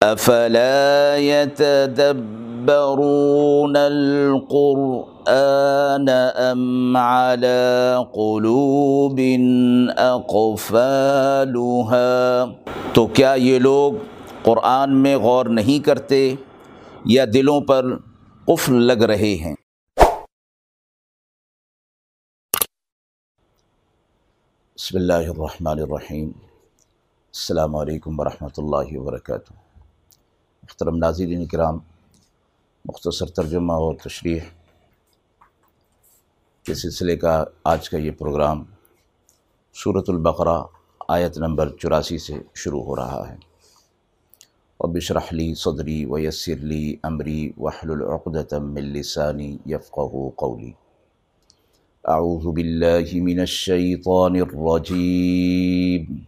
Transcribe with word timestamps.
افلا 0.00 1.16
يتدبرون 1.16 3.76
القرآن 3.76 6.08
ام 6.34 6.96
على 6.96 7.96
قلوب 8.12 9.20
اقفالها 9.96 12.44
تو 12.94 13.06
کیا 13.06 13.34
یہ 13.34 13.58
لوگ 13.58 13.92
قرآن 14.42 15.02
میں 15.02 15.16
غور 15.16 15.46
نہیں 15.58 15.84
کرتے 15.84 16.34
یا 17.04 17.24
دلوں 17.34 17.60
پر 17.60 17.96
قفل 18.44 18.82
لگ 18.82 19.02
رہے 19.12 19.34
ہیں؟ 19.34 19.54
بسم 24.74 24.96
اللہ 24.96 25.12
الرحمن 25.12 25.66
الرحیم۔ 25.66 26.28
السلام 26.28 27.76
علیکم 27.76 28.20
ورحمۃ 28.20 28.48
اللہ 28.56 28.98
وبرکاتہ۔ 28.98 29.67
محترم 30.68 30.96
ناظرین 30.96 31.46
کرام، 31.46 31.78
مختصر 32.84 33.26
ترجمہ 33.26 33.72
اور 33.72 33.94
تشریح 33.94 34.40
کے 36.62 36.74
سلسلے 36.74 37.16
کا 37.16 37.44
آج 37.64 37.90
کا 37.90 37.98
یہ 37.98 38.10
پروگرام 38.10 38.64
صورت 39.74 40.04
البقرہ 40.08 40.62
آیت 41.08 41.38
نمبر 41.38 41.68
چوراسی 41.68 42.18
سے 42.18 42.34
شروع 42.54 42.82
ہو 42.82 42.96
رہا 42.96 43.28
ہے۔ 43.28 43.34
اور 44.76 44.88
بشرحلی 44.88 45.54
صدری 45.54 46.04
و 46.04 46.18
یسرلی 46.18 46.96
عمری 47.02 47.52
وحل 47.56 47.90
العقدم 47.90 48.76
لسانی 48.76 49.58
یفقہ 49.66 50.30
قولی۔ 50.36 50.72
اعوذ 52.04 52.54
باللہ 52.54 53.22
من 53.22 53.40
الشیطان 53.40 54.36
الرجیم۔ 54.40 56.27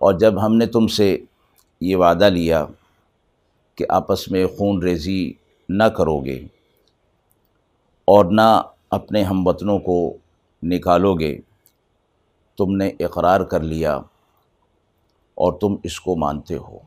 اور 0.00 0.14
جب 0.14 0.46
ہم 0.46 0.56
نے 0.56 0.66
تم 0.66 0.86
سے 0.86 1.18
یہ 1.80 1.96
وعدہ 1.96 2.24
لیا 2.24 2.66
کہ 3.74 3.84
آپس 3.88 4.28
میں 4.30 4.46
خون 4.46 4.82
ریزی 4.82 5.32
نہ 5.68 5.84
کرو 5.84 6.20
گے 6.20 6.36
اور 8.04 8.24
نہ 8.24 8.62
اپنے 8.90 9.22
ہم 9.22 9.46
وطنوں 9.46 9.78
کو 9.78 10.16
نکالو 10.62 11.14
گے 11.14 11.38
تم 12.58 12.76
نے 12.76 12.90
اقرار 13.00 13.40
کر 13.40 13.60
لیا 13.60 13.96
اور 15.34 15.52
تم 15.52 15.76
اس 15.82 16.00
کو 16.00 16.16
مانتے 16.16 16.56
ہو۔ 16.56 16.78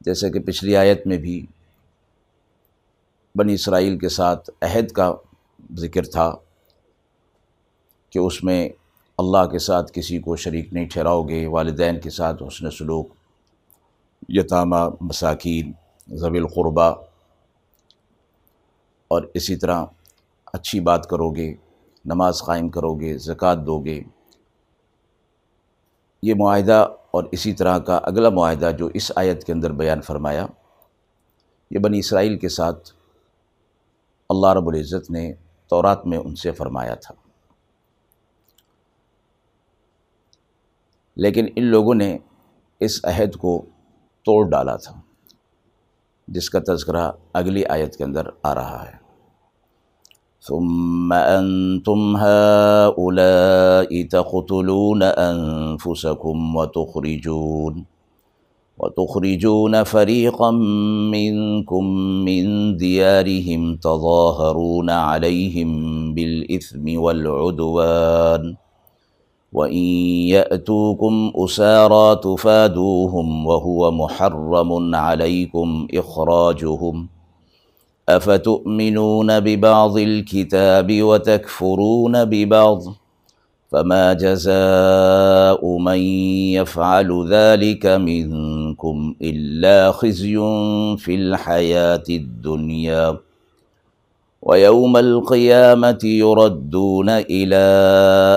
جیسے 0.00 0.30
کہ 0.30 0.40
پچھلی 0.40 0.76
آیت 0.76 1.06
میں 1.06 1.18
بھی 1.18 1.46
بنی 3.34 3.54
اسرائیل 3.54 3.98
کے 3.98 4.08
ساتھ 4.08 4.50
عہد 4.62 4.88
کا 4.88 5.14
ذکر 5.72 6.02
تھا 6.02 6.34
کہ 8.10 8.18
اس 8.18 8.44
میں 8.44 8.68
اللہ 9.18 9.46
کے 9.46 9.58
ساتھ 9.58 9.92
کسی 9.94 10.18
کو 10.18 10.36
شریک 10.36 10.72
نہیں 10.72 10.88
ٹھہراؤ 10.88 11.22
گے، 11.22 11.46
والدین 11.46 12.00
کے 12.00 12.10
ساتھ 12.10 12.42
حسن 12.42 12.70
سلوک، 12.70 13.08
یتامہ 14.28 14.76
مساکین 15.00 15.72
ضوی 16.08 16.38
القربہ۔ 16.38 16.94
اور 19.08 19.22
اسی 19.34 19.56
طرح 19.56 19.84
اچھی 20.52 20.80
بات 20.80 21.06
کرو 21.06 21.30
گے، 21.30 21.54
نماز 22.04 22.42
قائم 22.42 22.68
کرو 22.68 22.94
گے، 22.94 23.18
زکوٰۃ 23.18 23.56
دو 23.66 23.80
گے۔ 23.80 24.02
یہ 26.22 26.34
معاہدہ 26.38 26.88
اور 27.10 27.24
اسی 27.32 27.52
طرح 27.52 27.78
کا 27.78 27.96
اگلا 27.96 28.28
معاہدہ 28.28 28.70
جو 28.78 28.86
اس 28.94 29.12
آیت 29.16 29.44
کے 29.44 29.52
اندر 29.52 29.72
بیان 29.72 30.00
فرمایا، 30.00 30.46
یہ 31.70 31.78
بنی 31.78 31.98
اسرائیل 31.98 32.38
کے 32.38 32.48
ساتھ 32.48 32.90
اللہ 34.28 34.46
رب 34.46 34.68
العزت 34.68 35.10
نے 35.10 35.32
تورات 35.68 36.06
میں 36.06 36.18
ان 36.18 36.34
سے 36.34 36.52
فرمایا 36.52 36.94
تھا۔ 36.94 37.27
لیکن 41.18 41.46
ان 41.56 41.64
لوگوں 41.64 41.94
نے 41.94 42.18
اس 42.80 43.04
عہد 43.04 43.36
کو 43.36 43.62
توڑ 44.24 44.50
ڈالا 44.50 44.76
تھا، 44.76 45.00
جس 46.28 46.50
کا 46.50 46.58
تذکرہ 46.66 47.10
اگلی 47.32 47.64
آیت 47.64 47.96
کے 47.96 48.04
اندر 48.04 48.26
آ 48.42 48.54
رہا 48.54 48.84
ہے۔ 48.88 49.08
ثم 50.48 51.12
أنتم 51.12 52.16
هؤلاء 52.16 53.90
تقتلون 54.10 55.02
أنفسكم 55.02 56.56
وتخرجون 56.56 57.82
وتخرجون 58.78 59.74
فريقا 59.84 60.50
منكم 61.14 61.84
من 62.28 62.76
ديارهم 62.76 63.76
تظاهرون 63.76 64.90
عليهم 64.90 65.70
بالإثم 66.14 66.86
والعدوان 67.00 68.54
وإن 69.52 69.82
يأتوكم 70.34 71.32
أسارى 71.36 72.16
تفادوهم 72.16 73.46
وهو 73.46 73.90
محرم 73.90 74.94
عليكم 74.94 75.86
إخراجهم 75.94 77.08
ۖ 77.14 77.18
افتؤمنون 78.08 79.40
ببعض 79.40 79.98
الكتاب 79.98 81.02
وتكفرون 81.02 82.24
ببعض 82.24 82.82
فما 83.72 84.12
جزاء 84.12 85.78
من 85.78 85.98
يفعل 86.56 87.28
ذلك 87.30 87.86
منكم 87.86 89.14
إلا 89.22 89.92
خزي 89.92 90.36
في 90.98 91.14
الحياة 91.14 92.02
الدنيا 92.10 93.16
ويوم 94.48 94.96
القيامة 94.96 95.98
يردون 96.04 97.08
إلى 97.08 97.64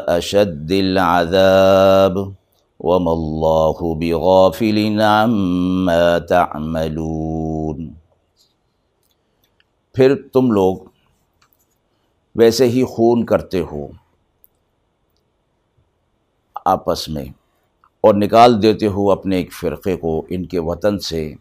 أشد 0.10 0.72
العذاب 0.72 2.34
وما 2.80 3.12
الله 3.12 3.96
بغافل 3.96 5.02
عما 5.02 6.18
تعملون 6.20 7.90
پھر 9.96 10.16
تم 10.34 10.52
لوگ 10.52 10.78
ویسے 12.36 12.68
ہی 12.70 12.84
خون 12.84 13.26
کرتے 13.26 13.62
ہو 13.72 13.88
آپس 16.66 17.10
میں 17.10 17.26
اور 18.04 18.14
نکال 18.14 18.62
دیتے 18.64 18.88
ہو 18.88 19.12
اپنے 19.12 19.38
ایک 19.38 19.54
فرقے 19.54 19.96
کو، 19.98 20.22
ان 20.30 20.46
کے 20.46 20.60
وطن 20.60 21.00
سے 21.00 21.34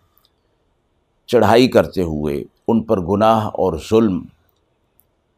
چڑھائی 1.26 1.68
کرتے 1.68 2.02
ہوئے، 2.02 2.44
ان 2.68 2.82
پر 2.82 3.00
گناہ 3.00 3.46
اور 3.46 3.72
ظلم 3.90 4.22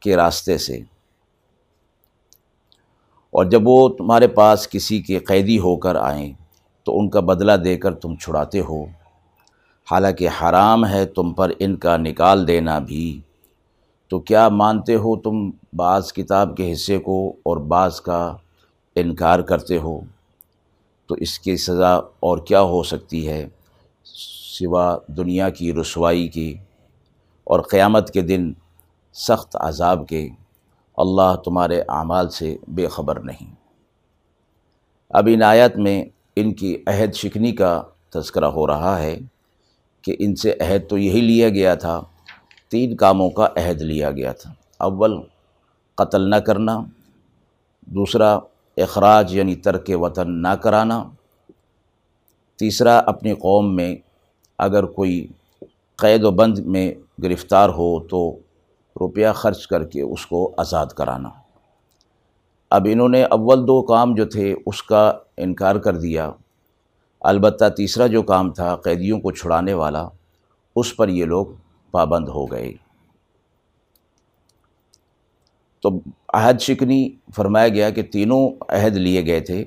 کے 0.02 0.16
راستے 0.16 0.58
سے۔ 0.58 0.76
اور 3.30 3.44
جب 3.44 3.60
وہ 3.64 3.88
تمہارے 3.88 4.28
پاس 4.28 4.68
کسی 4.68 5.02
کے 5.02 5.18
قیدی 5.18 5.58
ہو 5.58 5.76
کر 5.76 5.94
آئیں، 5.94 6.32
تو 6.84 6.98
ان 6.98 7.10
کا 7.10 7.20
بدلہ 7.20 7.52
دے 7.52 7.76
کر 7.76 7.94
تم 7.94 8.16
چھڑاتے 8.16 8.60
ہو۔ 8.60 8.84
حالانکہ 9.90 10.28
حرام 10.28 10.86
ہے 10.86 11.06
تم 11.06 11.32
پر 11.32 11.52
ان 11.58 11.76
کا 11.76 11.96
نکال 11.96 12.48
دینا 12.48 12.78
بھی۔ 12.78 13.20
تو 14.08 14.20
کیا 14.20 14.48
مانتے 14.48 14.94
ہو 14.94 15.16
تم 15.16 15.50
بعض 15.72 16.12
کتاب 16.12 16.56
کے 16.56 16.72
حصے 16.72 16.98
کو 16.98 17.30
اور 17.30 17.56
بعض 17.56 18.00
کا 18.00 18.36
انکار 18.94 19.40
کرتے 19.40 19.78
ہو؟ 19.78 20.00
تو 21.06 21.14
اس 21.14 21.38
کی 21.38 21.56
سزا 21.56 21.94
اور 21.96 22.38
کیا 22.38 22.60
ہو 22.60 22.82
سکتی 22.82 23.28
ہے 23.28 23.48
سوا 24.58 24.98
دنیا 25.06 25.48
کی 25.48 25.72
رسوائی 25.72 26.28
کی۔ 26.28 26.54
اور 27.44 27.60
قیامت 27.60 28.10
کے 28.10 28.20
دن 28.20 28.52
سخت 29.12 29.56
عذاب 29.60 30.08
کے 30.08 30.28
اللہ 30.96 31.36
تمہارے 31.44 31.82
اعمال 31.88 32.28
سے 32.28 32.56
بے 32.68 32.86
خبر 32.86 33.20
نہیں۔ 33.20 33.54
اب 35.10 35.28
ان 35.32 35.42
آیت 35.42 35.76
میں 35.76 36.04
ان 36.36 36.54
کی 36.54 36.76
عہد 36.86 37.12
شکنی 37.12 37.52
کا 37.52 37.82
تذکرہ 38.10 38.44
ہو 38.44 38.66
رہا 38.66 38.98
ہے 38.98 39.18
کہ 40.02 40.16
ان 40.18 40.36
سے 40.36 40.54
عہد 40.60 40.88
تو 40.88 40.98
یہی 40.98 41.20
لیا 41.20 41.48
گیا 41.48 41.74
تھا، 41.74 42.02
تین 42.68 42.96
کاموں 42.96 43.30
کا 43.30 43.48
عہد 43.56 43.82
لیا 43.82 44.10
گیا 44.10 44.32
تھا۔ 44.32 44.52
اول، 44.78 45.20
قتل 45.94 46.30
نہ 46.30 46.36
کرنا۔ 46.36 46.80
دوسرا، 47.80 48.38
اخراج 48.76 49.34
یعنی 49.34 49.54
ترک 49.54 49.90
وطن 49.94 50.42
نہ 50.42 50.54
کرانا۔ 50.54 51.04
تیسرا، 52.58 52.98
اپنی 52.98 53.34
قوم 53.34 53.76
میں 53.76 53.96
اگر 54.58 54.84
کوئی 54.84 55.26
قید 55.96 56.24
و 56.24 56.30
بند 56.30 56.58
میں 56.58 56.92
گرفتار 57.22 57.68
ہو 57.68 58.00
تو 58.00 58.36
روپیہ 59.00 59.28
خرچ 59.34 59.66
کر 59.66 59.84
کے 59.84 60.02
اس 60.02 60.26
کو 60.26 60.54
آزاد 60.56 60.86
کرانا۔ 60.86 61.28
اب 62.70 62.86
انہوں 62.90 63.08
نے 63.08 63.24
اول 63.24 63.66
دو 63.66 63.82
کام 63.82 64.14
جو 64.14 64.24
تھے 64.24 64.54
اس 64.66 64.82
کا 64.82 65.12
انکار 65.36 65.76
کر 65.76 65.96
دیا۔ 65.96 66.30
البتہ 67.20 67.68
تیسرا 67.68 68.06
جو 68.06 68.22
کام 68.22 68.52
تھا 68.52 68.76
قیدیوں 68.76 69.20
کو 69.20 69.30
چھڑانے 69.30 69.74
والا، 69.74 70.08
اس 70.76 70.96
پر 70.96 71.08
یہ 71.08 71.24
لوگ 71.24 71.46
پابند 71.90 72.28
ہو 72.28 72.46
گئے۔ 72.46 72.72
تو 75.82 75.90
عہد 76.34 76.60
شکنی 76.60 77.10
فرمایا 77.36 77.68
گیا 77.68 77.90
کہ 77.90 78.02
تینوں 78.02 78.50
عہد 78.68 78.96
لیے 78.96 79.26
گئے 79.26 79.40
تھے۔ 79.40 79.64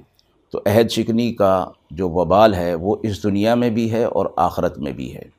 تو 0.52 0.62
عہد 0.66 0.90
شکنی 0.90 1.34
کا 1.34 1.70
جو 1.92 2.10
وبال 2.10 2.54
ہے 2.54 2.76
وہ 2.76 2.96
اس 3.04 3.24
دنیا 3.24 3.56
میں 3.56 3.70
بھی 3.70 3.92
ہے 3.92 4.04
اور 4.04 4.26
آخرت 4.36 4.78
میں 4.78 4.92
بھی 4.92 5.16
ہے۔ 5.16 5.35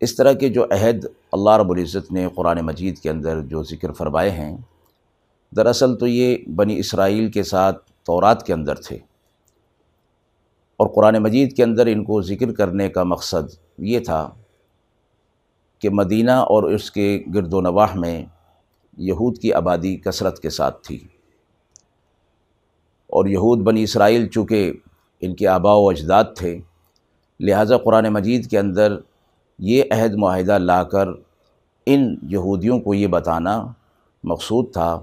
اس 0.00 0.16
طرح 0.16 0.32
کے 0.32 0.48
جو 0.48 0.64
عہد 0.64 1.06
اللہ 1.32 1.50
رب 1.50 1.70
العزت 1.70 2.12
نے 2.12 2.28
قرآن 2.34 2.58
مجید 2.60 2.98
کے 2.98 3.10
اندر 3.10 3.40
جو 3.40 3.62
ذکر 3.62 3.92
فرمائے 3.92 4.30
ہیں، 4.30 4.56
دراصل 5.56 5.96
تو 5.96 6.06
یہ 6.06 6.36
بنی 6.56 6.78
اسرائیل 6.78 7.30
کے 7.30 7.42
ساتھ 7.42 7.92
تورات 8.04 8.46
کے 8.46 8.52
اندر 8.52 8.74
تھے۔ 8.74 8.96
اور 10.76 10.88
قرآن 10.88 11.14
مجید 11.14 11.56
کے 11.56 11.64
اندر 11.64 11.86
ان 11.86 12.04
کو 12.04 12.22
ذکر 12.22 12.52
کرنے 12.52 12.88
کا 12.88 13.02
مقصد 13.02 13.54
یہ 13.78 14.00
تھا 14.00 14.30
کہ 15.78 15.90
مدینہ 15.90 16.30
اور 16.30 16.62
اس 16.62 16.90
کے 16.90 17.22
گرد 17.34 17.54
و 17.54 17.60
نواح 17.60 17.94
میں 17.94 18.24
یہود 18.98 19.38
کی 19.38 19.52
آبادی 19.52 19.96
کثرت 19.96 20.38
کے 20.38 20.50
ساتھ 20.50 20.82
تھی۔ 20.82 20.96
اور 23.06 23.26
یہود 23.26 23.58
بنی 23.58 23.82
اسرائیل 23.82 24.28
چونکہ 24.28 24.72
ان 25.20 25.34
کے 25.34 25.48
آبا 25.48 25.74
و 25.74 25.88
اجداد 25.88 26.24
تھے، 26.36 26.58
لہٰذا 27.40 27.78
قرآن 27.78 28.04
مجید 28.04 28.50
کے 28.50 28.58
اندر 28.58 28.96
یہ 29.62 29.82
عہد 29.90 30.14
معاہدہ 30.14 30.58
لا 30.58 30.82
کر 30.82 31.08
ان 31.86 32.16
یہودیوں 32.22 32.80
کو 32.80 32.94
یہ 32.94 33.06
بتانا 33.06 33.66
مقصود 34.24 34.72
تھا 34.72 35.00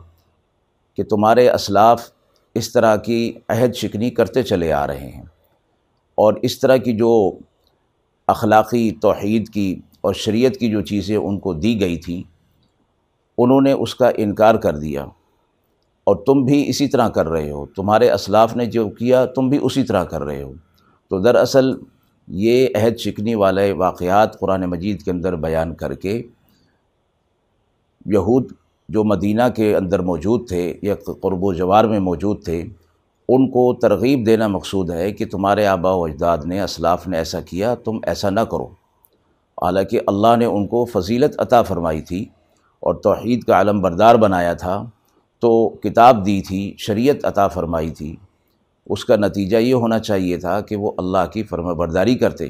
کہ 0.95 1.03
تمہارے 1.03 1.49
اسلاف 1.49 2.11
اس 2.55 2.71
طرح 2.71 2.95
کی 2.95 3.33
عہد 3.49 3.73
شکنی 3.73 4.09
کرتے 4.09 4.43
چلے 4.43 4.73
آ 4.73 4.87
رہے 4.87 5.09
ہیں 5.09 5.23
اور 6.15 6.33
اس 6.41 6.59
طرح 6.59 6.77
کی 6.77 6.93
جو 6.93 7.31
اخلاقی 8.27 8.91
توحید 8.91 9.49
کی 9.49 9.81
اور 10.01 10.13
شریعت 10.13 10.53
کی 10.55 10.69
جو 10.69 10.81
چیزیں 10.81 11.17
ان 11.17 11.39
کو 11.39 11.53
دی 11.53 11.81
گئی 11.81 11.97
تھیں، 11.97 12.29
انہوں 13.37 13.61
نے 13.61 13.71
اس 13.71 13.95
کا 13.95 14.11
انکار 14.17 14.55
کر 14.55 14.75
دیا۔ 14.75 15.03
اور 16.03 16.15
تم 16.15 16.43
بھی 16.43 16.69
اسی 16.69 16.87
طرح 16.87 17.09
کر 17.09 17.27
رہے 17.27 17.51
ہو۔ 17.51 17.65
تمہارے 17.65 18.11
اسلاف 18.11 18.55
نے 18.55 18.65
جو 18.65 18.89
کیا، 18.89 19.25
تم 19.25 19.49
بھی 19.49 19.59
اسی 19.61 19.83
طرح 19.83 20.03
کر 20.03 20.21
رہے 20.21 20.43
ہو۔ 20.43 20.51
تو 21.09 21.19
دراصل 21.19 21.71
یہ 22.27 22.67
عہد 22.75 22.97
شکنی 22.97 23.35
والے 23.35 23.71
واقعات 23.71 24.39
قرآن 24.39 24.61
مجید 24.61 25.01
کے 25.01 25.11
اندر 25.11 25.35
بیان 25.35 25.75
کر 25.75 25.93
کے 25.93 26.23
یہود 28.05 28.51
جو 28.89 29.03
مدینہ 29.03 29.41
کے 29.55 29.75
اندر 29.75 29.99
موجود 29.99 30.47
تھے 30.47 30.73
یا 30.81 30.95
قرب 30.95 31.43
و 31.43 31.53
جوار 31.53 31.83
میں 31.83 31.99
موجود 31.99 32.43
تھے، 32.43 32.63
ان 33.29 33.49
کو 33.49 33.73
ترغیب 33.73 34.25
دینا 34.25 34.47
مقصود 34.47 34.89
ہے 34.89 35.11
کہ 35.11 35.25
تمہارے 35.25 35.65
آبا 35.65 35.91
و 35.91 36.03
اجداد 36.03 36.37
نے، 36.45 36.61
اسلاف 36.61 37.07
نے 37.07 37.17
ایسا 37.17 37.41
کیا، 37.41 37.75
تم 37.75 37.99
ایسا 38.03 38.29
نہ 38.29 38.39
کرو۔ 38.39 38.65
حالانکہ 39.61 39.99
اللہ 40.07 40.35
نے 40.37 40.45
ان 40.45 40.67
کو 40.67 40.85
فضیلت 40.85 41.35
عطا 41.37 41.61
فرمائی 41.61 42.01
تھی 42.01 42.25
اور 42.79 42.95
توحید 42.95 43.43
کا 43.43 43.61
علم 43.61 43.81
بردار 43.81 44.15
بنایا 44.15 44.53
تھا، 44.53 44.85
تو 45.39 45.69
کتاب 45.69 46.25
دی 46.25 46.41
تھی، 46.41 46.75
شریعت 46.77 47.25
عطا 47.25 47.47
فرمائی 47.47 47.89
تھی۔ 47.89 48.15
اس 48.89 49.05
کا 49.05 49.15
نتیجہ 49.15 49.57
یہ 49.57 49.73
ہونا 49.73 49.99
چاہیے 49.99 50.37
تھا 50.37 50.61
کہ 50.61 50.75
وہ 50.75 50.91
اللہ 50.97 51.25
کی 51.33 51.43
فرما 51.43 51.73
برداری 51.73 52.15
کرتے 52.15 52.45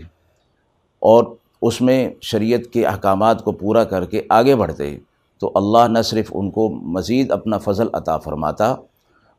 اور 1.00 1.24
اس 1.62 1.81
میں 1.81 2.10
شریعت 2.22 2.74
کے 2.74 2.86
احکامات 2.86 3.44
کو 3.44 3.51
پورا 3.51 3.84
کر 3.84 4.06
کے 4.06 4.22
آگے 4.30 4.56
بڑھتے 4.56 4.98
تو 5.39 5.51
اللہ 5.56 5.88
نہ 5.88 6.01
صرف 6.01 6.31
ان 6.34 6.51
کو 6.51 6.69
مزید 6.69 7.31
اپنا 7.31 7.57
فضل 7.57 7.88
عطا 7.94 8.18
فرماتا 8.18 8.75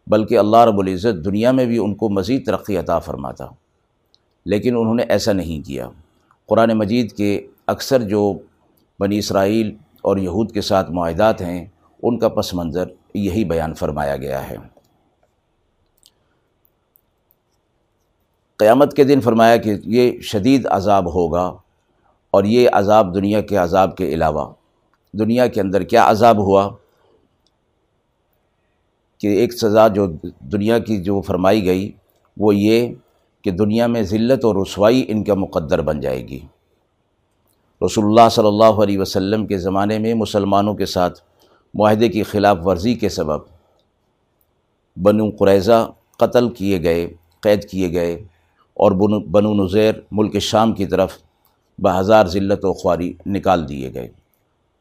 بلکہ 0.06 0.38
اللہ 0.38 0.56
رب 0.56 0.78
العزت 0.78 1.24
دنیا 1.24 1.52
میں 1.52 1.64
بھی 1.64 1.78
ان 1.78 1.94
کو 1.94 2.08
مزید 2.08 2.46
ترقی 2.46 2.76
عطا 2.76 2.98
فرماتا 2.98 3.46
لیکن 4.46 4.76
انہوں 4.76 4.94
نے 4.94 5.02
ایسا 5.02 5.32
نہیں 5.32 5.66
کیا۔ 5.66 5.88
قرآن 6.46 6.70
مجید 6.70 7.12
کے 7.12 7.46
اکثر 7.66 8.02
جو 8.02 8.38
بنی 9.00 9.18
اسرائیل 9.18 9.74
اور 10.02 10.16
یہود 10.16 10.52
کے 10.52 10.60
ساتھ 10.60 10.90
معاہدات 10.90 11.40
ہیں، 11.42 11.64
ان 12.02 12.18
کا 12.18 12.28
پس 12.28 12.54
منظر 12.54 12.84
یہی 13.14 13.44
بیان 13.44 13.74
فرمایا 13.74 14.16
گیا 14.16 14.50
ہے۔ 14.50 14.56
قیامت 18.58 18.94
کے 18.94 19.04
دن 19.04 19.20
فرمایا 19.20 19.56
کہ 19.56 19.74
یہ 19.84 20.20
شدید 20.20 20.66
عذاب 20.66 21.14
ہوگا 21.14 21.54
اور 22.30 22.44
یہ 22.44 22.68
عذاب 22.72 23.14
دنیا 23.14 23.40
کے 23.40 23.56
عذاب 23.56 23.96
کے 23.96 24.08
علاوہ 24.08 24.52
دنیا 25.12 25.46
کے 25.46 25.60
اندر 25.60 25.82
کیا 25.82 26.10
عذاب 26.10 26.38
ہوا 26.38 26.68
کہ 29.18 29.26
ایک 29.26 29.52
سزا 29.52 29.88
جو 29.88 30.06
دنیا 30.40 30.78
کی 30.78 31.02
جو 31.02 31.20
فرمائی 31.20 31.64
گئی 31.66 31.92
وہ 32.36 32.54
یہ 32.54 32.94
کہ 33.42 33.50
دنیا 33.50 33.86
میں 33.86 34.02
ذلت 34.02 34.44
اور 34.44 34.56
رسوائی 34.56 35.04
ان 35.08 35.24
کا 35.24 35.34
مقدر 35.34 35.82
بن 35.82 36.00
جائے 36.00 36.28
گی۔ 36.28 36.38
رسول 37.84 38.04
اللہ 38.04 38.28
صلی 38.30 38.46
اللہ 38.46 38.82
علیہ 38.82 38.98
وسلم 38.98 39.46
کے 39.46 39.58
زمانے 39.58 39.98
میں 39.98 40.14
مسلمانوں 40.14 40.74
کے 40.74 40.86
ساتھ 40.86 41.20
معاہدے 41.74 42.08
کی 42.08 42.22
خلاف 42.22 42.58
ورزی 42.64 42.94
کے 42.94 43.08
سبب 43.08 43.40
بنو 44.96 45.30
قریضہ 45.30 45.90
قتل 46.16 46.48
کیے 46.48 46.82
گئے، 46.82 47.08
قید 47.40 47.64
کیے 47.64 47.92
گئے 47.92 48.24
اور 48.78 48.92
بنو 49.20 49.64
نظیر 49.64 49.94
ملک 50.10 50.38
شام 50.38 50.72
کی 50.72 50.86
طرف 50.86 51.18
بہزار 51.78 52.26
ذلت 52.26 52.64
و 52.64 52.72
خواری 52.72 53.12
نکال 53.26 53.68
دیے 53.68 53.94
گئے۔ 53.94 54.08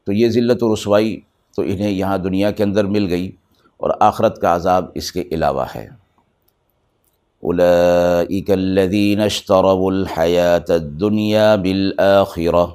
تو 0.04 0.12
یہ 0.12 0.28
ذلت 0.28 0.62
و 0.62 0.74
رسوائی 0.74 1.20
تو 1.56 1.62
انہیں 1.62 1.90
یہاں 1.90 2.18
دنیا 2.18 2.50
کے 2.50 2.62
اندر 2.62 2.84
مل 2.84 3.10
گئی 3.10 3.32
اور 3.76 3.90
آخرت 4.00 4.40
کا 4.40 4.54
عذاب 4.54 4.84
اس 4.94 5.12
کے 5.12 5.22
علاوہ 5.30 5.64
ہے۔ 5.74 5.88
اولئک 7.42 8.50
الذین 8.50 9.20
اشتروا 9.20 9.86
الحیات 9.86 10.70
الدنیا 10.70 11.56
بالآخرہ 11.56 12.66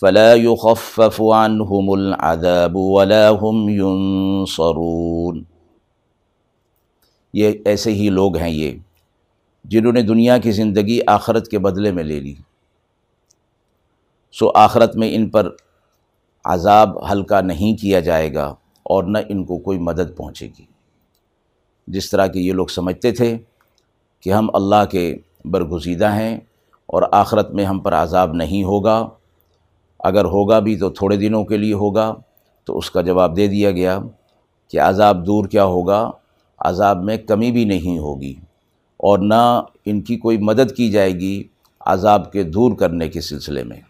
فلا 0.00 0.34
يخفف 0.34 1.20
عنهم 1.20 1.90
العذاب 1.90 2.76
ولا 2.76 3.28
هم 3.30 3.68
ينصرون 3.68 5.42
یہ 7.32 7.52
ایسے 7.64 7.92
ہی 7.92 8.08
لوگ 8.08 8.36
ہیں 8.36 8.50
یہ۔ 8.50 8.72
جنہوں 9.64 9.92
نے 9.92 10.02
دنیا 10.02 10.38
کی 10.38 10.50
زندگی 10.50 10.98
آخرت 11.06 11.48
کے 11.48 11.58
بدلے 11.58 11.92
میں 11.92 12.04
لے 12.04 12.20
لی۔ 12.20 12.34
سو 14.32 14.50
آخرت 14.54 14.96
میں 14.96 15.14
ان 15.14 15.28
پر 15.28 15.48
عذاب 16.44 17.12
ہلکا 17.12 17.40
نہیں 17.40 17.82
کیا 17.82 18.00
جائے 18.00 18.34
گا 18.34 18.54
اور 18.82 19.04
نہ 19.04 19.18
ان 19.28 19.44
کو 19.44 19.58
کوئی 19.58 19.78
مدد 19.78 20.16
پہنچے 20.16 20.46
گی۔ 20.46 20.64
جس 21.86 22.10
طرح 22.10 22.26
کہ 22.26 22.38
یہ 22.38 22.52
لوگ 22.52 22.66
سمجھتے 22.66 23.12
تھے 23.12 23.38
کہ 24.20 24.32
ہم 24.32 24.48
اللہ 24.54 24.84
کے 24.90 25.16
برگزیدہ 25.44 26.12
ہیں 26.12 26.36
اور 26.86 27.02
آخرت 27.12 27.50
میں 27.50 27.64
ہم 27.64 27.78
پر 27.78 27.94
عذاب 27.94 28.32
نہیں 28.32 28.64
ہوگا، 28.64 29.08
اگر 29.98 30.24
ہوگا 30.24 30.58
بھی 30.58 30.78
تو 30.78 30.90
تھوڑے 30.90 31.16
دنوں 31.16 31.44
کے 31.44 31.56
لیے 31.56 31.74
ہوگا، 31.74 32.14
تو 32.64 32.78
اس 32.78 32.90
کا 32.90 33.00
جواب 33.00 33.36
دے 33.36 33.46
دیا 33.46 33.70
گیا 33.70 33.98
کہ 34.68 34.80
عذاب 34.80 35.26
دور 35.26 35.44
کیا 35.44 35.64
ہوگا، 35.64 36.10
عذاب 36.58 37.02
میں 37.02 37.16
کمی 37.16 37.52
بھی 37.52 37.64
نہیں 37.64 37.98
ہوگی۔ 37.98 38.34
اور 39.04 39.18
نہ 39.18 39.42
ان 39.84 40.00
کی 40.00 40.16
کوئی 40.16 40.38
مدد 40.38 40.74
کی 40.76 40.90
جائے 40.90 41.12
گی 41.12 41.42
عذاب 41.86 42.32
کے 42.32 42.42
دور 42.42 42.76
کرنے 42.76 43.08
کے 43.08 43.20
سلسلے 43.20 43.64
میں۔ 43.64 43.80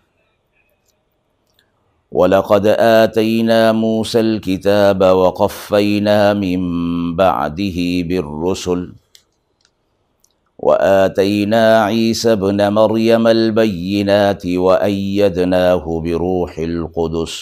وَلَقَدْ 2.12 2.66
آتَيْنَا 2.78 3.72
مُوسَى 3.72 4.20
الْكِتَابَ 4.20 5.04
وَقَفَّيْنَا 5.04 6.32
مِن 6.32 6.60
بَعْدِهِ 7.16 8.02
بِالرُّسُلِ 8.08 8.84
وآتينا 10.58 11.84
عيسى 11.84 12.34
بن 12.34 12.60
مريم 12.74 13.26
البينات 13.26 14.44
وأيدناه 14.46 15.84
بروح 16.04 16.54
القدس 16.58 17.34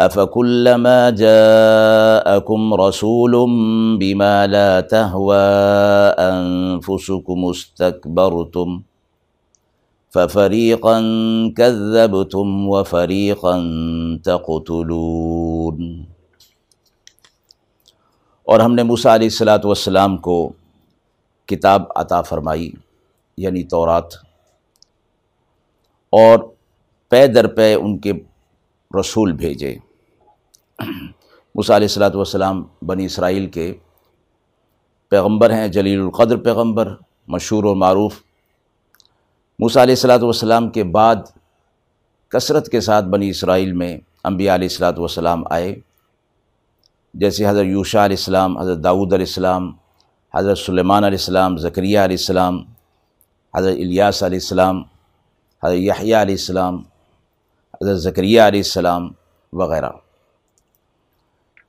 أفكلما 0.00 1.10
جاءكم 1.10 2.74
رسول 2.80 3.34
بما 4.00 4.46
لا 4.46 4.80
تهوى 4.80 5.48
أنفسكم 6.26 7.44
استكبرتم 7.48 8.68
ففريقا 10.14 10.96
كذبتم 11.56 12.68
وفريقا 12.68 13.56
تقتلون 14.24 15.78
اور 18.46 18.60
ہم 18.60 18.74
نے 18.74 18.82
موسیٰ 18.82 19.12
علیہ 19.12 19.28
السلاۃ 19.32 19.64
والسلام 19.64 20.16
کو 20.28 20.38
کتاب 21.48 21.82
عطا 21.96 22.20
فرمائی 22.30 22.70
یعنی 23.38 23.62
تورات، 23.74 24.14
اور 26.12 26.38
پے 27.08 27.26
در 27.26 27.46
پے 27.54 27.72
ان 27.74 27.98
کے 27.98 28.12
رسول 28.98 29.32
بھیجے۔ 29.32 29.72
علیہ 31.54 31.88
السلاۃ 31.88 32.14
والسلام 32.14 32.62
بنی 32.86 33.04
اسرائیل 33.04 33.50
کے 33.50 33.74
پیغمبر 35.08 35.50
ہیں، 35.50 35.68
جلیل 35.68 36.00
القدر 36.00 36.36
پیغمبر، 36.36 36.94
مشہور 37.28 37.64
و 37.64 37.74
معروف۔ 37.74 38.22
موسیٰ 39.58 39.82
علیہ 39.82 39.94
السلاۃ 39.94 40.22
والسلام 40.22 40.70
کے 40.70 40.84
بعد 40.84 41.16
کثرت 42.28 42.68
کے 42.68 42.80
ساتھ 42.80 43.04
بنی 43.04 43.28
اسرائیل 43.30 43.72
میں 43.72 43.98
انبیاء 44.24 44.54
علیہ 44.54 44.68
السلاۃ 44.70 44.98
والسلام 44.98 45.42
آئے۔ 45.50 45.74
جیسے 47.14 47.48
حضرت 47.48 47.66
یوشا 47.66 48.04
علیہ 48.04 48.16
السلام، 48.16 48.58
حضرت 48.58 48.84
داود 48.84 49.12
علیہ 49.12 49.26
السلام، 49.26 49.70
حضرت 50.34 50.58
سلیمان 50.58 51.04
علیہ 51.04 51.18
السلام 51.18 51.56
ذکریہ 51.56 51.98
علیہ 51.98 52.16
السلام، 52.16 52.62
حضرت 53.56 53.76
الیاس 53.76 54.22
علیہ 54.22 54.38
السلام، 54.42 54.82
حضرت 55.62 55.78
یحییٰ 55.78 56.20
علیہ 56.20 56.34
السلام، 56.34 56.76
حضرت 57.80 57.96
ذکریہ 57.96 58.40
علیہ 58.40 58.60
السلام 58.60 59.08
وغیرہ۔ 59.52 59.90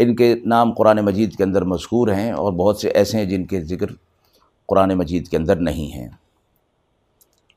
ان 0.02 0.16
کے 0.16 0.36
نام 0.46 0.74
قرآن 0.74 0.98
مجید 0.98 1.36
کے 1.36 1.44
اندر 1.44 1.62
مذکور 1.62 2.08
ہیں 2.08 2.32
اور 2.32 2.54
بہت 2.54 2.78
سے 2.78 2.90
ایسے 2.90 3.18
ہیں 3.18 3.26
جن 3.26 3.46
کے 3.46 3.62
ذکر 3.62 3.88
قرآن 4.66 4.90
مجید 4.90 5.28
کے 5.28 5.38
اندر 5.38 5.56
نہیں 5.56 5.92
ہیں۔ 5.94 6.10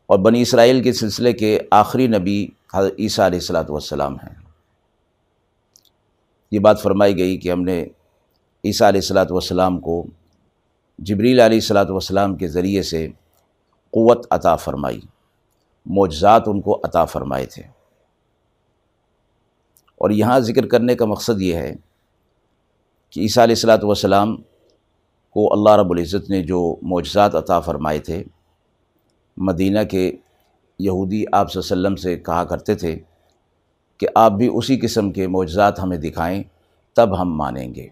اور 0.07 0.19
بنی 0.19 0.43
اسرائیل 0.43 0.83
کے 0.83 0.93
سلسلے 0.93 1.33
کے 1.33 1.59
آخری 1.71 2.07
نبی 2.07 2.49
حضرت 2.75 2.95
عیسیٰ 2.99 3.25
علیہ 3.25 3.39
السلاۃ 3.39 3.65
والسلام 3.69 4.15
ہیں۔ 4.15 4.35
یہ 6.53 6.59
بات 6.59 6.83
فرمائی 6.83 7.19
گئی 7.19 7.39
کہ 7.39 7.53
ہم 7.53 7.63
نے 7.63 7.87
عیسیٰ 8.65 8.89
علیہ 8.89 8.99
السلاۃ 8.99 9.31
والسلام 9.31 9.81
کو 9.81 10.07
جبریل 10.99 11.41
علیہ 11.41 11.57
السلاۃ 11.57 11.87
والسلام 11.89 12.37
کے 12.37 12.49
ذریعے 12.49 12.83
سے 12.83 13.09
قوت 13.91 14.27
عطا 14.31 14.57
فرمائی، 14.57 15.01
معجزات 15.87 16.43
ان 16.47 16.61
کو 16.61 16.81
عطا 16.85 17.05
فرمائے 17.05 17.47
تھے۔ 17.47 17.63
اور 19.99 20.11
یہاں 20.11 20.41
ذکر 20.41 20.67
کرنے 20.67 20.95
کا 20.95 21.05
مقصد 21.05 21.43
یہ 21.43 21.55
ہے 21.55 21.75
کہ 23.15 23.21
عیسیٰ 23.21 23.43
علیہ 23.43 23.55
السلاۃ 23.55 23.79
والسلام 23.83 24.37
کو 25.31 25.53
اللہ 25.53 25.77
رب 25.77 25.91
العزت 25.91 26.31
نے 26.31 26.43
جو 26.43 26.77
معجزات 26.83 27.35
عطا 27.35 27.61
فرمائے 27.61 27.99
تھے، 27.99 28.25
مدینہ 29.37 29.79
کے 29.91 30.13
یہودی 30.79 31.25
آپ 31.33 31.53
صلی 31.53 31.61
اللہ 31.61 31.75
علیہ 31.75 31.87
وسلم 31.87 31.97
سے 31.97 32.17
کہا 32.17 32.45
کرتے 32.45 32.75
تھے 32.75 32.99
کہ 33.99 34.07
آپ 34.15 34.33
بھی 34.33 34.51
اسی 34.55 34.79
قسم 34.81 35.13
کے 35.13 35.27
معجزات 35.27 35.79
ہمیں 35.79 35.97
دکھائیں، 35.97 36.43
تب 36.95 37.21
ہم 37.21 37.37
مانیں 37.37 37.75
گے۔ 37.75 37.89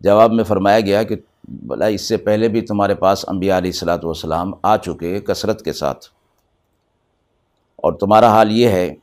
جواب 0.00 0.32
میں 0.32 0.44
فرمایا 0.44 0.80
گیا 0.80 1.02
کہ 1.02 1.16
بلا 1.48 1.86
اس 1.86 2.08
سے 2.08 2.16
پہلے 2.16 2.48
بھی 2.48 2.60
تمہارے 2.60 2.94
پاس 2.94 3.24
انبیاء 3.28 3.58
علیہ 3.58 3.70
السلاۃ 3.70 3.98
والسلام 4.02 4.52
آ 4.62 4.76
چکے 4.76 5.20
کثرت 5.20 5.64
کے 5.64 5.72
ساتھ۔ 5.72 6.06
اور 7.76 7.92
تمہارا 7.92 8.28
حال 8.28 8.52
یہ 8.52 8.68
ہے 8.68 8.94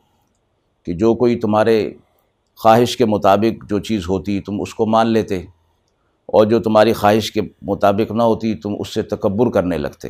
کہ 0.83 0.93
جو 0.93 1.13
کوئی 1.15 1.39
تمہارے 1.39 1.93
خواہش 2.63 2.97
کے 2.97 3.05
مطابق 3.05 3.69
جو 3.69 3.79
چیز 3.79 4.03
ہوتی 4.09 4.39
تم 4.39 4.61
اس 4.61 4.75
کو 4.75 4.85
مان 4.85 5.07
لیتے 5.07 5.37
اور 6.25 6.45
جو 6.45 6.59
تمہاری 6.59 6.93
خواہش 6.93 7.31
کے 7.31 7.41
مطابق 7.61 8.11
نہ 8.11 8.23
ہوتی 8.23 8.55
تم 8.55 8.75
اس 8.79 8.93
سے 8.93 9.01
تکبر 9.01 9.51
کرنے 9.51 9.77
لگتے 9.77 10.09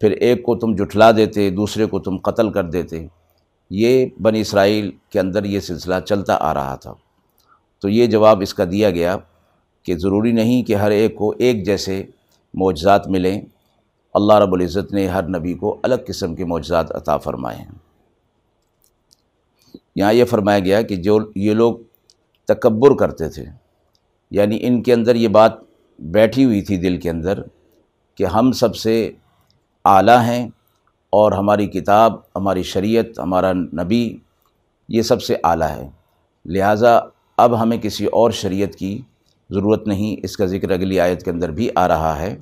پھر 0.00 0.10
ایک 0.10 0.42
کو 0.42 0.56
تم 0.56 0.74
جٹھلا 0.74 1.12
دیتے، 1.12 1.50
دوسرے 1.50 1.86
کو 1.86 1.98
تم 1.98 2.16
قتل 2.16 2.50
کر 2.50 2.64
دیتے۔ 2.64 3.06
یہ 3.70 4.06
بنی 4.22 4.40
اسرائیل 4.40 4.90
کے 5.10 5.20
اندر 5.20 5.44
یہ 5.44 5.60
سلسلہ 5.60 5.94
چلتا 6.06 6.36
آ 6.40 6.54
رہا 6.54 6.74
تھا۔ 6.74 6.94
تو 7.80 7.88
یہ 7.88 8.06
جواب 8.06 8.40
اس 8.40 8.54
کا 8.54 8.64
دیا 8.64 8.90
گیا 8.90 9.16
کہ 9.82 9.98
ضروری 9.98 10.32
نہیں 10.32 10.62
کہ 10.62 10.74
ہر 10.74 10.90
ایک 10.90 11.16
کو 11.16 11.34
ایک 11.38 11.66
جیسے 11.66 12.04
معجزات 12.54 13.08
ملیں۔ 13.08 13.40
اللہ 14.14 14.32
رب 14.32 14.54
العزت 14.54 14.92
نے 14.92 15.08
ہر 15.08 15.28
نبی 15.28 15.54
کو 15.54 15.80
الگ 15.82 15.94
قسم 16.06 16.34
کے 16.34 16.44
معجزات 16.44 16.92
عطا 16.92 17.16
فرمائے 17.16 17.58
ہیں۔ 17.58 17.81
یہاں 19.96 20.12
یہ 20.12 20.24
فرمایا 20.24 20.58
گیا 20.58 20.82
کہ 20.82 20.96
جو 20.96 21.18
یہ 21.36 21.54
لوگ 21.54 21.74
تکبر 22.44 22.96
کرتے 22.96 23.28
تھے 23.28 23.44
یعنی 24.30 24.58
ان 24.60 24.82
کے 24.82 24.92
اندر 24.92 25.14
یہ 25.14 25.28
بات 25.28 25.52
بیٹھی 25.98 26.44
ہوئی 26.44 26.62
تھی 26.62 26.76
دل 26.76 26.96
کے 26.96 27.10
اندر 27.10 27.42
کہ 28.14 28.24
ہم 28.24 28.52
سب 28.52 28.76
سے 28.76 29.12
اعلیٰ 29.84 30.20
ہیں 30.20 30.48
اور 31.10 31.32
ہماری 31.32 31.66
کتاب، 31.66 32.12
ہماری 32.36 32.62
شریعت، 32.62 33.18
ہمارا 33.18 33.52
نبی 33.52 34.16
یہ 34.88 35.02
سب 35.02 35.22
سے 35.22 35.36
اعلیٰ 35.44 35.70
ہے۔ 35.76 35.90
لہٰذا 36.44 37.00
اب 37.36 37.62
ہمیں 37.62 37.78
کسی 37.78 38.06
اور 38.06 38.30
شریعت 38.30 38.74
کی 38.74 39.00
ضرورت 39.50 39.86
نہیں، 39.86 40.20
اس 40.22 40.36
کا 40.36 40.46
ذکر 40.46 40.70
اگلی 40.70 41.00
آیت 41.00 41.22
کے 41.22 41.30
اندر 41.30 41.50
بھی 41.50 41.68
آ 41.74 41.88
رہا 41.88 42.20
ہے۔ 42.20 42.36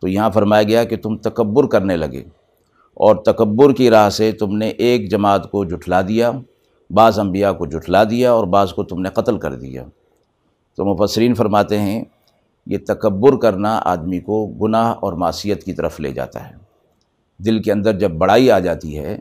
تو 0.00 0.08
یہاں 0.08 0.30
فرمایا 0.30 0.62
گیا 0.62 0.84
کہ 0.84 0.96
تم 0.96 1.16
تکبر 1.16 1.66
کرنے 1.66 1.96
لگے 1.96 2.20
اور 2.94 3.16
تکبر 3.16 3.72
کی 3.72 3.90
راہ 3.90 4.08
سے 4.08 4.32
تم 4.32 4.56
نے 4.56 4.68
ایک 4.68 5.10
جماعت 5.10 5.50
کو 5.50 5.64
جٹھلا 5.64 6.02
دیا۔ 6.02 6.30
بعض 6.90 7.18
انبیاء 7.18 7.52
کو 7.52 7.66
جٹھلا 7.66 8.04
دیا 8.04 8.32
اور 8.32 8.46
بعض 8.46 8.72
کو 8.72 8.82
تم 8.82 9.00
نے 9.00 9.08
قتل 9.08 9.38
کر 9.38 9.54
دیا۔ 9.54 9.84
تو 10.76 10.84
مفسرین 10.84 11.34
فرماتے 11.34 11.78
ہیں، 11.78 12.04
یہ 12.66 12.78
تکبر 12.86 13.36
کرنا 13.36 13.80
آدمی 13.84 14.20
کو 14.20 14.46
گناہ 14.46 14.94
اور 15.00 15.12
معصیت 15.12 15.64
کی 15.64 15.72
طرف 15.72 16.00
لے 16.00 16.12
جاتا 16.12 16.50
ہے۔ 16.50 16.54
دل 17.38 17.62
کے 17.62 17.72
اندر 17.72 17.98
جب 17.98 18.10
بڑائی 18.10 18.50
آ 18.50 18.58
جاتی 18.58 18.98
ہے، 18.98 19.18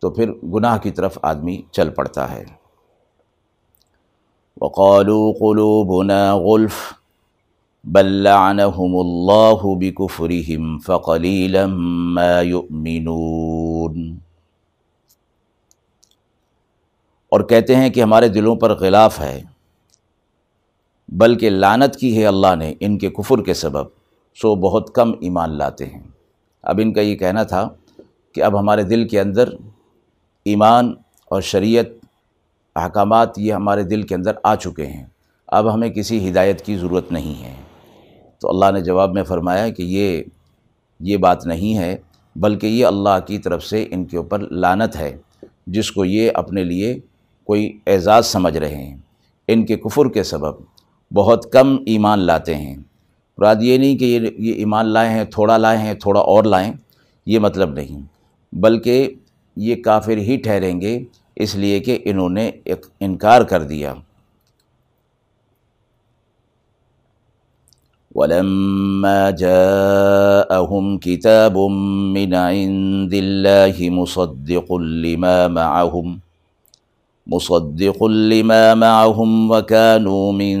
تو 0.00 0.10
پھر 0.10 0.32
گناہ 0.32 0.78
کی 0.78 0.90
طرف 0.90 1.18
آدمی 1.22 1.62
چل 1.70 1.90
پڑتا 1.90 2.32
ہے۔ 2.32 2.44
وقالوا 4.60 5.32
قلوبنا 5.32 6.36
غلف، 6.36 6.74
بل 7.84 8.06
لعنهم 8.06 8.94
الله 8.94 9.60
بكفرهم 9.64 10.78
فقليلا 10.78 11.66
ما 12.14 12.40
يؤمنون۔ 12.40 14.27
اور 17.28 17.40
کہتے 17.40 17.76
ہیں 17.76 17.90
کہ 17.90 18.02
ہمارے 18.02 18.28
دلوں 18.28 18.56
پر 18.56 18.74
غلاف 18.74 19.20
ہے، 19.20 19.42
بلکہ 21.08 21.50
لانت 21.50 21.96
کی 21.96 22.18
ہے 22.18 22.26
اللہ 22.26 22.54
نے 22.54 22.74
ان 22.80 22.98
کے 22.98 23.10
کفر 23.10 23.42
کے 23.42 23.54
سبب، 23.54 23.86
سو 24.34 24.54
بہت 24.54 24.94
کم 24.94 25.12
ایمان 25.20 25.58
لاتے 25.58 25.86
ہیں۔ 25.86 26.02
اب 26.62 26.80
ان 26.82 26.92
کا 26.92 27.00
یہ 27.00 27.16
کہنا 27.16 27.42
تھا 27.42 27.68
کہ 28.34 28.42
اب 28.42 28.58
ہمارے 28.58 28.82
دل 28.82 29.08
کے 29.08 29.20
اندر 29.20 29.48
ایمان 30.44 30.92
اور 31.24 31.40
شریعت، 31.40 31.86
احکامات 32.76 33.38
یہ 33.38 33.52
ہمارے 33.52 33.82
دل 33.82 34.02
کے 34.02 34.14
اندر 34.14 34.32
آ 34.42 34.54
چکے 34.54 34.86
ہیں۔ 34.86 35.06
اب 35.46 35.74
ہمیں 35.74 35.88
کسی 35.88 36.30
ہدایت 36.30 36.64
کی 36.64 36.76
ضرورت 36.76 37.12
نہیں 37.12 37.44
ہے۔ 37.44 37.54
تو 38.38 38.48
اللہ 38.48 38.70
نے 38.70 38.80
جواب 38.80 39.14
میں 39.14 39.22
فرمایا 39.22 39.68
کہ 39.68 39.82
یہ 39.82 40.22
یہ 41.00 41.16
بات 41.16 41.46
نہیں 41.46 41.78
ہے، 41.78 41.96
بلکہ 42.36 42.66
یہ 42.66 42.86
اللہ 42.86 43.18
کی 43.26 43.38
طرف 43.38 43.64
سے 43.64 43.86
ان 43.90 44.04
کے 44.04 44.16
اوپر 44.16 44.38
لانت 44.38 44.96
ہے، 44.96 45.16
جس 45.66 45.92
کو 45.92 46.04
یہ 46.04 46.30
اپنے 46.34 46.64
لیے 46.64 46.98
کوئی 47.48 47.78
اعزاز 47.86 48.26
سمجھ 48.26 48.58
رہے 48.58 48.76
ہیں، 48.76 48.96
ان 49.48 49.66
کے 49.66 49.76
کفر 49.76 50.08
کے 50.08 50.22
سبب 50.22 50.54
بہت 51.14 51.52
کم 51.52 51.76
ایمان 51.86 52.18
لاتے 52.18 52.54
ہیں۔ 52.54 52.76
مراد 53.38 53.56
یہ 53.60 53.78
نہیں 53.78 53.96
کہ 53.96 54.30
یہ 54.38 54.52
ایمان 54.52 54.86
لائے 54.86 55.10
ہیں، 55.10 55.24
تھوڑا 55.24 55.56
لائے 55.56 55.78
ہیں، 55.78 55.94
تھوڑا 55.94 56.20
اور 56.20 56.44
لائیں، 56.44 56.72
یہ 57.26 57.38
مطلب 57.38 57.70
نہیں۔ 57.70 58.02
بلکہ 58.52 59.14
یہ 59.56 59.76
کافر 59.76 60.16
ہی 60.16 60.36
ٹھہریں 60.36 60.80
گے، 60.80 61.04
اس 61.36 61.56
لیے 61.56 61.80
کہ 61.80 61.98
انہوں 62.04 62.28
نے 62.28 62.50
ایک 62.64 62.86
انکار 63.00 63.42
کر 63.42 63.62
دیا۔ 63.62 63.94
وَلَمَّا 68.14 69.30
جَاءَهُمْ 69.30 71.00
كِتَابٌ 71.00 71.68
مِّنْ 72.12 72.34
عِنْدِ 72.34 73.18
اللَّهِ 73.18 73.88
مُصَدِّقٌ 73.88 74.80
لِمَا 74.80 75.46
مَعَهُمْ 75.46 76.27
مُصَدِّقٌ 77.28 78.02
لِمَا 78.08 78.74
مَعَهُمْ 78.74 79.50
وَكَانُوا 79.50 80.32
مِن 80.32 80.56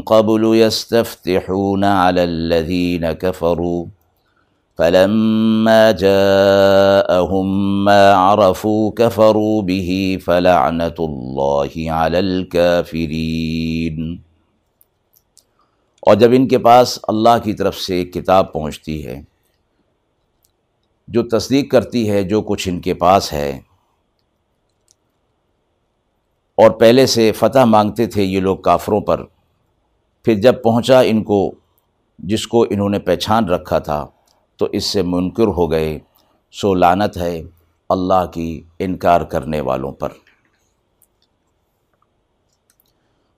قَبْلُ 0.00 0.54
يَسْتَفْتِحُونَ 0.54 1.84
عَلَى 1.84 2.24
الَّذِينَ 2.24 3.12
كَفَرُوا. 3.12 3.84
فلما 4.78 5.90
جاءهم 5.90 7.46
ما 7.84 8.12
عرفوا 8.12 8.90
كفروا 8.90 9.62
به 9.62 10.16
فلعنة 10.24 10.96
الله 10.98 11.90
على 11.90 12.18
الكافرين. 12.18 14.16
اور 16.00 16.14
جب 16.14 16.30
ان 16.32 16.48
کے 16.48 16.58
پاس 16.58 16.98
اللہ 17.08 17.38
کی 17.44 17.52
طرف 17.52 17.78
سے 17.78 17.94
ایک 17.94 18.14
کتاب 18.14 18.52
پہنچتی 18.52 19.06
ہے، 19.06 19.22
جو 21.08 21.22
تصدیق 21.22 21.70
کرتی 21.70 22.10
ہے 22.10 22.22
جو 22.22 22.40
کچھ 22.40 22.68
ان 22.68 22.80
کے 22.80 22.94
پاس 22.94 23.32
ہے 23.32 23.60
اور 26.62 26.70
پہلے 26.70 27.06
سے 27.06 27.32
فتح 27.32 27.64
مانگتے 27.64 28.06
تھے 28.06 28.22
یہ 28.22 28.40
لوگ 28.40 28.56
کافروں 28.56 29.00
پر۔ 29.00 29.24
پھر 30.24 30.34
جب 30.34 30.62
پہنچا 30.62 31.00
ان 31.00 31.22
کو 31.22 31.52
جس 32.18 32.46
کو 32.46 32.66
انہوں 32.70 32.88
نے 32.88 32.98
پہچان 32.98 33.48
رکھا 33.48 33.78
تھا، 33.78 34.06
تو 34.56 34.66
اس 34.72 34.84
سے 34.84 35.02
منکر 35.02 35.44
ہو 35.44 35.70
گئے۔ 35.70 35.98
سو 36.52 36.74
لانت 36.74 37.16
ہے 37.16 37.42
اللہ 37.88 38.26
کی 38.32 38.62
انکار 38.78 39.20
کرنے 39.20 39.60
والوں 39.60 39.92
پر۔ 39.92 40.08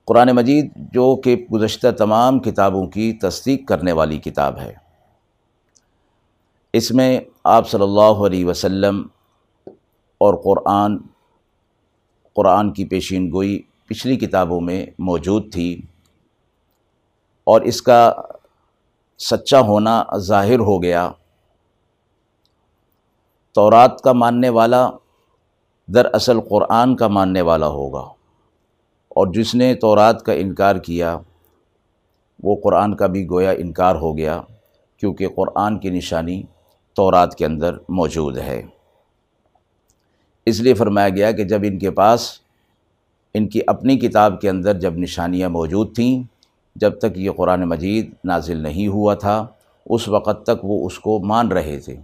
قرآن 0.05 0.27
مجید 0.27 0.71
جو 0.75 1.15
کہ 1.15 1.45
گزشتہ 1.53 1.87
تمام 1.97 2.39
کتابوں 2.39 2.87
کی 2.87 3.13
تصدیق 3.13 3.67
کرنے 3.67 3.91
والی 3.91 4.17
کتاب 4.17 4.57
ہے۔ 4.57 4.73
اس 6.73 6.91
میں 6.91 7.19
آپ 7.43 7.69
صلی 7.69 7.83
اللہ 7.83 8.25
علیہ 8.25 8.45
وسلم 8.45 9.07
اور 10.17 10.33
قرآن 10.43 10.97
قرآن 12.35 12.73
کی 12.73 12.85
پیشین 12.85 13.31
گوئی 13.31 13.61
پچھلی 13.85 14.15
کتابوں 14.15 14.61
میں 14.61 14.85
موجود 14.99 15.53
تھی 15.53 15.81
اور 17.43 17.61
اس 17.61 17.81
کا 17.81 18.13
سچا 19.19 19.59
ہونا 19.59 20.03
ظاہر 20.17 20.59
ہو 20.59 20.83
گیا۔ 20.83 21.11
تورات 23.53 24.01
کا 24.01 24.13
ماننے 24.13 24.49
والا 24.49 24.89
دراصل 25.87 26.41
قرآن 26.41 26.95
کا 26.95 27.07
ماننے 27.07 27.41
والا 27.41 27.67
ہوگا۔ 27.67 28.09
اور 29.09 29.27
جس 29.33 29.55
نے 29.55 29.75
تورات 29.75 30.23
کا 30.23 30.33
انکار 30.33 30.75
کیا، 30.75 31.17
وہ 32.43 32.55
قرآن 32.63 32.95
کا 32.95 33.07
بھی 33.07 33.29
گویا 33.29 33.51
انکار 33.51 33.95
ہو 33.95 34.17
گیا 34.17 34.41
کیونکہ 34.97 35.27
قرآن 35.35 35.79
کی 35.79 35.89
نشانی 35.89 36.43
تورات 36.93 37.35
کے 37.35 37.45
اندر 37.45 37.77
موجود 37.89 38.37
ہے۔ 38.37 38.63
اس 40.45 40.59
لیے 40.59 40.73
فرمایا 40.73 41.09
گیا 41.09 41.31
کہ 41.31 41.43
جب 41.43 41.59
ان 41.63 41.79
کے 41.79 41.91
پاس 41.91 42.31
ان 43.33 43.47
کی 43.47 43.59
اپنی 43.67 43.97
کتاب 43.97 44.41
کے 44.41 44.49
اندر 44.49 44.79
جب 44.79 44.97
نشانیاں 44.97 45.49
موجود 45.49 45.95
تھیں، 45.95 46.23
جب 46.75 46.99
تک 46.99 47.17
یہ 47.17 47.31
قرآن 47.31 47.61
مجید 47.61 48.11
نازل 48.25 48.57
نہیں 48.57 48.87
ہوا 48.87 49.13
تھا، 49.13 49.47
اس 49.85 50.07
وقت 50.07 50.45
تک 50.45 50.65
وہ 50.65 50.85
اس 50.85 50.99
کو 50.99 51.19
مان 51.19 51.47
رہے 51.47 51.79
تھے۔ 51.79 51.95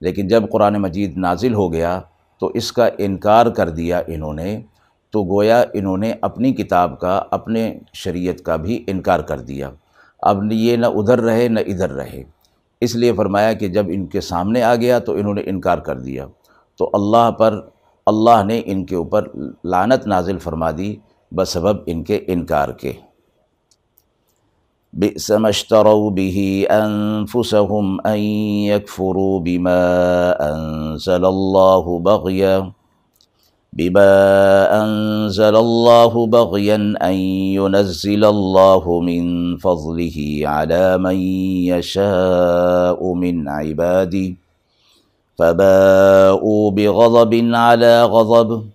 لیکن 0.00 0.28
جب 0.28 0.42
قرآن 0.52 0.74
مجید 0.74 1.16
نازل 1.16 1.54
ہو 1.54 1.72
گیا 1.72 2.00
تو 2.40 2.46
اس 2.46 2.72
کا 2.72 2.88
انکار 2.98 3.46
کر 3.46 3.68
دیا 3.68 4.02
انہوں 4.06 4.32
نے، 4.32 4.62
تو 5.10 5.24
گویا 5.24 5.64
انہوں 5.72 5.96
نے 5.96 6.12
اپنی 6.20 6.52
کتاب 6.52 7.00
کا، 7.00 7.22
اپنے 7.30 7.78
شریعت 7.92 8.38
کا 8.38 8.56
بھی 8.56 8.84
انکار 8.86 9.20
کر 9.20 9.40
دیا۔ 9.40 9.70
اب 10.22 10.52
یہ 10.52 10.76
نہ 10.76 10.86
ادھر 10.86 11.20
رہے، 11.20 11.48
نہ 11.48 11.60
ادھر 11.60 11.90
رہے۔ 11.90 12.22
اس 12.80 12.96
لیے 12.96 13.12
فرمایا 13.12 13.52
کہ 13.52 13.68
جب 13.68 13.86
ان 13.88 14.06
کے 14.06 14.20
سامنے 14.20 14.62
آ 14.62 14.74
گیا 14.74 14.98
تو 14.98 15.12
انہوں 15.12 15.34
نے 15.34 15.42
انکار 15.46 15.78
کر 15.78 15.98
دیا۔ 15.98 16.26
تو 16.78 16.90
اللہ 16.92 17.30
پر 17.30 17.60
اللہ 18.06 18.42
نے 18.44 18.62
ان 18.64 18.86
کے 18.86 18.96
اوپر 18.96 19.24
لعنت 19.64 20.06
نازل 20.06 20.38
فرما 20.38 20.70
دی، 20.70 20.96
بسبب 21.32 21.76
ان 21.86 22.04
کے 22.04 22.20
انکار 22.26 22.68
کے۔ 22.68 22.92
بئس 25.00 25.30
اشتروا 25.30 26.10
به 26.10 26.42
أنفسهم 26.70 27.86
أن 28.10 28.20
يكفروا 28.68 29.40
بما 29.40 29.80
أنزل 30.44 31.26
الله 31.30 31.98
بغيا 32.06 32.54
بما 33.72 34.12
أنزل 34.78 35.56
الله 35.56 36.26
بغيا 36.26 36.78
أن 37.08 37.16
ينزل 37.58 38.24
الله 38.24 39.00
من 39.10 39.28
فضله 39.56 40.18
على 40.54 40.98
من 40.98 41.20
يشاء 41.68 43.12
من 43.14 43.48
عبادي 43.48 44.26
فباءوا 45.38 46.70
بغضب 46.70 47.34
على 47.54 48.02
غضب 48.02 48.68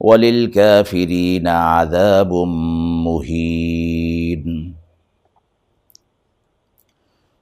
وللكافرين 0.00 1.46
عذاب 1.46 2.32
مهين. 3.06 4.72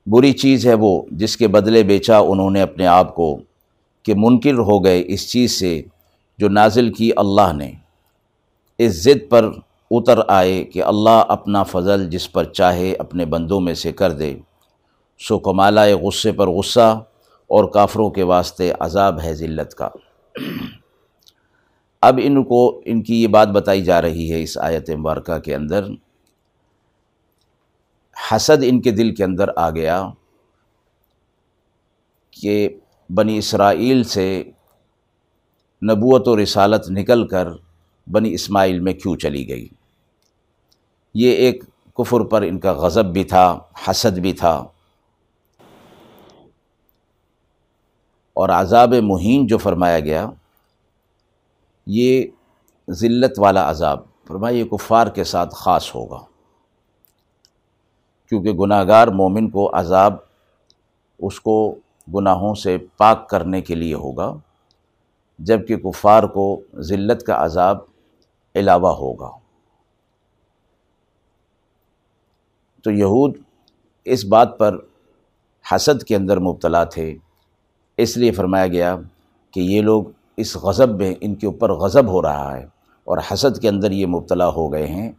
بری 0.06 0.32
چیز 0.32 0.66
ہے 0.66 0.74
وہ 0.74 1.02
جس 1.10 1.36
کے 1.36 1.48
بدلے 1.48 1.82
بیچا 1.82 2.18
انہوں 2.18 2.50
نے 2.50 2.60
اپنے 2.60 2.86
آپ 2.86 3.14
کو 3.14 3.40
کہ 4.02 4.14
منکر 4.16 4.54
ہو 4.54 4.84
گئے 4.84 5.04
اس 5.06 5.30
چیز 5.30 5.58
سے 5.58 5.82
جو 6.38 6.48
نازل 6.48 6.92
کی 6.92 7.10
اللہ 7.16 7.52
نے۔ 7.52 7.72
اس 8.78 9.04
ضد 9.04 9.30
پر 9.30 9.50
اتر 9.90 10.18
آئے 10.28 10.64
کہ 10.64 10.82
اللہ 10.82 11.22
اپنا 11.28 11.62
فضل 11.62 12.10
جس 12.10 12.32
پر 12.32 12.44
چاہے 12.44 12.94
اپنے 12.98 13.24
بندوں 13.24 13.60
میں 13.60 13.74
سے 13.74 13.92
کر 13.92 14.12
دے۔ 14.12 14.34
سو 15.18 15.38
کمالہ 15.38 15.80
غصے 16.02 16.32
پر 16.32 16.48
غصہ 16.48 17.04
اور 17.50 17.64
کافروں 17.70 18.10
کے 18.10 18.22
واسطے 18.22 18.72
عذاب 18.80 19.20
ہے 19.22 19.34
ذلت 19.34 19.74
کا۔ 19.74 19.88
اب 22.02 22.20
ان 22.22 22.44
کو، 22.44 22.82
ان 22.84 23.02
کی 23.02 23.22
یہ 23.22 23.28
بات 23.28 23.48
بتائی 23.48 23.84
جا 23.84 24.02
رہی 24.02 24.32
ہے 24.32 24.42
اس 24.42 24.58
آیت 24.58 24.90
مبارکہ 24.90 25.38
کے 25.38 25.54
اندر۔ 25.54 25.84
حسد 28.30 28.62
ان 28.62 28.80
کے 28.80 28.90
دل 28.90 29.14
کے 29.14 29.24
اندر 29.24 29.48
آ 29.56 29.70
گیا 29.70 30.08
کہ 32.30 32.68
بنی 33.14 33.38
اسرائیل 33.38 34.04
سے 34.04 34.42
نبوت 35.82 36.28
و 36.28 36.42
رسالت 36.42 36.90
نکل 36.90 37.26
کر 37.28 37.48
بنی 38.06 38.34
اسماعیل 38.34 38.80
میں 38.80 38.92
کیوں 38.92 39.16
چلی 39.16 39.48
گئی؟ 39.48 39.68
یہ 41.14 41.30
ایک 41.30 41.64
کفر 41.94 42.20
پر 42.20 42.42
ان 42.42 42.58
کا 42.58 42.72
غضب 42.72 43.04
بھی 43.04 43.24
تھا، 43.24 43.58
حسد 43.88 44.18
بھی 44.18 44.32
تھا۔ 44.32 44.64
اور 48.40 48.48
عذاب 48.48 48.94
مہین 49.02 49.46
جو 49.46 49.58
فرمایا 49.58 50.00
گیا، 50.00 50.30
یہ 51.86 52.24
ذلت 52.90 53.38
والا 53.38 53.70
عذاب، 53.70 53.98
فرمایا 54.28 54.56
یہ 54.56 54.64
کفار 54.64 55.06
کے 55.06 55.24
ساتھ 55.24 55.54
خاص 55.54 55.94
ہوگا۔ 55.94 56.18
کیونکہ 58.28 58.52
گناہ 58.52 58.84
گار 58.88 59.08
مومن 59.08 59.50
کو 59.50 59.78
عذاب 59.78 60.14
اس 61.18 61.40
کو 61.40 61.74
گناہوں 62.14 62.54
سے 62.54 62.78
پاک 62.96 63.28
کرنے 63.28 63.62
کے 63.62 63.74
لیے 63.74 63.94
ہوگا 63.94 64.34
جبکہ 65.38 65.76
کفار 65.76 66.22
کو 66.22 66.60
ذلت 66.78 67.22
کا 67.22 67.44
عذاب 67.44 67.78
علاوہ 68.54 68.96
ہوگا۔ 68.96 69.30
تو 72.84 72.90
یہود 72.90 73.38
اس 74.04 74.24
بات 74.24 74.58
پر 74.58 74.76
حسد 75.72 76.02
کے 76.02 76.16
اندر 76.16 76.38
مبتلا 76.38 76.84
تھے۔ 76.84 77.16
اس 78.00 78.16
لیے 78.16 78.30
فرمایا 78.30 78.66
گیا 78.66 78.96
کہ 79.50 79.60
یہ 79.60 79.82
لوگ 79.82 80.04
اس 80.36 80.56
غضب 80.56 80.96
میں 80.96 81.14
ان 81.20 81.34
کے 81.34 81.46
اوپر 81.46 81.72
غضب 81.72 82.06
ہو 82.06 82.22
رہا 82.22 82.56
ہے 82.56 82.66
اور 83.04 83.18
حسد 83.32 83.58
کے 83.58 83.68
اندر 83.68 83.90
یہ 83.90 84.06
مبتلا 84.06 84.48
ہو 84.48 84.72
گئے 84.72 84.86
ہیں۔ 84.86 85.12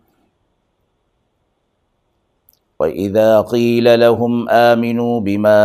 وإذا 2.79 3.41
قيل 3.41 3.83
لهم 3.83 4.49
آمنوا 4.49 5.19
بما 5.19 5.59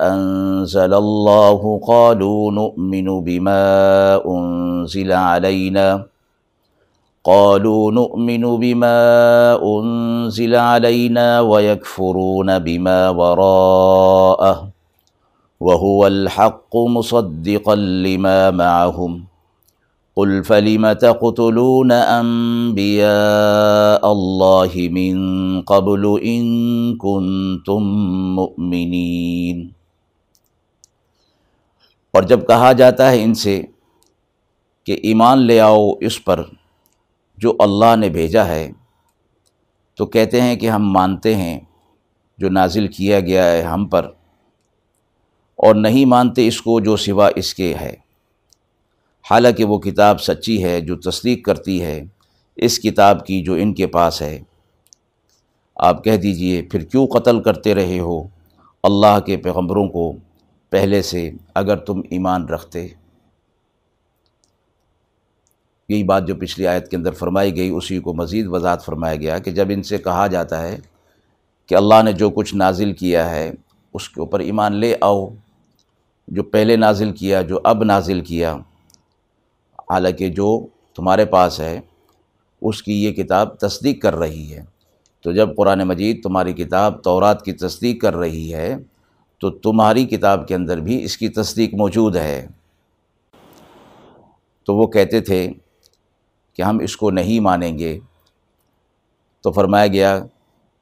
أنزل 0.00 0.94
الله 0.94 1.78
قالوا 1.86 2.50
نؤمن 2.50 3.24
بما 3.24 3.60
أنزل 4.24 5.12
علينا۔ 5.12 5.96
قالوا 7.22 7.90
نؤمن 7.90 8.56
بما 8.56 8.98
أنزل 9.62 10.54
علينا 10.54 11.40
ويكفرون 11.40 12.50
بما 12.64 13.08
وراءه۔ 13.08 14.75
وهو 15.60 16.06
الحق 16.06 16.76
مصدقا 16.76 17.74
لما 17.74 18.50
معهم. 18.50 19.24
قل 20.16 20.42
فلم 20.42 20.92
تقتلون 20.92 21.92
انبیاء 21.92 23.98
اللہ 24.02 24.92
من 24.92 25.16
قبل 25.66 26.06
ان 26.22 26.98
کنتم 26.98 27.82
مؤمنین 28.34 29.68
اور 32.14 32.22
جب 32.22 32.48
کہا 32.48 32.72
جاتا 32.72 33.10
ہے 33.10 33.24
ان 33.24 33.34
سے 33.34 33.62
کہ 34.84 34.98
ایمان 35.02 35.38
لے 35.38 35.60
آؤ 35.60 35.90
اس 36.00 36.24
پر 36.24 36.42
جو 37.38 37.56
اللہ 37.58 37.96
نے 37.96 38.08
بھیجا 38.08 38.48
ہے، 38.48 38.72
تو 39.94 40.06
کہتے 40.06 40.40
ہیں 40.40 40.56
کہ 40.56 40.70
ہم 40.70 40.92
مانتے 40.92 41.34
ہیں 41.34 41.60
جو 42.38 42.48
نازل 42.48 42.88
کیا 42.88 43.20
گیا 43.20 43.52
ہے 43.52 43.62
ہم 43.62 43.86
پر۔ 43.86 44.08
اور 45.56 45.74
نہیں 45.74 46.04
مانتے 46.04 46.48
اس 46.48 46.62
کو 46.62 46.80
جو 46.80 46.96
سوا 46.96 47.30
اس 47.36 47.54
کے 47.54 47.74
ہے۔ 47.74 47.94
حالانکہ 49.30 49.64
وہ 49.64 49.78
کتاب 49.78 50.20
سچی 50.20 50.64
ہے 50.64 50.80
جو 50.80 50.96
تصدیق 50.96 51.44
کرتی 51.44 51.82
ہے، 51.82 52.04
اس 52.56 52.78
کتاب 52.78 53.26
کی 53.26 53.42
جو 53.42 53.54
ان 53.54 53.74
کے 53.74 53.86
پاس 53.86 54.22
ہے۔ 54.22 54.40
آپ 55.76 56.04
کہہ 56.04 56.16
دیجیے، 56.16 56.62
پھر 56.62 56.84
کیوں 56.84 57.06
قتل 57.06 57.42
کرتے 57.42 57.74
رہے 57.74 57.98
ہو؟ 57.98 58.22
اللہ 58.82 59.20
کے 59.26 59.36
پیغمبروں 59.36 59.88
کو 59.88 60.12
پہلے 60.70 61.02
سے 61.02 61.30
اگر 61.54 61.76
تم 61.76 62.00
ایمان 62.10 62.48
رکھتے۔ 62.48 62.88
یہی 65.88 66.04
بات 66.04 66.26
جو 66.26 66.34
پچھلی 66.34 66.66
آیت 66.66 66.88
کے 66.88 66.96
اندر 66.96 67.12
فرمائی 67.12 67.56
گئی، 67.56 67.68
اسی 67.68 67.98
کو 67.98 68.14
مزید 68.14 68.46
وضاحت 68.48 68.84
فرمایا 68.84 69.16
گیا 69.16 69.38
کہ 69.38 69.50
جب 69.50 69.66
ان 69.70 69.82
سے 69.82 69.98
کہا 69.98 70.26
جاتا 70.26 70.62
ہے 70.62 70.78
کہ 71.66 71.74
اللہ 71.74 72.02
نے 72.04 72.12
جو 72.12 72.30
کچھ 72.30 72.54
نازل 72.54 72.92
کیا 72.92 73.30
ہے، 73.30 73.50
اس 73.94 74.08
کے 74.08 74.20
اوپر 74.20 74.40
ایمان 74.40 74.74
لے 74.74 74.96
آؤ۔ 75.00 75.28
جو 76.28 76.42
پہلے 76.42 76.76
نازل 76.76 77.12
کیا، 77.12 77.42
جو 77.42 77.60
اب 77.64 77.84
نازل 77.84 78.20
کیا، 78.20 78.56
حالانکہ 79.90 80.28
جو 80.28 80.66
تمہارے 80.96 81.24
پاس 81.24 81.60
ہے، 81.60 81.80
اس 82.62 82.82
کی 82.82 83.04
یہ 83.04 83.12
کتاب 83.12 83.58
تصدیق 83.58 84.02
کر 84.02 84.14
رہی 84.14 84.54
ہے۔ 84.54 84.64
تو 85.22 85.32
جب 85.32 85.56
قرآن 85.56 85.78
مجید 85.78 86.22
تمہاری 86.22 86.52
کتاب 86.52 87.02
تورات 87.02 87.44
کی 87.44 87.52
تصدیق 87.52 88.00
کر 88.00 88.16
رہی 88.16 88.54
ہے، 88.54 88.76
تو 89.38 89.50
تمہاری 89.50 90.06
کتاب 90.06 90.48
کے 90.48 90.54
اندر 90.54 90.80
بھی 90.80 91.04
اس 91.04 91.16
کی 91.16 91.28
تصدیق 91.28 91.74
موجود 91.74 92.16
ہے۔ 92.16 92.46
تو 94.64 94.76
وہ 94.76 94.86
کہتے 94.86 95.20
تھے 95.20 95.52
کہ 96.54 96.62
ہم 96.62 96.78
اس 96.78 96.96
کو 96.96 97.10
نہیں 97.10 97.40
مانیں 97.40 97.78
گے۔ 97.78 97.98
تو 99.42 99.52
فرمایا 99.52 99.86
گیا 99.86 100.26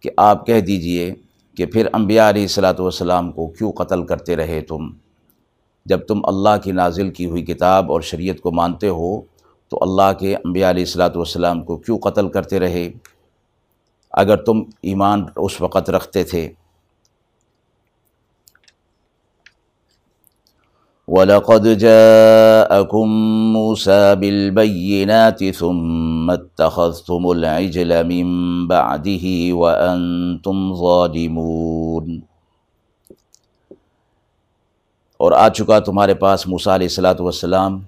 کہ 0.00 0.11
آپ 0.16 0.46
کہہ 0.46 0.61
دیجیے 0.61 1.14
کہ 1.54 1.66
پھر 1.66 1.88
انبیاء 1.92 2.28
علیہ 2.28 2.42
السلاۃ 2.42 2.74
والسلام 2.78 3.33
کو 3.33 3.46
کیوں 3.46 3.72
قتل 3.72 4.07
کرتے 4.07 4.37
رہے 4.37 4.61
تم؟ 4.61 5.03
جب 5.86 6.00
تم 6.00 6.20
اللہ 6.24 6.56
کی 6.64 6.72
نازل 6.72 7.10
کی 7.10 7.26
ہوئی 7.26 7.42
کتاب 7.42 7.92
اور 7.92 8.00
شریعت 8.00 8.40
کو 8.40 8.52
مانتے 8.52 8.88
ہو، 8.88 9.20
تو 9.68 9.78
اللہ 9.80 10.12
کے 10.18 10.36
انبیاء 10.36 10.70
علیہ 10.70 10.82
السلاۃ 10.82 11.10
والسلام 11.14 11.62
کو 11.62 11.76
کیوں 11.76 11.98
قتل 11.98 12.28
کرتے 12.28 12.60
رہے؟ 12.60 12.90
اگر 14.10 14.36
تم 14.36 14.62
ایمان 14.82 15.24
اس 15.36 15.60
وقت 15.60 15.90
رکھتے 15.90 16.24
تھے۔ 16.24 16.52
وَلَقَدْ 21.08 21.78
جَاءَكُم 21.78 23.08
مُوسَى 23.52 24.16
بِالْبَيِّنَاتِ 24.20 25.50
ثُمَّ 25.58 26.32
اتَّخَذْتُمُ 26.32 27.34
الْعِجْلَ 27.34 28.04
مِن 28.04 28.26
بَعْدِهِ 28.66 29.50
وَأَنْتُمْ 29.50 30.76
ظَالِمُونَ۔ 30.76 32.33
اور 35.24 35.32
آ 35.32 35.48
چکا 35.48 35.78
تمہارے 35.78 36.14
پاس 36.14 36.46
موسیٰ 36.46 36.74
علیہ 36.74 36.87
السلاۃ 36.87 37.14
والسلام 37.18 37.80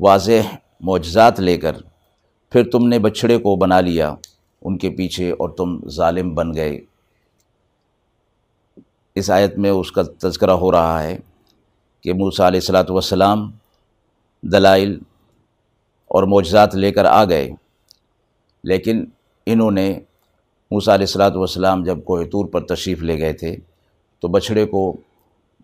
واضح 0.00 0.56
معجزات 0.80 1.40
لے 1.40 1.56
کر۔ 1.56 1.76
پھر 2.52 2.70
تم 2.70 2.88
نے 2.88 2.98
بچھڑے 2.98 3.38
کو 3.38 3.56
بنا 3.56 3.80
لیا 3.80 4.14
ان 4.62 4.78
کے 4.78 4.90
پیچھے 4.90 5.30
اور 5.30 5.48
تم 5.48 5.88
ظالم 5.88 6.34
بن 6.34 6.54
گئے۔ 6.54 6.80
اس 9.14 9.30
آیت 9.30 9.58
میں 9.58 9.70
اس 9.70 9.92
کا 9.92 10.02
تذکرہ 10.18 10.50
ہو 10.50 10.72
رہا 10.72 11.02
ہے 11.02 11.18
کہ 12.00 12.12
موسیٰ 12.12 12.46
علیہ 12.46 12.60
السلاۃ 12.60 12.90
والسلام 12.90 13.50
دلائل 14.42 14.98
اور 16.06 16.22
معجزات 16.22 16.74
لے 16.74 16.92
کر 16.92 17.04
آ 17.04 17.24
گئے۔ 17.24 17.50
لیکن 18.64 19.04
انہوں 19.46 19.70
نے 19.70 20.00
موسیٰ 20.70 20.94
علیہ 20.94 21.06
السلاۃ 21.06 21.36
والسلام 21.36 21.84
جب 21.84 22.04
کوہ 22.04 22.24
طور 22.24 22.44
پر 22.44 22.66
تشریف 22.66 23.02
لے 23.02 23.18
گئے 23.18 23.32
تھے 23.32 23.56
تو 24.20 24.28
بچھڑے 24.28 24.66
کو 24.66 24.96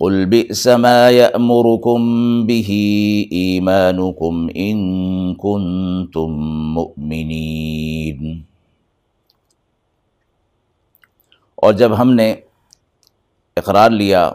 قل 0.00 0.24
بئس 0.24 0.66
ما 0.66 1.10
يأمركم 1.10 2.00
به 2.46 2.68
إيمانكم 3.32 4.46
إن 4.48 4.78
كنتم 5.34 6.30
مؤمنين۔ 6.74 8.38
اور 11.54 11.72
جب 11.72 11.98
ہم 11.98 12.12
نے 12.12 12.34
اقرار 13.56 13.90
لیا 13.90 14.32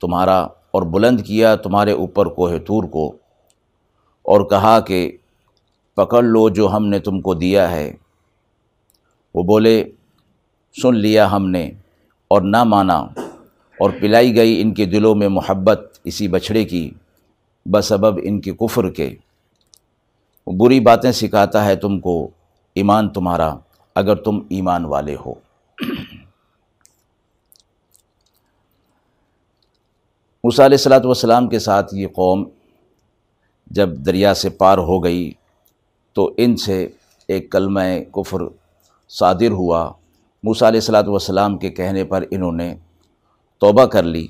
تمہارا 0.00 0.38
اور 0.42 0.82
بلند 0.82 1.20
کیا 1.20 1.56
تمہارے 1.56 1.92
اوپر 1.92 2.26
کوہ 2.26 2.58
تور 2.66 2.84
کو 2.84 3.08
اور 4.22 4.40
کہا 4.40 4.80
کہ 4.80 5.16
پکڑ 5.94 6.22
لو 6.22 6.48
جو 6.48 6.76
ہم 6.76 6.86
نے 6.86 6.98
تم 6.98 7.20
کو 7.20 7.34
دیا 7.34 7.70
ہے، 7.70 7.92
وہ 9.34 9.42
بولے، 9.42 9.84
سن 10.82 10.96
لیا 10.96 11.30
ہم 11.32 11.50
نے 11.50 11.70
اور 12.28 12.42
نہ 12.42 12.64
مانا۔ 12.64 13.06
اور 13.82 13.90
پلائی 14.00 14.36
گئی 14.36 14.60
ان 14.60 14.74
کے 14.74 14.84
دلوں 14.84 15.14
میں 15.14 15.28
محبت 15.28 15.98
اسی 16.04 16.28
بچھڑے 16.28 16.64
کی، 16.64 16.90
بسبب 17.66 18.18
ان 18.22 18.40
کے 18.40 18.52
کفر 18.52 18.90
کے۔ 18.90 19.14
بری 20.46 20.80
باتیں 20.80 21.12
سکھاتا 21.12 21.64
ہے 21.64 21.76
تم 21.76 21.98
کو 22.00 22.28
ایمان 22.74 23.08
تمہارا، 23.08 23.54
اگر 23.94 24.14
تم 24.14 24.38
ایمان 24.48 24.84
والے 24.84 25.16
ہو۔ 25.26 25.34
موسیٰ 30.44 30.64
علیہ 30.64 30.78
السلاۃ 30.78 31.04
والسلام 31.04 31.48
کے 31.48 31.58
ساتھ 31.58 31.94
یہ 31.94 32.06
قوم 32.06 32.44
جب 33.66 33.88
دریا 34.06 34.34
سے 34.34 34.50
پار 34.50 34.78
ہو 34.78 35.04
گئی 35.04 35.30
تو 36.12 36.34
ان 36.36 36.56
سے 36.56 36.88
ایک 37.28 37.52
کلمہ 37.52 37.80
کفر 38.12 38.40
صادر 39.08 39.50
ہوا۔ 39.50 39.92
موسیٰ 40.44 40.68
علیہ 40.68 40.80
السلاۃ 40.80 41.06
والسلام 41.06 41.58
کے 41.58 41.70
کہنے 41.70 42.04
پر 42.04 42.24
انہوں 42.30 42.52
نے 42.52 42.74
توبہ 43.62 43.84
کر 43.84 44.02
لی، 44.02 44.26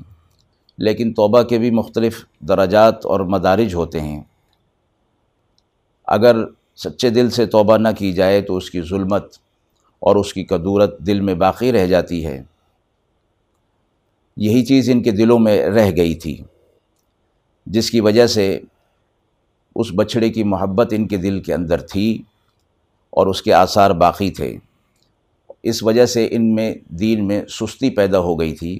لیکن 0.79 1.12
توبہ 1.12 1.42
کے 1.42 1.59
بھی 1.59 1.71
مختلف 1.71 2.25
درجات 2.40 3.07
اور 3.07 3.21
مدارج 3.21 3.75
ہوتے 3.75 4.01
ہیں۔ 4.01 4.23
اگر 6.05 6.37
سچے 6.77 7.11
دل 7.11 7.31
سے 7.31 7.47
توبہ 7.47 7.77
نہ 7.77 7.88
کی 7.99 8.12
جائے 8.12 8.40
تو 8.40 8.57
اس 8.57 8.71
کی 8.71 8.81
ظلمت 8.83 9.37
اور 9.99 10.16
اس 10.16 10.35
کی 10.35 10.45
قدورت 10.45 10.99
دل 10.99 11.21
میں 11.21 11.35
باقی 11.35 11.73
رہ 11.73 11.87
جاتی 11.87 12.27
ہے۔ 12.27 12.42
یہی 14.37 14.64
چیز 14.64 14.90
ان 14.90 15.03
کے 15.03 15.11
دلوں 15.11 15.38
میں 15.38 15.66
رہ 15.66 15.90
گئی 15.97 16.14
تھی، 16.14 16.37
جس 17.66 17.90
کی 17.90 18.01
وجہ 18.01 18.27
سے 18.27 18.61
اس 19.77 19.87
بچھڑے 19.95 20.31
کی 20.31 20.45
محبت 20.45 20.95
ان 20.97 21.09
کے 21.09 21.16
دل 21.16 21.42
کے 21.42 21.55
اندر 21.55 21.81
تھی 21.81 22.23
اور 23.11 23.27
اس 23.27 23.42
کے 23.42 23.53
آثار 23.53 23.90
باقی 23.90 24.31
تھے۔ 24.31 24.57
اس 25.62 25.83
وجہ 25.83 26.07
سے 26.07 26.29
ان 26.31 26.55
میں 26.55 26.75
دین 26.88 27.27
میں 27.27 27.42
سستی 27.49 27.90
پیدا 27.90 28.18
ہو 28.18 28.40
گئی 28.40 28.55
تھی۔ 28.55 28.79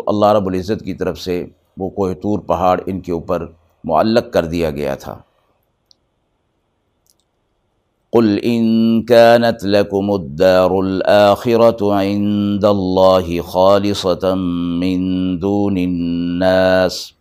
تو 0.00 0.04
اللہ 0.06 0.26
رب 0.26 0.46
العزت 0.46 0.84
کی 0.84 0.94
طرف 0.94 1.18
سے 1.18 1.44
وہ 1.76 1.90
کوہ 1.90 2.12
طور 2.12 2.38
پہاڑ 2.38 2.80
ان 2.86 3.00
کے 3.00 3.12
اوپر 3.12 3.46
معلق 3.84 4.32
کر 4.32 4.44
دیا 4.44 4.70
گیا 4.70 4.94
تھا۔ 4.94 5.18
قل 8.12 8.38
ان 8.42 8.62
كانت 9.06 9.64
لكم 9.64 10.10
الدار 10.10 10.70
الآخرة 10.70 11.90
عند 11.90 12.64
الله 12.64 13.36
خالصة 13.42 14.34
من 14.78 15.02
دون 15.42 15.76
الناس، 15.76 17.12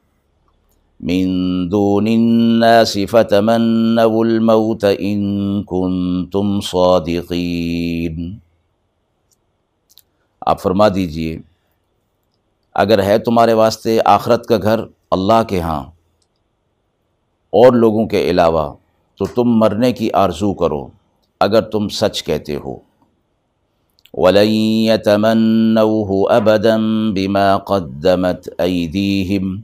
من 1.00 1.28
دون 1.72 2.08
الناس 2.08 2.98
فتمنوا 3.10 4.26
الموت 4.26 4.86
ان 5.00 5.63
كنتم 5.63 6.60
صادقين۔ 6.62 8.38
آپ 10.42 10.62
فرما 10.62 10.88
دیجیے 10.89 11.39
اگر 12.75 13.03
ہے 13.03 13.17
تمہارے 13.17 13.53
واسطے 13.53 13.99
آخرت 14.05 14.45
کا 14.45 14.58
گھر 14.58 14.79
اللہ 15.12 15.43
کے 15.47 15.60
ہاں 15.60 15.84
اور 17.51 17.73
لوگوں 17.73 18.08
کے 18.08 18.29
علاوہ، 18.29 18.73
تو 19.17 19.25
تم 19.25 19.43
مرنے 19.43 19.91
کی 19.91 20.10
آرزو 20.13 20.53
کرو، 20.53 20.88
اگر 21.39 21.62
تم 21.62 21.88
سچ 21.88 22.23
کہتے 22.23 22.55
ہو۔ 22.55 22.77
وَلَن 24.13 24.49
يَتَمَنَّوْهُ 24.93 26.38
أَبَدًا 26.38 27.12
بِمَا 27.13 27.58
قَدَّمَتْ 27.58 28.49
أَيْدِيهِمْ 28.62 29.62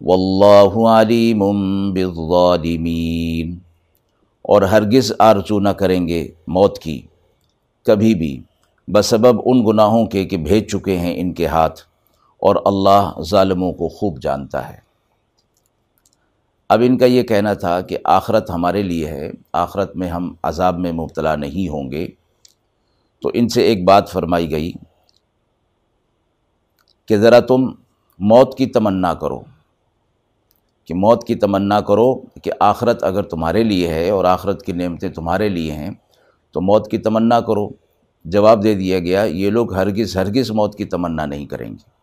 وَاللَّهُ 0.00 0.88
عَلِيمٌ 0.88 1.54
بِالظَّالِمِينَ۔ 1.92 3.56
اور 4.42 4.62
ہرگز 4.62 5.12
آرزو 5.18 5.60
نہ 5.60 5.68
کریں 5.68 6.08
گے 6.08 6.28
موت 6.46 6.78
کی۔ 6.78 7.02
کبھی 7.84 8.14
بھی، 8.14 8.42
بسبب 8.88 9.40
ان 9.44 9.66
گناہوں 9.66 10.06
کے 10.06 10.24
کہ 10.24 10.36
بھیج 10.36 10.70
چکے 10.70 10.98
ہیں 10.98 11.14
ان 11.16 11.32
کے 11.32 11.46
ہاتھ۔ 11.46 11.91
اور 12.42 12.56
اللہ 12.64 13.12
ظالموں 13.22 13.72
کو 13.72 13.88
خوب 13.88 14.22
جانتا 14.22 14.68
ہے۔ 14.68 14.78
اب 16.68 16.80
ان 16.84 16.98
کا 16.98 17.06
یہ 17.06 17.22
کہنا 17.22 17.54
تھا 17.54 17.80
کہ 17.80 17.98
آخرت 18.04 18.50
ہمارے 18.50 18.82
لیے 18.82 19.06
ہے، 19.06 19.30
آخرت 19.52 19.96
میں 19.96 20.08
ہم 20.08 20.34
عذاب 20.42 20.78
میں 20.78 20.92
مبتلا 20.92 21.36
نہیں 21.36 21.68
ہوں 21.68 21.90
گے۔ 21.90 22.08
تو 23.22 23.30
ان 23.34 23.48
سے 23.48 23.62
ایک 23.62 23.84
بات 23.84 24.08
فرمائی 24.08 24.50
گئی 24.50 24.72
کہ 27.06 27.16
ذرا 27.16 27.40
تم 27.40 27.66
موت 28.18 28.58
کی 28.58 28.66
تمنا 28.66 29.14
کرو۔ 29.14 29.40
کہ 30.84 30.94
موت 30.94 31.26
کی 31.26 31.34
تمنا 31.34 31.80
کرو 31.80 32.14
کہ 32.20 32.50
آخرت 32.60 33.04
اگر 33.04 33.22
تمہارے 33.22 33.64
لیے 33.64 33.88
ہے 33.88 34.10
اور 34.10 34.24
آخرت 34.24 34.62
کی 34.62 34.72
نعمتیں 34.72 35.08
تمہارے 35.08 35.48
لیے 35.48 35.72
ہیں، 35.72 35.90
تو 36.50 36.60
موت 36.60 36.90
کی 36.90 36.98
تمنا 36.98 37.40
کرو۔ 37.40 37.68
جواب 38.24 38.64
دے 38.64 38.74
دیا 38.74 38.98
گیا، 38.98 39.22
یہ 39.22 39.50
لوگ 39.50 39.74
ہرگز 39.74 40.16
ہرگز 40.16 40.50
موت 40.50 40.78
کی 40.78 40.84
تمنا 40.84 41.26
نہیں 41.26 41.46
کریں 41.46 41.70
گے۔ 41.70 42.01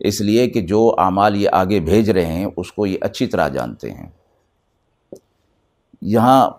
اس 0.00 0.20
لیے 0.20 0.50
کہ 0.50 0.60
جو 0.60 0.94
اعمال 0.98 1.36
یہ 1.36 1.48
آگے 1.52 1.80
بھیج 1.80 2.10
رہے 2.10 2.26
ہیں، 2.26 2.46
اس 2.56 2.72
کو 2.72 2.86
یہ 2.86 2.98
اچھی 3.00 3.26
طرح 3.26 3.48
جانتے 3.48 3.90
ہیں۔ 3.90 4.08
یہاں 6.02 6.50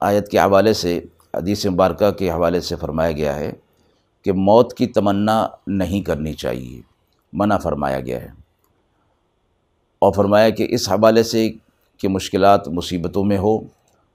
آیت 0.00 0.28
کے 0.28 0.38
حوالے 0.38 0.72
سے، 0.72 1.00
حدیث 1.34 1.66
مبارکہ 1.66 2.10
کے 2.10 2.30
حوالے 2.30 2.60
سے 2.60 2.76
فرمایا 2.76 3.12
گیا 3.12 3.36
ہے 3.36 3.52
کہ 4.24 4.32
موت 4.32 4.74
کی 4.74 4.86
تمنا 4.86 5.48
نہیں 5.66 6.00
کرنی 6.00 6.32
چاہیے۔ 6.32 6.80
منع 7.32 7.58
فرمایا 7.58 8.00
گیا 8.00 8.22
ہے۔ 8.22 8.28
اور 9.98 10.12
فرمایا 10.12 10.50
کہ 10.50 10.66
اس 10.70 10.88
حوالے 10.88 11.22
سے 11.22 11.52
کہ 11.98 12.08
مشکلات 12.08 12.68
مصیبتوں 12.68 13.24
میں 13.24 13.38
ہو، 13.38 13.58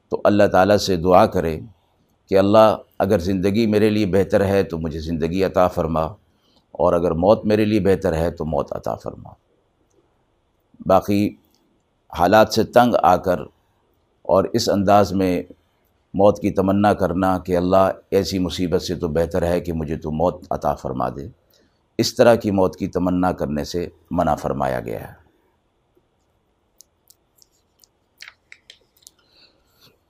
تو 0.10 0.22
اللہ 0.24 0.44
تعالیٰ 0.52 0.78
سے 0.78 0.96
دعا 0.96 1.26
کرے 1.26 1.60
کہ 2.30 2.38
اللہ، 2.38 2.78
اگر 3.00 3.20
زندگی 3.20 3.68
میرے 3.68 3.90
لیے 3.90 4.06
بہتر 4.06 4.46
ہے، 4.46 4.64
تو 4.64 4.78
مجھے 4.78 5.00
زندگی 5.00 5.44
عطا 5.44 5.68
فرما۔ 5.68 6.08
اور 6.78 6.94
اگر 6.94 7.12
موت 7.12 7.46
میرے 7.46 7.66
لیے 7.66 7.80
بہتر 7.80 8.14
ہے 8.14 8.32
تو 8.32 8.46
موت 8.46 8.76
عطا 8.76 8.96
فرما۔ 8.96 9.30
باقی 10.86 11.36
حالات 12.20 12.54
سے 12.54 12.64
تنگ 12.64 12.96
آ 13.04 13.16
کر 13.16 13.40
اور 14.22 14.44
اس 14.54 14.70
انداز 14.70 15.14
میں 15.14 15.44
موت 16.14 16.40
کی 16.40 16.52
تمنا 16.52 16.94
کرنا 16.94 17.40
کہ 17.40 17.58
اللہ 17.58 17.92
ایسی 18.12 18.40
مصیبت 18.40 18.82
سے 18.82 18.96
تو 18.96 19.08
بہتر 19.08 19.42
ہے 19.42 19.60
کہ 19.60 19.74
مجھے 19.74 19.98
تو 19.98 20.12
موت 20.12 20.44
عطا 20.50 20.76
فرما 20.76 21.10
دے۔ 21.10 21.28
اس 21.98 22.16
طرح 22.16 22.36
کی 22.36 22.52
موت 22.52 22.76
کی 22.76 22.88
تمنا 22.88 23.32
کرنے 23.32 23.64
سے 23.64 23.90
منع 24.12 24.36
فرمایا 24.36 24.80
گیا 24.80 25.08
ہے۔ 25.08 25.14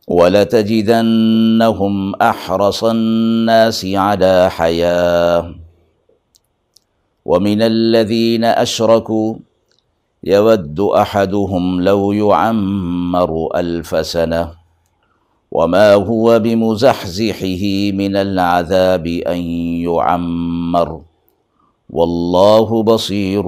وَلَتَجِدَنَّهُمْ 0.08 2.20
أَحْرَصَ 2.20 2.86
النَّاسِ 2.86 3.96
عَلَى 3.96 4.48
حَيَاهُ 4.60 5.65
وَمِنَ 7.26 7.62
الَّذِينَ 7.62 8.44
أَشْرَكُوا 8.44 9.36
يَوَدُّ 10.24 10.80
أَحَدُهُمْ 10.80 11.82
لَوْ 11.82 12.12
يُعَمَّرُ 12.12 13.50
أَلْفَ 13.56 14.08
سَنَةٍ 14.08 14.52
وَمَا 15.52 15.94
هُوَ 15.94 16.40
بِمُزَحْزِحِهِ 16.40 17.92
مِنَ 17.92 18.16
الْعَذَابِ 18.16 19.08
أَن 19.08 19.42
يُعَمَّرَ 19.90 21.02
وَاللَّهُ 21.90 22.84
بَصِيرٌ 22.84 23.46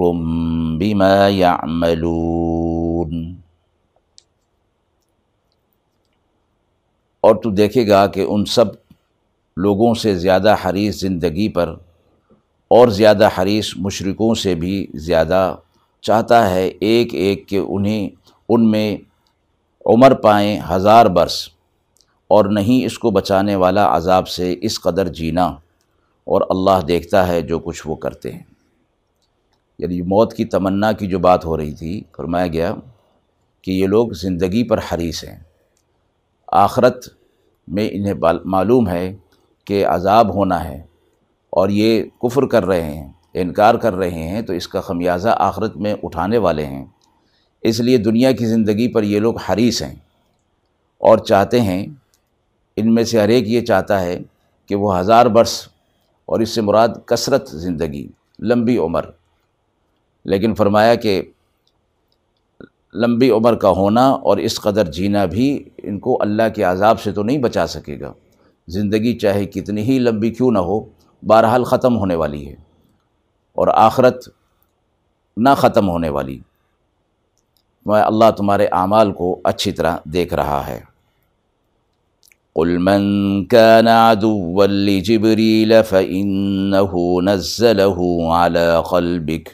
بِمَا 0.78 1.28
يَعْمَلُونَ 1.28 3.12
اور 7.20 7.34
تو 7.34 7.50
دیکھے 7.50 7.88
گا 7.88 8.06
کہ 8.06 8.24
ان 8.28 8.44
سب 8.44 8.64
لوگوں 9.56 9.94
سے 9.94 10.14
زیادہ 10.14 10.56
حریص 10.64 11.00
زندگی 11.00 11.48
پر 11.48 11.74
اور 12.68 12.88
زیادہ 12.88 13.28
حریص 13.38 13.72
مشرکوں 13.76 14.34
سے 14.34 14.54
بھی 14.54 14.86
زیادہ 14.94 15.56
چاہتا 16.00 16.50
ہے 16.50 16.66
ایک 16.66 17.14
ایک 17.14 17.48
کہ 17.48 17.56
انہیں 17.56 18.08
ان 18.48 18.70
میں 18.70 18.96
عمر 19.86 20.14
پائیں 20.14 20.60
ہزار 20.70 21.06
برس 21.06 21.48
اور 22.28 22.44
نہیں 22.44 22.84
اس 22.84 22.98
کو 22.98 23.10
بچانے 23.10 23.56
والا 23.56 23.96
عذاب 23.96 24.28
سے 24.28 24.56
اس 24.60 24.80
قدر 24.80 25.08
جینا 25.08 25.46
اور 26.24 26.40
اللہ 26.50 26.86
دیکھتا 26.86 27.28
ہے 27.28 27.40
جو 27.40 27.58
کچھ 27.58 27.82
وہ 27.86 27.94
کرتے 27.94 28.32
ہیں۔ 28.32 28.42
یعنی 29.78 30.02
موت 30.02 30.32
کی 30.32 30.44
تمنا 30.44 30.92
کی 30.92 31.06
جو 31.06 31.18
بات 31.18 31.44
ہو 31.44 31.56
رہی 31.56 31.74
تھی، 31.74 32.02
فرمایا 32.16 32.46
گیا 32.46 32.74
کہ 33.62 33.70
یہ 33.70 33.86
لوگ 33.86 34.08
زندگی 34.08 34.64
پر 34.64 34.78
حریص 34.78 35.24
ہیں۔ 35.24 35.38
آخرت 36.48 37.08
میں 37.68 37.88
انہیں 37.92 38.14
معلوم 38.44 38.88
ہے 38.88 39.16
کہ 39.64 39.86
عذاب 39.86 40.34
ہونا 40.34 40.64
ہے۔ 40.64 40.87
اور 41.50 41.68
یہ 41.68 42.02
کفر 42.22 42.46
کر 42.46 42.66
رہے 42.66 42.82
ہیں، 42.82 43.12
انکار 43.34 43.74
کر 43.74 43.94
رہے 43.94 44.28
ہیں، 44.28 44.42
تو 44.42 44.52
اس 44.52 44.68
کا 44.68 44.80
خمیازہ 44.80 45.28
آخرت 45.28 45.76
میں 45.76 45.94
اٹھانے 46.02 46.38
والے 46.38 46.66
ہیں۔ 46.66 46.84
اس 47.62 47.80
لیے 47.80 47.96
دنیا 47.96 48.32
کی 48.32 48.46
زندگی 48.46 48.88
پر 48.88 49.02
یہ 49.02 49.20
لوگ 49.20 49.38
حریص 49.38 49.82
ہیں 49.82 49.94
اور 50.98 51.18
چاہتے 51.18 51.60
ہیں، 51.60 51.86
ان 52.76 52.94
میں 52.94 53.04
سے 53.04 53.20
ہر 53.20 53.28
ایک 53.28 53.48
یہ 53.48 53.60
چاہتا 53.60 54.00
ہے 54.00 54.18
کہ 54.66 54.74
وہ 54.74 54.98
ہزار 54.98 55.26
برس 55.26 55.68
اور 56.26 56.40
اس 56.40 56.50
سے 56.50 56.60
مراد 56.60 56.88
کثرت 57.06 57.48
زندگی، 57.48 58.08
لمبی 58.38 58.78
عمر۔ 58.78 59.04
لیکن 60.24 60.54
فرمایا 60.54 60.94
کہ 60.94 61.22
لمبی 62.94 63.30
عمر 63.30 63.54
کا 63.54 63.68
ہونا 63.68 64.10
اور 64.10 64.36
اس 64.36 64.60
قدر 64.60 64.90
جینا 64.90 65.24
بھی 65.24 65.64
ان 65.82 65.98
کو 65.98 66.18
اللہ 66.20 66.42
کے 66.54 66.62
عذاب 66.62 67.00
سے 67.00 67.12
تو 67.12 67.22
نہیں 67.22 67.38
بچا 67.38 67.66
سکے 67.66 68.00
گا۔ 68.00 68.12
زندگی 68.68 69.18
چاہے 69.18 69.46
کتنی 69.46 69.82
ہی 69.82 69.98
لمبی 69.98 70.30
کیوں 70.30 70.50
نہ 70.50 70.58
ہو 70.58 70.80
بہرحال 71.22 71.64
ختم 71.64 71.96
ہونے 71.96 72.14
والی 72.14 72.48
ہے 72.48 72.54
اور 73.52 73.68
آخرت 73.74 74.28
نہ 75.36 75.48
ختم 75.56 75.88
ہونے 75.88 76.08
والی۔ 76.08 76.38
میں 77.86 78.02
اللہ 78.02 78.24
تمہارے 78.36 78.66
اعمال 78.66 79.12
کو 79.12 79.40
اچھی 79.44 79.72
طرح 79.72 79.96
دیکھ 80.04 80.34
رہا 80.34 80.66
ہے۔ 80.66 80.80
قل 82.54 82.78
من 82.78 83.02
كان 83.44 83.88
عدوا 83.88 84.66
لجبريل 84.66 85.82
فإنه 85.82 86.96
نزله 87.22 88.02
على 88.30 88.76
قلبك، 88.90 89.48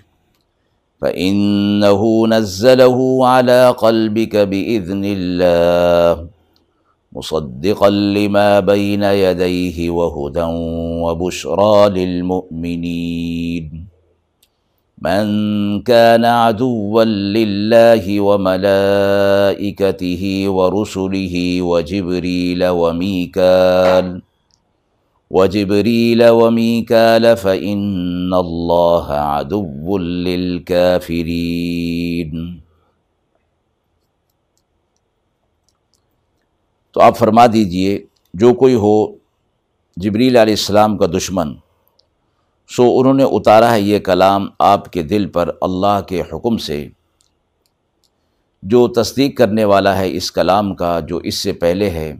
فإنه 1.00 2.02
نزله 2.26 3.24
على 3.24 3.72
قلبك 3.80 4.36
بإذن 4.36 5.04
الله۔ 5.04 6.33
مصدقا 7.14 7.90
لما 7.90 8.60
بين 8.60 9.02
يديه 9.02 9.90
وهدى 9.90 10.44
وبشرى 11.04 11.88
للمؤمنين. 11.88 13.86
من 15.02 15.26
كان 15.82 16.24
عدوا 16.24 17.04
لله 17.04 18.20
وملائكته 18.20 20.22
ورسله 20.48 21.62
وجبريل 21.62 22.68
وميكال 22.68 24.22
وجبريل 25.30 26.28
وميكال 26.28 27.36
فإن 27.36 28.34
الله 28.34 29.12
عدو 29.12 29.98
للكافرين. 29.98 31.04
تو 36.94 37.00
آپ 37.00 37.18
فرما 37.18 37.46
دیجیے، 37.46 38.06
جو 38.34 38.54
کوئی 38.54 38.74
ہو 38.74 39.16
جبریل 39.96 40.36
علیہ 40.36 40.52
السلام 40.52 40.98
کا 40.98 41.06
دشمن، 41.06 41.54
سو 42.68 42.98
انہوں 42.98 43.14
نے 43.14 43.22
اتارا 43.22 43.74
ہے 43.74 43.80
یہ 43.80 43.98
کلام 43.98 44.46
آپ 44.58 44.92
کے 44.92 45.02
دل 45.02 45.26
پر 45.26 45.50
اللہ 45.60 46.00
کے 46.08 46.20
حکم 46.20 46.56
سے۔ 46.56 46.88
جو 48.62 48.88
تصدیق 48.88 49.38
کرنے 49.38 49.64
والا 49.64 49.98
ہے 49.98 50.16
اس 50.16 50.32
کلام 50.32 50.74
کا، 50.74 51.00
جو 51.00 51.16
اس 51.16 51.34
سے 51.34 51.52
پہلے 51.52 51.90
ہے، 51.90 52.10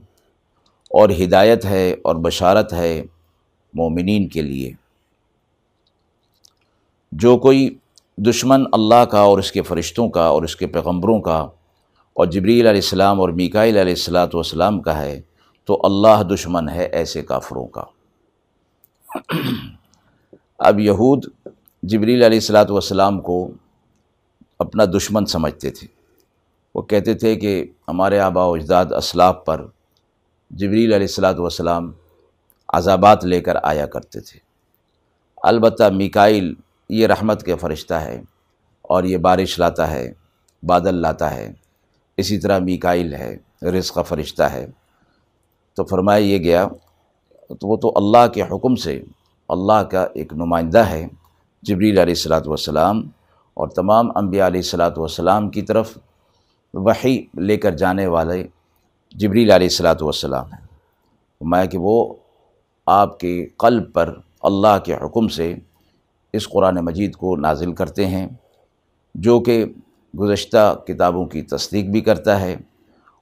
اور 0.90 1.08
ہدایت 1.10 1.64
ہے 1.64 1.92
اور 1.92 2.16
بشارت 2.16 2.72
ہے 2.72 3.02
مومنین 3.74 4.28
کے 4.28 4.42
لیے۔ 4.42 4.72
جو 7.12 7.38
کوئی 7.38 7.78
دشمن 8.16 8.64
اللہ 8.72 9.04
کا 9.04 9.20
اور 9.20 9.38
اس 9.38 9.52
کے 9.52 9.62
فرشتوں 9.62 10.08
کا 10.08 10.26
اور 10.26 10.42
اس 10.42 10.56
کے 10.56 10.66
پیغمبروں 10.66 11.20
کا 11.20 11.48
اور 12.16 12.26
جبریل 12.26 12.66
علیہ 12.66 12.80
السلام 12.80 13.20
اور 13.20 13.28
میکائل 13.28 13.76
علیہ 13.76 13.92
السلاۃ 13.92 14.34
والسلام 14.34 14.80
کا 14.80 14.98
ہے، 14.98 15.20
تو 15.64 15.80
اللہ 15.84 16.22
دشمن 16.22 16.68
ہے 16.68 16.84
ایسے 16.84 17.22
کافروں 17.22 17.66
کا۔ 17.66 17.84
اب 20.58 20.80
یہود 20.80 21.24
جبریل 21.82 22.22
علیہ 22.22 22.38
السلاۃ 22.38 22.70
والسلام 22.70 23.20
کو 23.20 23.48
اپنا 24.58 24.84
دشمن 24.84 25.26
سمجھتے 25.26 25.70
تھے۔ 25.70 25.86
وہ 26.74 26.82
کہتے 26.82 27.14
تھے 27.14 27.34
کہ 27.36 27.64
ہمارے 27.88 28.18
آبا 28.18 28.44
و 28.44 28.52
اجداد 28.52 28.92
اسلاف 28.92 29.44
پر 29.44 29.66
جبریل 30.50 30.92
علیہ 30.92 31.06
السلاۃ 31.06 31.38
والسلام 31.38 31.90
عذابات 32.68 33.24
لے 33.24 33.40
کر 33.40 33.56
آیا 33.62 33.86
کرتے 33.86 34.20
تھے۔ 34.20 34.38
البتہ 35.42 35.88
میکائل 35.92 36.54
یہ 36.88 37.06
رحمت 37.06 37.42
کے 37.42 37.56
فرشتہ 37.56 37.94
ہے 37.94 38.22
اور 38.80 39.04
یہ 39.04 39.16
بارش 39.16 39.58
لاتا 39.58 39.90
ہے، 39.90 40.12
بادل 40.62 40.94
لاتا 40.94 41.34
ہے۔ 41.36 41.52
اسی 42.16 42.38
طرح 42.38 42.58
میکائل 42.58 43.14
ہے، 43.14 43.36
رزق 43.62 43.94
کا 43.94 44.02
فرشتہ 44.02 44.42
ہے۔ 44.42 44.66
تو 45.74 45.84
فرمایا 45.84 46.18
یہ 46.18 46.38
گیا، 46.38 46.68
تو 47.48 47.68
وہ 47.68 47.76
تو 47.76 47.92
اللہ 47.96 48.26
کے 48.34 48.42
حکم 48.42 48.74
سے 48.76 49.02
اللہ 49.48 49.82
کا 49.90 50.06
ایک 50.14 50.32
نمائندہ 50.32 50.78
ہے، 50.78 51.06
جبریل 51.62 51.98
علیہ 51.98 52.14
السلاۃ 52.16 52.46
والسلام۔ 52.46 53.02
اور 53.54 53.68
تمام 53.68 54.08
انبیاء 54.14 54.46
علیہ 54.46 54.60
السلاۃ 54.60 54.96
والسلام 54.96 55.48
کی 55.50 55.62
طرف 55.62 55.98
وحی 56.74 57.26
لے 57.34 57.56
کر 57.56 57.70
جانے 57.70 58.06
والے 58.06 58.42
جبریل 59.14 59.50
علیہ 59.50 59.66
السلاۃ 59.66 60.00
والسلام۔ 60.00 60.52
ہیں 60.52 60.66
میں 61.40 61.66
کہ 61.66 61.78
وہ 61.78 62.14
آپ 62.86 63.18
کے 63.20 63.46
قلب 63.56 63.92
پر 63.94 64.14
اللہ 64.42 64.78
کے 64.84 64.94
حکم 64.94 65.28
سے 65.28 65.54
اس 66.32 66.48
قرآن 66.48 66.74
مجید 66.74 67.16
کو 67.16 67.36
نازل 67.36 67.72
کرتے 67.72 68.06
ہیں، 68.06 68.28
جو 69.14 69.40
کہ 69.40 69.64
گزشتہ 70.18 70.82
کتابوں 70.86 71.26
کی 71.26 71.42
تصدیق 71.42 71.84
بھی 71.84 72.00
کرتا 72.00 72.40
ہے 72.40 72.52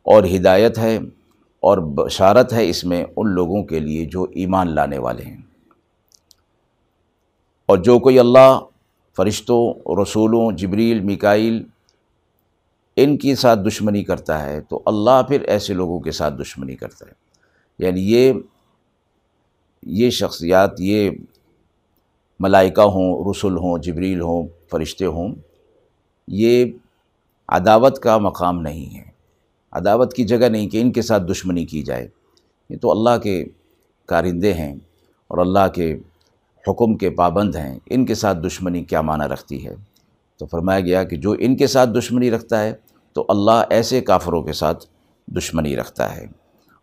اور 0.03 0.25
ہدایت 0.37 0.79
ہے 0.79 0.97
اور 1.61 1.79
بشارت 1.79 2.53
ہے 2.53 2.69
اس 2.69 2.85
میں 2.85 3.05
ان 3.17 3.29
لوگوں 3.29 3.65
کے 3.65 3.79
لیے 3.79 4.05
جو 4.05 4.27
ایمان 4.35 4.75
لانے 4.75 4.99
والے 4.99 5.23
ہیں۔ 5.23 5.37
اور 7.67 7.79
جو 7.79 7.99
کوئی 7.99 8.19
اللہ، 8.19 8.61
فرشتوں، 9.17 9.91
رسولوں، 10.03 10.53
جبریل 10.53 11.01
مکائل 11.01 11.65
ان 12.97 13.17
کے 13.17 13.35
ساتھ 13.35 13.61
دشمنی 13.67 14.05
کرتا 14.05 14.43
ہے 14.43 14.61
تو 14.61 14.83
اللہ 14.87 15.23
پھر 15.29 15.41
ایسے 15.41 15.75
لوگوں 15.75 16.01
کے 16.01 16.13
ساتھ 16.13 16.35
دشمنی 16.35 16.77
کرتا 16.77 17.07
ہے۔ 17.07 17.13
یعنی 17.79 18.13
یہ 18.13 18.33
یہ 19.83 20.11
شخصیات، 20.11 20.71
یہ 20.79 21.11
ملائکہ 22.41 22.81
ہوں 22.81 23.25
رسول 23.31 23.57
ہوں، 23.57 23.79
جبریل 23.79 24.21
ہوں، 24.21 24.47
فرشتے 24.71 25.05
ہوں، 25.05 25.35
یہ 26.29 26.65
عداوت 27.49 27.99
کا 27.99 28.19
مقام 28.19 28.61
نہیں 28.61 28.99
ہے۔ 28.99 29.05
عداوت 29.73 30.15
کی 30.15 30.25
جگہ 30.25 30.49
نہیں 30.49 30.69
کہ 30.69 30.81
ان 30.81 30.93
کے 30.93 31.03
ساتھ 31.03 31.23
دشمنی 31.23 31.65
کی 31.65 31.83
جائے۔ 31.83 32.09
یہ 32.71 32.77
تو 32.79 32.91
اللہ 32.91 33.19
کے 33.23 33.45
کارندے 34.07 34.55
ہیں 34.55 34.75
اور 35.29 35.39
اللہ 35.39 35.69
کے 35.75 35.99
حکم 36.69 36.95
کے 36.95 37.11
پابند 37.11 37.57
ہیں۔ 37.57 37.79
ان 37.87 38.07
کے 38.07 38.15
ساتھ 38.15 38.39
دشمنی 38.39 38.85
کیا 38.85 39.01
معنی 39.01 39.25
رکھتی 39.25 39.67
ہے؟ 39.67 39.75
تو 40.37 40.47
فرمایا 40.47 40.81
گیا 40.81 41.05
کہ 41.05 41.17
جو 41.17 41.35
ان 41.39 41.57
کے 41.57 41.67
ساتھ 41.67 41.91
دشمنی 41.91 42.31
رکھتا 42.31 42.63
ہے، 42.63 42.73
تو 43.13 43.27
اللہ 43.29 43.63
ایسے 43.71 44.01
کافروں 44.01 44.43
کے 44.43 44.53
ساتھ 44.53 44.87
دشمنی 45.27 45.77
رکھتا 45.77 46.17
ہے۔ 46.17 46.27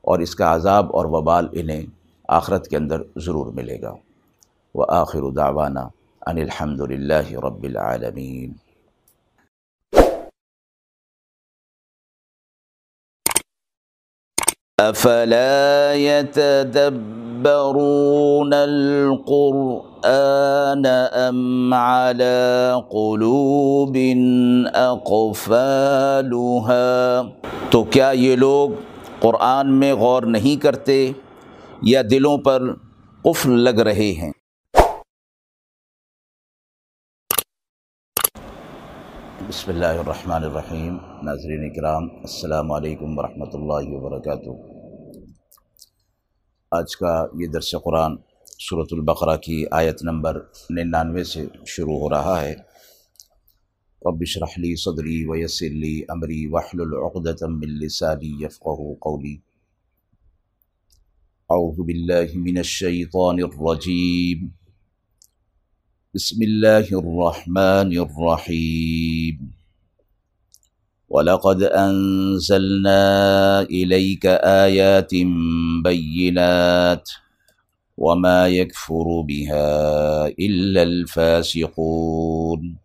اور 0.02 0.20
اس 0.20 0.36
کا 0.36 0.56
عذاب 0.56 0.96
اور 0.96 1.06
وبال 1.06 1.48
انہیں 1.52 1.86
آخرت 2.28 2.68
کے 2.68 2.78
اندر 2.78 3.02
ضرور 3.16 3.54
ملے 3.54 3.82
گا۔ 3.82 3.96
وہ 4.76 4.86
آخر 4.90 5.32
دعوانا 5.32 5.82
ان 6.28 6.38
الحمد 6.38 6.82
للہ 6.82 7.32
رب 7.32 7.64
العالمین۔ 7.64 8.69
افلا 14.80 15.94
يتدبرون 15.94 17.44
القرآن 18.54 19.86
ام 20.86 21.74
على 21.74 22.84
قلوب 22.92 23.98
اقفالها 24.74 26.02
تو 27.72 27.84
کیا 27.84 28.10
یہ 28.12 28.36
لوگ 28.36 28.70
قرآن 29.20 29.74
میں 29.80 29.94
غور 29.94 30.24
نہیں 30.38 30.56
کرتے 30.62 30.98
یا 31.92 32.02
دلوں 32.12 32.38
پر 32.38 32.60
قفل 33.26 33.52
لگ 33.60 33.80
رہے 33.90 34.12
ہیں؟ 34.12 34.32
بسم 39.50 39.70
اللہ 39.72 40.00
الرحمن 40.00 40.44
الرحیم 40.44 40.98
ناظرین 41.24 41.64
اکرام 41.66 42.08
السلام 42.20 42.72
علیکم 42.72 43.18
ورحمۃ 43.18 43.54
اللہ 43.54 43.88
وبرکاتہ 43.92 44.52
آج 46.72 46.96
کا 46.96 47.14
یہ 47.40 47.48
درس 47.48 47.74
قرآن 47.84 48.16
صورت 48.60 48.94
البقرہ 48.94 49.36
کی 49.44 49.56
آیت 49.72 50.04
نمبر 50.04 50.40
ننانوے 50.70 51.24
سے 51.24 51.46
شروع 51.68 51.98
ہو 52.00 52.10
رہا 52.10 52.40
ہے 52.42 52.54
رب 54.02 54.22
اشرح 54.22 54.60
لی 54.60 54.76
صدری 54.84 55.18
ویسر 55.30 55.74
لی 55.78 55.96
امری 56.10 56.46
واحلل 56.50 56.94
عقدۃ 57.00 57.44
من 57.56 57.76
لسانی 57.80 58.32
یفقهوا 58.40 58.96
قولی 59.02 59.36
اعوذ 61.50 61.84
باللہ 61.86 62.38
من 62.40 62.58
الشیطان 62.60 63.44
الرجیم 63.44 64.48
بسم 66.14 66.38
الله 66.42 66.86
الرحمن 66.92 67.92
الرحيم. 67.98 69.48
ولقد 71.10 71.62
أنزلنا 71.62 73.02
إليك 73.64 74.26
آيات 74.44 75.14
بينات 75.84 77.10
وما 77.98 78.48
يكفر 78.48 79.24
بها 79.24 80.26
إلا 80.26 80.82
الفاسقون. 80.82 82.76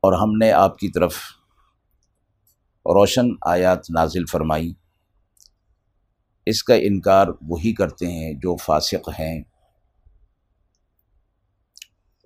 اور 0.00 0.12
ہم 0.12 0.36
نے 0.36 0.52
آپ 0.52 0.78
کی 0.78 0.88
طرف 0.88 1.14
روشن 2.86 3.26
آیات 3.42 3.90
نازل 3.90 4.24
فرمائی۔ 4.26 4.72
اس 6.46 6.62
کا 6.62 6.74
انکار 6.74 7.26
وہی 7.40 7.74
کرتے 7.74 8.06
ہیں 8.06 8.32
جو 8.32 8.56
فاسق 8.56 9.08
ہیں۔ 9.08 9.53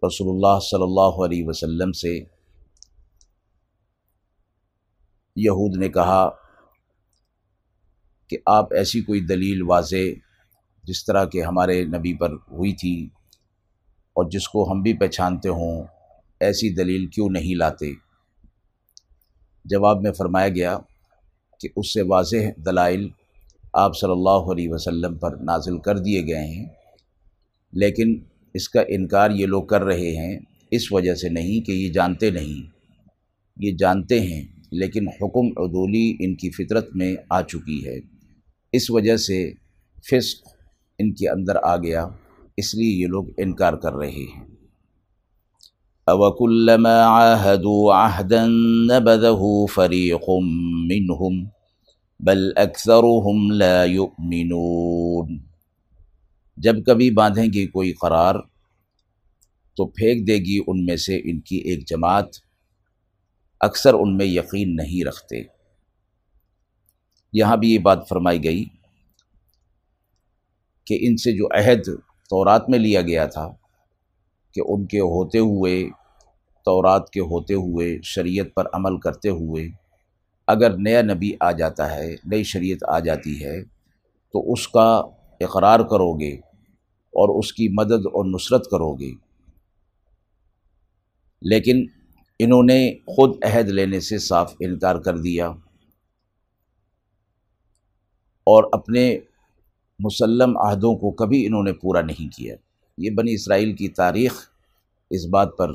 رسول 0.03 0.29
اللہ 0.29 0.59
صلی 0.63 0.83
اللہ 0.83 1.25
علیہ 1.25 1.47
وسلم 1.47 1.93
سے 1.93 2.19
یہود 5.37 5.77
نے 5.77 5.89
کہا 5.89 6.29
کہ 8.31 8.37
آپ 8.47 8.73
ایسی 8.75 9.01
کوئی 9.01 9.21
دلیل 9.27 9.63
واضح 9.63 10.07
جس 10.85 11.05
طرح 11.05 11.25
کہ 11.25 11.43
ہمارے 11.43 11.83
نبی 11.87 12.15
پر 12.15 12.33
ہوئی 12.51 12.73
تھی 12.73 12.95
اور 14.17 14.31
جس 14.31 14.49
کو 14.49 14.71
ہم 14.71 14.83
بھی 14.83 14.93
پہچانتے 14.99 15.49
ہوں، 15.49 15.85
ایسی 16.41 16.75
دلیل 16.75 17.07
کیوں 17.07 17.29
نہیں 17.31 17.55
لاتے؟ 17.55 17.93
جواب 19.65 20.03
میں 20.03 20.13
فرمایا 20.13 20.49
گیا 20.49 20.79
کہ 21.61 21.69
اس 21.77 21.93
سے 21.93 22.03
واضح 22.09 22.51
دلائل 22.67 23.09
آپ 23.75 23.97
صلی 23.97 24.11
اللہ 24.11 24.53
علیہ 24.53 24.69
وسلم 24.71 25.17
پر 25.19 25.37
نازل 25.43 25.79
کر 25.79 25.99
دیے 25.99 26.27
گئے 26.27 26.45
ہیں، 26.47 26.67
لیکن 27.73 28.19
اس 28.55 28.69
کا 28.69 28.81
انکار 28.89 29.31
یہ 29.31 29.47
لوگ 29.47 29.65
کر 29.65 29.85
رہے 29.85 30.17
ہیں، 30.17 30.39
اس 30.71 30.93
وجہ 30.93 31.15
سے 31.15 31.29
نہیں 31.29 31.67
کہ 31.67 31.73
یہ 31.73 31.89
جانتے 31.93 32.31
نہیں۔ 32.31 32.71
یہ 33.57 33.73
جانتے 33.79 34.21
ہیں، 34.21 34.45
لیکن 34.73 35.09
حکم 35.09 35.47
عدولی 35.47 36.17
ان 36.21 36.35
کی 36.35 36.51
فطرت 36.51 36.89
میں 36.95 37.17
آ 37.31 37.43
چکی 37.43 37.87
ہے۔ 37.87 38.01
اس 38.73 38.91
وجہ 38.91 39.17
سے 39.17 39.53
فسق 40.11 40.49
ان 40.99 41.15
کے 41.15 41.29
اندر 41.29 41.57
آ 41.63 41.77
گیا، 41.77 42.09
اس 42.57 42.75
لیے 42.75 43.03
یہ 43.03 43.07
لوگ 43.07 43.25
انکار 43.39 43.73
کر 43.73 43.93
رہے 43.93 44.11
ہیں۔ 44.11 44.45
اوکلما 46.07 47.01
عاهدوا 47.01 48.07
عهدا 48.07 48.47
نبذه 48.85 49.67
فريق 49.75 50.29
منهم، 50.93 51.45
بل 52.21 52.51
اکثرهم 52.57 53.51
لا 53.51 53.85
يؤمنون۔ 53.85 55.48
جب 56.63 56.75
کبھی 56.87 57.11
باندھیں 57.11 57.47
گی 57.53 57.67
کوئی 57.67 57.93
قرار 57.93 58.35
تو 59.77 59.87
پھینک 59.87 60.27
دے 60.27 60.37
گی 60.37 60.59
ان 60.67 60.85
میں 60.85 60.97
سے 60.97 61.17
ان 61.25 61.41
کی 61.41 61.57
ایک 61.57 61.89
جماعت، 61.89 62.29
اکثر 63.61 63.95
ان 63.95 64.17
میں 64.17 64.27
یقین 64.27 64.77
نہیں 64.77 65.05
رکھتے۔ 65.07 65.43
یہاں 67.33 67.57
بھی 67.57 67.73
یہ 67.75 67.79
بات 67.79 68.09
فرمائی 68.09 68.45
گئی 68.45 68.65
کہ 70.87 70.99
ان 71.01 71.17
سے 71.17 71.33
جو 71.33 71.47
عہد 71.47 71.89
تورات 72.31 72.69
میں 72.69 72.79
لیا 72.79 73.01
گیا 73.01 73.27
تھا 73.27 73.49
کہ 74.55 74.61
ان 74.69 74.87
کے 74.87 75.01
ہوتے 75.01 75.39
ہوئے، 75.39 75.89
تورات 76.65 77.11
کے 77.11 77.21
ہوتے 77.21 77.55
ہوئے، 77.55 77.99
شریعت 78.03 78.47
پر 78.55 78.65
عمل 78.73 78.99
کرتے 79.01 79.29
ہوئے 79.29 79.69
اگر 80.47 80.77
نیا 80.77 81.03
نبی 81.03 81.33
آ 81.41 81.53
جاتا 81.53 81.95
ہے، 81.95 82.15
نئی 82.25 82.45
شریعت 82.45 82.85
آ 82.89 82.99
جاتی 82.99 83.45
ہے 83.45 83.65
تو 84.35 84.53
اس 84.53 84.69
کا 84.69 84.89
اقرار 85.41 85.81
کرو 85.81 86.21
گے۔ 86.21 86.48
اور 87.19 87.39
اس 87.39 87.53
کی 87.53 87.69
مدد 87.69 88.07
اور 88.07 88.25
نصرت 88.25 88.65
کرو 88.71 88.95
گے۔ 88.95 89.11
لیکن 91.43 91.87
انہوں 92.39 92.63
نے 92.63 92.95
خود 92.95 93.45
عہد 93.45 93.69
لینے 93.69 94.01
سے 94.01 94.19
صاف 94.19 94.55
انکار 94.61 94.97
کر 94.97 95.19
دیا 95.19 95.49
اور 98.47 98.65
اپنے 98.73 99.19
مسلم 99.99 100.59
عہدوں 100.59 100.97
کو 100.97 101.11
کبھی 101.11 101.47
انہوں 101.47 101.63
نے 101.63 101.73
پورا 101.73 102.01
نہیں 102.01 102.37
کیا۔ 102.37 102.57
یہ 102.99 103.11
بنی 103.11 103.35
اسرائیل 103.35 103.77
کی 103.77 103.89
تاریخ 103.89 104.49
اس 105.11 105.27
بات 105.27 105.49
پر 105.59 105.73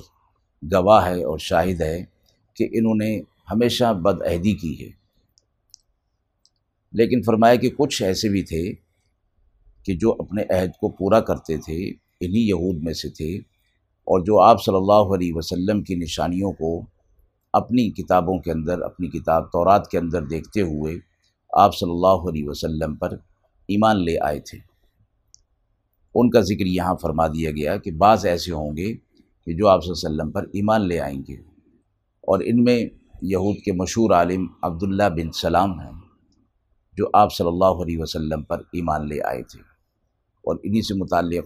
گواہ 0.72 1.06
ہے 1.08 1.24
اور 1.24 1.38
شاہد 1.38 1.82
ہے 1.82 2.06
کہ 2.54 2.68
انہوں 2.72 2.96
نے 2.96 3.22
ہمیشہ 3.52 3.94
بد 3.94 4.22
عہدی 4.22 4.54
کی 4.54 4.86
ہے۔ 4.86 4.90
لیکن 6.92 7.22
فرمایا 7.22 7.56
کہ 7.56 7.70
کچھ 7.70 8.04
ایسے 8.04 8.30
بھی 8.30 8.44
تھے 8.44 8.74
کہ 9.86 9.94
جو 9.94 10.12
اپنے 10.20 10.44
عہد 10.50 10.70
کو 10.70 10.90
پورا 10.90 11.20
کرتے 11.20 11.58
تھے، 11.58 11.90
انہی 12.20 12.48
یہود 12.48 12.84
میں 12.84 12.94
سے 12.94 13.10
تھے، 13.10 13.38
اور 14.08 14.20
جو 14.20 14.40
آپ 14.40 14.64
صلی 14.64 14.76
اللہ 14.76 15.16
علیہ 15.16 15.34
وسلم 15.34 15.84
کی 15.84 15.96
نشانیوں 15.96 16.52
کو 16.52 16.82
اپنی 17.54 17.90
کتابوں 17.90 18.40
کے 18.40 18.52
اندر، 18.52 18.82
اپنی 18.82 19.08
کتاب 19.08 19.44
تورات 19.48 19.88
کے 19.88 19.98
اندر 19.98 20.22
دیکھتے 20.22 20.62
ہوئے 20.62 20.96
آپ 21.54 21.76
صلی 21.76 21.92
اللہ 21.92 22.30
علیہ 22.30 22.44
وسلم 22.48 22.96
پر 22.96 23.10
ایمان 23.68 24.04
لے 24.04 24.20
آئے 24.22 24.40
تھے۔ 24.40 24.58
ان 26.16 26.30
کا 26.30 26.40
ذکر 26.40 26.66
یہاں 26.66 26.96
فرما 27.02 27.28
دیا 27.28 27.52
گیا 27.52 27.78
کہ 27.78 27.92
بعض 27.92 28.26
ایسے 28.26 28.52
ہوں 28.52 28.78
گے 28.78 28.94
کہ 29.46 29.54
جو 29.54 29.68
آپ 29.68 29.84
صلی 29.84 29.92
اللہ 29.92 30.08
علیہ 30.08 30.22
وسلم 30.22 30.32
پر 30.32 30.44
ایمان 30.44 30.88
لے 30.88 31.00
آئیں 31.00 31.22
گے۔ 31.30 31.36
اور 32.22 32.40
ان 32.46 32.64
میں 32.64 32.86
یہود 33.22 33.56
کے 33.56 33.72
مشہور 33.72 34.12
عالم 34.12 34.48
عبداللہ 34.62 35.10
بن 35.10 35.32
سلام 35.32 35.80
ہیں، 35.80 35.92
جو 36.98 37.06
آپ 37.14 37.34
صلی 37.34 37.48
اللہ 37.48 37.84
علیہ 37.84 37.98
وسلم 37.98 38.44
پر 38.44 38.60
ایمان 38.60 39.08
لے 39.08 39.22
آئے 39.22 39.44
تھے۔ 39.44 39.73
اور 40.44 40.56
انہی 40.64 40.82
سے 40.82 40.94
متعلق 40.94 41.46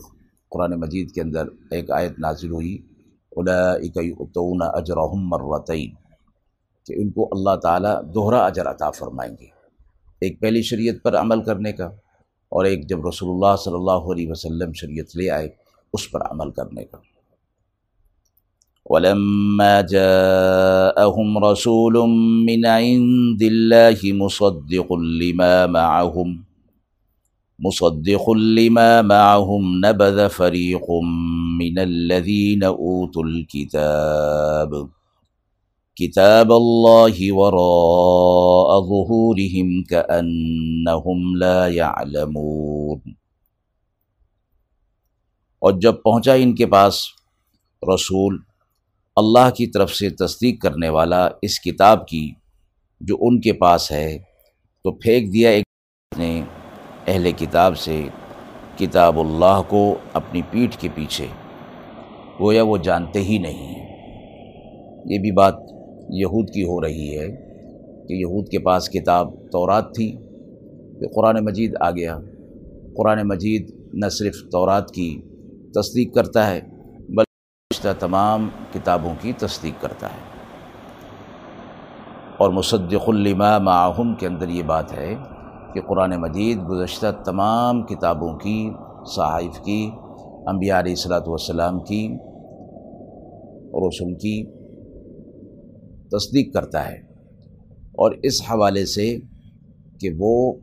قرآن 0.49 0.79
مجید 0.79 1.11
کے 1.11 1.21
اندر 1.21 1.45
ایک 1.71 1.91
آیت 1.91 2.19
نازل 2.19 2.51
ہوئی 2.51 2.77
الاقعۃون 3.37 4.59
اجرحم 4.61 5.27
مرتعین 5.27 5.91
کہ 6.85 6.93
ان 6.93 7.09
کو 7.11 7.29
اللہ 7.31 7.55
تعالیٰ 7.55 8.01
دوہرا 8.13 8.45
اجر 8.45 8.69
عطا 8.69 8.91
فرمائیں 8.91 9.33
گے۔ 9.41 9.45
ایک 10.21 10.39
پہلی 10.39 10.61
شریعت 10.61 10.95
پر 11.03 11.15
عمل 11.15 11.43
کرنے 11.43 11.71
کا 11.73 11.85
اور 12.49 12.65
ایک 12.65 12.89
جب 12.89 13.07
رسول 13.07 13.29
اللہ 13.29 13.55
صلی 13.55 13.73
اللہ 13.73 14.11
علیہ 14.13 14.31
وسلم 14.31 14.73
شریعت 14.73 15.17
لے 15.17 15.29
آئے، 15.29 15.49
اس 15.93 16.11
پر 16.11 16.21
عمل 16.21 16.51
کرنے 16.51 16.85
کا۔ 16.85 16.97
ولما 18.89 19.81
جاءهم 19.81 21.43
رسول 21.45 21.95
من 22.49 22.65
عند 22.65 23.41
الله 23.41 24.13
مصدق 24.13 24.91
لما 24.91 25.65
معهم 25.65 26.46
مصدق 27.59 28.29
لما 28.29 29.01
معهم 29.01 29.85
نبذ 29.85 30.29
فريق 30.29 30.89
من 31.59 31.79
الذين 31.79 32.63
أوتوا 32.63 33.23
الكتاب. 33.23 34.89
كتاب 35.95 36.51
الله 36.51 37.31
وراء 37.31 38.81
ظهورهم 38.81 39.83
كأنهم 39.83 41.35
لا 41.35 41.67
يعلمون. 41.67 42.99
اور 45.61 45.73
جب 45.73 45.93
پہنچا 46.03 46.33
ان 46.33 46.55
کے 46.55 46.65
پاس، 46.65 46.99
رسول 47.93 48.37
اللہ 49.15 49.49
کی 49.49 49.67
طرف 49.67 49.95
سے 49.95 50.09
تصدیق 50.09 50.61
کرنے 50.61 50.89
والا 50.89 51.27
اس 51.41 51.59
کتاب 51.59 52.07
کی 52.07 52.31
جو 53.01 53.17
ان 53.21 53.41
کے 53.41 53.53
پاس 53.53 53.91
ہے، 53.91 54.17
تو 54.83 54.91
پھینک 54.91 55.33
دیا 55.33 55.49
ایک 55.49 55.65
نے 56.17 56.41
اہل 57.07 57.31
کتاب 57.31 57.77
سے 57.77 58.07
کتاب 58.77 59.19
اللہ 59.19 59.61
کو 59.67 59.95
اپنی 60.13 60.41
پیٹھ 60.51 60.77
کے 60.77 60.87
پیچھے۔ 60.95 61.25
گویا 62.39 62.63
وہ 62.63 62.77
جانتے 62.77 63.21
ہی 63.21 63.37
نہیں 63.37 63.67
ہیں۔ 63.67 63.97
یہ 65.05 65.19
بھی 65.19 65.31
بات 65.31 65.55
یہود 66.09 66.49
کی 66.49 66.63
ہو 66.63 66.81
رہی 66.81 67.19
ہے 67.19 67.27
کہ 68.07 68.13
یہود 68.13 68.49
کے 68.49 68.59
پاس 68.59 68.89
کتاب 68.89 69.33
تورات 69.51 69.95
تھی 69.95 70.11
کہ 70.99 71.07
قرآن 71.15 71.45
مجید 71.45 71.73
آ 71.79 71.91
گیا۔ 71.91 72.17
قرآن 72.97 73.19
مجید 73.23 73.71
نہ 73.93 74.09
صرف 74.09 74.35
تورات 74.51 74.91
کی 74.91 75.21
تصدیق 75.73 76.13
کرتا 76.13 76.49
ہے، 76.49 76.61
بلکہ 77.09 77.89
تمام 77.99 78.49
کتابوں 78.73 79.13
کی 79.21 79.33
تصدیق 79.37 79.81
کرتا 79.81 80.07
ہے۔ 80.07 80.37
اور 82.37 82.49
مصدق 82.49 83.03
الما 83.07 83.57
معاہم 83.57 84.15
کے 84.15 84.27
اندر 84.27 84.49
یہ 84.49 84.63
بات 84.63 84.93
ہے 84.93 85.15
کہ 85.77 85.81
قرآن 85.81 86.11
مجید 86.21 86.57
گزشتہ 86.69 87.05
تمام 87.25 87.85
کتابوں 87.85 88.37
کی 88.37 88.69
صحائف 89.05 89.59
کی، 89.61 89.91
انبیاء 90.47 90.79
علیہ 90.79 90.91
الصلاۃ 90.91 91.27
والسلام 91.27 91.79
کی 91.79 92.07
رسول 93.87 94.13
کی 94.13 94.35
تصدیق 96.07 96.53
کرتا 96.53 96.87
ہے 96.87 96.95
اور 97.93 98.11
اس 98.23 98.41
حوالے 98.41 98.85
سے 98.85 99.17
کہ 100.01 100.09
وہ 100.19 100.53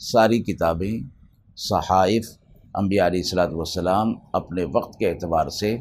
ساری 0.00 0.38
کتابیں، 0.42 0.98
صحائف، 1.56 2.26
انبیاء 2.74 3.06
علیہ 3.06 3.20
الصلاۃ 3.20 3.52
والسلام 3.52 4.14
اپنے 4.32 4.64
وقت 4.74 4.98
کے 4.98 5.10
اعتبار 5.10 5.48
سے 5.48 5.76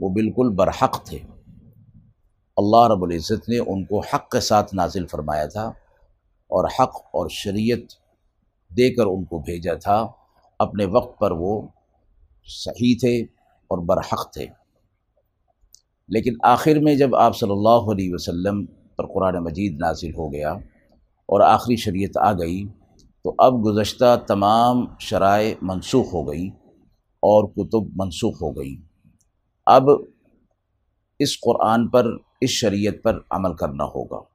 وہ 0.00 0.08
بالکل 0.08 0.48
برحق 0.54 1.04
تھے۔ 1.04 1.18
اللہ 2.56 2.86
رب 2.86 3.02
العزت 3.02 3.48
نے 3.48 3.58
ان 3.58 3.84
کو 3.84 4.00
حق 4.00 4.30
کے 4.30 4.40
ساتھ 4.40 4.74
نازل 4.74 5.06
فرمایا 5.06 5.46
تھا۔ 5.46 5.70
اور 6.54 6.64
حق 6.64 6.96
اور 6.96 7.28
شریعت 7.28 7.92
دے 8.76 8.94
کر 8.94 9.06
ان 9.06 9.24
کو 9.24 9.38
بھیجا 9.38 9.74
تھا۔ 9.74 10.06
اپنے 10.58 10.84
وقت 10.84 11.18
پر 11.18 11.30
وہ 11.30 11.62
صحیح 12.46 12.94
تھے 13.00 13.22
اور 13.66 13.78
برحق 13.78 14.32
تھے۔ 14.32 14.46
لیکن 16.08 16.34
آخر 16.42 16.78
میں 16.82 16.94
جب 16.94 17.16
آپ 17.16 17.36
صلی 17.36 17.50
اللہ 17.50 17.92
علیہ 17.92 18.10
وسلم 18.12 18.64
پر 18.66 19.06
قرآن 19.06 19.44
مجید 19.44 19.76
نازل 19.80 20.10
ہو 20.10 20.32
گیا 20.32 20.52
اور 21.26 21.40
آخری 21.40 21.76
شریعت 21.76 22.16
آ 22.16 22.32
گئی، 22.32 22.64
تو 23.22 23.34
اب 23.38 23.66
گزشتہ 23.66 24.16
تمام 24.28 24.86
شرائع 25.00 25.54
منسوخ 25.62 26.06
ہو 26.14 26.32
گئی 26.32 26.48
اور 27.20 27.48
کتب 27.48 28.02
منسوخ 28.02 28.34
ہو 28.42 28.50
گئی۔ 28.50 28.76
اب 29.66 29.82
اس 31.18 31.40
قرآن 31.40 31.88
پر، 31.88 32.06
اس 32.40 32.50
شریعت 32.50 32.94
پر 33.04 33.18
عمل 33.30 33.54
کرنا 33.54 33.84
ہوگا۔ 33.84 34.33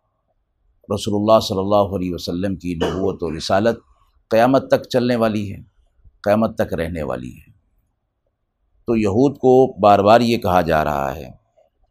رسول 0.94 1.16
اللہ 1.16 1.40
صلی 1.40 1.60
اللہ 1.60 1.96
علیہ 1.96 2.14
وسلم 2.14 2.56
کی 2.56 2.74
نبوت 2.74 3.24
و 3.24 3.38
رسالت 3.38 3.78
قیامت 4.32 4.68
تک 4.68 4.90
چلنے 4.90 5.16
والی 5.16 5.52
ہے، 5.54 5.58
قیامت 6.24 6.56
تک 6.58 6.74
رہنے 6.74 7.04
والی 7.04 7.30
ہے۔ 7.30 7.52
تو 8.88 8.96
یہود 8.96 9.38
کو 9.38 9.80
بار 9.80 10.00
بار 10.00 10.22
یہ 10.22 10.38
کہا 10.38 10.62
جا 10.62 10.84
رہا 10.84 11.16
ہے 11.16 11.30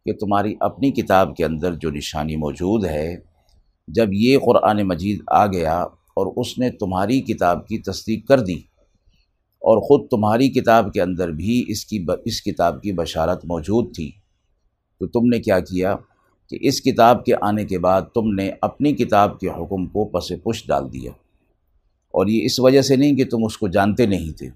کہ 0.06 0.12
تمہاری 0.12 0.54
اپنی 0.60 0.90
کتاب 0.90 1.36
کے 1.36 1.44
اندر 1.44 1.74
جو 1.74 1.90
نشانی 1.90 2.36
موجود 2.36 2.84
ہے، 2.84 3.16
جب 3.88 4.08
یہ 4.12 4.38
قرآن 4.38 4.82
مجید 4.82 5.22
آ 5.26 5.46
گیا 5.46 5.78
اور 6.16 6.26
اس 6.36 6.58
نے 6.58 6.70
تمہاری 6.70 7.20
کتاب 7.20 7.66
کی 7.68 7.78
تصدیق 7.78 8.26
کر 8.28 8.40
دی 8.40 8.58
اور 9.62 9.78
خود 9.78 10.08
تمہاری 10.10 10.48
کتاب 10.48 10.92
کے 10.92 11.02
اندر 11.02 11.28
بھی 11.28 11.64
اس 11.68 11.84
کی 11.84 12.04
اس 12.24 12.42
کتاب 12.42 12.82
کی 12.82 12.92
بشارت 12.92 13.44
موجود 13.44 13.94
تھی، 13.94 14.10
تو 15.00 15.06
تم 15.06 15.26
نے 15.26 15.40
کیا 15.40 15.60
کیا؟ 15.60 15.94
کہ 16.48 16.58
اس 16.60 16.80
کتاب 16.80 17.24
کے 17.24 17.32
آنے 17.40 17.64
کے 17.64 17.78
بعد 17.78 18.02
تم 18.14 18.34
نے 18.34 18.50
اپنی 18.60 18.92
کتاب 18.92 19.40
کے 19.40 19.48
حکم 19.48 19.86
کو 19.86 20.04
پس 20.04 20.32
پش 20.44 20.66
ڈال 20.66 20.92
دیا۔ 20.92 21.10
اور 22.08 22.26
یہ 22.26 22.44
اس 22.44 22.60
وجہ 22.60 22.82
سے 22.82 22.96
نہیں 22.96 23.16
کہ 23.16 23.24
تم 23.24 23.44
اس 23.44 23.58
کو 23.58 23.68
جانتے 23.68 24.06
نہیں 24.06 24.38
تھے۔ 24.38 24.50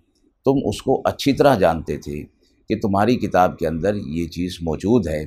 تم 0.44 0.52
اس 0.64 0.82
کو 0.82 1.02
اچھی 1.04 1.32
طرح 1.32 1.54
جانتے 1.54 1.96
تھے 1.96 2.24
کہ 2.68 2.78
تمہاری 2.78 3.16
کتاب 3.16 3.58
کے 3.58 3.68
اندر 3.68 3.94
یہ 3.94 4.26
چیز 4.26 4.58
موجود 4.62 5.06
ہے 5.06 5.22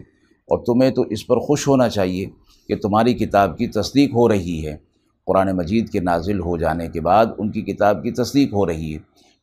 اور 0.48 0.66
تمہیں 0.66 0.92
تو 0.92 1.02
اس 1.02 1.28
پر 1.28 1.38
خوش 1.38 1.68
ہونا 1.68 1.90
چاہیے 1.90 2.26
کہ 2.68 2.76
تمہاری 2.76 3.14
کتاب 3.14 3.58
کی 3.58 3.68
تصدیق 3.68 4.14
ہو 4.14 4.30
رہی 4.30 4.68
ہے۔ 4.68 4.78
قرآن 5.26 5.58
مجید 5.58 5.90
کے 5.90 6.00
نازل 6.00 6.40
ہو 6.40 6.58
جانے 6.58 6.88
کے 6.88 7.02
بعد 7.02 7.26
ان 7.38 7.52
کی 7.52 7.62
کتاب 7.62 8.04
کی 8.04 8.12
تصدیق 8.12 8.54
ہو 8.54 8.66
رہی 8.66 8.94
ہے۔ 8.94 9.00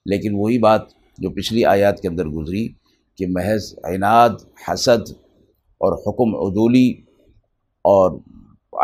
لیکن 0.06 0.34
وہی 0.34 0.58
بات 0.58 0.82
جو 1.18 1.30
پچھلی 1.30 1.64
آیات 1.64 2.00
کے 2.00 2.08
اندر 2.08 2.26
گزری 2.26 2.68
کہ 3.16 3.26
محض 3.28 3.74
عناد، 3.84 4.30
حسد 4.68 5.10
اور 5.78 5.92
حکم 5.92 6.34
عدولی 6.34 7.11
اور 7.84 8.18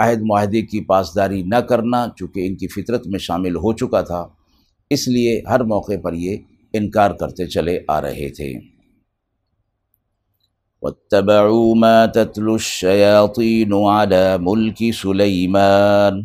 عہد 0.01 0.23
معاہدے 0.23 0.63
کی 0.63 0.81
پاسداری 0.85 1.43
نہ 1.43 1.57
کرنا 1.57 2.07
چونکہ 2.17 2.47
ان 2.47 2.57
کی 2.57 2.69
فطرت 2.69 3.07
میں 3.07 3.19
شامل 3.19 3.57
ہو 3.57 3.73
چکا 3.73 4.01
تھا، 4.01 4.27
اس 4.91 5.09
لیے 5.09 5.43
ہر 5.49 5.65
موقع 5.65 6.01
پر 6.03 6.13
یہ 6.13 6.37
انکار 6.73 7.11
کرتے 7.11 7.47
چلے 7.47 7.79
آ 7.89 8.01
رہے 8.01 8.29
تھے۔ 8.29 8.53
واتبعوا 10.83 11.75
ما 11.75 12.07
تتلو 12.07 12.53
الشياطين 12.55 13.73
على 13.73 14.37
ملك 14.41 14.83
سليمان 14.95 16.21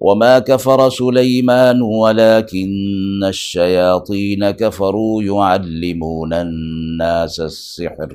وما 0.00 0.38
كفر 0.38 0.90
سليمان 0.90 1.80
ولكن 1.82 3.24
الشياطين 3.24 4.50
كفروا 4.50 5.22
يعلمون 5.22 6.32
الناس 6.32 7.40
السحر 7.40 8.14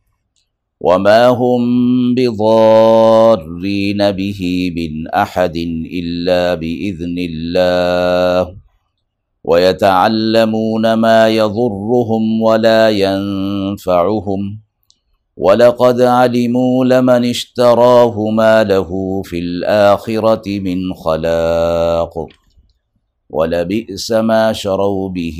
وما 0.83 1.27
هم 1.27 1.61
بضارين 2.15 4.11
به 4.11 4.71
من 4.75 5.07
أحد 5.07 5.57
إلا 5.93 6.55
بإذن 6.55 7.15
الله 7.29 8.55
ويتعلمون 9.43 10.93
ما 10.93 11.27
يضرهم 11.29 12.41
ولا 12.41 12.89
ينفعهم 12.89 14.59
ولقد 15.37 16.01
علموا 16.01 16.85
لمن 16.85 17.25
اشتراه 17.25 18.29
ما 18.29 18.63
له 18.63 19.21
في 19.25 19.39
الآخرة 19.39 20.59
من 20.59 20.93
خلاق 20.93 22.27
ولبئس 23.29 24.11
ما 24.11 24.53
شروا 24.53 25.09
به 25.09 25.39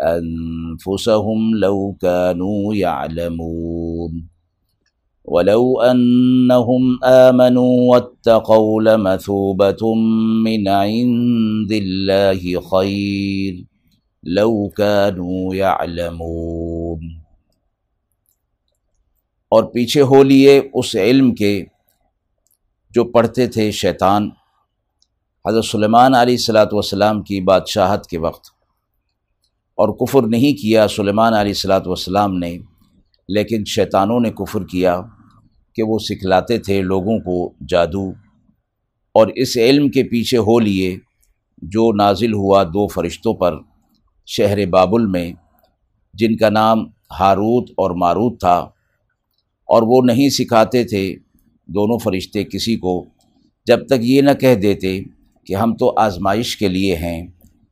أنفسهم 0.00 1.54
لو 1.54 1.96
كانوا 2.00 2.74
يعلمون 2.74 4.35
ولو 5.28 5.84
أنهم 5.90 7.04
آمنوا 7.04 7.94
واتقوا 7.94 8.82
لمثوبة 8.82 9.94
من 10.42 10.68
عند 10.68 11.72
الله 11.72 12.60
خير 12.70 13.64
لو 14.22 14.68
كانوا 14.68 15.56
يعلمون۔ 15.56 17.00
اور 19.48 19.64
پیچھے 19.64 20.02
ہو 20.02 20.22
لیے 20.22 20.60
اس 20.74 20.96
علم 20.96 21.34
کے 21.34 21.64
جو 22.90 23.04
پڑھتے 23.04 23.46
تھے 23.46 23.70
شیطان، 23.70 24.28
حضرت 25.48 25.64
سلیمان 25.64 26.14
علیہ 26.14 26.34
السلاۃ 26.34 26.72
والسلام 26.72 27.22
کی 27.22 27.40
بادشاہت 27.40 28.06
کے 28.06 28.18
وقت۔ 28.18 28.46
اور 29.74 29.88
کفر 29.88 30.22
نہیں 30.22 30.62
کیا 30.62 30.88
سلیمان 30.88 31.34
علیہ 31.34 31.50
السلاۃ 31.50 31.86
والسلام 31.86 32.38
نے، 32.38 32.58
لیکن 33.28 33.64
شیطانوں 33.64 34.20
نے 34.20 34.30
کفر 34.30 34.64
کیا۔ 34.64 35.00
کہ 35.76 35.82
وہ 35.82 35.98
سکھلاتے 35.98 36.58
تھے 36.58 36.82
لوگوں 36.82 37.18
کو 37.18 37.52
جادو 37.68 38.10
اور 39.14 39.26
اس 39.34 39.56
علم 39.56 39.88
کے 39.88 40.02
پیچھے 40.02 40.38
ہو 40.38 40.60
لیے 40.60 40.98
جو 41.62 41.92
نازل 41.92 42.32
ہوا 42.32 42.64
دو 42.64 42.86
فرشتوں 42.86 43.34
پر 43.34 43.54
شہر 44.26 44.66
بابل 44.66 45.06
میں، 45.06 45.32
جن 46.14 46.36
کا 46.36 46.50
نام 46.50 46.86
ہاروت 47.20 47.70
اور 47.70 47.90
ماروت 47.90 48.40
تھا۔ 48.40 48.58
اور 49.68 49.82
وہ 49.82 50.02
نہیں 50.04 50.28
سکھاتے 50.28 50.84
تھے 50.84 51.16
دونوں 51.66 51.98
فرشتے 51.98 52.44
کسی 52.44 52.76
کو۔ 52.76 53.06
جب 53.66 53.86
تک 53.86 53.94
یہ 54.00 54.22
نہ 54.22 54.30
کہہ 54.30 54.54
دیتے 54.54 55.00
کہ 55.44 55.54
ہم 55.54 55.76
تو 55.76 55.92
آزمائش 55.96 56.56
کے 56.56 56.68
لیے 56.68 56.96
ہیں، 56.96 57.26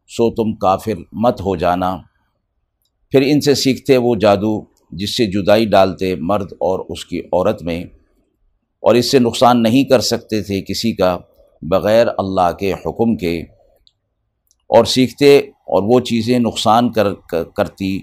سو 0.09 0.31
تم 0.35 0.55
کافر 0.55 0.93
مت 1.13 1.41
ہو 1.41 1.57
جانا۔ 1.57 1.97
پھر 3.11 3.23
ان 3.27 3.41
سے 3.41 3.55
سیکھتے 3.55 3.97
وہ 3.97 4.15
جادو 4.15 4.74
جس 4.95 5.17
سے 5.17 5.27
جدائی 5.27 5.67
ڈالتے 5.67 6.15
مرد 6.15 6.53
اور 6.53 6.79
اس 6.89 7.05
کی 7.05 7.21
عورت 7.21 7.63
میں، 7.63 7.85
اور 8.81 8.95
اس 8.95 9.11
سے 9.11 9.19
نقصان 9.19 9.63
نہیں 9.63 9.85
کر 9.85 10.01
سکتے 10.01 10.43
تھے 10.43 10.63
کسی 10.63 10.93
کا، 10.93 11.19
بغیر 11.63 12.07
اللہ 12.19 12.53
کے 12.61 12.73
حکم 12.73 13.17
کے۔ 13.17 13.41
اور 14.69 14.85
سیکھتے 14.85 15.39
اور 15.39 15.83
وہ 15.83 16.01
چیزیں 16.01 16.39
نقصان 16.39 16.93
کر، 16.93 17.15
کرتی، 17.57 17.97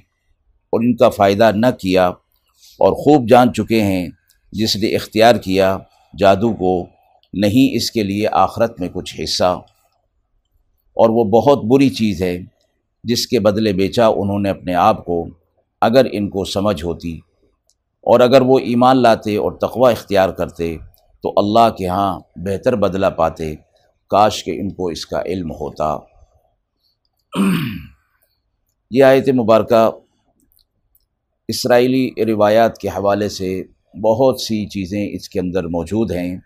اور 0.70 0.80
ان 0.80 0.96
کا 0.96 1.10
فائدہ 1.10 1.52
نہ 1.56 1.66
کیا۔ 1.82 2.08
اور 2.80 2.94
خوب 2.94 3.30
جان 3.30 3.54
چکے 3.54 3.84
ہیں 3.84 4.08
جس 4.52 4.76
نے 4.76 4.88
اختیار 4.88 5.36
کیا 5.36 5.78
جادو 6.18 6.54
کو، 6.54 6.86
نہیں 7.34 7.76
اس 7.76 7.92
کے 7.92 8.04
لیے 8.04 8.28
آخرت 8.32 8.80
میں 8.80 8.90
کچھ 8.94 9.22
حصہ۔ 9.24 9.60
اور 10.94 11.10
وہ 11.10 11.24
بہت 11.24 11.66
بری 11.66 11.90
چیز 11.90 12.22
ہے 12.22 12.40
جس 13.04 13.28
کے 13.28 13.40
بدلے 13.40 13.74
بیچا 13.74 14.08
انہوں 14.08 14.40
نے 14.40 14.50
اپنے 14.50 14.74
آپ 14.76 15.06
کو۔ 15.06 15.41
اگر 15.82 16.08
ان 16.12 16.30
کو 16.30 16.46
سمجھ 16.46 16.84
ہوتی 16.86 17.18
اور 18.04 18.20
اگر 18.20 18.42
وہ 18.42 18.60
ایمان 18.60 19.02
لاتے 19.02 19.36
اور 19.38 19.52
تقوی 19.52 19.92
اختیار 19.92 20.30
کرتے 20.30 20.78
تو 21.24 21.34
اللہ 21.38 21.70
کے 21.78 21.88
ہاں 21.88 22.20
بہتر 22.36 22.76
بدلہ 22.76 23.06
پاتے، 23.06 23.56
کاش 24.10 24.44
کہ 24.44 24.52
ان 24.52 24.70
کو 24.70 24.88
اس 24.88 25.06
کا 25.06 25.22
علم 25.26 25.52
ہوتا۔ 25.52 25.98
یہ 28.92 29.04
آیت 29.04 29.30
مبارکہ 29.30 29.90
اسرائیلی 31.48 32.10
روایات 32.26 32.78
کے 32.78 32.88
حوالے 32.88 33.30
سے 33.30 33.64
بہت 34.04 34.42
سی 34.42 34.66
چیزیں 34.66 35.10
اس 35.12 35.30
کے 35.30 35.40
اندر 35.40 35.68
موجود 35.68 36.12
ہیں، 36.12 36.38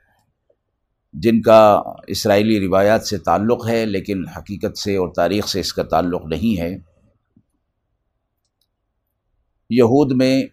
جن 1.13 1.41
کا 1.41 1.81
اسرائیلی 2.07 2.67
روایات 2.67 3.07
سے 3.07 3.17
تعلق 3.17 3.69
ہے، 3.69 3.85
لیکن 3.85 4.27
حقیقت 4.37 4.77
سے 4.77 4.95
اور 4.95 5.09
تاریخ 5.15 5.47
سے 5.47 5.59
اس 5.59 5.73
کا 5.73 5.83
تعلق 5.83 6.25
نہیں 6.25 6.61
ہے۔ 6.61 6.94
یہود 9.69 10.11
میں 10.11 10.43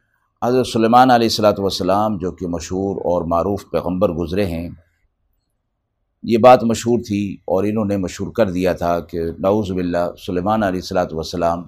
حضرت 0.43 0.67
سلیمان 0.67 1.11
علیہ 1.11 1.27
السلاۃ 1.27 1.59
والسلام 1.59 2.17
جو 2.19 2.31
کہ 2.33 2.47
مشہور 2.47 2.97
اور 2.97 3.25
معروف 3.25 3.65
پیغمبر 3.71 4.13
گزرے 4.13 4.45
ہیں، 4.47 4.69
یہ 6.25 6.39
بات 6.39 6.63
مشہور 6.63 6.99
تھی 6.99 7.37
اور 7.45 7.65
انہوں 7.65 7.85
نے 7.85 7.97
مشہور 7.97 8.33
کر 8.33 8.51
دیا 8.51 8.73
تھا 8.73 8.99
کہ 9.01 9.21
نعوذ 9.39 9.71
باللہ 9.71 10.15
سلیمان 10.27 10.63
علیہ 10.63 10.81
السلاۃ 10.81 11.13
والسلام 11.13 11.65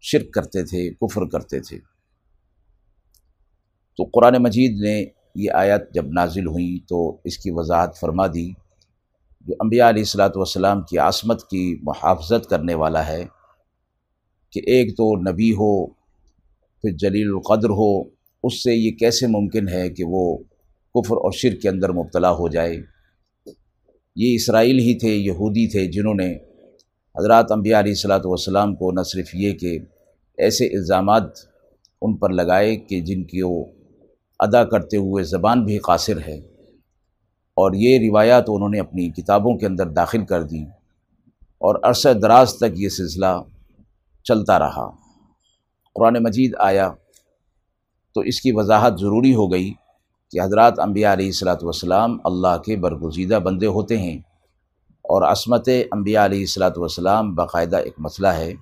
شرک 0.00 0.32
کرتے 0.32 0.64
تھے، 0.64 0.88
کفر 0.90 1.26
کرتے 1.26 1.60
تھے۔ 1.60 1.78
تو 3.98 4.04
قرآن 4.04 4.42
مجید 4.42 4.80
نے 4.80 5.04
یہ 5.34 5.50
آیت 5.54 5.94
جب 5.94 6.06
نازل 6.12 6.46
ہوئیں 6.46 6.88
تو 6.88 7.18
اس 7.24 7.38
کی 7.38 7.50
وضاحت 7.50 7.98
فرما 8.00 8.26
دی 8.26 8.50
جو 9.46 9.54
انبیاء 9.60 9.88
علیہ 9.88 10.02
السلاۃ 10.02 10.36
والسلام 10.36 10.82
کی 10.82 10.98
عصمت 10.98 11.48
کی 11.48 11.64
محافظت 11.82 12.48
کرنے 12.50 12.74
والا 12.74 13.06
ہے 13.06 13.24
کہ 14.52 14.60
ایک 14.66 14.96
تو 14.96 15.14
نبی 15.30 15.52
ہو 15.52 15.74
پھر 16.84 16.92
جلیل 16.92 17.28
القدر 17.28 17.70
ہو، 17.70 18.02
اس 18.44 18.62
سے 18.62 18.74
یہ 18.74 18.90
کیسے 18.90 19.26
ممکن 19.26 19.68
ہے 19.68 19.88
کہ 19.90 20.04
وہ 20.06 20.36
کفر 20.94 21.16
اور 21.16 21.32
شرک 21.32 21.60
کے 21.60 21.68
اندر 21.68 21.92
مبتلا 21.92 22.30
ہو 22.30 22.48
جائے؟ 22.48 22.76
یہ 24.16 24.34
اسرائیل 24.34 24.78
ہی 24.78 24.98
تھے، 24.98 25.08
یہودی 25.08 25.66
تھے 25.68 25.86
جنہوں 25.86 26.14
نے 26.14 26.34
حضرات 27.14 27.52
انبیاء 27.52 27.78
علیہ 27.78 27.92
السلاۃ 27.92 28.24
والسلام 28.24 28.74
کو 28.74 28.90
نہ 28.92 29.02
صرف 29.02 29.34
یہ 29.34 29.52
کہ 29.52 29.78
ایسے 30.38 30.66
الزامات 30.66 31.22
ان 32.02 32.16
پر 32.16 32.32
لگائے 32.32 32.76
کہ 32.76 33.00
جن 33.00 33.24
کی 33.24 33.42
وہ 33.42 33.64
ادا 34.38 34.64
کرتے 34.64 34.96
ہوئے 34.96 35.24
زبان 35.24 35.64
بھی 35.64 35.78
قاصر 35.78 36.18
ہے۔ 36.26 36.36
اور 37.56 37.72
یہ 37.74 37.98
روایات 37.98 38.44
انہوں 38.48 38.68
نے 38.68 38.80
اپنی 38.80 39.10
کتابوں 39.10 39.58
کے 39.58 39.66
اندر 39.66 39.88
داخل 39.88 40.24
کر 40.24 40.42
دیں 40.42 40.64
اور 41.60 41.74
عرصہ 41.82 42.08
دراز 42.08 42.54
تک 42.54 42.72
یہ 42.74 42.88
سلسلہ 42.88 43.32
چلتا 44.24 44.58
رہا۔ 44.58 45.03
قرآن 45.94 46.22
مجید 46.22 46.54
آیا 46.58 46.90
تو 48.12 48.20
اس 48.20 48.40
کی 48.40 48.52
وضاحت 48.52 48.98
ضروری 49.00 49.34
ہو 49.34 49.52
گئی 49.52 49.72
کہ 50.30 50.40
حضرات 50.40 50.78
انبیاء 50.78 51.12
علیہ 51.12 51.26
السلاۃ 51.26 51.62
والسلام 51.62 52.18
اللہ 52.24 52.56
کے 52.64 52.76
برگزیدہ 52.76 53.38
بندے 53.38 53.66
ہوتے 53.66 53.98
ہیں 53.98 54.18
اور 55.04 55.22
عصمت 55.22 55.68
انبیاء 55.92 56.24
علیہ 56.24 56.40
السلاۃ 56.40 56.76
والسلام 56.76 57.34
باقاعدہ 57.34 57.76
ایک 57.76 57.94
مسئلہ 57.98 58.28
ہے 58.28 58.52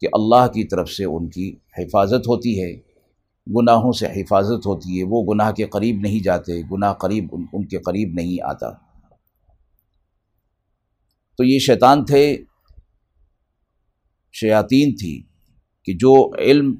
کہ 0.00 0.08
اللہ 0.12 0.46
کی 0.46 0.64
طرف 0.64 0.88
سے 0.88 1.04
ان 1.04 1.28
کی 1.28 1.56
حفاظت 1.78 2.28
ہوتی 2.28 2.62
ہے، 2.62 2.72
گناہوں 3.46 3.92
سے 3.92 4.06
حفاظت 4.06 4.66
ہوتی 4.66 4.98
ہے، 4.98 5.04
وہ 5.04 5.34
گناہ 5.34 5.52
کے 5.52 5.64
قریب 5.64 6.00
نہیں 6.00 6.20
جاتے، 6.20 6.60
گناہ 6.72 6.92
قریب 6.92 7.34
ان 7.52 7.66
کے 7.66 7.78
قریب 7.78 8.08
نہیں 8.14 8.42
آتا۔ 8.44 8.70
تو 11.38 11.44
یہ 11.44 11.58
شیطان 11.58 12.04
تھے، 12.04 12.36
شیاطین 14.32 14.96
تھی۔ 14.96 15.25
کہ 15.86 15.92
جو 15.92 16.34
علم 16.38 16.74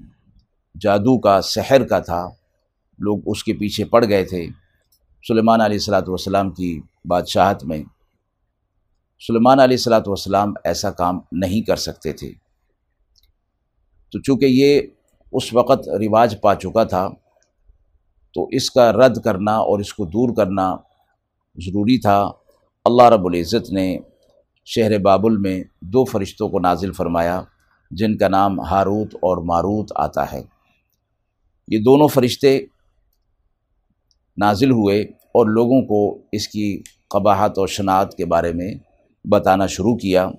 جادو 0.80 1.18
کا 1.18 1.40
سحر 1.40 1.84
کا 1.84 1.98
تھا، 1.98 2.28
لوگ 2.98 3.18
اس 3.26 3.44
کے 3.44 3.52
پیچھے 3.52 3.84
پڑ 3.84 4.04
گئے 4.08 4.24
تھے۔ 4.24 4.46
سلیمان 5.28 5.60
علیہ 5.60 5.76
السلاۃ 5.76 6.08
والسلام 6.08 6.50
کی 6.50 6.80
بادشاہت 7.04 7.64
میں 7.64 7.82
سلیمان 9.26 9.60
علیہ 9.60 9.76
السلاۃ 9.76 10.06
والسلام 10.06 10.52
ایسا 10.64 10.90
کام 10.90 11.20
نہیں 11.32 11.60
کر 11.60 11.76
سکتے 11.76 12.12
تھے۔ 12.12 12.32
تو 14.12 14.20
چونکہ 14.20 14.46
یہ 14.46 14.80
اس 15.32 15.52
وقت 15.54 15.88
رواج 15.88 16.36
پا 16.42 16.54
چکا 16.54 16.84
تھا، 16.84 17.08
تو 18.34 18.46
اس 18.50 18.70
کا 18.70 18.92
رد 18.92 19.20
کرنا 19.24 19.56
اور 19.56 19.78
اس 19.78 19.94
کو 19.94 20.04
دور 20.04 20.36
کرنا 20.36 20.74
ضروری 21.56 22.00
تھا۔ 22.00 22.18
اللہ 22.84 23.02
رب 23.02 23.26
العزت 23.26 23.72
نے 23.72 23.98
شہر 24.64 24.98
بابل 24.98 25.36
میں 25.36 25.64
دو 25.80 26.04
فرشتوں 26.04 26.48
کو 26.48 26.58
نازل 26.58 26.92
فرمایا۔ 26.92 27.42
جن 27.90 28.16
کا 28.16 28.28
نام 28.28 28.60
ہاروت 28.60 29.14
اور 29.14 29.36
ماروت 29.36 29.92
آتا 29.94 30.32
ہے۔ 30.32 30.42
یہ 31.68 31.78
دونوں 31.78 32.08
فرشتے 32.08 32.60
نازل 34.38 34.70
ہوئے 34.70 35.00
اور 35.02 35.46
لوگوں 35.46 35.82
کو 35.82 36.18
اس 36.32 36.48
کی 36.48 36.82
قباحت 37.10 37.58
اور 37.58 37.68
شناعت 37.68 38.14
کے 38.14 38.24
بارے 38.24 38.52
میں 38.52 38.74
بتانا 39.24 39.66
شروع 39.66 39.96
کیا۔ 39.96 40.30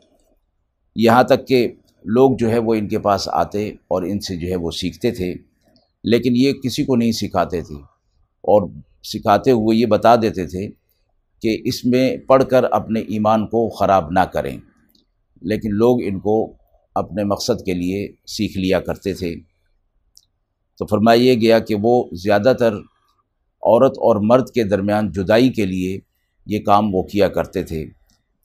یہاں 0.95 1.23
تک 1.23 1.47
کہ 1.47 1.71
لوگ 2.03 2.31
جو 2.39 2.49
ہے 2.49 2.57
وہ 2.57 2.73
ان 2.73 2.87
کے 2.87 2.99
پاس 2.99 3.29
آتے 3.31 3.69
اور 3.69 4.03
ان 4.03 4.19
سے 4.19 4.35
جو 4.35 4.47
ہے 4.47 4.55
وہ 4.55 4.71
سیکھتے 4.71 5.11
تھے، 5.11 5.33
لیکن 6.03 6.35
یہ 6.35 6.53
کسی 6.53 6.83
کو 6.83 6.95
نہیں 6.95 7.11
سکھاتے 7.11 7.61
تھے۔ 7.61 7.75
اور 8.37 8.69
سکھاتے 9.03 9.51
ہوئے 9.51 9.77
یہ 9.77 9.85
بتا 9.85 10.15
دیتے 10.15 10.47
تھے 10.47 10.69
کہ 11.41 11.61
اس 11.65 11.85
میں 11.85 12.17
پڑھ 12.17 12.43
کر 12.49 12.63
اپنے 12.71 12.99
ایمان 12.99 13.47
کو 13.47 13.69
خراب 13.69 14.11
نہ 14.11 14.19
کریں۔ 14.19 14.57
لیکن 15.41 15.69
لوگ 15.71 15.97
ان 16.03 16.19
کو 16.19 16.56
اپنے 16.97 17.23
مقصد 17.23 17.65
کے 17.65 17.73
لیے 17.73 18.11
سیکھ 18.27 18.57
لیا 18.57 18.79
کرتے 18.79 19.13
تھے۔ 19.13 19.35
تو 20.79 20.85
فرمایا 20.85 21.33
گیا 21.33 21.59
کہ 21.59 21.75
وہ 21.81 22.03
زیادہ 22.13 22.53
تر 22.59 22.73
عورت 23.61 23.97
اور 23.97 24.15
مرد 24.15 24.49
کے 24.49 24.63
درمیان 24.63 25.11
جدائی 25.11 25.49
کے 25.49 25.65
لیے 25.65 25.99
یہ 26.45 26.59
کام 26.59 26.95
وہ 26.95 27.03
کیا 27.03 27.27
کرتے 27.27 27.63
تھے۔ 27.63 27.85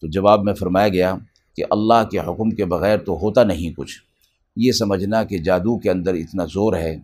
تو 0.00 0.06
جواب 0.06 0.44
میں 0.44 0.54
فرمایا 0.54 0.88
گیا 0.88 1.14
کہ 1.56 1.64
اللہ 1.70 2.08
کے 2.10 2.18
حکم 2.18 2.50
کے 2.50 2.64
بغیر 2.64 2.98
تو 2.98 3.18
ہوتا 3.18 3.44
نہیں 3.44 3.70
کچھ۔ 3.76 4.02
یہ 4.56 4.72
سمجھنا 4.72 5.24
کہ 5.24 5.38
جادو 5.38 5.78
کے 5.78 5.90
اندر 5.90 6.14
اتنا 6.14 6.44
زور 6.44 6.76
ہے، 6.76 6.96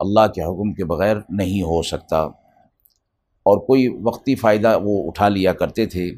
اللہ 0.00 0.26
کے 0.34 0.42
حکم 0.42 0.72
کے 0.72 0.84
بغیر 0.84 1.16
نہیں 1.28 1.62
ہو 1.62 1.82
سکتا۔ 1.82 2.18
اور 3.46 3.66
کوئی 3.66 3.88
وقتی 4.02 4.34
فائدہ 4.34 4.78
وہ 4.82 5.06
اٹھا 5.06 5.28
لیا 5.28 5.52
کرتے 5.52 5.86
تھے، 5.86 6.10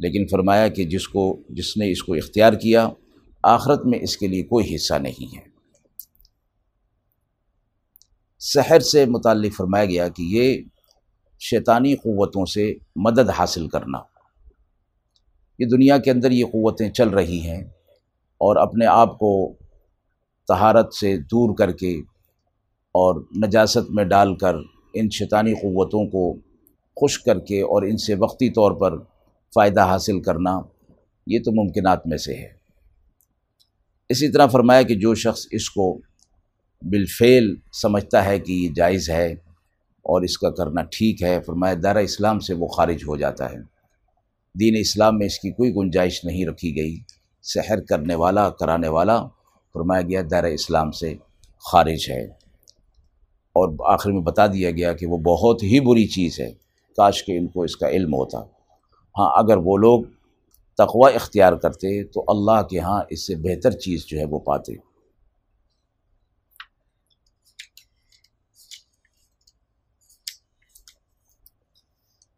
لیکن 0.00 0.26
فرمایا 0.26 0.68
کہ 0.68 0.84
جس 0.84 1.08
کو، 1.08 1.42
جس 1.48 1.76
نے 1.76 1.90
اس 1.90 2.02
کو 2.02 2.14
اختیار 2.14 2.52
کیا 2.52 2.88
آخرت 3.42 3.84
میں 3.84 3.98
اس 4.02 4.16
کے 4.16 4.26
لیے 4.26 4.42
کوئی 4.42 4.74
حصہ 4.74 4.94
نہیں 4.94 5.36
ہے۔ 5.36 5.42
سحر 8.38 8.80
سے 8.80 9.06
متعلق 9.06 9.56
فرمایا 9.56 9.84
گیا 9.84 10.08
کہ 10.08 10.22
یہ 10.22 10.62
شیطانی 11.40 11.94
قوتوں 11.94 12.46
سے 12.46 12.74
مدد 12.96 13.30
حاصل 13.30 13.68
کرنا۔ 13.68 13.98
یہ 15.58 15.66
دنیا 15.66 15.98
کے 15.98 16.10
اندر 16.10 16.30
یہ 16.30 16.44
قوتیں 16.44 16.90
چل 16.90 17.08
رہی 17.08 17.40
ہیں 17.40 17.64
اور 18.38 18.56
اپنے 18.56 18.86
آپ 18.86 19.18
کو 19.18 19.52
تہارت 20.48 20.94
سے 20.94 21.16
دور 21.16 21.56
کر 21.56 21.72
کے 21.72 21.98
اور 22.92 23.24
نجاست 23.46 23.90
میں 23.90 24.04
ڈال 24.04 24.36
کر 24.36 24.56
ان 24.94 25.10
شیطانی 25.10 25.54
قوتوں 25.54 26.06
کو 26.06 26.34
خوش 26.96 27.18
کر 27.18 27.38
کے 27.38 27.62
اور 27.62 27.82
ان 27.82 27.96
سے 27.96 28.14
وقتی 28.14 28.50
طور 28.50 28.72
پر 28.72 28.98
فائدہ 29.54 29.80
حاصل 29.80 30.20
کرنا 30.20 30.60
یہ 31.26 31.38
تو 31.44 31.52
ممکنات 31.52 32.06
میں 32.06 32.18
سے 32.18 32.34
ہے۔ 32.34 32.61
اسی 34.12 34.32
طرح 34.32 34.46
فرمایا 34.46 34.82
کہ 34.82 34.94
جو 34.94 35.14
شخص 35.14 35.46
اس 35.50 35.70
کو 35.70 35.98
بالفعل 36.82 37.54
سمجھتا 37.72 38.24
ہے 38.24 38.38
کہ 38.38 38.52
یہ 38.52 38.68
جائز 38.76 39.10
ہے 39.10 39.32
اور 40.02 40.22
اس 40.22 40.38
کا 40.38 40.50
کرنا 40.50 40.82
ٹھیک 40.82 41.22
ہے، 41.22 41.38
فرمایا 41.46 41.74
دارہ 41.82 41.98
اسلام 41.98 42.40
سے 42.40 42.54
وہ 42.54 42.66
خارج 42.66 43.04
ہو 43.08 43.16
جاتا 43.16 43.50
ہے۔ 43.50 43.58
دین 44.60 44.74
اسلام 44.78 45.18
میں 45.18 45.26
اس 45.26 45.38
کی 45.38 45.50
کوئی 45.50 45.74
گنجائش 45.74 46.24
نہیں 46.24 46.46
رکھی 46.46 46.76
گئی، 46.76 46.98
سحر 47.42 47.80
کرنے 47.80 48.14
والا، 48.14 48.50
کرانے 48.50 48.88
والا، 48.88 49.24
فرمایا 49.72 50.02
گیا 50.02 50.22
دائرہ 50.30 50.46
اسلام 50.46 50.90
سے 50.90 51.14
خارج 51.72 52.10
ہے۔ 52.10 52.24
اور 53.56 53.92
آخر 53.94 54.10
میں 54.10 54.22
بتا 54.22 54.46
دیا 54.46 54.70
گیا 54.70 54.92
کہ 54.92 55.06
وہ 55.06 55.18
بہت 55.18 55.62
ہی 55.62 55.80
بری 55.80 56.06
چیز 56.06 56.40
ہے، 56.40 56.50
کاش 56.96 57.24
کہ 57.24 57.38
ان 57.38 57.46
کو 57.46 57.62
اس 57.62 57.76
کا 57.76 57.88
علم 57.88 58.14
ہوتا۔ 58.14 58.38
ہاں 59.18 59.30
اگر 59.36 59.56
وہ 59.56 59.76
لوگ 59.76 60.02
تقوی 60.78 61.14
اختیار 61.14 61.52
کرتے 61.52 62.04
تو 62.04 62.24
اللہ 62.28 62.62
کے 62.70 62.80
ہاں 62.80 63.02
اس 63.10 63.26
سے 63.26 63.36
بہتر 63.36 63.70
چیز 63.70 64.06
جو 64.06 64.18
ہے 64.18 64.24
وہ 64.24 64.38
پاتے۔ 64.38 64.92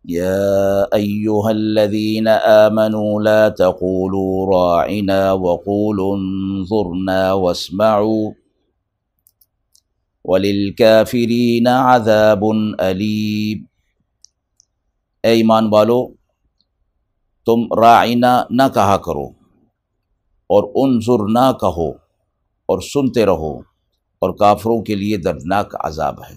يا 0.05 0.85
أيها 0.93 1.51
الذين 1.51 2.27
آمنوا 2.29 3.21
لا 3.23 3.49
تقولوا 3.49 4.33
راعنا 4.49 5.33
وقولوا 5.33 6.17
انظرنا 6.17 7.33
واسمعوا 7.33 8.33
وللكافرين 10.25 11.67
عذاب 11.67 12.45
أليم 12.79 13.65
اے 15.25 15.31
ایمان 15.31 15.73
والو 15.73 16.05
تم 17.47 17.81
رائنا 17.81 18.43
نہ 18.51 18.63
کہا 18.75 18.97
کرو 18.97 19.25
اور 20.51 20.71
ان 20.75 20.99
نہ 21.33 21.53
کہو 21.61 21.91
اور 22.69 22.81
سنتے 22.81 23.27
رہو 23.27 23.59
اور 24.23 24.37
کافروں 24.37 24.83
کے 24.83 24.95
لیے 24.95 25.17
دردناک 25.17 25.75
عذاب 25.81 26.21
ہے۔ 26.31 26.35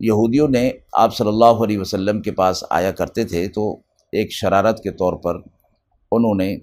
یہودیوں 0.00 0.48
نے 0.48 0.70
آپ 0.92 1.16
صلی 1.16 1.28
اللہ 1.28 1.62
علیہ 1.64 1.78
وسلم 1.78 2.22
کے 2.22 2.32
پاس 2.32 2.64
آیا 2.70 2.92
کرتے 2.92 3.24
تھے 3.24 3.48
تو 3.48 3.72
ایک 4.12 4.32
شرارت 4.32 4.82
کے 4.82 4.90
طور 4.90 5.12
پر 5.12 5.34
انہوں 6.12 6.34
نے 6.34 6.56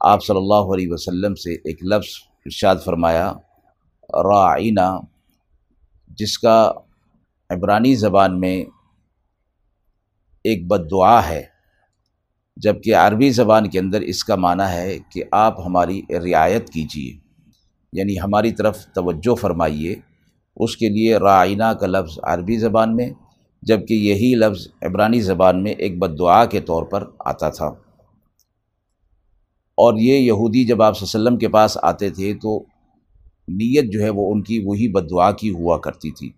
آپ 0.00 0.24
صلی 0.24 0.36
اللہ 0.36 0.72
علیہ 0.74 0.86
وسلم 0.90 1.34
سے 1.34 1.52
ایک 1.52 1.82
لفظ 1.84 2.08
ارشاد 2.46 2.76
فرمایا 2.84 3.32
رائنا 4.12 4.98
جس 6.08 6.38
کا 6.38 6.72
عبرانی 7.50 7.94
زبان 7.94 8.40
میں 8.40 8.64
ایک 10.46 10.66
بد 10.66 10.90
دعا 10.90 11.28
ہے، 11.28 11.42
جبکہ 12.56 12.94
عربی 12.94 13.30
زبان 13.30 13.70
کے 13.70 13.78
اندر 13.78 14.00
اس 14.00 14.24
کا 14.24 14.36
معنی 14.36 14.72
ہے 14.72 14.98
کہ 15.12 15.22
آپ 15.30 15.60
ہماری 15.66 16.00
رعایت 16.10 16.70
کیجیے 16.70 17.12
یعنی 17.92 18.20
ہماری 18.20 18.52
طرف 18.52 18.86
توجہ 18.86 19.34
فرمائیے، 19.34 19.94
اس 20.56 20.76
کے 20.76 20.88
لیے 20.88 21.16
رائنا 21.16 21.72
کا 21.74 21.86
لفظ 21.86 22.18
عربی 22.22 22.56
زبان 22.56 22.96
میں، 22.96 23.10
جبکہ 23.62 23.94
یہی 23.94 24.34
لفظ 24.34 24.68
عبرانی 24.82 25.20
زبان 25.20 25.62
میں 25.62 25.72
ایک 25.72 25.98
بد 25.98 26.18
دعا 26.18 26.44
کے 26.44 26.60
طور 26.60 26.82
پر 26.82 27.04
آتا 27.18 27.48
تھا۔ 27.48 27.66
اور 29.78 29.94
یہ 29.98 30.18
یہودی 30.18 30.64
جب 30.64 30.82
آپ 30.82 31.02
وسلم 31.02 31.36
کے 31.36 31.48
پاس 31.48 31.78
آتے 31.82 32.10
تھے 32.10 32.34
تو 32.34 32.58
نیت 33.48 33.92
جو 33.92 34.00
ہے 34.00 34.10
وہ 34.10 34.32
ان 34.32 34.42
کی 34.42 34.58
وہی 34.58 34.88
بد 34.88 35.10
دعا 35.10 35.30
کی 35.32 35.50
ہوا 35.50 35.78
کرتی 35.78 36.10
تھی۔ 36.10 36.30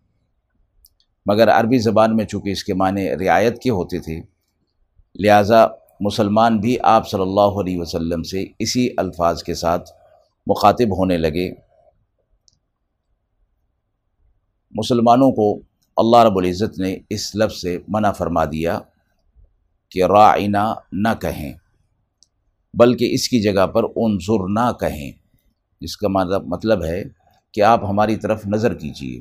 مگر 1.28 1.48
عربی 1.50 1.78
زبان 1.78 2.16
میں 2.16 2.24
چونکہ 2.24 2.50
اس 2.50 2.64
کے 2.64 2.74
معنی 2.74 3.08
رعایت 3.16 3.58
کے 3.62 3.70
ہوتے 3.70 3.98
تھے 4.00 4.20
لہٰذا 5.14 5.66
مسلمان 6.00 6.58
بھی 6.60 6.76
آپ 6.86 7.08
صلی 7.08 7.22
اللہ 7.22 7.60
علیہ 7.60 7.78
وسلم 7.78 8.22
سے 8.22 8.44
اسی 8.58 8.88
الفاظ 8.96 9.42
کے 9.42 9.54
ساتھ 9.54 9.90
مخاطب 10.46 10.96
ہونے 10.98 11.16
لگے۔ 11.18 11.48
مسلمانوں 14.74 15.30
کو 15.32 15.48
اللہ 15.96 16.22
رب 16.24 16.36
العزت 16.38 16.78
نے 16.78 16.96
اس 17.10 17.34
لفظ 17.36 17.60
سے 17.60 17.78
منع 17.88 18.10
فرما 18.12 18.44
دیا 18.44 18.78
کہ 19.92 20.04
رائنا 20.04 20.72
نہ 20.92 21.14
کہیں، 21.20 21.52
بلکہ 22.74 23.14
اس 23.14 23.28
کی 23.28 23.40
جگہ 23.42 23.66
پر 23.66 23.84
عنظر 23.84 24.48
نہ 24.50 24.70
کہیں، 24.80 25.10
جس 25.82 25.96
کا 25.96 26.08
مطلب 26.08 26.84
ہے 26.84 27.02
کہ 27.54 27.60
آپ 27.62 27.84
ہماری 27.84 28.16
طرف 28.16 28.46
نظر 28.46 28.74
کیجیے 28.74 29.20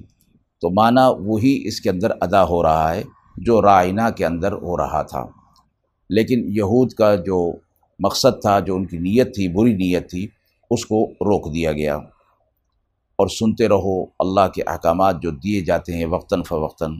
تو 0.61 0.69
معنی 0.69 1.15
وہی 1.19 1.61
اس 1.65 1.81
کے 1.81 1.89
اندر 1.89 2.11
ادا 2.21 2.43
ہو 2.43 2.63
رہا 2.63 2.95
ہے 2.95 3.03
جو 3.37 3.61
رائنا 3.61 4.09
کے 4.09 4.25
اندر 4.25 4.51
ہو 4.51 4.77
رہا 4.77 5.01
تھا۔ 5.01 5.25
لیکن 6.09 6.43
یہود 6.47 6.93
کا 6.93 7.15
جو 7.15 7.53
مقصد 7.99 8.41
تھا، 8.41 8.59
جو 8.59 8.75
ان 8.75 8.85
کی 8.85 8.97
نیت 8.97 9.35
تھی، 9.35 9.47
بری 9.47 9.73
نیت 9.73 10.09
تھی، 10.09 10.27
اس 10.71 10.85
کو 10.85 11.05
روک 11.05 11.53
دیا 11.53 11.71
گیا۔ 11.71 11.95
اور 13.15 13.27
سنتے 13.27 13.67
رہو، 13.67 14.03
اللہ 14.03 14.47
کے 14.47 14.61
احکامات 14.67 15.21
جو 15.21 15.31
دیے 15.31 15.61
جاتے 15.61 15.93
ہیں 15.93 16.05
وقتاً 16.05 16.43
فوقتاً، 16.43 16.95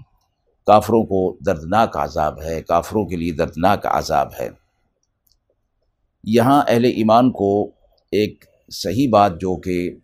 کافروں 0.66 1.04
کو 1.04 1.38
دردناک 1.46 1.98
عذاب 1.98 2.42
ہے، 2.42 2.62
کافروں 2.62 3.06
کے 3.06 3.16
لیے 3.16 3.32
دردناک 3.32 3.86
عذاب 3.86 4.28
ہے۔ 4.40 4.50
یہاں 6.24 6.64
اہل 6.68 6.86
ایمان 6.86 7.32
کو 7.32 7.72
ایک 8.12 8.46
صحیح 8.72 9.10
بات 9.10 9.42
جو 9.42 9.56
کہ 9.56 9.96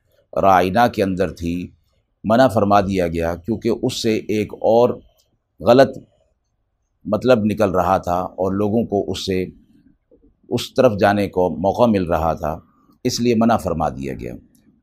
رائنا 0.41 0.87
کے 0.87 1.03
اندر 1.03 1.31
تھی 1.31 1.71
منع 2.23 2.47
فرما 2.47 2.81
دیا 2.81 3.07
گیا 3.07 3.35
کیونکہ 3.35 3.69
اس 3.81 4.01
سے 4.01 4.15
ایک 4.15 4.53
اور 4.53 4.89
غلط 5.59 5.97
مطلب 7.05 7.45
نکل 7.45 7.69
رہا 7.69 7.97
تھا 7.97 8.13
اور 8.13 8.51
لوگوں 8.51 8.83
کو 8.85 9.11
اس 9.11 9.25
سے 9.25 9.43
اس 10.49 10.73
طرف 10.73 10.91
جانے 10.99 11.27
کو 11.27 11.49
موقع 11.49 11.89
مل 11.91 12.03
رہا 12.03 12.33
تھا، 12.33 12.59
اس 13.03 13.19
لیے 13.21 13.35
منع 13.35 13.57
فرما 13.57 13.89
دیا 13.89 14.13
گیا۔ 14.13 14.33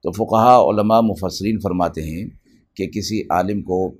تو 0.02 0.12
فقہا 0.12 0.56
علماء 0.56 1.00
مفسرین 1.00 1.58
فرماتے 1.62 2.02
ہیں 2.02 2.28
کہ 2.76 2.86
کسی 2.86 3.22
عالم 3.30 3.62
کو 3.62 3.90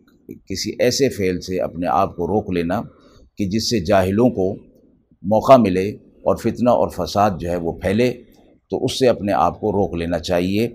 کسی 0.47 0.72
ایسے 0.78 1.09
فعل 1.09 1.41
سے 1.41 1.61
اپنے 1.61 1.86
آپ 1.86 2.16
کو 2.16 2.26
روک 2.26 2.51
لینا 2.51 2.82
کہ 3.38 3.49
جس 3.49 3.70
سے 3.70 3.80
جاہلوں 3.80 4.30
کو 4.30 4.55
موقع 5.22 5.57
ملے 5.57 5.88
اور 6.24 6.36
فتنہ 6.36 6.70
اور 6.70 6.88
فساد 6.88 7.30
جو 7.41 7.51
ہے 7.51 7.57
وہ 7.57 7.72
پھیلے، 7.72 8.12
تو 8.70 8.84
اس 8.84 8.99
سے 8.99 9.09
اپنے 9.09 9.32
آپ 9.32 9.61
کو 9.61 9.72
روک 9.72 9.95
لینا 9.95 10.18
چاہیے۔ 10.18 10.68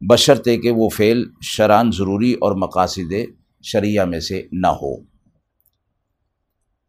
بشرطے 0.00 0.56
کہ 0.56 0.70
وہ 0.70 0.88
فعل 0.88 1.22
شران 1.42 1.90
ضروری 1.92 2.32
اور 2.32 2.52
مقاصد 2.52 3.12
شریعہ 3.62 4.04
میں 4.04 4.20
سے 4.20 4.42
نہ 4.52 4.66
ہو۔ 4.66 4.94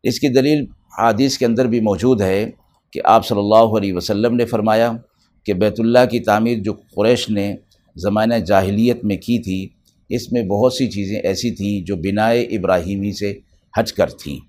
اس 0.04 0.20
کی 0.20 0.28
دلیل 0.28 0.66
حادث 0.98 1.38
کے 1.38 1.46
اندر 1.46 1.66
بھی 1.66 1.80
موجود 1.80 2.22
ہے 2.22 2.52
کہ 2.94 3.02
آپ 3.04 3.28
صلی 3.28 3.40
اللہ 3.40 3.78
علیہ 3.78 3.94
وسلم 3.94 4.36
نے 4.36 4.46
فرمایا 4.46 4.92
کہ 5.44 5.54
بیت 5.54 5.80
اللہ 5.80 6.06
کی 6.12 6.20
تعمیر 6.20 6.60
جو 6.60 6.74
قریش 6.74 7.30
نے 7.30 7.56
زمانہ 7.96 8.34
جاہلیت 8.34 9.06
میں 9.06 9.18
کی 9.18 9.40
تھی، 9.44 9.70
اس 10.10 10.32
میں 10.32 10.44
بہت 10.44 10.74
سی 10.74 10.88
چیزیں 10.88 11.20
ایسی 11.20 11.52
تھیں 11.52 11.86
جو 11.86 11.96
بنائے 11.96 12.44
ابراہیمی 12.44 13.12
سے 13.12 13.40
ہٹ 13.80 13.92
کر 13.92 14.10
تھیں۔ 14.10 14.40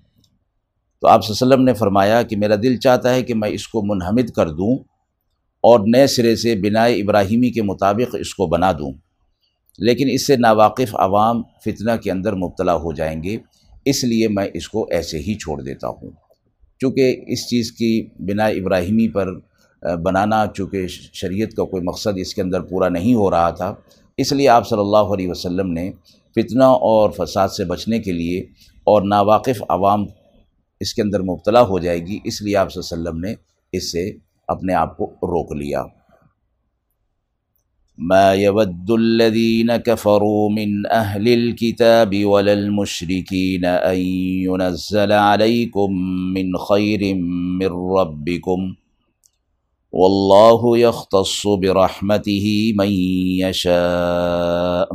تو 1.01 1.07
آپ 1.07 1.25
صلی 1.25 1.33
اللہ 1.41 1.53
علیہ 1.53 1.63
وسلم 1.63 1.65
نے 1.65 1.73
فرمایا 1.73 2.21
کہ 2.21 2.35
میرا 2.37 2.55
دل 2.55 2.77
چاہتا 2.77 3.13
ہے 3.13 3.23
کہ 3.23 3.33
میں 3.33 3.49
اس 3.49 3.67
کو 3.67 3.81
منہمد 3.81 4.29
کر 4.29 4.49
دوں 4.49 4.77
اور 5.63 5.79
نئے 5.87 6.07
سرے 6.07 6.35
سے 6.35 6.55
بنائے 6.55 7.01
ابراہیمی 7.01 7.49
کے 7.49 7.61
مطابق 7.61 8.15
اس 8.19 8.35
کو 8.35 8.47
بنا 8.47 8.71
دوں۔ 8.71 8.91
لیکن 9.79 10.07
اس 10.11 10.27
سے 10.27 10.35
ناواقف 10.35 10.95
عوام 10.95 11.41
فتنہ 11.65 11.91
کے 12.03 12.11
اندر 12.11 12.33
مبتلا 12.33 12.75
ہو 12.75 12.93
جائیں 12.93 13.23
گے، 13.23 13.37
اس 13.85 14.03
لیے 14.03 14.27
میں 14.27 14.47
اس 14.53 14.69
کو 14.69 14.87
ایسے 14.91 15.17
ہی 15.17 15.33
چھوڑ 15.33 15.61
دیتا 15.61 15.87
ہوں۔ 15.87 16.09
چونکہ 16.79 17.21
اس 17.27 17.47
چیز 17.47 17.71
کی 17.71 18.07
بنا 18.19 18.45
ابراہیمی 18.45 19.07
پر 19.07 19.27
بنانا، 20.03 20.45
چونکہ 20.55 20.87
شریعت 20.87 21.53
کا 21.53 21.63
کوئی 21.63 21.83
مقصد 21.83 22.17
اس 22.17 22.33
کے 22.33 22.41
اندر 22.41 22.61
پورا 22.61 22.89
نہیں 22.89 23.13
ہو 23.13 23.31
رہا 23.31 23.49
تھا، 23.49 23.73
اس 24.17 24.31
لیے 24.31 24.47
آپ 24.47 24.67
صلی 24.67 24.79
اللہ 24.79 25.13
علیہ 25.13 25.29
وسلم 25.29 25.71
نے 25.71 25.91
فتنہ 26.35 26.63
اور 26.63 27.09
فساد 27.09 27.49
سے 27.49 27.65
بچنے 27.65 27.99
کے 27.99 28.11
لیے 28.11 28.39
اور 28.87 29.01
ناواقف 29.01 29.63
عوام 29.69 30.05
اس 30.79 30.93
کے 30.93 31.01
اندر 31.01 31.21
مبتلا 31.21 31.61
ہو 31.61 31.79
جائے 31.79 31.99
گی، 32.05 32.19
اس 32.23 32.41
لیے 32.41 32.55
آپ 32.55 32.71
صلی 32.73 32.81
اللہ 32.81 33.09
علیہ 33.09 33.09
وسلم 33.09 33.19
نے 33.25 33.33
اس 33.71 33.91
سے 33.91 34.30
اپنے 34.47 34.73
آپ 34.73 34.97
کو 34.97 35.05
روک 35.05 35.51
لیا۔ 35.51 35.83
ما 37.97 38.33
يود 38.33 38.91
الذين 38.91 39.77
كفروا 39.77 40.49
من 40.49 40.85
أهل 40.91 41.27
الكتاب 41.27 42.25
ولا 42.25 42.53
المشركين 42.53 43.65
أن 43.65 43.95
ينزل 44.45 45.11
عليكم 45.11 45.91
من 46.33 46.57
خير 46.57 47.15
من 47.59 47.67
ربكم 47.99 48.73
والله 49.93 50.77
يختص 50.77 51.47
برحمته 51.47 52.73
من 52.75 52.87
يشاء 53.41 54.89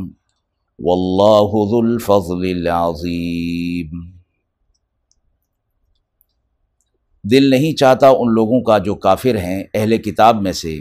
والله 0.79 1.51
ذو 1.71 1.81
الفضل 1.81 2.45
العظيم 2.45 4.16
دل 7.31 7.51
نہیں 7.51 7.77
چاہتا 7.77 8.09
ان 8.09 8.35
لوگوں 8.35 8.61
کا 8.61 8.79
جو 8.79 8.95
کافر 8.95 9.37
ہیں 9.37 9.65
اہل 9.75 9.97
کتاب 9.97 10.43
میں 10.43 10.53
سے 10.53 10.79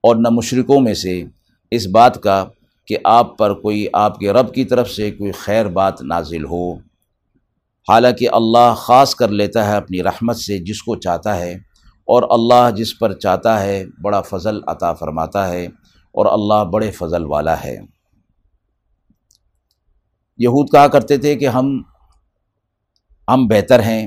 اور 0.00 0.16
نہ 0.16 0.28
مشرکوں 0.30 0.80
میں 0.80 0.94
سے۔ 0.94 1.24
اس 1.70 1.86
بات 1.86 2.22
کا 2.22 2.44
کہ 2.86 2.96
آپ 3.04 3.38
پر 3.38 3.54
کوئی 3.54 3.86
آپ 3.92 4.18
کے 4.18 4.32
رب 4.32 4.54
کی 4.54 4.64
طرف 4.64 4.90
سے 4.90 5.10
کوئی 5.10 5.32
خیر 5.32 5.66
بات 5.66 6.02
نازل 6.02 6.44
ہو۔ 6.44 6.74
حالانکہ 7.88 8.28
اللہ 8.32 8.74
خاص 8.76 9.14
کر 9.14 9.28
لیتا 9.28 9.66
ہے 9.66 9.76
اپنی 9.76 10.02
رحمت 10.02 10.36
سے 10.36 10.58
جس 10.58 10.82
کو 10.82 10.96
چاہتا 10.96 11.36
ہے 11.36 11.52
اور 12.06 12.22
اللہ 12.30 12.76
جس 12.76 12.98
پر 12.98 13.12
چاہتا 13.12 13.62
ہے 13.62 13.84
بڑا 14.02 14.20
فضل 14.20 14.60
عطا 14.66 14.92
فرماتا 14.92 15.48
ہے 15.48 15.64
اور 16.12 16.26
اللہ 16.26 16.70
بڑے 16.70 16.90
فضل 16.90 17.24
والا 17.24 17.64
ہے۔ 17.64 17.78
یہود 20.38 20.70
کہا 20.72 20.88
کرتے 20.88 21.16
تھے 21.16 21.36
کہ 21.36 21.48
ہم 21.48 21.82
ہم 23.28 23.46
بہتر 23.46 23.80
ہیں۔ 23.80 24.06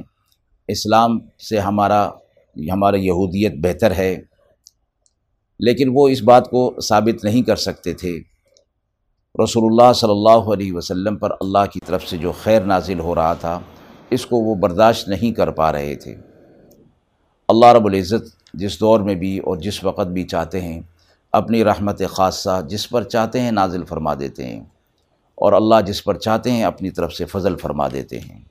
اسلام 0.72 1.20
سے 1.50 1.60
ہمارا 1.60 2.10
ہمارا 2.72 2.98
یہودیت 2.98 3.54
بہتر 3.56 3.92
ہے۔ 3.92 4.22
لیکن 5.60 5.90
وہ 5.94 6.08
اس 6.08 6.22
بات 6.22 6.50
کو 6.50 6.76
ثابت 6.84 7.24
نہیں 7.24 7.42
کر 7.42 7.56
سکتے 7.56 7.94
تھے۔ 7.94 8.20
رسول 9.44 9.64
اللہ 9.66 9.94
صلی 9.94 10.12
اللہ 10.12 10.54
علیہ 10.54 10.74
وسلم 10.74 11.16
پر 11.16 11.32
اللہ 11.32 11.66
کی 11.74 11.80
طرف 11.86 12.08
سے 12.08 12.18
جو 12.18 12.32
خیر 12.32 12.62
نازل 12.62 13.00
ہو 13.00 13.16
رہا 13.16 13.34
تھا، 13.34 13.60
اس 14.10 14.26
کو 14.26 14.38
وہ 14.38 14.56
برداشت 14.56 15.08
نہیں 15.08 15.32
کر 15.32 15.52
پا 15.52 15.72
رہے 15.72 15.96
تھے۔ 15.96 16.16
اللہ 17.48 17.66
رب 17.66 17.86
العزت 17.86 18.54
جس 18.54 18.80
دور 18.80 19.00
میں 19.00 19.16
بھی 19.16 19.38
اور 19.38 19.58
جس 19.58 19.84
وقت 19.84 20.08
بھی 20.08 20.24
چاہتے 20.24 20.62
ہیں، 20.62 20.82
اپنی 21.32 21.64
رحمت 21.64 22.02
خاصہ 22.10 22.62
جس 22.70 22.90
پر 22.90 23.04
چاہتے 23.04 23.40
ہیں 23.40 23.52
نازل 23.52 23.86
فرما 23.86 24.14
دیتے 24.20 24.46
ہیں۔ 24.48 24.60
اور 25.36 25.54
اللہ 25.54 25.76
جس 25.86 26.04
پر 26.04 26.18
چاہتے 26.18 26.52
ہیں، 26.52 26.64
اپنی 26.64 26.90
طرف 26.90 27.14
سے 27.14 27.26
فضل 27.26 27.56
فرما 27.56 27.88
دیتے 27.88 28.20
ہیں۔ 28.20 28.51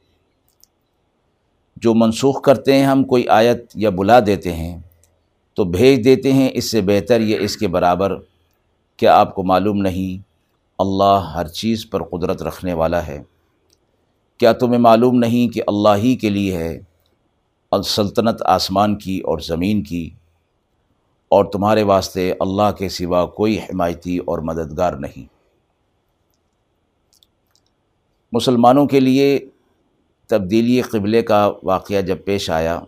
جو 1.81 1.93
منسوخ 1.93 2.41
کرتے 2.41 2.73
ہیں، 2.73 2.85
ہم 2.85 3.03
کوئی 3.03 3.27
آیت 3.27 3.71
یا 3.75 3.89
بلا 3.89 4.19
دیتے 4.25 4.53
ہیں 4.53 4.81
تو 5.53 5.63
بھیج 5.63 6.05
دیتے 6.05 6.33
ہیں، 6.33 6.49
اس 6.53 6.71
سے 6.71 6.81
بہتر 6.81 7.21
یہ 7.21 7.37
اس 7.39 7.57
کے 7.57 7.67
برابر 7.67 8.15
کیا 8.97 9.17
آپ 9.17 9.35
کو 9.35 9.43
معلوم 9.43 9.77
نہیں، 9.77 10.21
اللہ 10.79 11.31
ہر 11.35 11.47
چیز 11.47 11.89
پر 11.89 12.03
قدرت 12.03 12.41
رکھنے 12.41 12.73
والا 12.73 13.07
ہے۔ 13.07 13.23
کیا 14.37 14.51
تمہیں 14.51 14.79
معلوم 14.79 15.19
نہیں 15.19 15.53
کہ 15.53 15.61
اللہ 15.67 15.95
ہی 15.97 16.15
کے 16.15 16.29
لیے 16.29 16.57
ہے؟ 16.57 16.79
السلطنت 17.71 18.41
آسمان 18.45 18.97
کی 18.97 19.19
اور 19.19 19.39
زمین 19.39 19.83
کی۔ 19.83 20.09
اور 21.29 21.45
تمہارے 21.45 21.83
واسطے 21.83 22.33
اللہ 22.39 22.71
کے 22.77 22.89
سوا 22.89 23.25
کوئی 23.25 23.59
حمایتی 23.59 24.17
اور 24.17 24.39
مددگار 24.39 24.93
نہیں۔ 24.93 25.33
مسلمانوں 28.31 28.85
کے 28.85 28.99
لیے 28.99 29.39
تبدیلی 30.31 30.81
قبلے 30.81 31.21
کا 31.21 31.51
واقعہ 31.63 32.01
جب 32.01 32.17
پیش 32.25 32.49
آیا 32.49 32.79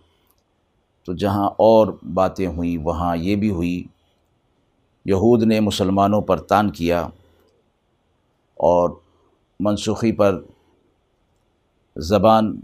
تو 1.05 1.13
جہاں 1.13 1.49
اور 1.57 1.87
باتیں 2.13 2.47
ہوئیں، 2.47 2.77
وہاں 2.77 3.17
یہ 3.17 3.35
بھی 3.35 3.49
ہوئی، 3.49 3.83
یہود 5.05 5.43
نے 5.43 5.59
مسلمانوں 5.59 6.21
پر 6.21 6.37
تان 6.41 6.71
کیا 6.71 7.01
اور 8.57 8.89
منسوخی 9.59 10.11
پر 10.11 10.41
زبان 11.95 12.59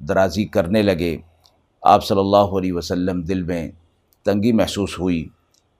درازی 0.00 0.44
کرنے 0.44 0.82
لگے۔ 0.82 1.16
آپ 1.82 2.04
صلی 2.04 2.18
اللہ 2.18 2.56
علیہ 2.58 2.72
وسلم 2.72 3.20
دل 3.22 3.42
میں 3.42 3.70
تنگی 4.24 4.52
محسوس 4.52 4.98
ہوئی 4.98 5.28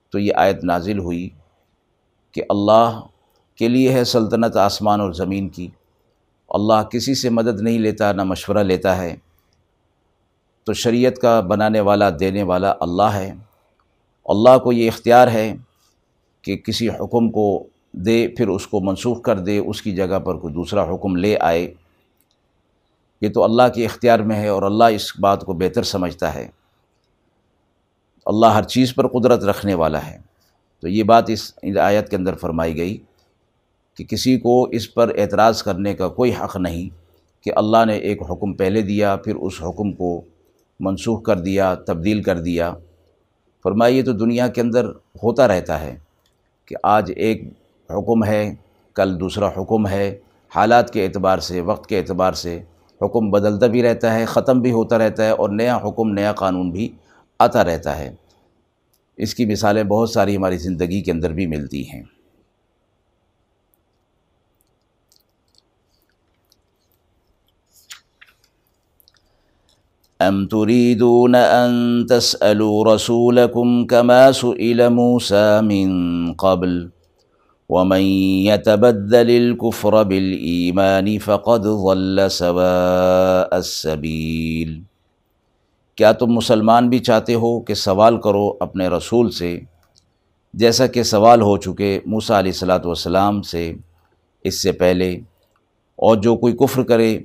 تو 0.09 0.19
یہ 0.19 0.33
آیت 0.35 0.63
نازل 0.63 0.99
ہوئی 0.99 1.29
کہ 2.31 2.41
اللہ 2.49 2.99
کے 3.55 3.67
لیے 3.67 3.93
ہے 3.93 4.03
سلطنت 4.03 4.55
آسمان 4.57 5.01
اور 5.01 5.11
زمین 5.11 5.49
کی۔ 5.49 5.67
اللہ 6.49 6.83
کسی 6.91 7.15
سے 7.15 7.29
مدد 7.29 7.61
نہیں 7.61 7.79
لیتا، 7.79 8.11
نہ 8.11 8.23
مشورہ 8.23 8.57
لیتا 8.57 8.97
ہے۔ 8.97 9.15
تو 10.63 10.73
شریعت 10.73 11.15
کا 11.15 11.39
بنانے 11.39 11.79
والا، 11.79 12.09
دینے 12.19 12.43
والا 12.43 12.73
اللہ 12.79 13.03
ہے۔ 13.03 13.33
اللہ 14.25 14.57
کو 14.57 14.71
یہ 14.71 14.87
اختیار 14.87 15.27
ہے 15.27 15.55
کہ 16.41 16.57
کسی 16.57 16.89
حکم 16.89 17.31
کو 17.31 17.63
دے، 17.91 18.27
پھر 18.27 18.47
اس 18.47 18.67
کو 18.67 18.79
منسوخ 18.79 19.21
کر 19.21 19.39
دے، 19.39 19.57
اس 19.57 19.81
کی 19.81 19.95
جگہ 19.95 20.19
پر 20.19 20.37
کوئی 20.37 20.53
دوسرا 20.53 20.93
حکم 20.93 21.15
لے 21.15 21.37
آئے۔ 21.39 21.73
یہ 23.21 23.29
تو 23.29 23.43
اللہ 23.43 23.63
کے 23.75 23.85
اختیار 23.85 24.19
میں 24.19 24.35
ہے 24.35 24.47
اور 24.47 24.63
اللہ 24.63 24.83
اس 24.83 25.19
بات 25.19 25.41
کو 25.41 25.53
بہتر 25.53 25.83
سمجھتا 25.83 26.33
ہے۔ 26.33 26.47
اللہ 28.25 28.45
ہر 28.45 28.63
چیز 28.63 28.95
پر 28.95 29.07
قدرت 29.07 29.43
رکھنے 29.43 29.73
والا 29.73 30.07
ہے۔ 30.07 30.17
تو 30.79 30.87
یہ 30.87 31.03
بات 31.03 31.29
اس 31.29 31.53
آیت 31.83 32.09
کے 32.09 32.15
اندر 32.15 32.35
فرمائی 32.35 32.77
گئی۔ 32.77 32.97
کہ 33.99 34.05
کسی 34.05 34.39
کو 34.39 34.63
اس 34.63 34.93
پر 34.93 35.11
اعتراض 35.17 35.63
کرنے 35.63 35.93
کا 35.93 36.07
کوئی 36.07 36.31
حق 36.31 36.55
نہیں 36.55 36.89
کہ 37.43 37.51
اللہ 37.55 37.85
نے 37.85 37.93
ایک 37.93 38.21
حکم 38.31 38.53
پہلے 38.53 38.81
دیا، 38.81 39.15
پھر 39.15 39.35
اس 39.35 39.53
حکم 39.61 39.91
کو 39.91 40.21
منسوخ 40.79 41.23
کر 41.23 41.39
دیا، 41.39 41.75
تبدیل 41.75 42.23
کر 42.23 42.39
دیا۔ 42.39 42.73
فرمائیے 43.63 44.03
تو 44.03 44.11
دنیا 44.11 44.47
کے 44.47 44.61
اندر 44.61 44.85
ہوتا 45.23 45.47
رہتا 45.47 45.81
ہے 45.81 45.95
کہ 46.65 46.75
آج 46.83 47.11
ایک 47.15 47.43
حکم 47.89 48.23
ہے، 48.23 48.55
کل 48.93 49.19
دوسرا 49.19 49.47
حکم 49.47 49.87
ہے۔ 49.87 50.17
حالات 50.55 50.93
کے 50.93 51.05
اعتبار 51.05 51.37
سے، 51.37 51.61
وقت 51.61 51.89
کے 51.89 51.97
اعتبار 51.97 52.33
سے 52.33 52.61
حکم 53.01 53.31
بدلتا 53.31 53.67
بھی 53.67 53.83
رہتا 53.83 54.13
ہے، 54.13 54.25
ختم 54.25 54.61
بھی 54.61 54.71
ہوتا 54.71 54.97
رہتا 54.97 55.25
ہے 55.25 55.29
اور 55.29 55.49
نیا 55.49 55.77
حکم، 55.77 56.13
نیا 56.13 56.33
قانون 56.33 56.71
بھی 56.71 56.89
آتا 57.39 57.63
رہتا 57.63 57.99
ہے۔ 57.99 58.15
اس 59.17 59.35
کی 59.35 59.45
مثالیں 59.45 59.83
بہت 59.83 60.09
ساری 60.09 60.37
ہماری 60.37 60.57
زندگی 60.57 61.01
کے 61.01 61.11
اندر 61.11 61.33
بھی 61.33 61.47
ملتی 61.47 61.89
ہیں۔ 61.89 62.03
ام 70.19 70.39
تريدون 70.51 71.35
ان 71.35 72.05
تسالوا 72.05 72.85
رسولكم 72.85 73.85
كما 73.87 74.31
سئل 74.31 74.81
موسى 74.89 75.61
من 75.67 76.33
قبل 76.33 76.73
ومن 77.69 78.01
يتبدل 78.45 79.29
الكفر 79.35 80.03
بالايمان 80.09 81.07
فقد 81.25 81.67
ضل 81.83 82.19
سواء 82.31 83.55
السبيل۔ 83.57 84.79
کیا 85.97 86.11
تم 86.19 86.33
مسلمان 86.33 86.89
بھی 86.89 86.99
چاہتے 86.99 87.33
ہو 87.43 87.59
کہ 87.61 87.73
سوال 87.83 88.19
کرو 88.21 88.51
اپنے 88.59 88.87
رسول 88.87 89.31
سے؟ 89.39 89.57
جیسا 90.53 90.87
کہ 90.87 91.03
سوال 91.03 91.41
ہو 91.41 91.55
چکے 91.57 91.99
موسیٰ 92.05 92.37
علیہ 92.37 92.51
الصلاۃ 92.51 92.85
والسلام 92.85 93.41
سے، 93.41 93.71
اس 94.45 94.61
سے 94.61 94.71
پہلے، 94.83 95.11
اور 95.99 96.17
جو 96.17 96.35
کوئی 96.35 96.53
کفر 96.57 96.83
کرے 96.91 97.17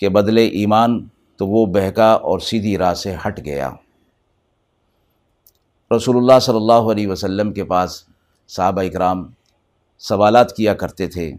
کہ 0.00 0.08
بدلے 0.08 0.46
ایمان 0.60 0.98
تو 1.38 1.46
وہ 1.46 1.66
بہکا 1.66 2.12
اور 2.12 2.38
سیدھی 2.38 2.78
راہ 2.78 2.94
سے 2.94 3.14
ہٹ 3.26 3.44
گیا۔ 3.44 3.70
رسول 5.96 6.16
اللہ 6.16 6.38
صلی 6.38 6.56
اللہ 6.56 6.90
علیہ 6.92 7.08
وسلم 7.08 7.52
کے 7.52 7.64
پاس 7.64 8.04
صحابہ 8.48 8.82
اکرام 8.82 9.26
سوالات 9.98 10.56
کیا 10.56 10.74
کرتے 10.74 11.06
تھے 11.06 11.32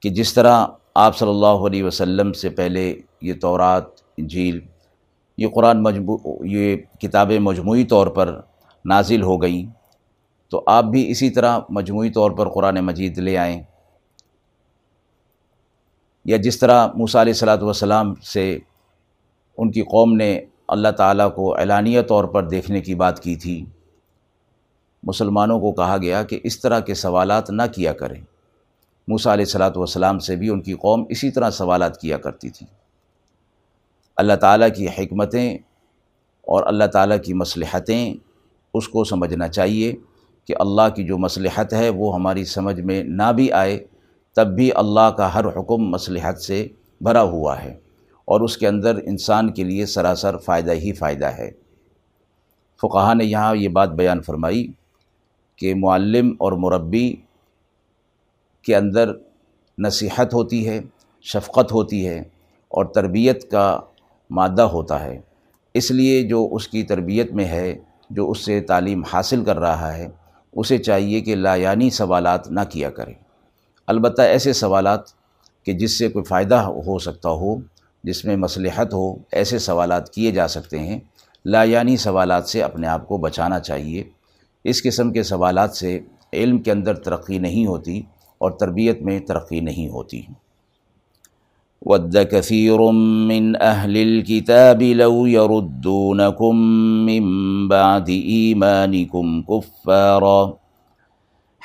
کہ 0.00 0.10
جس 0.10 0.34
طرح 0.34 0.66
آپ 0.94 1.18
صلی 1.18 1.28
اللہ 1.28 1.66
علیہ 1.66 1.84
وسلم 1.84 2.32
سے 2.32 2.50
پہلے 2.50 3.00
یہ 3.20 3.34
تورات 3.34 3.96
جھیل 4.30 4.60
یہ 5.36 5.48
قرآن 5.54 5.82
مجموع، 5.82 6.18
یہ 6.40 6.76
کتابیں 6.76 7.38
مجموعی 7.38 7.84
طور 7.84 8.06
پر 8.06 8.40
نازل 8.84 9.22
ہو 9.22 9.42
گئیں، 9.42 9.66
تو 10.48 10.62
آپ 10.66 10.84
بھی 10.84 11.10
اسی 11.10 11.30
طرح 11.30 11.58
مجموعی 11.68 12.10
طور 12.10 12.30
پر 12.30 12.48
قرآن 12.48 12.74
مجید 12.74 13.18
لے 13.18 13.38
آئیں۔ 13.38 13.62
یا 16.24 16.36
جس 16.36 16.58
طرح 16.58 16.86
موسیٰ 16.94 17.20
علیہ 17.20 17.32
صلاۃ 17.32 17.58
والسلام 17.60 18.14
سے 18.14 18.58
ان 19.56 19.70
کی 19.70 19.82
قوم 19.82 20.16
نے 20.16 20.40
اللہ 20.68 20.88
تعالیٰ 20.88 21.34
کو 21.34 21.56
اعلانیہ 21.56 22.02
طور 22.02 22.24
پر 22.24 22.48
دیکھنے 22.48 22.80
کی 22.80 22.94
بات 22.94 23.22
کی 23.22 23.36
تھی۔ 23.36 23.64
مسلمانوں 25.02 25.60
کو 25.60 25.72
کہا 25.72 25.96
گیا 25.96 26.22
کہ 26.22 26.40
اس 26.44 26.60
طرح 26.60 26.80
کے 26.80 26.94
سوالات 26.94 27.50
نہ 27.50 27.62
کیا 27.74 27.92
کریں۔ 27.92 28.20
موسیٰ 29.08 29.32
علیہ 29.32 29.44
صلاۃ 29.44 29.70
والسلام 29.76 30.18
سے 30.18 30.36
بھی 30.36 30.48
ان 30.48 30.62
کی 30.62 30.72
قوم 30.72 31.04
اسی 31.08 31.30
طرح 31.30 31.50
سوالات 31.50 32.00
کیا 32.00 32.18
کرتی 32.18 32.50
تھی۔ 32.50 32.66
اللہ 34.16 34.32
تعالیٰ 34.32 34.68
کی 34.76 34.86
حکمتیں 34.86 35.58
اور 36.42 36.62
اللہ 36.66 36.84
تعالیٰ 36.84 37.16
کی 37.24 37.34
مصلحتیں 37.34 38.14
اس 38.74 38.88
کو 38.88 39.04
سمجھنا 39.04 39.48
چاہیے 39.48 39.96
کہ 40.44 40.54
اللہ 40.58 40.88
کی 40.96 41.04
جو 41.04 41.18
مصلحت 41.18 41.72
ہے 41.72 41.88
وہ 41.88 42.14
ہماری 42.14 42.44
سمجھ 42.44 42.80
میں 42.80 43.04
نہ 43.04 43.32
بھی 43.32 43.52
آئے، 43.52 43.84
تب 44.36 44.46
بھی 44.46 44.70
اللہ 44.74 45.10
کا 45.16 45.34
ہر 45.34 45.44
حکم 45.44 45.78
مصلحت 45.78 46.40
سے 46.40 46.68
بھرا 47.00 47.22
ہوا 47.22 47.62
ہے۔ 47.62 47.74
اور 48.26 48.40
اس 48.40 48.58
کے 48.58 48.68
اندر 48.68 48.96
انسان 48.96 49.52
کے 49.52 49.64
لیے 49.64 49.86
سراسر 49.86 50.36
فائدہ 50.36 50.72
ہی 50.72 50.92
فائدہ 50.92 51.26
ہے۔ 51.26 51.50
فقہ 52.80 53.14
نے 53.14 53.24
یہاں 53.24 53.56
یہ 53.56 53.68
بات 53.68 53.88
بیان 53.88 54.22
فرمائی 54.22 54.72
کہ 55.56 55.74
معلم 55.74 56.34
اور 56.38 56.52
مربی 56.52 57.14
کے 58.62 58.76
اندر 58.76 59.12
نصیحت 59.78 60.34
ہوتی 60.34 60.68
ہے، 60.68 60.80
شفقت 61.22 61.72
ہوتی 61.72 62.08
ہے 62.08 62.18
اور 62.68 62.84
تربیت 62.84 63.50
کا 63.50 63.80
مادہ 64.30 64.62
ہوتا 64.62 65.04
ہے۔ 65.04 65.20
اس 65.74 65.90
لیے 65.90 66.22
جو 66.22 66.48
اس 66.52 66.68
کی 66.68 66.82
تربیت 66.82 67.32
میں 67.32 67.44
ہے، 67.44 67.78
جو 68.10 68.30
اس 68.30 68.44
سے 68.44 68.60
تعلیم 68.60 69.02
حاصل 69.04 69.44
کر 69.44 69.58
رہا 69.58 69.96
ہے، 69.96 70.08
اسے 70.52 70.78
چاہیے 70.78 71.20
کہ 71.20 71.34
لایانی 71.34 71.90
سوالات 71.90 72.50
نہ 72.50 72.60
کیا 72.70 72.90
کرے۔ 72.90 73.12
البتہ 73.86 74.22
ایسے 74.22 74.52
سوالات 74.52 75.00
کہ 75.64 75.72
جس 75.72 75.98
سے 75.98 76.08
کوئی 76.08 76.24
فائدہ 76.24 76.54
ہو 76.54 76.98
سکتا 76.98 77.30
ہو 77.30 77.56
جس 78.06 78.24
میں 78.24 78.36
مصلحت 78.36 78.94
ہو، 78.94 79.14
ایسے 79.32 79.58
سوالات 79.58 80.14
کیے 80.14 80.30
جا 80.30 80.48
سکتے 80.48 80.78
ہیں۔ 80.78 81.00
لایانی 81.44 81.96
سوالات 81.96 82.48
سے 82.48 82.62
اپنے 82.62 82.86
آپ 82.86 83.08
کو 83.08 83.18
بچانا 83.18 83.60
چاہیے۔ 83.60 84.04
اس 84.64 84.82
قسم 84.82 85.12
کے 85.12 85.22
سوالات 85.22 85.76
سے 85.76 86.00
علم 86.32 86.58
کے 86.58 86.70
اندر 86.72 86.94
ترقی 86.94 87.38
نہیں 87.38 87.66
ہوتی 87.66 88.00
اور 88.38 88.50
تربیت 88.50 89.02
میں 89.02 89.20
ترقی 89.20 89.60
نہیں 89.60 89.88
ہوتی۔ 89.88 90.22
ود 91.82 92.16
كثير 92.30 92.78
من 93.26 93.52
أهل 93.62 93.96
الكتاب 93.96 94.82
لو 94.82 95.26
يردونكم 95.26 96.56
من 97.04 97.24
بعد 97.68 98.08
إيمانكم 98.08 99.42
كفارا 99.42 100.65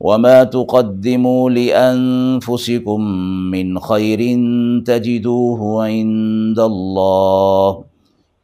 وما 0.00 0.44
تقدموا 0.44 1.50
لأنفسكم 1.50 3.00
من 3.50 3.78
خير 3.78 4.18
تجدوه 4.86 5.86
عند 5.86 6.58
الله 6.58 7.84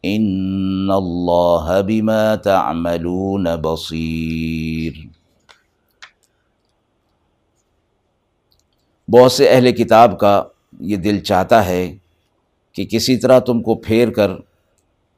ان 0.04 0.90
اللہ 0.90 1.82
بما 1.86 2.34
تعملون 2.34 3.46
بصیر 3.62 4.92
بہت 9.08 9.32
سے 9.32 9.48
اہل 9.48 9.72
کتاب 9.72 10.18
کا 10.18 10.42
یہ 10.80 10.96
دل 10.96 11.20
چاہتا 11.20 11.66
ہے 11.66 11.96
کہ 12.72 12.84
کسی 12.84 13.16
طرح 13.16 13.38
تم 13.38 13.62
کو 13.62 13.74
پھیر 13.74 14.10
کر 14.10 14.30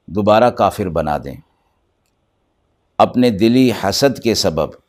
دوبارہ 0.07 0.49
کافر 0.49 0.89
بنا 0.89 1.17
دیں۔ 1.23 1.35
اپنے 2.97 3.29
دلی 3.29 3.71
حسد 3.83 4.19
کے 4.19 4.33
سبب 4.33 4.84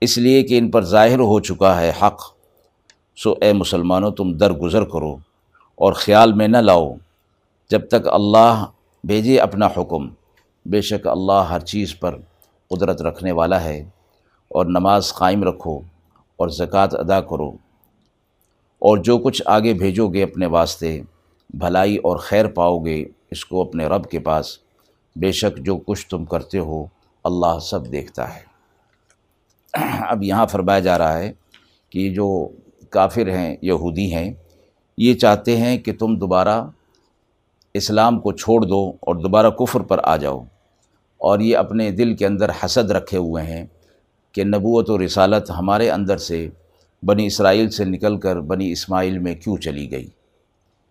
اس 0.00 0.18
لیے 0.18 0.42
کہ 0.42 0.58
ان 0.58 0.70
پر 0.70 0.84
ظاہر 0.84 1.18
ہو 1.18 1.40
چکا 1.40 1.80
ہے 1.80 1.92
حق۔ 2.02 2.22
سو 3.16 3.34
اے 3.40 3.52
مسلمانوں، 3.52 4.10
تم 4.10 4.32
درگزر 4.32 4.84
کرو 4.84 5.12
اور 5.74 5.92
خیال 5.92 6.32
میں 6.32 6.48
نہ 6.48 6.56
لاؤ۔ 6.56 6.94
جب 7.70 7.88
تک 7.88 8.08
اللہ 8.08 8.64
بھیجے 9.04 9.40
اپنا 9.40 9.66
حکم، 9.66 10.08
بے 10.64 10.80
شک 10.80 11.06
اللہ 11.06 11.32
ہر 11.32 11.60
چیز 11.60 11.98
پر 12.00 12.16
قدرت 12.68 13.02
رکھنے 13.02 13.32
والا 13.32 13.64
ہے۔ 13.64 13.78
اور 14.48 14.66
نماز 14.66 15.14
قائم 15.14 15.44
رکھو 15.44 15.80
اور 16.36 16.48
زکوٰۃ 16.48 16.88
ادا 16.92 17.20
کرو۔ 17.20 17.48
اور 18.78 18.98
جو 18.98 19.18
کچھ 19.18 19.42
آگے 19.46 19.74
بھیجو 19.74 20.08
گے 20.08 20.22
اپنے 20.22 20.46
واسطے، 20.46 21.00
بھلائی 21.50 21.96
اور 21.96 22.16
خیر 22.16 22.46
پاؤ 22.46 22.78
گے 22.78 23.04
اس 23.30 23.44
کو 23.44 23.62
اپنے 23.62 23.86
رب 23.86 24.10
کے 24.10 24.18
پاس۔ 24.18 24.58
بے 25.16 25.32
شک 25.32 25.58
جو 25.58 25.76
کچھ 25.76 26.06
تم 26.06 26.24
کرتے 26.24 26.58
ہو، 26.58 26.86
اللہ 27.24 27.58
سب 27.58 27.92
دیکھتا 27.92 28.36
ہے۔ 28.36 28.47
اب 30.08 30.22
یہاں 30.22 30.46
فرمایا 30.46 30.78
جا 30.78 30.98
رہا 30.98 31.18
ہے 31.18 31.32
کہ 31.90 32.10
جو 32.10 32.48
کافر 32.90 33.28
ہیں، 33.28 33.56
یہودی 33.62 34.14
ہیں، 34.14 34.32
یہ 34.98 35.14
چاہتے 35.14 35.56
ہیں 35.56 35.78
کہ 35.78 35.92
تم 35.98 36.16
دوبارہ 36.16 36.64
اسلام 37.74 38.20
کو 38.20 38.32
چھوڑ 38.32 38.62
دو 38.62 38.92
اور 39.00 39.14
دوبارہ 39.14 39.50
کفر 39.50 39.80
پر 39.80 40.00
آ 40.02 40.16
جاؤ۔ 40.16 40.44
اور 41.18 41.40
یہ 41.40 41.56
اپنے 41.56 41.90
دل 41.90 42.16
کے 42.16 42.26
اندر 42.26 42.50
حسد 42.64 42.90
رکھے 42.90 43.18
ہوئے 43.18 43.44
ہیں 43.44 43.66
کہ 44.32 44.44
نبوت 44.44 44.90
و 44.90 45.04
رسالت 45.04 45.50
ہمارے 45.50 45.90
اندر 45.90 46.16
سے 46.16 46.48
بنی 47.02 47.26
اسرائیل 47.26 47.70
سے 47.70 47.84
نکل 47.84 48.16
کر 48.16 48.40
بنی 48.40 48.72
اسماعیل 48.72 49.18
میں 49.18 49.34
کیوں 49.34 49.56
چلی 49.56 49.90
گئی۔ 49.90 50.08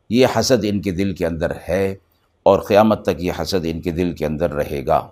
یہ 0.10 0.28
حسد 0.40 0.66
ان 0.70 0.82
کے 0.82 0.92
دل 0.92 1.14
کے 1.14 1.26
اندر 1.26 1.52
ہے 1.70 1.96
اور 2.44 2.60
قیامت 2.60 3.04
تک 3.04 3.24
یہ 3.24 3.32
حسد 3.42 3.66
ان 3.70 3.82
کے 3.82 3.92
دل 3.92 4.14
کے 4.14 4.26
اندر 4.26 4.54
رہے 4.54 4.86
گا۔ 4.86 5.10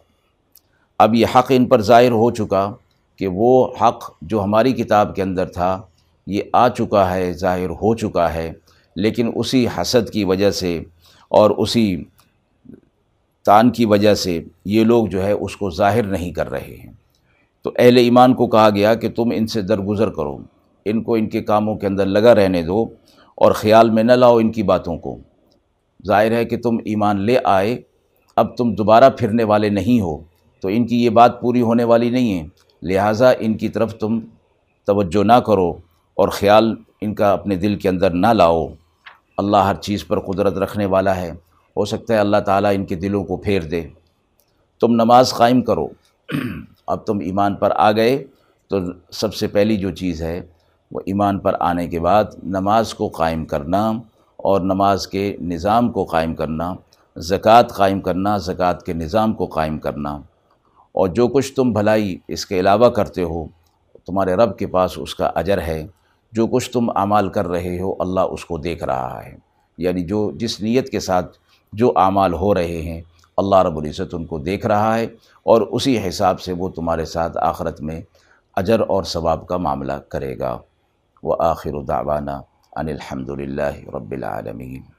اب 0.99 1.15
یہ 1.15 1.25
حق 1.35 1.45
ان 1.49 1.65
پر 1.65 1.81
ظاہر 1.81 2.11
ہو 2.11 2.31
چکا 2.31 2.73
کہ 3.17 3.27
وہ 3.27 3.67
حق 3.81 4.11
جو 4.21 4.43
ہماری 4.43 4.73
کتاب 4.73 5.15
کے 5.15 5.21
اندر 5.21 5.45
تھا، 5.45 5.81
یہ 6.27 6.41
آ 6.53 6.69
چکا 6.69 7.15
ہے، 7.15 7.33
ظاہر 7.33 7.69
ہو 7.69 7.95
چکا 7.95 8.33
ہے، 8.33 8.51
لیکن 8.95 9.31
اسی 9.35 9.67
حسد 9.77 10.09
کی 10.09 10.23
وجہ 10.23 10.51
سے 10.51 10.83
اور 11.29 11.51
اسی 11.51 12.03
تان 13.45 13.69
کی 13.71 13.85
وجہ 13.85 14.13
سے 14.13 14.43
یہ 14.65 14.83
لوگ 14.83 15.07
جو 15.07 15.25
ہے 15.25 15.31
اس 15.31 15.57
کو 15.57 15.69
ظاہر 15.69 16.03
نہیں 16.03 16.31
کر 16.31 16.49
رہے 16.49 16.77
ہیں۔ 16.83 16.93
تو 17.63 17.71
اہل 17.79 17.97
ایمان 17.97 18.33
کو 18.33 18.47
کہا 18.47 18.69
گیا 18.69 18.95
کہ 18.95 19.09
تم 19.09 19.31
ان 19.35 19.47
سے 19.47 19.61
درگزر 19.61 20.09
کرو، 20.09 20.37
ان 20.85 21.03
کو 21.03 21.15
ان 21.15 21.29
کے 21.29 21.41
کاموں 21.41 21.75
کے 21.75 21.87
اندر 21.87 22.05
لگا 22.05 22.35
رہنے 22.35 22.61
دو 22.61 22.85
اور 23.35 23.51
خیال 23.51 23.89
میں 23.89 24.03
نہ 24.03 24.11
لاؤ 24.11 24.37
ان 24.37 24.51
کی 24.51 24.63
باتوں 24.63 24.97
کو۔ 24.97 25.17
ظاہر 26.07 26.31
ہے 26.31 26.45
کہ 26.45 26.57
تم 26.57 26.77
ایمان 26.85 27.21
لے 27.21 27.37
آئے، 27.43 27.81
اب 28.35 28.57
تم 28.57 28.73
دوبارہ 28.73 29.09
پھرنے 29.09 29.43
والے 29.43 29.69
نہیں 29.69 29.99
ہو، 30.01 30.17
تو 30.61 30.67
ان 30.67 30.87
کی 30.87 31.03
یہ 31.05 31.09
بات 31.09 31.41
پوری 31.41 31.61
ہونے 31.61 31.83
والی 31.83 32.09
نہیں 32.09 32.39
ہے۔ 32.39 32.47
لہٰذا 32.81 33.31
ان 33.39 33.57
کی 33.57 33.69
طرف 33.69 33.95
تم 33.95 34.19
توجہ 34.85 35.23
نہ 35.23 35.33
کرو 35.33 35.73
اور 36.13 36.27
خیال 36.27 36.75
ان 37.01 37.15
کا 37.15 37.31
اپنے 37.31 37.55
دل 37.55 37.75
کے 37.75 37.89
اندر 37.89 38.09
نہ 38.09 38.27
لاؤ۔ 38.27 38.67
اللہ 39.37 39.57
ہر 39.57 39.75
چیز 39.75 40.07
پر 40.07 40.19
قدرت 40.19 40.57
رکھنے 40.57 40.85
والا 40.85 41.15
ہے۔ 41.15 41.31
ہو 41.77 41.85
سکتا 41.85 42.13
ہے 42.13 42.19
اللہ 42.19 42.37
تعالیٰ 42.37 42.71
ان 42.75 42.85
کے 42.85 42.95
دلوں 42.95 43.23
کو 43.23 43.37
پھیر 43.37 43.61
دے۔ 43.61 43.87
تم 44.79 44.91
نماز 44.91 45.33
قائم 45.33 45.61
کرو۔ 45.61 45.87
اب 46.87 47.05
تم 47.05 47.19
ایمان 47.19 47.55
پر 47.55 47.71
آ 47.75 47.91
گئے 47.91 48.23
تو 48.67 48.77
سب 49.11 49.33
سے 49.33 49.47
پہلی 49.47 49.77
جو 49.77 49.91
چیز 49.91 50.21
ہے 50.21 50.41
وہ 50.91 50.99
ایمان 51.05 51.39
پر 51.39 51.55
آنے 51.59 51.87
کے 51.87 51.99
بعد 51.99 52.23
نماز 52.43 52.93
کو 52.93 53.07
قائم 53.07 53.45
کرنا 53.45 53.91
اور 54.37 54.61
نماز 54.61 55.07
کے 55.07 55.37
نظام 55.41 55.91
کو 55.91 56.03
قائم 56.03 56.35
کرنا۔ 56.35 56.73
زکوٰۃ 57.17 57.67
قائم 57.67 58.01
کرنا، 58.01 58.37
زکوٰۃ 58.37 58.83
کے 58.85 58.93
نظام 58.93 59.33
کو 59.33 59.45
قائم 59.45 59.79
کرنا۔ 59.79 60.19
اور 60.95 61.07
جو 61.07 61.27
کچھ 61.27 61.53
تم 61.53 61.71
بھلائی 61.71 62.17
اس 62.27 62.45
کے 62.45 62.59
علاوہ 62.59 62.89
کرتے 62.89 63.23
ہو، 63.23 63.45
تمہارے 64.05 64.33
رب 64.33 64.57
کے 64.57 64.67
پاس 64.67 64.91
اس 64.97 65.15
کا 65.15 65.31
اجر 65.35 65.61
ہے۔ 65.61 65.87
جو 66.31 66.47
کچھ 66.47 66.71
تم 66.71 66.89
اعمال 66.95 67.29
کر 67.29 67.47
رہے 67.47 67.79
ہو، 67.79 67.95
اللہ 67.99 68.19
اس 68.19 68.45
کو 68.45 68.57
دیکھ 68.57 68.83
رہا 68.83 69.21
ہے۔ 69.25 69.35
یعنی 69.77 70.03
جو 70.03 70.31
جس 70.35 70.61
نیت 70.61 70.89
کے 70.89 70.99
ساتھ 70.99 71.37
جو 71.73 71.91
اعمال 71.95 72.33
ہو 72.33 72.53
رہے 72.53 72.81
ہیں، 72.81 73.01
اللہ 73.37 73.55
رب 73.55 73.77
العزت 73.77 74.13
ان 74.13 74.25
کو 74.25 74.39
دیکھ 74.39 74.65
رہا 74.65 74.97
ہے 74.97 75.03
اور 75.43 75.61
اسی 75.61 76.07
حساب 76.07 76.41
سے 76.41 76.53
وہ 76.53 76.69
تمہارے 76.69 77.05
ساتھ 77.05 77.37
آخرت 77.41 77.81
میں 77.81 78.01
اجر 78.55 78.79
اور 78.87 79.03
ثواب 79.03 79.47
کا 79.47 79.57
معاملہ 79.57 79.93
کرے 79.93 80.39
گا۔ 80.39 80.59
وہ 81.23 81.35
آخر 81.39 81.81
دعوانا 81.87 82.41
ان 82.75 82.87
الحمد 82.87 83.29
للہ 83.29 83.89
رب 83.93 84.11
العالمین۔ 84.11 84.94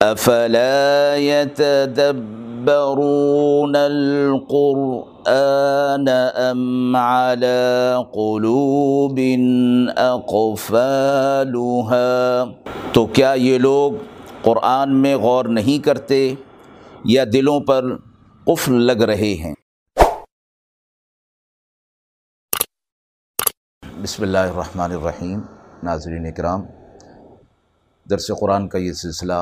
افلا 0.00 1.16
يتدبرون 1.16 2.06
القرآن 3.76 5.28
ام 6.42 6.96
على 6.96 8.04
قلوب 8.12 9.18
اقفالها 9.96 11.24
تو 12.94 13.04
کیا 13.18 13.32
یہ 13.46 13.58
لوگ 13.58 13.92
قرآن 14.42 14.94
میں 15.02 15.14
غور 15.24 15.44
نہیں 15.58 15.84
کرتے 15.84 16.20
یا 17.16 17.24
دلوں 17.32 17.60
پر 17.66 17.82
قفل 18.46 18.74
لگ 18.86 19.02
رہے 19.12 19.34
ہیں؟ 19.42 19.54
بسم 24.02 24.22
اللہ 24.22 24.38
الرحمن 24.38 24.90
الرحیم، 24.92 25.40
ناظرین 25.82 26.26
اکرام، 26.26 26.60
درس 28.06 28.26
قرآن 28.40 28.64
کا 28.68 28.78
یہ 28.78 28.92
سلسلہ 29.04 29.40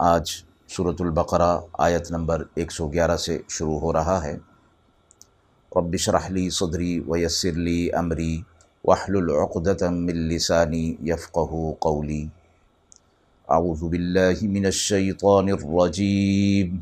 آج 0.00 0.30
صورت 0.68 1.00
البقرہ 1.00 1.60
آیت 1.72 2.10
نمبر 2.10 2.42
ایک 2.54 2.72
سو 2.72 2.88
گیارہ 2.88 3.16
سے 3.16 3.38
شروع 3.48 3.78
ہو 3.80 3.92
رہا 3.92 4.24
ہے۔ 4.24 4.36
رب 5.76 5.96
شرح 5.96 6.28
لی 6.28 6.50
صدری 6.50 7.00
ویسر 7.06 7.52
لی 7.52 7.92
امری 7.92 8.42
وحل 8.84 9.16
العقدۃ 9.16 9.82
من 9.90 10.16
لسانی 10.16 10.96
یفقہ 11.02 11.72
قولی۔ 11.78 12.26
اعوذ 13.48 13.82
باللہ 13.82 14.38
من 14.42 14.64
الشیطان 14.64 15.48
الرجیم۔ 15.48 16.76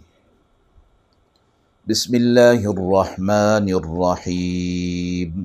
بسم 1.88 2.14
اللہ 2.14 2.66
الرحمن 2.66 3.66
الرحیم۔ 3.74 5.44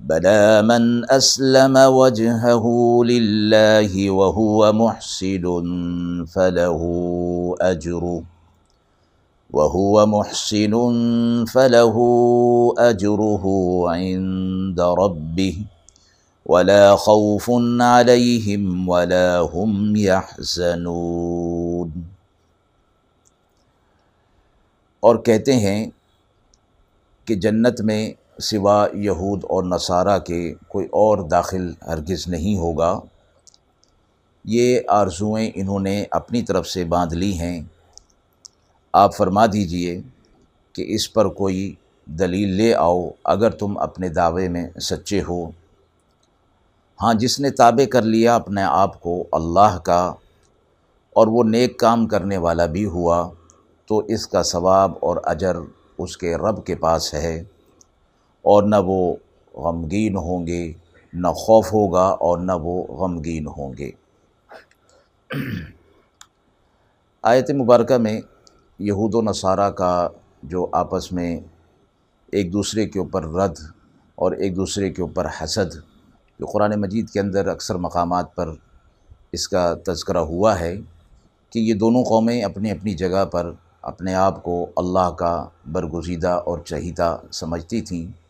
بلى 0.00 0.62
من 0.62 1.10
أسلم 1.10 1.76
وجهه 1.76 2.64
لله 3.04 4.10
وهو 4.10 4.72
محسن 4.72 5.44
فله 6.24 6.80
أجر. 7.60 8.22
وهو 9.52 10.06
محسن 10.06 10.74
فله 11.52 11.96
أجره 12.78 13.44
عند 13.88 14.80
ربه. 14.80 15.56
ولا 16.46 16.96
خوف 16.96 17.50
عليهم 17.80 18.88
ولا 18.88 19.38
هم 19.54 19.96
يحزنون. 19.96 21.90
اور 25.00 25.16
کہتے 25.16 25.52
ہیں 25.52 25.90
کہ 27.24 27.34
جنت 27.34 27.80
میں 27.80 28.12
سوا 28.42 28.86
یہود 28.92 29.44
اور 29.44 29.64
نصارہ 29.64 30.18
کے 30.18 30.54
کوئی 30.68 30.86
اور 30.86 31.18
داخل 31.18 31.72
ہرگز 31.86 32.28
نہیں 32.28 32.58
ہوگا۔ 32.58 33.00
یہ 34.44 34.80
آرزوئیں 34.88 35.50
انہوں 35.54 35.80
نے 35.80 36.04
اپنی 36.10 36.42
طرف 36.42 36.66
سے 36.66 36.84
باندھ 36.84 37.14
لی 37.14 37.38
ہیں۔ 37.38 37.62
آپ 38.92 39.16
فرما 39.16 39.46
دیجیے 39.46 40.02
کہ 40.72 40.84
اس 40.88 41.12
پر 41.12 41.28
کوئی 41.28 41.74
دلیل 42.04 42.48
لے 42.48 42.74
آؤ 42.74 43.08
اگر 43.24 43.50
تم 43.50 43.78
اپنے 43.78 44.08
دعوے 44.08 44.48
میں 44.48 44.70
سچے 44.80 45.22
ہو۔ 45.28 45.50
ہاں 47.02 47.14
جس 47.14 47.40
نے 47.40 47.50
تابع 47.50 47.84
کر 47.84 48.02
لیا 48.02 48.34
اپنے 48.34 48.62
آپ 48.62 49.00
کو 49.00 49.24
اللہ 49.32 49.78
کا 49.78 50.14
اور 51.12 51.26
وہ 51.26 51.44
نیک 51.44 51.78
کام 51.78 52.06
کرنے 52.06 52.36
والا 52.36 52.66
بھی 52.66 52.84
ہوا، 52.84 53.30
تو 53.86 53.98
اس 53.98 54.26
کا 54.26 54.42
ثواب 54.42 54.92
اور 55.00 55.16
اجر 55.24 55.56
اس 55.98 56.16
کے 56.16 56.36
رب 56.36 56.64
کے 56.64 56.74
پاس 56.74 57.14
ہے۔ 57.14 57.44
اور 58.42 58.62
نہ 58.62 58.76
وہ 58.84 59.16
غمگین 59.54 60.16
ہوں 60.16 60.46
گے، 60.46 60.72
نہ 61.12 61.28
خوف 61.28 61.72
ہوگا 61.72 62.06
اور 62.20 62.38
نہ 62.38 62.52
وہ 62.52 62.86
غمگین 62.86 63.46
ہوں 63.46 63.72
گے۔ 63.78 63.90
آیت 67.22 67.50
مبارکہ 67.50 67.98
میں 67.98 68.20
یہود 68.78 69.14
و 69.14 69.22
نصارہ 69.22 69.70
کا 69.70 70.08
جو 70.42 70.66
آپس 70.72 71.12
میں 71.12 71.40
ایک 72.32 72.52
دوسرے 72.52 72.88
کے 72.88 72.98
اوپر 72.98 73.24
رد 73.24 73.58
اور 74.14 74.32
ایک 74.32 74.56
دوسرے 74.56 74.90
کے 74.90 75.02
اوپر 75.02 75.26
حسد، 75.26 75.74
جو 76.40 76.46
قرآن 76.46 76.80
مجید 76.80 77.10
کے 77.10 77.20
اندر 77.20 77.46
اکثر 77.46 77.74
مقامات 77.74 78.34
پر 78.34 78.52
اس 79.32 79.48
کا 79.48 79.74
تذکرہ 79.86 80.18
ہوا 80.18 80.60
ہے 80.60 80.76
کہ 81.50 81.58
یہ 81.58 81.74
دونوں 81.74 82.04
قومیں 82.04 82.42
اپنی 82.42 82.70
اپنی 82.70 82.94
جگہ 82.94 83.24
پر 83.24 83.52
اپنے 83.82 84.14
آپ 84.14 84.42
کو 84.42 84.66
اللہ 84.76 85.10
کا 85.10 85.48
برگزیدہ 85.72 86.28
اور 86.28 86.58
چہیتا 86.58 87.16
سمجھتی 87.32 87.80
تھیں۔ 87.80 88.27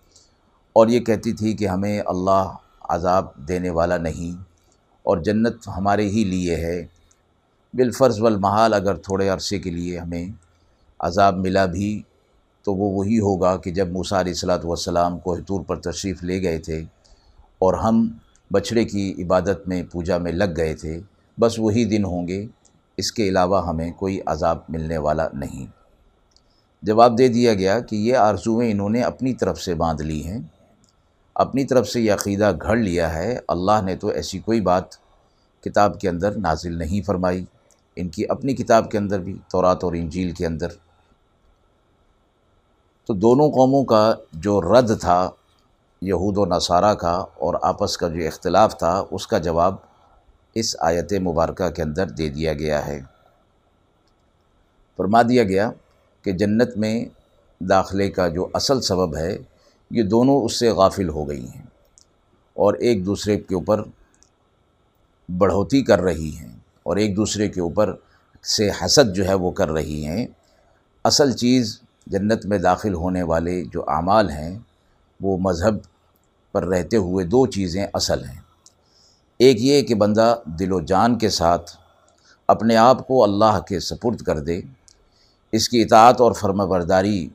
اور 0.78 0.88
یہ 0.88 1.00
کہتی 1.00 1.32
تھی 1.32 1.52
کہ 1.52 1.68
ہمیں 1.68 2.00
اللہ 2.06 2.52
عذاب 2.88 3.24
دینے 3.48 3.70
والا 3.70 3.96
نہیں 3.96 4.42
اور 5.02 5.18
جنت 5.18 5.68
ہمارے 5.76 6.08
ہی 6.08 6.24
لیے 6.24 6.56
ہے۔ 6.56 6.86
بالفرض 7.74 8.20
والمحال 8.20 8.74
اگر 8.74 8.94
تھوڑے 8.94 9.28
عرصے 9.28 9.58
کے 9.58 9.70
لیے 9.70 9.98
ہمیں 9.98 10.26
عذاب 11.00 11.36
ملا 11.36 11.64
بھی 11.66 12.02
تو 12.64 12.74
وہ 12.74 12.90
وہی 12.90 13.18
ہوگا 13.18 13.56
کہ 13.56 13.70
جب 13.70 13.88
موسیٰ 13.88 14.18
علیہ 14.18 14.32
السلاۃ 14.32 14.64
والسلام 14.64 15.18
کو 15.18 15.34
حطور 15.34 15.60
پر 15.60 15.76
تشریف 15.80 16.22
لے 16.22 16.42
گئے 16.42 16.58
تھے 16.58 16.78
اور 17.58 17.74
ہم 17.74 18.08
بچھڑے 18.50 18.84
کی 18.84 19.22
عبادت 19.22 19.68
میں 19.68 19.82
پوجا 19.92 20.18
میں 20.18 20.32
لگ 20.32 20.56
گئے 20.56 20.74
تھے، 20.74 21.00
بس 21.38 21.58
وہی 21.58 21.84
دن 21.84 22.04
ہوں 22.04 22.28
گے، 22.28 22.46
اس 22.96 23.12
کے 23.12 23.28
علاوہ 23.28 23.68
ہمیں 23.68 23.90
کوئی 23.92 24.20
عذاب 24.26 24.58
ملنے 24.68 24.98
والا 24.98 25.28
نہیں۔ 25.32 25.66
جواب 26.82 27.18
دے 27.18 27.28
دیا 27.28 27.54
گیا 27.54 27.80
کہ 27.80 27.96
یہ 27.96 28.16
آرزویں 28.16 28.70
انہوں 28.70 28.90
نے 28.90 29.02
اپنی 29.02 29.34
طرف 29.34 29.60
سے 29.60 29.74
باندھ 29.74 30.02
لی 30.02 30.24
ہیں۔ 30.24 30.38
اپنی 31.38 31.64
طرف 31.64 31.88
سے 31.88 32.00
یہ 32.00 32.12
عقیدہ 32.12 32.52
گھڑ 32.62 32.76
لیا 32.76 33.14
ہے، 33.14 33.38
اللہ 33.48 33.82
نے 33.82 33.96
تو 33.96 34.08
ایسی 34.08 34.38
کوئی 34.38 34.60
بات 34.60 34.84
کتاب 35.60 36.00
کے 36.00 36.08
اندر 36.08 36.38
نازل 36.38 36.78
نہیں 36.78 37.06
فرمائی۔ 37.06 37.44
ان 37.96 38.08
کی 38.08 38.24
اپنی 38.28 38.54
کتاب 38.54 38.90
کے 38.90 38.98
اندر 38.98 39.20
بھی، 39.20 39.38
تورات 39.50 39.84
اور 39.84 39.92
انجیل 39.92 40.30
کے 40.30 40.46
اندر۔ 40.46 40.68
تو 43.06 43.14
دونوں 43.14 43.50
قوموں 43.50 43.84
کا 43.84 44.14
جو 44.32 44.60
رد 44.60 45.00
تھا، 45.00 45.30
یہود 46.02 46.38
و 46.38 46.46
نصارہ 46.46 46.94
کا 46.94 47.24
اور 47.34 47.54
آپس 47.62 47.96
کا 47.96 48.08
جو 48.08 48.26
اختلاف 48.26 48.78
تھا، 48.78 49.04
اس 49.10 49.26
کا 49.26 49.38
جواب 49.38 49.74
اس 50.54 50.76
آیت 50.80 51.12
مبارکہ 51.12 51.70
کے 51.70 51.82
اندر 51.82 52.06
دے 52.06 52.28
دیا 52.28 52.52
گیا 52.52 52.86
ہے۔ 52.86 53.00
فرما 54.96 55.22
دیا 55.22 55.44
گیا 55.44 55.70
کہ 56.22 56.32
جنت 56.32 56.76
میں 56.76 57.04
داخلے 57.60 58.10
کا 58.10 58.28
جو 58.28 58.48
اصل 58.54 58.80
سبب 58.80 59.16
ہے 59.16 59.38
یہ 59.90 60.02
دونوں 60.02 60.42
اس 60.42 60.58
سے 60.58 60.70
غافل 60.70 61.08
ہو 61.08 61.28
گئی 61.28 61.48
ہیں 61.48 61.62
اور 62.54 62.74
ایک 62.74 63.06
دوسرے 63.06 63.38
کے 63.38 63.54
اوپر 63.54 63.82
بڑھوتی 65.38 65.82
کر 65.82 66.00
رہی 66.00 66.36
ہیں 66.36 66.56
اور 66.82 66.96
ایک 66.96 67.16
دوسرے 67.16 67.48
کے 67.48 67.60
اوپر 67.60 67.94
سے 68.42 68.70
حسد 68.70 69.14
جو 69.14 69.28
ہے 69.28 69.34
وہ 69.34 69.50
کر 69.50 69.70
رہی 69.70 70.06
ہیں۔ 70.06 70.26
اصل 71.04 71.32
چیز 71.32 71.80
جنت 72.06 72.46
میں 72.46 72.58
داخل 72.58 72.94
ہونے 72.94 73.22
والے 73.22 73.64
جو 73.72 73.84
اعمال 73.90 74.30
ہیں، 74.30 74.58
وہ 75.20 75.38
مذہب 75.38 75.74
پر 76.52 76.64
رہتے 76.64 76.96
ہوئے 76.96 77.24
دو 77.24 77.46
چیزیں 77.46 77.86
اصل 77.92 78.24
ہیں۔ 78.24 78.40
ایک 79.38 79.56
یہ 79.60 79.82
کہ 79.82 79.94
بندہ 79.94 80.38
دل 80.44 80.72
و 80.72 80.80
جان 80.80 81.18
کے 81.18 81.28
ساتھ 81.28 81.76
اپنے 82.48 82.76
آپ 82.76 83.06
کو 83.06 83.24
اللہ 83.24 83.60
کے 83.68 83.80
سپرد 83.80 84.22
کر 84.22 84.38
دے، 84.38 84.60
اس 85.52 85.68
کی 85.68 85.82
اطاعت 85.82 86.20
اور 86.20 86.32
فرم 86.32 86.68
برداری 86.68 87.28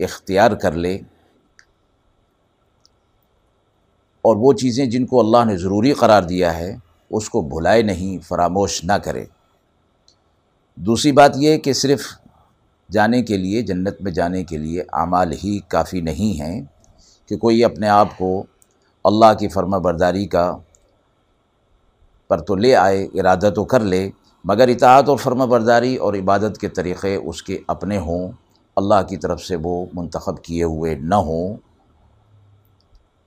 اختیار 0.00 0.50
کر 0.50 0.72
لے 0.72 0.98
اور 4.22 4.36
وہ 4.36 4.52
چیزیں 4.52 4.86
جن 4.86 5.06
کو 5.06 5.20
اللہ 5.20 5.50
نے 5.50 5.56
ضروری 5.56 5.92
قرار 5.92 6.22
دیا 6.22 6.58
ہے، 6.58 6.76
اس 7.10 7.30
کو 7.30 7.40
بھلائے 7.40 7.82
نہیں، 7.82 8.24
فراموش 8.24 8.84
نہ 8.84 8.92
کرے۔ 8.92 9.24
دوسری 10.76 11.12
بات 11.12 11.32
یہ 11.36 11.58
کہ 11.58 11.72
صرف 11.72 12.00
جانے 12.90 13.22
کے 13.22 13.36
لیے، 13.36 13.62
جنت 13.62 14.02
میں 14.02 14.12
جانے 14.12 14.44
کے 14.44 14.58
لیے 14.58 14.82
اعمال 14.92 15.32
ہی 15.32 15.58
کافی 15.68 16.00
نہیں 16.00 16.40
ہیں 16.40 16.62
کہ 17.26 17.36
کوئی 17.36 17.64
اپنے 17.64 17.88
آپ 17.88 18.18
کو 18.18 18.44
اللہ 19.04 19.34
کی 19.38 19.48
فرما 19.48 19.78
برداری 19.78 20.26
کا 20.26 20.56
پر 22.28 22.40
تو 22.40 22.56
لے 22.56 22.76
آئے، 22.76 23.04
ارادہ 23.04 23.50
تو 23.54 23.64
کر 23.64 23.80
لے، 23.80 24.10
مگر 24.44 24.68
اطاعت 24.68 25.08
اور 25.08 25.16
فرما 25.16 25.44
برداری 25.44 25.96
اور 25.96 26.14
عبادت 26.14 26.58
کے 26.58 26.68
طریقے 26.68 27.14
اس 27.14 27.42
کے 27.42 27.58
اپنے 27.66 27.98
ہوں۔ 27.98 28.32
اللہ 28.76 29.02
کی 29.08 29.16
طرف 29.16 29.42
سے 29.42 29.56
وہ 29.62 29.86
منتخب 29.92 30.42
کیے 30.42 30.64
ہوئے 30.64 30.94
نہ 30.94 31.14
ہوں۔ 31.14 31.69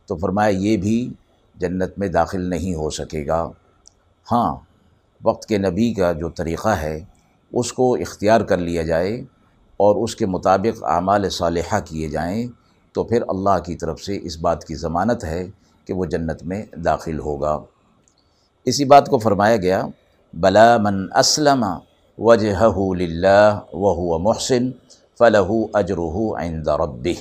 تو 0.06 0.16
فرمایا 0.18 0.50
یہ 0.50 0.78
بھی 0.78 1.14
جنت 1.56 1.98
میں 1.98 2.08
داخل 2.08 2.42
نہیں 2.50 2.76
ہو 2.76 2.90
سکے 2.90 3.28
گا۔ 3.28 3.50
ہاں 4.32 4.56
وقت 5.24 5.46
کے 5.46 5.58
نبی 5.58 5.94
کا 5.94 6.12
جو 6.12 6.30
طریقہ 6.30 6.70
ہے، 6.70 7.00
اس 7.54 7.74
کو 7.74 7.94
اختیار 7.96 8.42
کر 8.42 8.58
لیا 8.58 8.84
جائے 8.84 9.16
اور 9.80 9.96
اس 9.96 10.16
کے 10.16 10.26
مطابق 10.26 10.84
اعمال 10.84 11.30
صالحہ 11.30 11.80
کیے 11.86 12.08
جائیں، 12.10 12.48
تو 12.92 13.04
پھر 13.04 13.24
اللہ 13.28 13.60
کی 13.66 13.76
طرف 13.76 14.02
سے 14.02 14.20
اس 14.24 14.38
بات 14.38 14.64
کی 14.66 14.76
ضمانت 14.76 15.24
ہے 15.24 15.48
کہ 15.86 15.94
وہ 15.94 16.06
جنت 16.06 16.44
میں 16.44 16.64
داخل 16.86 17.20
ہوگا۔ 17.20 17.58
اسی 18.66 18.86
بات 18.86 19.10
کو 19.10 19.18
فرمایا 19.18 19.56
گیا، 19.58 19.82
بلا 20.34 20.78
من 20.78 21.06
اسلم 21.16 21.66
وجہ 22.18 22.64
للہ 22.98 23.60
و 23.74 24.20
محسن 24.20 24.72
فلح 25.20 25.52
اجرح 25.74 26.16
عند 26.38 26.68
ربہ۔ 26.68 27.20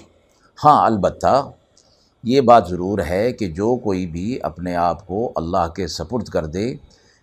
ہاں 0.64 0.86
البتہ 0.86 1.50
یہ 2.22 2.40
بات 2.40 2.68
ضرور 2.68 2.98
ہے 3.08 3.32
کہ 3.32 3.46
جو 3.46 3.76
کوئی 3.76 4.06
بھی 4.06 4.38
اپنے 4.42 4.76
آپ 4.76 5.06
کو 5.06 5.32
اللہ 5.36 5.68
کے 5.76 5.86
سپرد 5.86 6.24
کر 6.24 6.46
دے، 6.46 6.74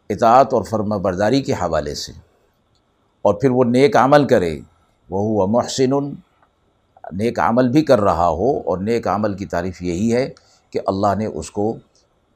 اطاعت 0.10 0.54
اور 0.54 0.64
فرم 0.64 1.02
برداری 1.02 1.42
کے 1.42 1.54
حوالے 1.54 1.96
سے۔ 1.96 2.12
اور 3.22 3.34
پھر 3.34 3.50
وہ 3.50 3.64
نیک 3.64 3.98
عمل 3.98 4.28
کرے۔ 4.28 4.60
وہ 5.10 5.20
ہوا 5.20 5.46
محسن، 5.46 6.10
نیک 7.12 7.40
عمل 7.40 7.70
بھی 7.70 7.82
کر 7.82 8.02
رہا 8.02 8.30
ہو۔ 8.30 8.60
اور 8.66 8.78
نیک 8.78 9.08
عمل 9.08 9.34
کی 9.34 9.46
تعریف 9.46 9.82
یہی 9.82 10.14
ہے 10.14 10.30
کہ 10.70 10.80
اللہ 10.88 11.16
نے 11.18 11.26
اس 11.26 11.52
کو 11.52 11.76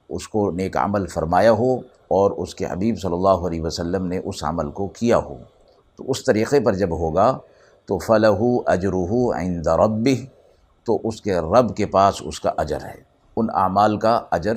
اس 0.09 0.27
کو 0.27 0.51
نیک 0.51 0.77
عمل 0.77 1.07
فرمایا 1.07 1.51
ہو 1.51 1.75
اور 2.07 2.31
اس 2.31 2.55
کے 2.55 2.65
حبیب 2.65 2.99
صلی 2.99 3.13
اللہ 3.13 3.27
علیہ 3.27 3.61
وسلم 3.61 4.05
نے 4.05 4.17
اس 4.17 4.43
عمل 4.43 4.71
کو 4.71 4.87
کیا 4.87 5.17
ہو۔ 5.17 5.37
تو 5.95 6.03
اس 6.07 6.23
طریقے 6.23 6.59
پر 6.59 6.73
جب 6.73 6.91
ہوگا 6.91 7.37
تو 7.85 7.97
فلاح 7.97 8.39
اجروح 8.65 9.37
عند 9.37 9.67
ربہ۔ 9.67 10.32
تو 10.83 10.99
اس 11.03 11.21
کے 11.21 11.35
رب 11.35 11.75
کے 11.75 11.85
پاس 11.85 12.15
اس 12.25 12.39
کا 12.39 12.51
اجر 12.57 12.77
ہے۔ 12.83 13.01
ان 13.37 13.47
اعمال 13.53 13.97
کا 13.97 14.21
اجر 14.31 14.53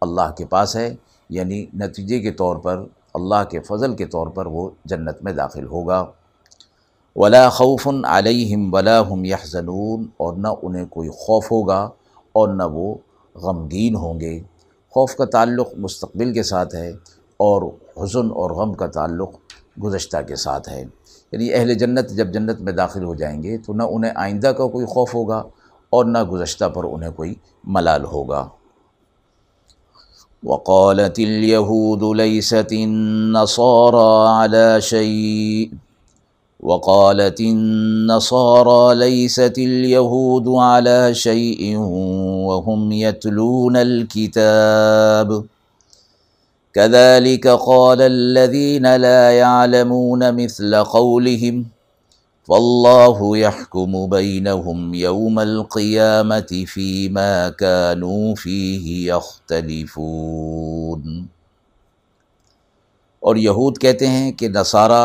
اللہ 0.00 0.30
کے 0.38 0.44
پاس 0.44 0.76
ہے 0.76 0.94
یعنی 1.28 1.66
نتیجے 1.74 2.20
کے 2.20 2.30
طور 2.30 2.56
پر، 2.56 2.84
اللہ 3.14 3.44
کے 3.50 3.60
فضل 3.60 3.96
کے 3.96 4.06
طور 4.06 4.26
پر 4.26 4.46
وہ 4.46 4.70
جنت 4.84 5.22
میں 5.22 5.32
داخل 5.32 5.66
ہوگا۔ 5.66 6.04
ولا 7.16 7.48
خوف 7.48 7.88
علیہم 8.04 8.74
ولا 8.74 9.02
هم 9.14 9.24
یحزنون 9.24 10.06
اور 10.16 10.34
نہ 10.36 10.48
انہیں 10.62 10.86
کوئی 10.86 11.08
خوف 11.08 11.52
ہوگا 11.52 11.90
اور 12.32 12.48
نہ 12.48 12.62
وہ 12.62 12.94
غمگین 13.34 13.96
ہوں 13.96 14.20
گے۔ 14.20 14.40
خوف 14.90 15.16
کا 15.16 15.24
تعلق 15.24 15.68
مستقبل 15.76 16.32
کے 16.32 16.42
ساتھ 16.42 16.74
ہے 16.74 16.90
اور 17.36 17.62
حزن 18.02 18.30
اور 18.30 18.50
غم 18.50 18.74
کا 18.74 18.86
تعلق 18.86 19.30
گزشتہ 19.84 20.16
کے 20.28 20.36
ساتھ 20.36 20.68
ہے۔ 20.68 20.84
یعنی 21.32 21.54
اہل 21.54 21.74
جنت 21.74 22.10
جب 22.10 22.32
جنت 22.32 22.60
میں 22.60 22.72
داخل 22.72 23.04
ہو 23.04 23.14
جائیں 23.14 23.42
گے 23.42 23.58
تو 23.58 23.72
نہ 23.72 23.82
انہیں 23.82 24.12
آئندہ 24.14 24.46
کا 24.46 24.66
کوئی 24.66 24.86
خوف 24.86 25.14
ہوگا 25.14 25.42
اور 25.90 26.04
نہ 26.04 26.24
گزشتہ 26.24 26.64
پر 26.64 26.84
انہیں 26.84 27.10
کوئی 27.10 27.34
ملال 27.64 28.04
ہوگا۔ 28.04 28.48
وقالت 30.44 31.18
اليهود 31.18 32.16
ليست 32.16 32.72
النصارى 32.72 34.44
على 34.44 34.80
شيء۔ 34.80 35.74
وقالت 36.62 37.40
النصارى 37.40 38.94
ليست 38.98 39.58
اليهود 39.58 40.48
على 40.62 41.14
شيء 41.14 41.78
وهم 42.46 42.92
يتلون 42.92 43.76
الكتاب۔ 43.76 45.32
كذلك 46.74 47.46
قال 47.66 48.02
الذين 48.02 48.86
لا 49.00 49.30
يعلمون 49.30 50.22
مثل 50.34 50.74
قولهم۔ 50.84 51.62
فالله 52.48 53.36
يحكم 53.36 53.94
بينهم 54.10 54.94
يوم 54.94 55.38
القيامة 55.38 56.58
فيما 56.64 57.32
كانوا 57.62 58.34
فيه 58.34 58.92
يختلفون 59.06 61.02
اور 63.22 63.36
یہود 63.36 63.78
کہتے 63.78 64.06
ہیں 64.06 64.30
کہ 64.32 64.48
نصارہ 64.48 65.00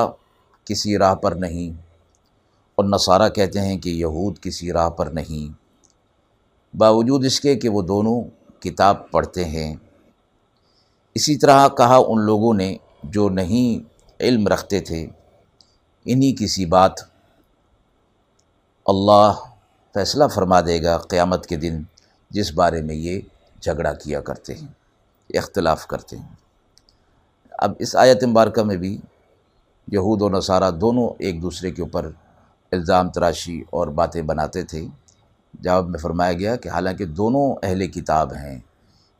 کسی 0.67 0.97
راہ 0.97 1.15
پر 1.15 1.31
نہیں، 1.45 1.73
اور 2.77 2.85
نصارہ 2.85 3.29
کہتے 3.29 3.59
ہیں 3.59 3.77
کہ 3.77 3.89
یہود 3.89 4.39
کسی 4.39 4.71
راہ 4.71 4.89
پر 4.89 5.07
نہیں۔ 5.19 5.45
باوجود 6.73 7.25
اس 7.25 7.39
کے 7.39 7.55
کہ 7.55 7.69
وہ 7.69 7.81
دونوں 7.81 8.17
کتاب 8.61 8.95
پڑھتے 9.11 9.45
ہیں۔ 9.45 9.71
اسی 11.15 11.35
طرح 11.37 11.67
کہا 11.77 11.97
ان 12.07 12.19
لوگوں 12.25 12.53
نے 12.53 12.69
جو 13.15 13.29
نہیں 13.29 13.69
علم 14.19 14.47
رکھتے 14.47 14.79
تھے، 14.79 15.01
انہی 16.05 16.31
کسی 16.39 16.65
بات 16.65 17.10
اللہ 18.85 19.31
فیصلہ 19.93 20.23
فرما 20.27 20.61
دے 20.61 20.83
گا 20.83 20.97
قیامت 20.97 21.45
کے 21.45 21.55
دن 21.55 21.81
جس 22.29 22.53
بارے 22.53 22.81
میں 22.81 22.95
یہ 22.95 23.19
جھگڑا 23.61 23.93
کیا 23.93 24.21
کرتے 24.21 24.53
ہیں، 24.53 24.67
اختلاف 25.29 25.87
کرتے 25.87 26.17
ہیں۔ 26.17 26.35
اب 27.51 27.71
اس 27.79 27.95
آیت 27.95 28.23
مبارکہ 28.23 28.63
میں 28.63 28.77
بھی 28.77 28.97
یہود 29.87 30.21
و 30.21 30.29
نصارہ 30.29 30.71
دونوں 30.71 31.09
ایک 31.19 31.41
دوسرے 31.41 31.71
کے 31.71 31.81
اوپر 31.81 32.09
الزام 32.71 33.09
تراشی 33.09 33.63
اور 33.69 33.87
باتیں 33.87 34.21
بناتے 34.21 34.63
تھے۔ 34.63 34.85
جواب 35.53 35.89
میں 35.89 35.99
فرمایا 35.99 36.33
گیا 36.33 36.55
کہ 36.55 36.69
حالانکہ 36.69 37.05
دونوں 37.05 37.55
اہل 37.63 37.87
کتاب 37.87 38.33
ہیں، 38.33 38.59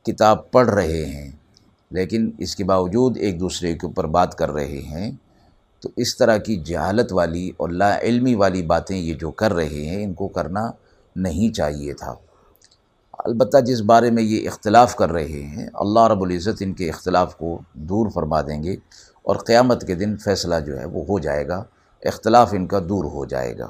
کتاب 0.06 0.52
پڑھ 0.52 0.70
رہے 0.70 1.06
ہیں، 1.06 1.32
لیکن 1.92 2.32
اس 2.38 2.56
کے 2.56 2.64
باوجود 2.64 3.18
ایک 3.18 3.40
دوسرے 3.40 3.74
کے 3.74 3.86
اوپر 3.88 4.06
بات 4.08 4.38
کر 4.38 4.52
رہے 4.52 4.82
ہیں۔ 4.82 5.12
تو 5.82 5.90
اس 5.96 6.18
طرح 6.18 6.38
کی 6.38 6.56
جہالت 6.56 7.14
والی 7.14 7.52
اور 7.58 7.70
لا 7.70 8.00
علمی 8.00 8.36
والی 8.36 8.62
باتیں 8.64 8.98
یہ 8.98 9.14
جو 9.14 9.32
کر 9.32 9.54
رہے 9.54 9.86
ہیں، 9.86 10.04
ان 10.04 10.14
کو 10.14 10.28
کرنا 10.28 10.72
نہیں 11.16 11.54
چاہیے 11.54 11.94
تھا۔ 11.94 12.16
البتہ 13.26 13.58
جس 13.58 13.82
بارے 13.82 14.12
میں 14.12 14.24
یہ 14.24 14.48
اختلاف 14.50 14.96
کر 14.96 15.12
رہے 15.12 15.42
ہیں، 15.42 15.68
اللہ 15.74 16.08
رب 16.08 16.22
العزت 16.22 16.62
ان 16.62 16.74
کے 16.74 16.90
اختلاف 16.90 17.36
کو 17.36 17.60
دور 17.74 18.10
فرما 18.10 18.42
دیں 18.42 18.64
گے 18.64 18.76
اور 19.24 19.36
قیامت 19.36 19.88
کے 19.88 19.96
دن 19.96 20.18
فیصلہ 20.18 20.56
جو 20.66 20.80
ہے 20.80 20.86
وہ 20.86 21.04
ہو 21.10 21.20
جائے 21.20 21.48
گا، 21.48 21.64
اختلاف 22.06 22.54
ان 22.54 22.68
کا 22.68 22.80
دور 22.90 23.06
ہو 23.06 23.26
جائے 23.26 23.58
گا۔ 23.58 23.70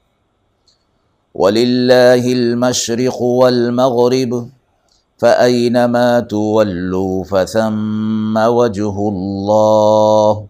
وللہ 1.35 2.25
المشرق 2.27 3.21
والمغرب، 3.21 4.33
فأينما 5.21 6.19
تولوا 6.29 7.23
فثم 7.23 8.37
وجه 8.37 9.03
الله 9.07 10.47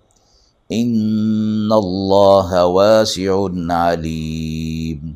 ان 0.70 1.74
اللہ 1.74 2.54
واسع 2.72 3.34
علیم 3.72 5.12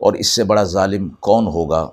اور 0.00 0.12
اس 0.14 0.34
سے 0.34 0.44
بڑا 0.44 0.62
ظالم 0.66 1.08
کون 1.20 1.46
ہوگا 1.54 1.88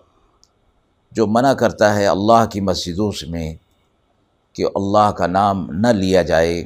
جو 1.12 1.28
منع 1.28 1.54
کرتا 1.54 1.94
ہے 1.96 2.06
اللہ 2.08 2.46
کی 2.52 2.62
مسجدوں 2.64 3.12
میں 3.30 3.54
کہ 4.56 4.66
اللہ 4.76 5.12
کا 5.18 5.28
نام 5.30 5.66
نہ 5.78 5.88
لیا 5.96 6.22
جائے 6.26 6.60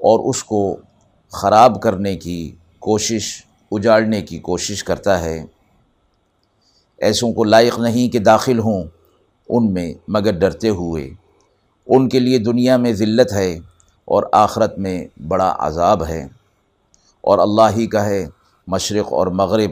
اور 0.00 0.28
اس 0.30 0.42
کو 0.44 0.64
خراب 1.32 1.80
کرنے 1.82 2.16
کی 2.16 2.40
کوشش 2.78 3.30
اجاڑنے 3.74 4.22
کی 4.22 4.38
کوشش 4.38 4.84
کرتا 4.84 5.20
ہے۔ 5.20 5.44
ایسوں 6.98 7.32
کو 7.32 7.44
لائق 7.44 7.78
نہیں 7.78 8.12
کہ 8.12 8.18
داخل 8.18 8.58
ہوں 8.58 8.84
ان 9.48 9.74
میں، 9.74 9.94
مگر 10.08 10.32
ڈرتے 10.32 10.68
ہوئے۔ 10.68 11.10
ان 11.86 12.08
کے 12.08 12.18
لیے 12.18 12.38
دنیا 12.38 12.76
میں 12.76 12.92
ذلت 12.92 13.32
ہے 13.32 13.58
اور 14.04 14.22
آخرت 14.32 14.78
میں 14.78 15.06
بڑا 15.28 15.56
عذاب 15.58 16.06
ہے۔ 16.06 16.28
اور 17.20 17.38
اللہ 17.38 17.76
ہی 17.76 17.86
کا 17.86 18.06
ہے 18.06 18.26
مشرق 18.66 19.12
اور 19.12 19.26
مغرب۔ 19.26 19.70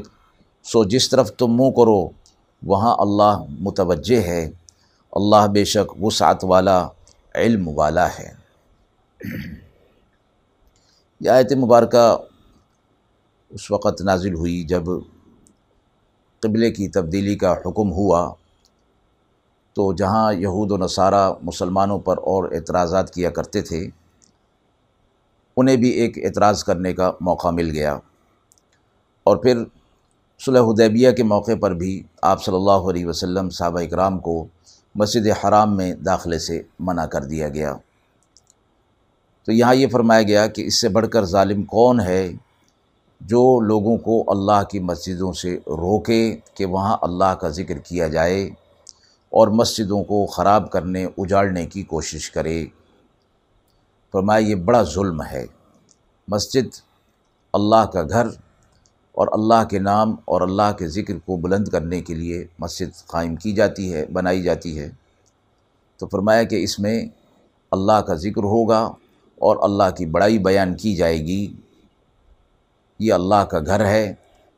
سو 0.62 0.84
جس 0.84 1.10
طرف 1.10 1.32
تم 1.32 1.46
منہ 1.46 1.70
کرو، 1.70 2.08
وہاں 2.62 2.94
اللہ 2.98 3.44
متوجہ 3.48 4.20
ہے۔ 4.20 4.50
اللہ 5.12 5.46
بے 5.46 5.64
شک 5.64 6.04
وسعت 6.04 6.44
والا، 6.44 6.88
علم 7.34 7.68
والا 7.74 8.08
ہے۔ 8.08 8.32
یہ 11.20 11.30
آیت 11.30 11.52
مبارکہ 11.52 12.16
اس 13.50 13.70
وقت 13.70 14.02
نازل 14.02 14.34
ہوئی 14.34 14.62
جب 14.62 14.82
قبلے 16.40 16.70
کی 16.70 16.88
تبدیلی 16.88 17.36
کا 17.36 17.52
حکم 17.52 17.92
ہوا 17.92 18.34
تو 19.72 19.92
جہاں 19.92 20.32
یہود 20.32 20.70
و 20.70 20.76
نصارہ 20.76 21.32
مسلمانوں 21.42 21.98
پر 21.98 22.18
اور 22.18 22.52
اعتراضات 22.52 23.14
کیا 23.14 23.30
کرتے 23.30 23.62
تھے، 23.62 23.88
انہیں 25.56 25.76
بھی 25.76 25.88
ایک 25.88 26.18
اعتراض 26.24 26.64
کرنے 26.64 26.92
کا 26.92 27.12
موقع 27.20 27.48
مل 27.50 27.70
گیا۔ 27.70 27.98
اور 29.24 29.36
پھر 29.36 29.64
صلح 30.38 30.60
حدیبیہ 30.60 31.10
کے 31.10 31.22
موقع 31.22 31.52
پر 31.60 31.74
بھی 31.74 32.02
آپ 32.22 32.44
صلی 32.44 32.54
اللہ 32.54 32.90
علیہ 32.90 33.06
وسلم 33.06 33.50
صحابہ 33.50 33.80
اکرام 33.80 34.18
کو 34.18 34.46
مسجد 34.94 35.26
حرام 35.26 35.76
میں 35.76 35.94
داخلے 35.94 36.38
سے 36.38 36.62
منع 36.78 37.06
کر 37.06 37.24
دیا 37.24 37.48
گیا۔ 37.48 37.76
تو 39.44 39.52
یہاں 39.52 39.74
یہ 39.74 39.86
فرمایا 39.88 40.22
گیا 40.22 40.46
کہ 40.46 40.62
اس 40.62 40.80
سے 40.80 40.88
بڑھ 40.88 41.08
کر 41.08 41.24
ظالم 41.24 41.62
کون 41.62 42.00
ہے؟ 42.00 42.32
جو 43.20 43.60
لوگوں 43.60 43.96
کو 43.96 44.24
اللہ 44.26 44.62
کی 44.70 44.78
مسجدوں 44.78 45.32
سے 45.32 45.56
روکے 45.56 46.36
کہ 46.54 46.66
وہاں 46.66 46.96
اللہ 47.02 47.34
کا 47.34 47.48
ذکر 47.48 47.78
کیا 47.78 48.08
جائے 48.08 48.44
اور 49.30 49.48
مسجدوں 49.48 50.04
کو 50.04 50.26
خراب 50.26 50.70
کرنے، 50.70 51.06
اجاڑنے 51.18 51.66
کی 51.66 51.82
کوشش 51.82 52.30
کرے۔ 52.30 52.66
فرمایا، 54.12 54.46
یہ 54.46 54.54
بڑا 54.54 54.82
ظلم 54.82 55.22
ہے۔ 55.22 55.46
مسجد 56.28 56.76
اللہ 57.52 57.86
کا 57.92 58.02
گھر 58.02 58.26
اور 59.12 59.28
اللہ 59.32 59.64
کے 59.70 59.78
نام 59.78 60.14
اور 60.24 60.40
اللہ 60.40 60.72
کے 60.78 60.88
ذکر 60.88 61.14
کو 61.18 61.36
بلند 61.36 61.68
کرنے 61.68 62.00
کے 62.00 62.14
لیے 62.14 62.46
مسجد 62.58 63.06
قائم 63.06 63.36
کی 63.36 63.52
جاتی 63.52 63.94
ہے، 63.94 64.06
بنائی 64.06 64.42
جاتی 64.42 64.78
ہے۔ 64.78 64.90
تو 65.96 66.06
فرمایا 66.06 66.42
کہ 66.42 66.62
اس 66.62 66.78
میں 66.78 67.06
اللہ 67.70 68.00
کا 68.00 68.14
ذکر 68.14 68.42
ہوگا 68.42 68.80
اور 69.34 69.56
اللہ 69.60 69.90
کی 69.96 70.06
بڑائی 70.06 70.38
بیان 70.38 70.74
کی 70.74 70.96
جائے 70.96 71.18
گی۔ 71.18 71.52
یہ 73.00 73.12
اللہ 73.12 73.44
کا 73.50 73.58
گھر 73.58 73.84
ہے۔ 73.84 74.14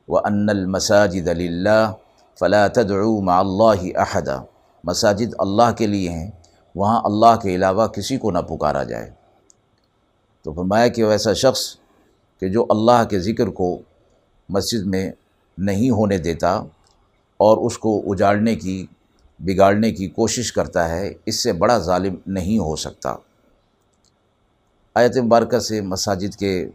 وہ 0.08 0.18
ان 0.24 0.46
المساجد 0.48 1.28
اللہ 1.28 1.92
فلا 2.38 2.68
تدعو 2.68 3.20
مع 3.20 3.38
اللہ 3.38 3.98
احدا 3.98 4.40
مساجد 4.84 5.34
اللہ 5.38 5.72
کے 5.78 5.86
لیے 5.86 6.08
ہیں، 6.08 6.30
وہاں 6.74 7.00
اللہ 7.04 7.36
کے 7.42 7.54
علاوہ 7.54 7.86
کسی 7.86 8.16
کو 8.16 8.30
نہ 8.30 8.38
پکارا 8.38 8.82
جائے۔ 8.82 9.10
تو 10.42 10.52
فرمایا 10.52 10.88
کہ 10.88 11.02
ایسا 11.02 11.32
شخص 11.32 11.60
کہ 12.40 12.48
جو 12.48 12.66
اللہ 12.70 13.04
کے 13.10 13.18
ذکر 13.18 13.46
کو 13.46 13.78
مسجد 14.48 14.86
میں 14.86 15.10
نہیں 15.58 15.90
ہونے 15.90 16.18
دیتا 16.18 16.52
اور 17.36 17.66
اس 17.66 17.78
کو 17.78 18.02
اجاڑنے 18.06 18.54
کی، 18.56 18.86
بگاڑنے 19.38 19.92
کی 19.92 20.08
کوشش 20.08 20.52
کرتا 20.52 20.88
ہے، 20.88 21.12
اس 21.26 21.42
سے 21.42 21.52
بڑا 21.52 21.78
ظالم 21.78 22.14
نہیں 22.26 22.58
ہو 22.58 22.76
سکتا۔ 22.76 23.16
آیت 24.94 25.18
مبارکہ 25.18 25.58
سے 25.58 25.80
مساجد 25.80 26.36
کے 26.36 26.68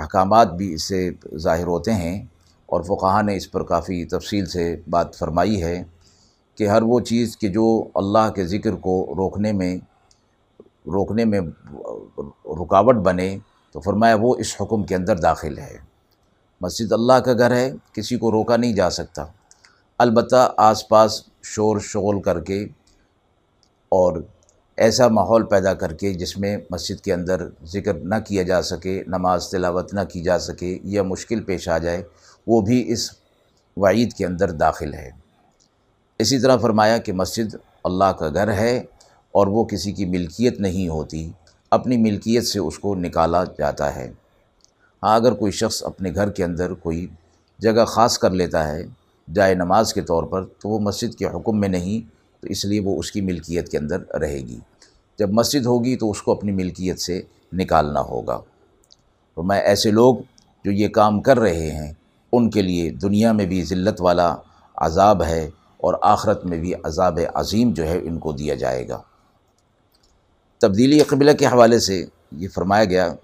احکامات 0.00 0.52
بھی 0.52 0.72
اس 0.74 0.82
سے 0.82 1.10
ظاہر 1.36 1.66
ہوتے 1.66 1.92
ہیں 1.92 2.22
اور 2.66 2.82
فقہ 2.82 3.22
نے 3.22 3.36
اس 3.36 3.50
پر 3.50 3.62
کافی 3.62 4.04
تفصیل 4.04 4.46
سے 4.46 4.64
بات 4.90 5.14
فرمائی 5.14 5.62
ہے 5.62 5.82
کہ 6.54 6.68
ہر 6.68 6.82
وہ 6.82 7.00
چیز 7.00 7.38
کہ 7.38 7.48
جو 7.48 7.66
اللہ 7.94 8.30
کے 8.34 8.46
ذکر 8.46 8.72
کو 8.72 9.14
روکنے 9.16 9.52
میں 9.52 9.76
روکنے 10.86 11.24
میں 11.24 11.40
رکاوٹ 12.62 12.96
بنے 12.96 13.38
تو 13.72 13.80
فرمایا 13.80 14.16
وہ 14.20 14.34
اس 14.38 14.54
حکم 14.60 14.82
کے 14.82 14.94
اندر 14.94 15.16
داخل 15.16 15.58
ہے۔ 15.58 15.76
مسجد 16.60 16.92
اللہ 16.92 17.12
کا 17.12 17.32
گھر 17.32 17.50
ہے، 17.50 17.70
کسی 17.92 18.16
کو 18.16 18.30
روکا 18.30 18.56
نہیں 18.56 18.72
جا 18.72 18.90
سکتا۔ 18.90 19.24
البتہ 19.98 20.52
آس 20.56 20.88
پاس 20.88 21.22
شور 21.42 21.80
شغل 21.80 22.20
کر 22.22 22.40
کے 22.40 22.64
اور 23.88 24.22
ایسا 24.80 25.08
ماحول 25.08 25.44
پیدا 25.44 25.74
کر 25.74 25.92
کے 25.92 26.14
جس 26.14 26.38
میں 26.38 26.56
مسجد 26.70 27.00
کے 27.00 27.12
اندر 27.12 27.46
ذکر 27.64 27.94
نہ 27.94 28.14
کیا 28.28 28.42
جا 28.42 28.62
سکے، 28.62 29.02
نماز 29.06 29.48
تلاوت 29.48 29.94
نہ 29.94 30.00
کی 30.12 30.22
جا 30.22 30.38
سکے، 30.38 30.78
یا 30.84 31.02
مشکل 31.02 31.42
پیش 31.42 31.68
آ 31.68 31.78
جائے، 31.78 32.02
وہ 32.46 32.60
بھی 32.60 32.92
اس 32.92 33.10
وعید 33.76 34.12
کے 34.12 34.26
اندر 34.26 34.50
داخل 34.50 34.94
ہے۔ 34.94 35.10
اسی 36.18 36.38
طرح 36.38 36.56
فرمایا 36.56 36.98
کہ 36.98 37.12
مسجد 37.12 37.54
اللہ 37.84 38.12
کا 38.18 38.28
گھر 38.28 38.52
ہے 38.52 38.78
اور 39.34 39.46
وہ 39.46 39.64
کسی 39.64 39.92
کی 39.92 40.04
ملکیت 40.04 40.60
نہیں 40.60 40.88
ہوتی، 40.88 41.30
اپنی 41.70 41.96
ملکیت 41.96 42.46
سے 42.46 42.58
اس 42.58 42.78
کو 42.78 42.94
نکالا 42.94 43.44
جاتا 43.44 43.94
ہے۔ 43.96 44.12
ہاں 45.02 45.14
اگر 45.16 45.32
کوئی 45.32 45.52
شخص 45.52 45.82
اپنے 45.82 46.10
گھر 46.14 46.30
کے 46.30 46.44
اندر 46.44 46.72
کوئی 46.72 47.06
جگہ 47.58 47.84
خاص 47.84 48.18
کر 48.18 48.30
لیتا 48.30 48.68
ہے، 48.68 48.82
جائے 49.32 49.54
نماز 49.54 49.94
کے 49.94 50.00
طور 50.00 50.22
پر، 50.22 50.44
تو 50.44 50.68
وہ 50.68 50.78
مسجد 50.78 51.14
کے 51.14 51.26
حکم 51.26 51.60
میں 51.60 51.68
نہیں 51.68 52.19
تو 52.40 52.46
اس 52.46 52.64
لیے 52.64 52.80
وہ 52.80 52.98
اس 52.98 53.12
کی 53.12 53.20
ملکیت 53.20 53.68
کے 53.68 53.78
اندر 53.78 54.00
رہے 54.00 54.38
گی۔ 54.38 54.58
جب 55.18 55.30
مسجد 55.30 55.66
ہوگی 55.66 55.96
تو 55.96 56.10
اس 56.10 56.22
کو 56.22 56.32
اپنی 56.32 56.52
ملکیت 56.52 57.00
سے 57.00 57.22
نکالنا 57.52 58.00
ہوگا۔ 58.00 58.40
تو 59.34 59.42
میں 59.42 59.60
ایسے 59.60 59.90
لوگ 59.90 60.16
جو 60.64 60.70
یہ 60.70 60.88
کام 60.88 61.20
کر 61.20 61.40
رہے 61.40 61.70
ہیں، 61.70 61.92
ان 62.32 62.50
کے 62.50 62.62
لیے 62.62 62.90
دنیا 62.90 63.32
میں 63.32 63.46
بھی 63.46 63.64
ذلت 63.64 64.00
والا 64.00 64.36
عذاب 64.76 65.22
ہے 65.22 65.50
اور 65.76 65.94
آخرت 66.02 66.44
میں 66.44 66.58
بھی 66.58 66.72
عذاب 66.82 67.18
عظیم 67.34 67.72
جو 67.72 67.86
ہے 67.86 67.98
ان 68.02 68.18
کو 68.18 68.32
دیا 68.32 68.54
جائے 68.54 68.88
گا۔ 68.88 69.02
تبدیلی 70.60 71.00
قبلہ 71.00 71.32
کے 71.32 71.46
حوالے 71.46 71.78
سے 71.78 72.04
یہ 72.32 72.48
فرمایا 72.48 72.84
گیا 72.84 73.14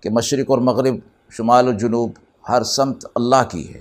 کہ 0.00 0.10
مشرق 0.10 0.50
اور 0.50 0.58
مغرب، 0.58 0.94
شمال 1.30 1.68
و 1.68 1.72
جنوب 1.72 2.10
ہر 2.48 2.62
سمت 2.62 3.04
اللہ 3.14 3.48
کی 3.50 3.74
ہے۔ 3.74 3.80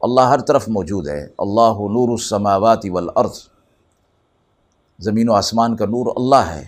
اللہ 0.00 0.20
ہر 0.20 0.40
طرف 0.40 0.68
موجود 0.68 1.08
ہے۔ 1.08 1.28
اللہ 1.38 1.72
نور 1.72 2.08
السماوات 2.08 2.86
والارض۔ 2.90 3.55
زمین 4.98 5.28
و 5.28 5.32
آسمان 5.32 5.76
کا 5.76 5.84
نور 5.84 6.12
اللہ 6.16 6.50
ہے، 6.50 6.64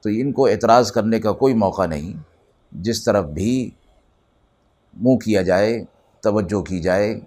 تو 0.00 0.08
ان 0.08 0.32
کو 0.32 0.46
اعتراض 0.46 0.92
کرنے 0.92 1.20
کا 1.20 1.32
کوئی 1.32 1.54
موقع 1.54 1.86
نہیں۔ 1.86 2.20
جس 2.72 3.04
طرف 3.04 3.24
بھی 3.24 3.70
منہ 5.00 5.16
کیا 5.16 5.42
جائے، 5.42 5.84
توجہ 6.20 6.62
کی 6.62 6.80
جائے، 6.80 7.20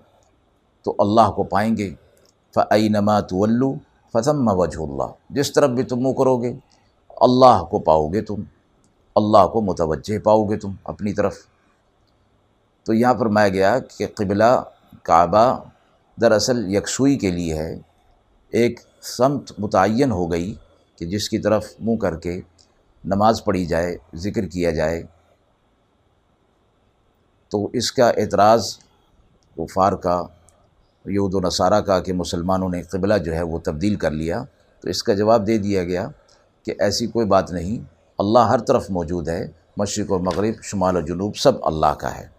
تو 0.84 0.96
اللہ 1.00 1.32
کو 1.32 1.44
پائیں 1.44 1.78
گے۔ 1.78 1.94
فعینما 2.56 3.20
طلو 3.20 3.74
فضم 4.14 4.48
وجہ 4.48 4.82
اللہ 4.82 5.12
جس 5.30 5.54
طرف 5.54 5.70
بھی 5.70 5.84
تم 5.84 6.00
منہ 6.00 6.14
کرو 6.14 6.38
گے، 6.38 6.54
اللہ 7.08 7.64
کو 7.64 7.80
پاؤ 7.80 8.08
گے 8.08 8.22
تم۔ 8.22 8.36
اللہ 9.16 9.48
کو 9.48 9.62
متوجہ 9.62 10.20
پاؤ 10.20 10.44
گے 10.44 10.58
تم 10.58 10.72
اپنی 10.84 11.14
طرف۔ 11.14 11.36
تو 12.84 12.94
یہاں 12.94 13.14
فرمایا 13.20 13.50
گیا 13.50 13.80
کہ 13.80 14.08
قبلہ 14.16 14.64
کعبہ 15.04 15.64
دراصل 16.22 16.76
یکسوئی 16.76 17.18
کے 17.18 17.32
لیے 17.32 17.54
ہے۔ 17.54 17.80
ایک 18.50 18.80
سمت 19.04 19.52
متعین 19.60 20.12
ہو 20.12 20.32
گئی 20.32 20.54
کہ 20.96 21.06
جس 21.06 21.30
کی 21.30 21.40
طرف 21.40 21.68
منہ 21.80 21.96
کر 21.96 22.16
کے 22.16 22.42
نماز 23.04 23.44
پڑھی 23.44 23.66
جائے، 23.66 23.98
ذکر 24.16 24.46
کیا 24.46 24.72
جائے، 24.72 25.04
تو 27.52 27.70
اس 27.74 27.92
کا 27.92 28.10
اعتراض 28.10 28.78
کفار 29.58 29.94
کا 29.94 30.22
یود 31.06 31.34
و 31.34 31.40
نصارہ 31.40 31.82
کا 31.82 32.00
کہ 32.00 32.14
مسلمانوں 32.14 32.70
نے 32.70 32.82
قبلہ 32.84 33.18
جو 33.18 33.34
ہے 33.34 33.42
وہ 33.42 33.60
تبدیل 33.60 33.96
کر 33.96 34.12
لیا، 34.12 34.44
تو 34.84 34.90
اس 34.90 35.04
کا 35.04 35.14
جواب 35.14 35.48
دے 35.48 35.58
دیا 35.58 35.84
گیا 35.84 36.08
کہ 36.64 36.74
ایسی 36.80 37.08
کوئی 37.08 37.26
بات 37.26 37.52
نہیں، 37.52 37.84
اللہ 38.20 38.40
ہر 38.40 38.60
طرف 38.60 38.90
موجود 38.90 39.30
ہے، 39.30 39.48
مشرق 39.78 40.12
اور 40.12 40.20
مغرب، 40.20 40.62
شمال 40.64 40.98
و 40.98 41.02
جنوب، 41.02 41.36
سب 41.36 41.66
اللہ 41.66 41.94
کا 41.94 42.16
ہے۔ 42.18 42.39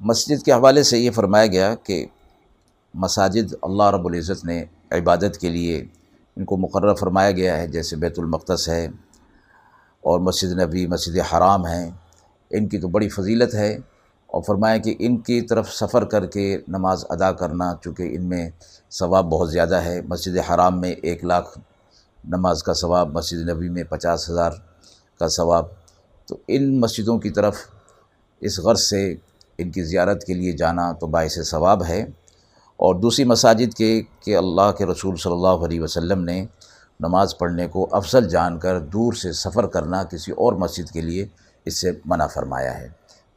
مسجد 0.00 0.42
کے 0.44 0.52
حوالے 0.52 0.82
سے 0.82 0.98
یہ 0.98 1.10
فرمایا 1.10 1.46
گیا 1.46 1.74
کہ 1.74 2.06
مساجد 2.94 3.54
اللہ 3.62 3.82
رب 3.82 4.06
العزت 4.06 4.44
نے 4.44 4.64
عبادت 4.90 5.38
کے 5.38 5.48
لیے 5.48 5.84
ان 6.36 6.44
کو 6.44 6.56
مقرر 6.56 6.94
فرمایا 6.94 7.30
گیا 7.30 7.56
ہے، 7.56 7.66
جیسے 7.66 7.96
بیت 7.96 8.18
المقدس 8.18 8.68
ہے 8.68 8.86
اور 10.00 10.20
مسجد 10.20 10.60
نبی 10.60 10.86
مسجد 10.86 11.18
حرام 11.32 11.66
ہیں۔ 11.66 11.90
ان 12.50 12.68
کی 12.68 12.78
تو 12.78 12.88
بڑی 12.88 13.08
فضیلت 13.08 13.54
ہے 13.54 13.78
اور 14.26 14.42
فرمایا 14.42 14.76
کہ 14.76 14.96
ان 14.98 15.16
کی 15.16 15.40
طرف 15.40 15.74
سفر 15.74 16.04
کر 16.04 16.26
کے 16.26 16.58
نماز 16.68 17.04
ادا 17.08 17.32
کرنا، 17.32 17.74
چونکہ 17.84 18.16
ان 18.16 18.28
میں 18.28 18.50
ثواب 18.90 19.24
بہت 19.24 19.50
زیادہ 19.50 19.74
ہے۔ 19.74 20.00
مسجد 20.00 20.38
حرام 20.50 20.80
میں 20.80 20.90
ایک 20.90 21.24
لاکھ 21.24 21.58
نماز 22.24 22.62
کا 22.62 22.74
ثواب، 22.74 23.12
مسجد 23.12 23.48
نبی 23.50 23.68
میں 23.68 23.84
پچاس 23.84 24.30
ہزار 24.30 24.50
کا 25.18 25.28
ثواب۔ 25.28 25.64
تو 26.26 26.36
ان 26.48 26.80
مسجدوں 26.80 27.18
کی 27.18 27.30
طرف 27.30 27.58
اس 28.40 28.58
غرض 28.58 28.80
سے 28.80 29.14
ان 29.60 29.70
کی 29.70 29.82
زیارت 29.82 30.24
کے 30.24 30.34
لیے 30.34 30.52
جانا 30.52 30.92
تو 30.92 31.06
باعث 31.06 31.38
ثواب 31.50 31.84
ہے۔ 31.84 32.02
اور 32.76 32.94
دوسری 32.94 33.24
مساجد 33.24 33.74
کے 33.74 34.02
کہ 34.20 34.36
اللہ 34.36 34.72
کے 34.78 34.86
رسول 34.86 35.16
صلی 35.16 35.32
اللہ 35.32 35.64
علیہ 35.64 35.80
وسلم 35.80 36.24
نے 36.24 36.46
نماز 37.00 37.38
پڑھنے 37.38 37.68
کو 37.68 37.88
افضل 37.90 38.28
جان 38.28 38.58
کر 38.58 38.80
دور 38.80 39.12
سے 39.12 39.32
سفر 39.32 39.66
کرنا 39.66 40.04
کسی 40.04 40.32
اور 40.32 40.52
مسجد 40.52 40.90
کے 40.90 41.00
لیے 41.00 41.26
اس 41.64 41.80
سے 41.80 41.92
منع 42.04 42.26
فرمایا 42.26 42.78
ہے۔ 42.78 42.88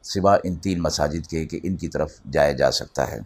سوا 0.02 0.36
ان 0.44 0.54
تین 0.54 0.82
مساجد 0.82 1.26
کے 1.26 1.44
کہ 1.44 1.60
ان 1.62 1.76
کی 1.76 1.88
طرف 1.88 2.12
جایا 2.32 2.52
جا 2.52 2.70
سکتا 2.70 3.12
ہے۔ 3.12 3.18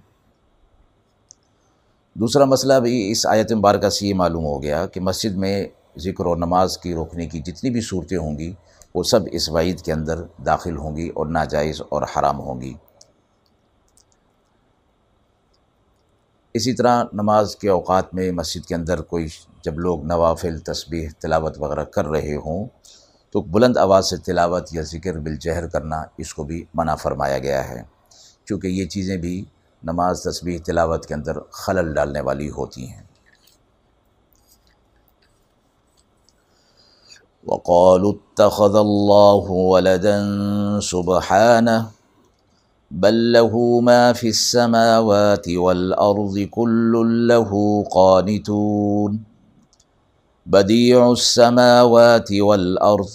دوسرا 2.15 2.45
مسئلہ 2.45 2.75
بھی 2.75 3.11
اس 3.11 3.27
آیت 3.27 3.53
مبارکہ 3.53 3.89
سے 3.89 4.07
یہ 4.07 4.15
معلوم 4.15 4.45
ہو 4.45 4.63
گیا 4.63 4.87
کہ 4.87 5.01
مسجد 5.01 5.37
میں 5.37 5.67
ذکر 5.99 6.27
و 6.27 6.35
نماز 6.35 6.79
کی 6.79 6.95
روکنے 6.95 7.27
کی 7.27 7.41
جتنی 7.41 7.71
بھی 7.71 7.81
صورتیں 7.81 8.19
ہوں 8.19 8.39
گی 8.39 8.53
وہ 8.95 9.03
سب 9.03 9.21
اس 9.33 9.51
وعید 9.51 9.81
کے 9.81 9.93
اندر 9.93 10.23
داخل 10.47 10.77
ہوں 10.77 10.97
گی 10.97 11.09
اور 11.09 11.27
ناجائز 11.27 11.83
اور 11.89 12.03
حرام 12.03 12.41
ہوں 12.41 12.61
گی۔ 12.61 12.75
اسی 16.59 16.73
طرح 16.73 17.05
نماز 17.13 17.57
کے 17.57 17.69
اوقات 17.69 18.15
میں 18.15 18.33
مسجد 18.33 18.67
کے 18.67 18.75
اندر 18.75 19.01
کوئی 19.01 19.29
جب 19.65 19.79
لوگ 19.79 20.05
نوافل، 20.05 20.59
تسبیح، 20.59 21.09
تلاوت 21.19 21.57
وغیرہ 21.59 21.85
کر 21.85 22.07
رہے 22.07 22.37
ہوں، 22.37 22.67
تو 23.31 23.41
بلند 23.41 23.77
آواز 23.77 24.11
سے 24.11 24.17
تلاوت 24.17 24.69
یا 24.73 24.83
ذکر 24.83 25.19
بالجہر 25.19 25.69
کرنا 25.69 26.03
اس 26.19 26.35
کو 26.35 26.45
بھی 26.45 26.65
منع 26.75 26.95
فرمایا 26.95 27.39
گیا 27.39 27.69
ہے۔ 27.69 27.83
چونکہ 28.47 28.67
یہ 28.67 28.87
چیزیں 28.87 29.17
بھی 29.17 29.45
نماز، 29.83 30.23
تسبیح، 30.23 30.59
تلاوت 30.67 31.07
کے 31.07 31.15
اندر 31.15 31.41
خلل 31.41 31.95
ڈالنے 31.95 32.21
والی 32.21 32.51
ہوتی 32.51 32.89
ہیں۔ 32.89 33.03
وقالوا 37.47 38.13
اتخذ 38.13 38.77
الله 38.77 39.45
ولدا 39.49 40.81
سبحانه 40.81 41.98
بل 42.91 43.33
له 43.33 43.81
ما 43.81 44.13
في 44.13 44.29
السماوات 44.29 45.49
والأرض 45.49 46.39
كل 46.39 46.93
له 47.29 47.85
قانتون. 47.91 49.19
بديع 50.47 51.11
السماوات 51.11 52.33
والأرض، 52.33 53.09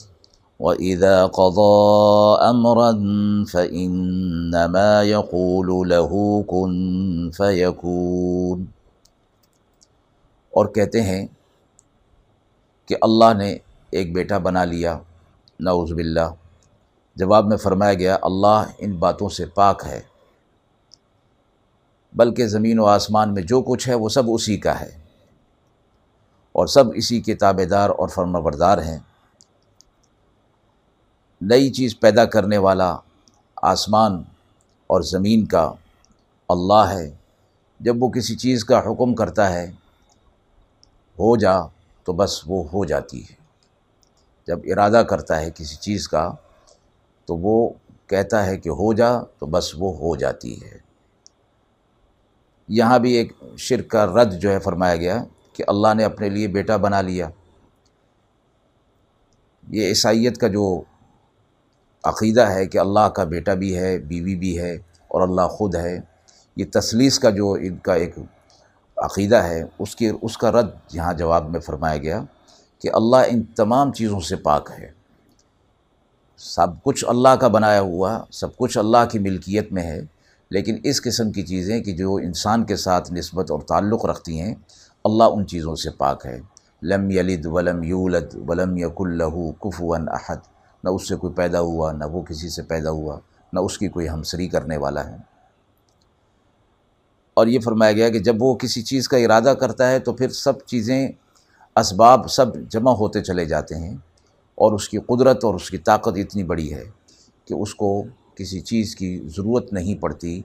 وإذا 0.59 1.25
قضى 1.25 1.77
أمرا 2.49 2.91
فإنما 3.51 5.03
يقول 5.03 5.89
له 5.89 6.43
كن 6.47 6.73
فيكون. 7.33 8.65
اور 10.49 10.65
کہتے 10.65 11.01
ہیں 11.01 11.27
کہ 12.85 12.95
اللہ 13.01 13.33
نے 13.33 13.57
ایک 13.91 14.13
بیٹا 14.13 14.37
بنا 14.37 14.65
لیا، 14.65 14.97
نعوذ 15.59 15.93
باللہ 15.93 16.42
جواب 17.15 17.45
میں 17.45 17.57
فرمایا 17.57 17.93
گیا، 17.93 18.17
اللہ 18.21 18.63
ان 18.77 18.95
باتوں 18.95 19.29
سے 19.29 19.45
پاک 19.45 19.83
ہے، 19.85 20.01
بلکہ 22.13 22.47
زمین 22.47 22.79
و 22.79 22.85
آسمان 22.85 23.33
میں 23.33 23.43
جو 23.43 23.61
کچھ 23.61 23.89
ہے 23.89 23.93
وہ 23.93 24.09
سب 24.09 24.23
اسی 24.27 24.57
کا 24.57 24.79
ہے۔ 24.79 25.03
اور 26.51 26.67
سب 26.67 26.83
اسی 26.95 27.21
کے 27.21 27.35
تابے 27.35 27.65
دار 27.65 27.89
اور 27.89 28.07
فرما 28.07 28.39
بردار 28.39 28.77
ہیں۔ 28.77 28.99
نئی 31.41 31.69
چیز 31.69 31.99
پیدا 31.99 32.25
کرنے 32.25 32.57
والا 32.57 32.97
آسمان 33.55 34.23
اور 34.87 35.01
زمین 35.01 35.45
کا 35.45 35.73
اللہ 36.49 36.91
ہے۔ 36.91 37.15
جب 37.79 38.03
وہ 38.03 38.09
کسی 38.09 38.35
چیز 38.35 38.65
کا 38.65 38.79
حکم 38.79 39.15
کرتا 39.15 39.53
ہے، 39.53 39.71
ہو 41.19 41.37
جا 41.37 41.55
تو 42.03 42.13
بس 42.13 42.41
وہ 42.47 42.63
ہو 42.73 42.85
جاتی 42.85 43.21
ہے۔ 43.21 43.35
جب 44.47 44.59
ارادہ 44.63 45.03
کرتا 45.09 45.41
ہے 45.41 45.51
کسی 45.51 45.75
چیز 45.75 46.07
کا 46.07 46.33
تو 47.25 47.35
وہ 47.35 47.69
کہتا 48.07 48.45
ہے 48.45 48.57
کہ 48.57 48.69
ہو 48.69 48.93
جا 48.93 49.19
تو 49.21 49.45
بس 49.45 49.75
وہ 49.77 49.93
ہو 49.93 50.15
جاتی 50.15 50.63
ہے۔ 50.63 50.77
یہاں 52.67 52.99
بھی 52.99 53.13
ایک 53.13 53.33
شرک 53.57 53.87
کا 53.87 54.05
رد 54.05 54.33
جو 54.33 54.51
ہے 54.51 54.59
فرمایا 54.59 54.95
گیا 54.95 55.23
کہ 55.53 55.63
اللہ 55.67 55.93
نے 55.93 56.03
اپنے 56.03 56.29
لیے 56.29 56.47
بیٹا 56.47 56.77
بنا 56.77 57.01
لیا۔ 57.01 57.29
یہ 59.67 59.87
عیسائیت 59.87 60.37
کا 60.37 60.47
جو 60.47 60.81
عقیدہ 62.03 62.41
ہے 62.41 62.65
کہ 62.65 62.77
اللہ 62.77 63.09
کا 63.09 63.23
بیٹا 63.23 63.53
بھی 63.53 63.77
ہے، 63.77 63.97
بیوی 63.97 64.35
بھی 64.35 64.59
ہے 64.59 64.73
اور 65.07 65.21
اللہ 65.21 65.47
خود 65.47 65.75
ہے، 65.75 65.99
یہ 66.55 66.65
تسلیس 66.73 67.19
کا 67.19 67.29
جو 67.29 67.53
ان 67.53 67.77
کا 67.77 67.93
ایک 67.93 68.15
عقیدہ 68.97 69.35
ہے، 69.35 69.63
اس 69.79 69.95
کے، 69.95 70.11
اس 70.21 70.37
کا 70.37 70.51
رد 70.51 70.69
یہاں 70.93 71.13
جواب 71.13 71.49
میں 71.49 71.59
فرمایا 71.59 71.97
گیا 71.97 72.23
کہ 72.79 72.89
اللہ 72.93 73.17
ان 73.27 73.43
تمام 73.43 73.93
چیزوں 73.93 74.19
سے 74.19 74.35
پاک 74.35 74.71
ہے۔ 74.79 75.02
سب 76.45 76.67
کچھ 76.83 77.05
اللہ 77.07 77.29
کا 77.29 77.47
بنایا 77.47 77.81
ہوا، 77.81 78.23
سب 78.31 78.57
کچھ 78.57 78.77
اللہ 78.77 79.05
کی 79.11 79.19
ملکیت 79.19 79.71
میں 79.71 79.83
ہے، 79.83 80.01
لیکن 80.49 80.77
اس 80.83 81.01
قسم 81.01 81.31
کی 81.31 81.41
چیزیں 81.41 81.79
کہ 81.79 81.91
جو 81.91 82.15
انسان 82.15 82.63
کے 82.63 82.75
ساتھ 82.75 83.13
نسبت 83.13 83.51
اور 83.51 83.59
تعلق 83.59 84.05
رکھتی 84.05 84.41
ہیں، 84.41 84.55
اللہ 85.03 85.23
ان 85.23 85.47
چیزوں 85.47 85.75
سے 85.75 85.89
پاک 85.89 86.25
ہے۔ 86.25 86.41
لم 86.83 87.11
یلد 87.11 87.45
ولم 87.45 87.83
یولد 87.83 88.35
ولم 88.47 88.77
یق 88.77 89.01
اللہ 89.01 89.51
کفون 89.61 90.09
احد، 90.09 90.35
نہ 90.83 90.89
اس 90.89 91.07
سے 91.07 91.15
کوئی 91.15 91.33
پیدا 91.33 91.59
ہوا، 91.59 91.91
نہ 91.91 92.05
وہ 92.05 92.21
کسی 92.21 92.49
سے 92.49 92.61
پیدا 92.61 92.89
ہوا، 92.89 93.19
نہ 93.53 93.59
اس 93.59 93.77
کی 93.77 93.87
کوئی 93.87 94.09
ہمسری 94.09 94.47
کرنے 94.47 94.77
والا 94.77 95.05
ہے۔ 95.05 95.15
اور 97.33 97.47
یہ 97.47 97.59
فرمایا 97.59 97.91
گیا 97.91 98.09
کہ 98.09 98.19
جب 98.19 98.35
وہ 98.39 98.55
کسی 98.55 98.81
چیز 98.81 99.07
کا 99.07 99.17
ارادہ 99.17 99.53
کرتا 99.59 99.91
ہے 99.91 99.99
تو 99.99 100.13
پھر 100.13 100.29
سب 100.29 100.61
چیزیں، 100.65 101.07
اسباب 101.75 102.31
سب 102.31 102.45
جمع 102.69 102.91
ہوتے 102.91 103.21
چلے 103.21 103.45
جاتے 103.45 103.75
ہیں۔ 103.75 103.97
اور 104.55 104.73
اس 104.73 104.89
کی 104.89 104.97
قدرت 104.97 105.43
اور 105.43 105.55
اس 105.55 105.69
کی 105.69 105.77
طاقت 105.77 106.17
اتنی 106.17 106.43
بڑی 106.43 106.73
ہے 106.73 106.83
کہ 107.45 107.53
اس 107.53 107.75
کو 107.75 108.03
کسی 108.35 108.59
چیز 108.61 108.95
کی 108.95 109.17
ضرورت 109.37 109.73
نہیں 109.73 109.95
پڑتی، 109.95 110.41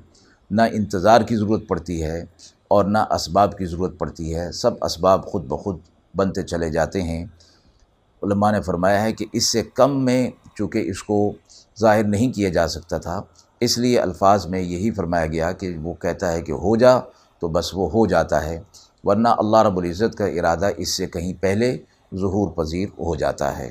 نہ 0.50 0.62
انتظار 0.72 1.20
کی 1.20 1.36
ضرورت 1.36 1.68
پڑتی 1.68 2.02
ہے 2.02 2.24
اور 2.68 2.84
نہ 2.84 2.98
اسباب 3.10 3.58
کی 3.58 3.66
ضرورت 3.66 3.98
پڑتی 3.98 4.34
ہے۔ 4.34 4.52
سب 4.52 4.84
اسباب 4.84 5.26
خود 5.26 5.44
بخود 5.44 5.78
بنتے 6.14 6.42
چلے 6.42 6.70
جاتے 6.70 7.02
ہیں۔ 7.02 7.24
علماء 8.22 8.50
نے 8.52 8.60
فرمایا 8.62 9.02
ہے 9.02 9.12
کہ 9.12 9.26
اس 9.32 9.52
سے 9.52 9.62
کم 9.74 10.04
میں 10.04 10.30
چونکہ 10.54 10.78
اس 10.86 11.02
کو 11.02 11.32
ظاہر 11.80 12.04
نہیں 12.04 12.32
کیا 12.32 12.48
جا 12.48 12.68
سکتا 12.68 12.98
تھا، 12.98 13.22
اس 13.60 13.78
لیے 13.78 13.98
الفاظ 13.98 14.46
میں 14.46 14.60
یہی 14.60 14.90
فرمایا 14.90 15.26
گیا 15.26 15.52
کہ 15.52 15.76
وہ 15.82 15.94
کہتا 15.94 16.32
ہے 16.32 16.42
کہ 16.42 16.52
ہو 16.52 16.76
جا 16.76 16.98
تو 17.38 17.48
بس 17.48 17.74
وہ 17.74 17.90
ہو 17.90 18.06
جاتا 18.06 18.44
ہے، 18.44 18.60
ورنہ 19.04 19.28
اللہ 19.28 19.56
رب 19.56 19.78
العزت 19.78 20.16
کا 20.18 20.26
ارادہ 20.26 20.70
اس 20.76 20.96
سے 20.96 21.06
کہیں 21.06 21.32
پہلے 21.40 21.76
ظہور 22.14 22.48
پذیر 22.48 22.88
ہو 22.98 23.14
جاتا 23.14 23.58
ہے۔ 23.58 23.70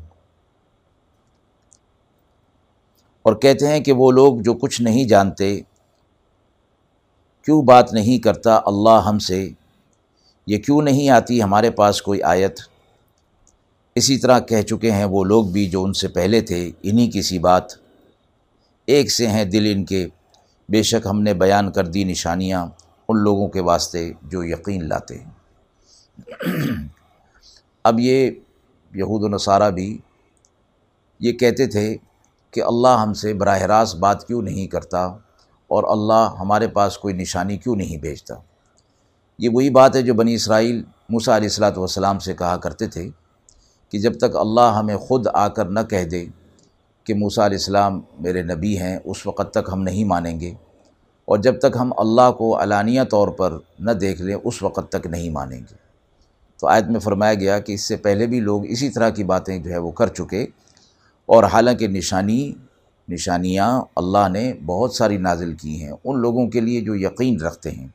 اور 3.23 3.33
کہتے 3.33 3.67
ہیں 3.67 3.79
کہ 3.79 3.91
وہ 3.91 4.11
لوگ 4.11 4.39
جو 4.39 4.53
کچھ 4.53 4.81
نہیں 4.81 5.05
جانتے، 5.05 5.59
کیوں 7.45 7.63
بات 7.63 7.93
نہیں 7.93 8.19
کرتا 8.19 8.59
اللہ 8.65 9.01
ہم 9.05 9.19
سے؟ 9.19 9.49
یہ 10.47 10.57
کیوں 10.57 10.81
نہیں 10.81 11.09
آتی 11.09 11.41
ہمارے 11.43 11.71
پاس 11.71 12.01
کوئی 12.01 12.21
آیت؟ 12.21 12.59
اسی 13.95 14.17
طرح 14.17 14.39
کہہ 14.39 14.61
چکے 14.61 14.91
ہیں 14.91 15.05
وہ 15.05 15.23
لوگ 15.23 15.45
بھی 15.45 15.69
جو 15.69 15.83
ان 15.83 15.93
سے 15.93 16.07
پہلے 16.07 16.41
تھے، 16.41 16.71
انہی 16.83 17.09
کسی 17.13 17.39
بات۔ 17.39 17.63
ایک 18.85 19.11
سے 19.11 19.27
ہیں 19.27 19.45
دل 19.45 19.71
ان 19.75 19.85
کے، 19.85 20.07
بے 20.69 20.83
شک 20.83 21.07
ہم 21.07 21.21
نے 21.21 21.33
بیان 21.33 21.71
کر 21.71 21.87
دی 21.87 22.03
نشانیاں 22.03 22.67
ان 23.09 23.17
لوگوں 23.17 23.47
کے 23.47 23.59
واسطے 23.59 24.11
جو 24.21 24.43
یقین 24.43 24.87
لاتے 24.87 25.17
ہیں۔ 25.17 25.31
اب 27.83 27.99
یہ 27.99 28.31
یہود 28.93 29.23
و 29.23 29.27
نصارہ 29.27 29.69
بھی 29.69 29.97
یہ 31.19 31.31
کہتے 31.31 31.67
تھے 31.67 31.97
کہ 32.51 32.63
اللہ 32.63 32.97
ہم 33.01 33.13
سے 33.13 33.33
براہ 33.33 33.61
راست 33.61 33.95
بات 33.95 34.27
کیوں 34.27 34.41
نہیں 34.41 34.67
کرتا 34.67 35.05
اور 35.67 35.83
اللہ 35.87 36.35
ہمارے 36.39 36.67
پاس 36.67 36.97
کوئی 36.97 37.13
نشانی 37.13 37.57
کیوں 37.57 37.75
نہیں 37.75 37.97
بھیجتا؟ 37.97 38.35
یہ 39.39 39.49
وہی 39.53 39.69
بات 39.69 39.95
ہے 39.95 40.01
جو 40.01 40.13
بنی 40.13 40.33
اسرائیل 40.33 40.83
موسیٰ 41.09 41.35
علیہ 41.35 41.47
السلاۃ 41.47 41.77
والسلام 41.77 42.19
سے 42.19 42.33
کہا 42.33 42.57
کرتے 42.57 42.87
تھے 42.87 43.09
کہ 43.89 43.99
جب 43.99 44.17
تک 44.17 44.35
اللہ 44.35 44.75
ہمیں 44.75 44.97
خود 44.97 45.27
آ 45.33 45.47
کر 45.47 45.65
نہ 45.65 45.79
کہہ 45.89 46.03
دے 46.03 46.25
کہ 47.03 47.13
موسیٰ 47.13 47.45
علیہ 47.45 47.57
السلام 47.57 47.99
میرے 48.19 48.41
نبی 48.43 48.77
ہیں، 48.77 48.97
اس 49.05 49.27
وقت 49.27 49.51
تک 49.51 49.69
ہم 49.71 49.81
نہیں 49.81 50.03
مانیں 50.03 50.39
گے 50.39 50.53
اور 51.25 51.37
جب 51.37 51.59
تک 51.59 51.77
ہم 51.79 51.91
اللہ 51.97 52.31
کو 52.31 52.61
علانیہ 52.61 53.03
طور 53.03 53.27
پر 53.27 53.57
نہ 53.79 53.91
دیکھ 53.91 54.21
لیں، 54.21 54.35
اس 54.43 54.63
وقت 54.63 54.89
تک 54.89 55.07
نہیں 55.07 55.29
مانیں 55.29 55.59
گے۔ 55.59 55.75
تو 56.59 56.67
آیت 56.67 56.85
میں 56.85 56.99
فرمایا 56.99 57.33
گیا 57.33 57.59
کہ 57.59 57.73
اس 57.73 57.87
سے 57.87 57.95
پہلے 57.95 58.27
بھی 58.27 58.39
لوگ 58.39 58.65
اسی 58.65 58.89
طرح 58.89 59.09
کی 59.09 59.23
باتیں 59.23 59.57
جو 59.57 59.71
ہے 59.71 59.77
وہ 59.77 59.91
کر 59.91 60.07
چکے 60.07 60.45
اور 61.31 61.43
حالانکہ 61.43 61.87
نشانی، 61.87 62.53
نشانیاں 63.09 63.81
اللہ 63.95 64.29
نے 64.29 64.53
بہت 64.65 64.93
ساری 64.93 65.17
نازل 65.17 65.53
کی 65.53 65.83
ہیں، 65.83 65.91
ان 66.03 66.19
لوگوں 66.19 66.49
کے 66.49 66.59
لیے 66.59 66.81
جو 66.81 66.95
یقین 66.95 67.41
رکھتے 67.41 67.71
ہیں، 67.71 67.87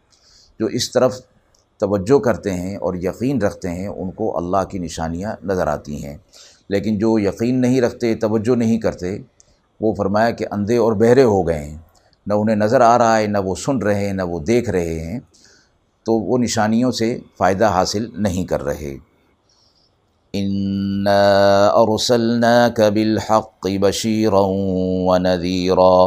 جو 0.60 0.66
اس 0.66 0.92
طرف 0.92 1.20
توجہ 1.78 2.18
کرتے 2.18 2.54
ہیں 2.54 2.76
اور 2.76 2.94
یقین 2.94 3.42
رکھتے 3.42 3.70
ہیں، 3.70 3.86
ان 3.86 4.10
کو 4.10 4.36
اللہ 4.36 4.64
کی 4.70 4.78
نشانیاں 4.78 5.32
نظر 5.44 5.66
آتی 5.66 6.04
ہیں۔ 6.04 6.16
لیکن 6.68 6.98
جو 6.98 7.18
یقین 7.18 7.60
نہیں 7.60 7.80
رکھتے، 7.80 8.14
توجہ 8.14 8.56
نہیں 8.56 8.78
کرتے، 8.78 9.18
وہ 9.80 9.94
فرمایا 9.94 10.30
کہ 10.30 10.46
اندھے 10.50 10.76
اور 10.76 10.92
بہرے 10.92 11.22
ہو 11.22 11.48
گئے 11.48 11.64
ہیں۔ 11.64 11.78
نہ 12.26 12.34
انہیں 12.34 12.56
نظر 12.56 12.80
آ 12.80 12.98
رہا 12.98 13.18
ہے، 13.18 13.26
نہ 13.26 13.38
وہ 13.38 13.54
سن 13.54 13.78
رہے 13.78 14.06
ہیں، 14.06 14.12
نہ 14.12 14.22
وہ 14.22 14.40
دیکھ 14.40 14.70
رہے 14.70 15.00
ہیں۔ 15.00 15.20
تو 16.04 16.12
وہ 16.12 16.38
نشانیوں 16.38 16.92
سے 16.92 17.18
فائدہ 17.38 17.64
حاصل 17.64 18.08
نہیں 18.12 18.44
کر 18.44 18.64
رہے۔ 18.64 18.96
إنا 20.38 21.22
أرسلناك 21.82 22.80
بالحق 22.80 23.68
بشيرا 23.84 24.44
ونذيرا 25.08 26.00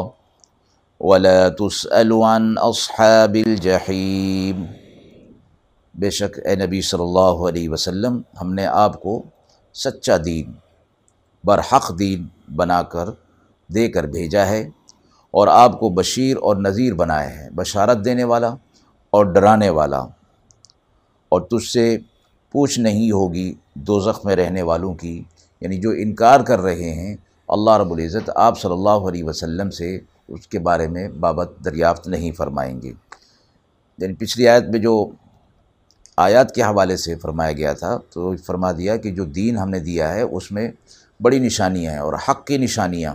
ولا 1.01 1.49
تسأل 1.49 2.13
عن 2.13 2.43
أصحاب 2.57 3.35
الجحيم 3.35 4.65
بے 5.95 6.09
شک 6.15 6.37
اے 6.45 6.55
نبی 6.55 6.81
صلی 6.87 7.01
اللہ 7.01 7.39
علیہ 7.47 7.69
وسلم، 7.69 8.19
ہم 8.41 8.53
نے 8.53 8.65
آپ 8.65 8.93
کو 9.01 9.21
سچا 9.75 10.15
دین، 10.25 10.51
برحق 11.43 11.87
دین 11.99 12.27
بنا 12.55 12.81
کر 12.93 13.09
دے 13.69 13.87
کر 13.91 14.03
بھیجا 14.13 14.45
ہے 14.47 14.61
اور 15.33 15.47
آپ 15.47 15.79
کو 15.79 15.89
بشیر 15.97 16.37
اور 16.37 16.55
نذیر 16.55 16.93
بنایا 17.01 17.29
ہے، 17.29 17.49
بشارت 17.55 18.05
دینے 18.05 18.23
والا 18.31 18.53
اور 19.13 19.25
ڈرانے 19.33 19.69
والا 19.79 19.99
اور 21.31 21.41
تجھ 21.51 21.67
سے 21.71 21.85
پوچھ 22.51 22.79
نہیں 22.79 23.11
ہوگی 23.11 23.53
دو 23.73 23.99
میں 24.23 24.35
رہنے 24.35 24.61
والوں 24.61 24.93
کی 24.93 25.23
یعنی 25.61 25.77
جو 25.77 25.89
انکار 25.89 26.39
کر 26.39 26.59
رہے 26.59 26.93
ہیں، 26.93 27.15
اللہ 27.47 27.77
رب 27.77 27.93
العزت 27.93 28.29
آپ 28.35 28.59
صلی 28.59 28.71
اللہ 28.71 28.89
علیہ 28.89 29.23
وسلم 29.23 29.69
سے 29.69 29.99
اس 30.27 30.47
کے 30.47 30.59
بارے 30.59 30.87
میں 30.87 31.09
بابت 31.09 31.51
دریافت 31.65 32.07
نہیں 32.07 32.31
فرمائیں 32.31 32.81
گے۔ 32.81 32.93
یعنی 33.97 34.13
پچھلی 34.13 34.47
آیت 34.47 34.63
میں 34.63 34.79
جو 34.79 35.07
آیات 36.17 36.55
کے 36.55 36.61
حوالے 36.61 36.97
سے 36.97 37.15
فرمایا 37.15 37.51
گیا 37.51 37.73
تھا، 37.73 37.99
تو 38.09 38.35
فرما 38.35 38.71
دیا 38.71 38.97
کہ 38.97 39.11
جو 39.11 39.25
دین 39.25 39.57
ہم 39.57 39.69
نے 39.69 39.79
دیا 39.79 40.13
ہے، 40.13 40.21
اس 40.21 40.51
میں 40.51 40.71
بڑی 41.21 41.39
نشانیاں 41.39 41.91
ہیں 41.91 41.99
اور 41.99 42.13
حق 42.13 42.47
کی 42.47 42.57
نشانیاں۔ 42.57 43.13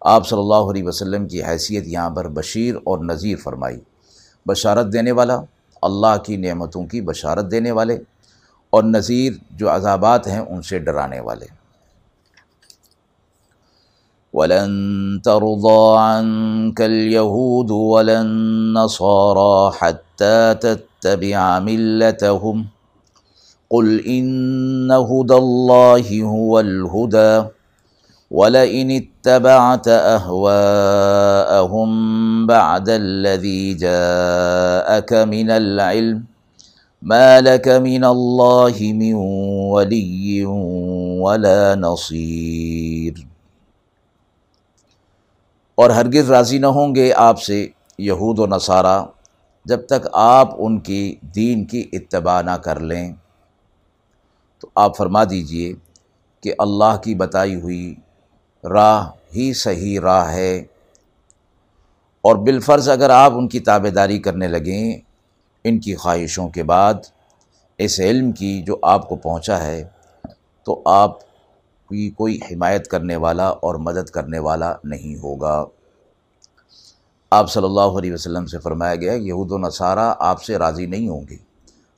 آپ 0.00 0.28
صلی 0.28 0.38
اللہ 0.38 0.54
علیہ 0.54 0.84
وسلم 0.84 1.28
کی 1.28 1.44
حیثیت 1.44 1.86
یہاں 1.86 2.10
پر 2.10 2.28
بشیر 2.28 2.74
اور 2.84 2.98
نذیر 2.98 3.36
فرمائی۔ 3.36 3.80
بشارت 4.46 4.92
دینے 4.92 5.12
والا، 5.12 5.40
اللہ 5.82 6.16
کی 6.26 6.36
نعمتوں 6.36 6.86
کی 6.86 7.00
بشارت 7.00 7.50
دینے 7.50 7.70
والے۔ 7.70 7.98
اور 8.70 8.82
نذیر 8.82 9.32
جو 9.50 9.70
عذابات 9.70 10.26
ہیں 10.26 10.38
ان 10.38 10.62
سے 10.62 10.78
ڈرانے 10.78 11.20
والے۔ 11.20 11.58
ولن 14.34 15.20
ترضى 15.24 15.98
عنك 15.98 16.80
اليهود 16.80 17.70
ولا 17.70 18.20
النصارى 18.20 19.70
حتى 19.78 20.54
تتبع 20.54 21.58
ملتهم 21.58 22.66
قل 23.70 24.04
إن 24.06 24.90
هدى 24.90 25.34
الله 25.34 26.22
هو 26.22 26.60
الهدى 26.60 27.44
ولئن 28.30 28.90
اتبعت 28.90 29.88
أهواءهم 29.88 31.88
بعد 32.46 32.88
الذي 32.88 33.74
جاءك 33.74 35.12
من 35.12 35.50
العلم 35.50 36.24
ما 37.02 37.40
لك 37.40 37.68
من 37.68 38.04
اللہ 38.04 38.78
من 38.80 39.12
ولی 39.72 40.44
ولا 40.44 41.74
نصیر 41.74 43.12
اور 45.74 45.90
ہرگز 45.90 46.30
راضی 46.30 46.58
نہ 46.58 46.66
ہوں 46.66 46.94
گے 46.94 47.12
آپ 47.16 47.42
سے 47.42 47.68
یہود 47.98 48.38
و 48.38 48.46
نصارہ 48.46 49.06
جب 49.64 49.86
تک 49.86 50.06
آپ 50.12 50.48
ان 50.58 50.80
کی 50.80 51.16
دین 51.34 51.64
کی 51.64 51.88
اتباع 51.92 52.42
نہ 52.42 52.50
کر 52.50 52.80
لیں۔ 52.80 53.12
تو 54.60 54.68
آپ 54.74 54.96
فرما 54.96 55.24
دیجیے 55.24 55.72
کہ 56.40 56.54
اللہ 56.58 56.96
کی 57.04 57.14
بتائی 57.14 57.54
ہوئی 57.54 57.94
راہ 58.64 59.10
ہی 59.36 59.52
صحیح 59.52 60.00
راہ 60.00 60.32
ہے۔ 60.32 60.58
اور 62.20 62.36
بالفرض 62.36 62.88
اگر 62.88 63.10
آپ 63.10 63.32
ان 63.34 63.48
کی 63.48 63.60
تابے 63.60 63.90
داری 63.90 64.18
کرنے 64.18 64.48
لگیں 64.48 65.07
ان 65.64 65.78
کی 65.78 65.94
خواہشوں 65.94 66.48
کے 66.48 66.62
بعد 66.62 66.94
اس 67.78 68.00
علم 68.00 68.32
کی 68.32 68.62
جو 68.62 68.76
آپ 68.82 69.08
کو 69.08 69.16
پہنچا 69.16 69.64
ہے، 69.64 69.84
تو 70.64 70.82
آپ 70.84 71.18
کی 71.88 72.10
کوئی 72.10 72.38
حمایت 72.50 72.88
کرنے 72.88 73.16
والا 73.16 73.48
اور 73.48 73.74
مدد 73.74 74.10
کرنے 74.10 74.38
والا 74.38 74.74
نہیں 74.84 75.16
ہوگا۔ 75.16 75.64
آپ 77.30 77.50
صلی 77.50 77.64
اللہ 77.64 77.80
علیہ 77.80 78.12
وسلم 78.12 78.46
سے 78.46 78.58
فرمایا 78.58 78.94
گیا 78.94 79.12
یہود 79.12 79.52
و 79.52 79.58
نصارہ 79.58 80.14
آپ 80.18 80.42
سے 80.42 80.58
راضی 80.58 80.86
نہیں 80.86 81.08
ہوں 81.08 81.24
گے۔ 81.30 81.36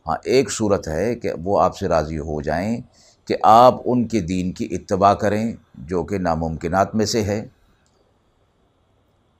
ہاں 0.06 0.16
ایک 0.24 0.50
صورت 0.50 0.88
ہے 0.88 1.14
کہ 1.14 1.32
وہ 1.44 1.60
آپ 1.60 1.76
سے 1.76 1.88
راضی 1.88 2.18
ہو 2.18 2.42
جائیں 2.42 2.80
کہ 3.24 3.36
آپ 3.42 3.74
ان 3.84 4.08
کے 4.08 4.20
دین 4.20 4.52
کی 4.52 4.68
اتباع 4.70 5.14
کریں، 5.14 5.52
جو 5.74 6.04
کہ 6.04 6.18
ناممکنات 6.18 6.94
میں 6.94 7.06
سے 7.06 7.22
ہے۔ 7.22 7.46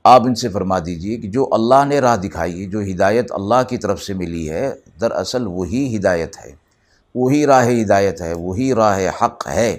آپ 0.04 0.22
ان 0.22 0.34
سے 0.34 0.48
فرما 0.48 0.78
دیجیے 0.78 1.16
کہ 1.16 1.28
جو 1.28 1.48
اللہ 1.52 1.84
نے 1.86 1.98
راہ 1.98 2.16
دکھائی 2.16 2.60
ہے، 2.60 2.70
جو 2.70 2.80
ہدایت 2.80 3.32
اللہ 3.32 3.62
کی 3.68 3.78
طرف 3.78 4.02
سے 4.02 4.14
ملی 4.14 4.50
ہے، 4.50 4.74
دراصل 5.00 5.46
وہی 5.46 5.96
ہدایت 5.96 6.36
ہے۔ 6.44 6.52
وہی 7.14 7.46
راہ 7.46 7.68
ہدایت 7.82 8.22
ہے، 8.22 8.32
وہی 8.32 8.74
راہ 8.74 9.00
حق 9.22 9.48
ہے۔ 9.48 9.70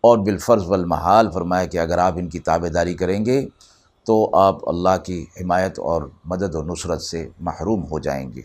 اور 0.00 0.18
بالفرض 0.18 0.66
والمحال 0.66 1.30
فرمایا 1.30 1.64
کہ 1.64 1.78
اگر 1.78 1.98
آپ 1.98 2.12
ان 2.16 2.28
کی 2.28 2.38
تابے 2.38 2.68
داری 2.68 2.94
کریں 2.94 3.26
گے 3.26 3.48
تو 4.04 4.30
آپ 4.32 4.68
اللہ 4.68 4.96
کی 5.04 5.26
حمایت 5.40 5.78
اور 5.78 6.02
مدد 6.24 6.54
و 6.54 6.62
نصرت 6.62 7.02
سے 7.02 7.28
محروم 7.40 7.84
ہو 7.84 7.98
جائیں 7.98 8.32
گے۔ 8.32 8.42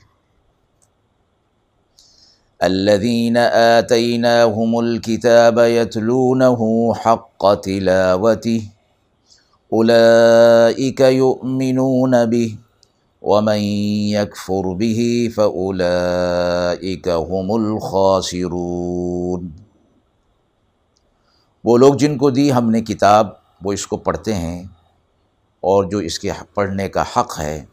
الذين 2.60 3.38
آتيناهم 3.78 4.76
الكتاب 4.76 5.60
يتلونه 5.60 6.92
حق 7.06 7.64
تلاوته 7.64 8.58
أولئك 9.74 11.00
يؤمنون 11.00 12.26
به 12.26 12.58
ومن 13.22 13.60
يكفر 14.14 14.66
به 14.74 15.28
فأولئك 15.36 17.08
هم 17.08 17.52
الخاسرون۔ 17.52 19.50
وہ 21.64 21.78
لوگ 21.78 21.94
جن 21.94 22.18
کو 22.18 22.30
دی 22.30 22.54
ہم 22.54 22.70
نے 22.70 22.82
کتاب، 22.82 23.28
وہ 23.62 23.72
اس 23.72 23.88
کو 23.88 23.98
پڑھتے 23.98 24.34
ہیں 24.34 24.64
اور 25.60 25.84
جو 25.84 25.98
اس 25.98 26.20
کے 26.20 26.32
پڑھنے 26.54 26.90
کا 26.90 27.04
حق 27.18 27.40
ہے، 27.40 27.66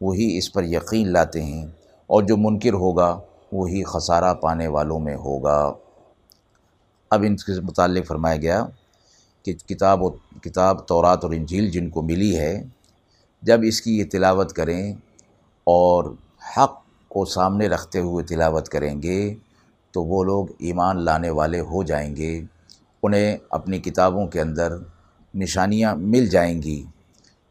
وہی 0.00 0.38
اس 0.38 0.52
پر 0.52 0.64
یقین 0.64 1.12
لاتے 1.12 1.42
ہیں 1.42 1.66
اور 2.06 2.22
جو 2.22 2.36
منکر 2.36 2.72
ہوگا، 2.72 3.20
وہی 3.52 3.84
خسارہ 3.84 4.34
پانے 4.34 4.66
والوں 4.66 5.00
میں 5.00 5.16
ہوگا۔ 5.16 5.72
اب 7.10 7.22
ان 7.26 7.36
کے 7.36 7.60
متعلق 7.60 8.06
فرمایا 8.06 8.36
گیا 8.36 8.66
کہ 9.42 9.52
کتاب 9.52 10.02
و 10.02 10.10
کتاب، 10.42 10.86
تورات 10.86 11.24
اور 11.24 11.32
انجیل 11.32 11.70
جن 11.70 11.90
کو 11.90 12.02
ملی 12.02 12.38
ہے، 12.38 12.62
جب 13.42 13.60
اس 13.62 13.82
کی 13.82 13.98
یہ 13.98 14.04
تلاوت 14.12 14.52
کریں 14.52 14.92
اور 15.64 16.14
حق 16.56 16.82
کو 17.08 17.24
سامنے 17.24 17.68
رکھتے 17.68 17.98
ہوئے 17.98 18.24
تلاوت 18.24 18.68
کریں 18.68 19.02
گے، 19.02 19.34
تو 19.92 20.04
وہ 20.04 20.24
لوگ 20.24 20.46
ایمان 20.58 21.04
لانے 21.04 21.30
والے 21.30 21.60
ہو 21.60 21.82
جائیں 21.82 22.16
گے، 22.16 22.42
انہیں 23.02 23.36
اپنی 23.50 23.78
کتابوں 23.78 24.26
کے 24.26 24.40
اندر 24.40 24.72
نشانیاں 25.34 25.96
مل 25.96 26.26
جائیں 26.26 26.62
گی۔ 26.62 26.84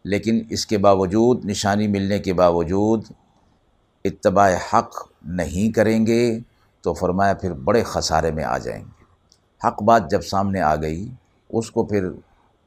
لیکن 0.03 0.43
اس 0.49 0.65
کے 0.65 0.77
باوجود، 0.77 1.45
نشانی 1.45 1.87
ملنے 1.87 2.19
کے 2.19 2.33
باوجود 2.33 3.03
اتباع 4.05 4.51
حق 4.73 5.07
نہیں 5.25 5.71
کریں 5.71 6.05
گے، 6.05 6.39
تو 6.81 6.93
فرمایا 6.93 7.33
پھر 7.33 7.53
بڑے 7.53 7.83
خسارے 7.83 8.31
میں 8.31 8.43
آ 8.43 8.57
جائیں 8.57 8.83
گے۔ 8.83 9.03
حق 9.67 9.83
بات 9.83 10.11
جب 10.11 10.21
سامنے 10.21 10.61
آ 10.61 10.75
گئی 10.75 11.09
اس 11.49 11.71
کو 11.71 11.85
پھر 11.85 12.09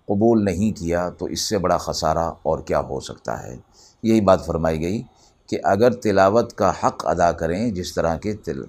قبول 0.06 0.44
نہیں 0.44 0.78
کیا 0.78 1.10
تو 1.10 1.26
اس 1.26 1.40
سے 1.40 1.58
بڑا 1.58 1.76
خسارہ 1.76 2.30
اور 2.42 2.58
کیا 2.58 2.80
ہو 2.80 3.00
سکتا 3.00 3.42
ہے؟ 3.42 3.56
یہی 4.02 4.20
بات 4.20 4.46
فرمائی 4.46 4.80
گئی 4.80 5.02
کہ 5.46 5.58
اگر 5.64 5.90
تلاوت 5.90 6.52
کا 6.52 6.72
حق 6.84 7.06
ادا 7.06 7.32
کریں 7.32 7.70
جس 7.70 7.94
طرح 7.94 8.16
کے 8.16 8.34
تل، 8.34 8.62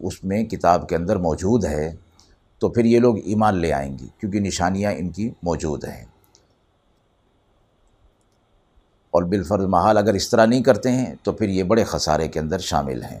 اس 0.00 0.24
میں 0.24 0.44
کتاب 0.44 0.88
کے 0.88 0.96
اندر 0.96 1.16
موجود 1.16 1.64
ہے، 1.64 1.94
تو 2.58 2.68
پھر 2.68 2.84
یہ 2.84 3.00
لوگ 3.00 3.18
ایمان 3.24 3.56
لے 3.56 3.72
آئیں 3.72 3.98
گی 3.98 4.08
کیونکہ 4.18 4.40
نشانیاں 4.40 4.92
ان 4.92 5.10
کی 5.10 5.30
موجود 5.42 5.84
ہیں۔ 5.84 6.04
اور 9.10 9.22
بالفرض 9.22 9.64
محال 9.64 9.98
اگر 9.98 10.14
اس 10.14 10.30
طرح 10.30 10.46
نہیں 10.46 10.62
کرتے 10.62 10.92
ہیں 10.92 11.14
تو 11.22 11.32
پھر 11.32 11.48
یہ 11.48 11.62
بڑے 11.62 11.84
خسارے 11.84 12.28
کے 12.28 12.40
اندر 12.40 12.58
شامل 12.58 13.02
ہیں۔ 13.02 13.20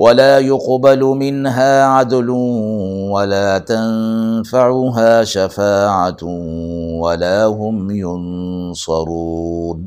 ولا 0.00 0.38
يقبل 0.38 1.02
منها 1.02 2.00
عدل 2.00 2.30
ولا 3.10 3.58
تنفعها 3.58 5.24
شفاعة 5.24 6.28
ولا 7.00 7.46
هم 7.46 7.90
ينصرون۔ 7.90 9.86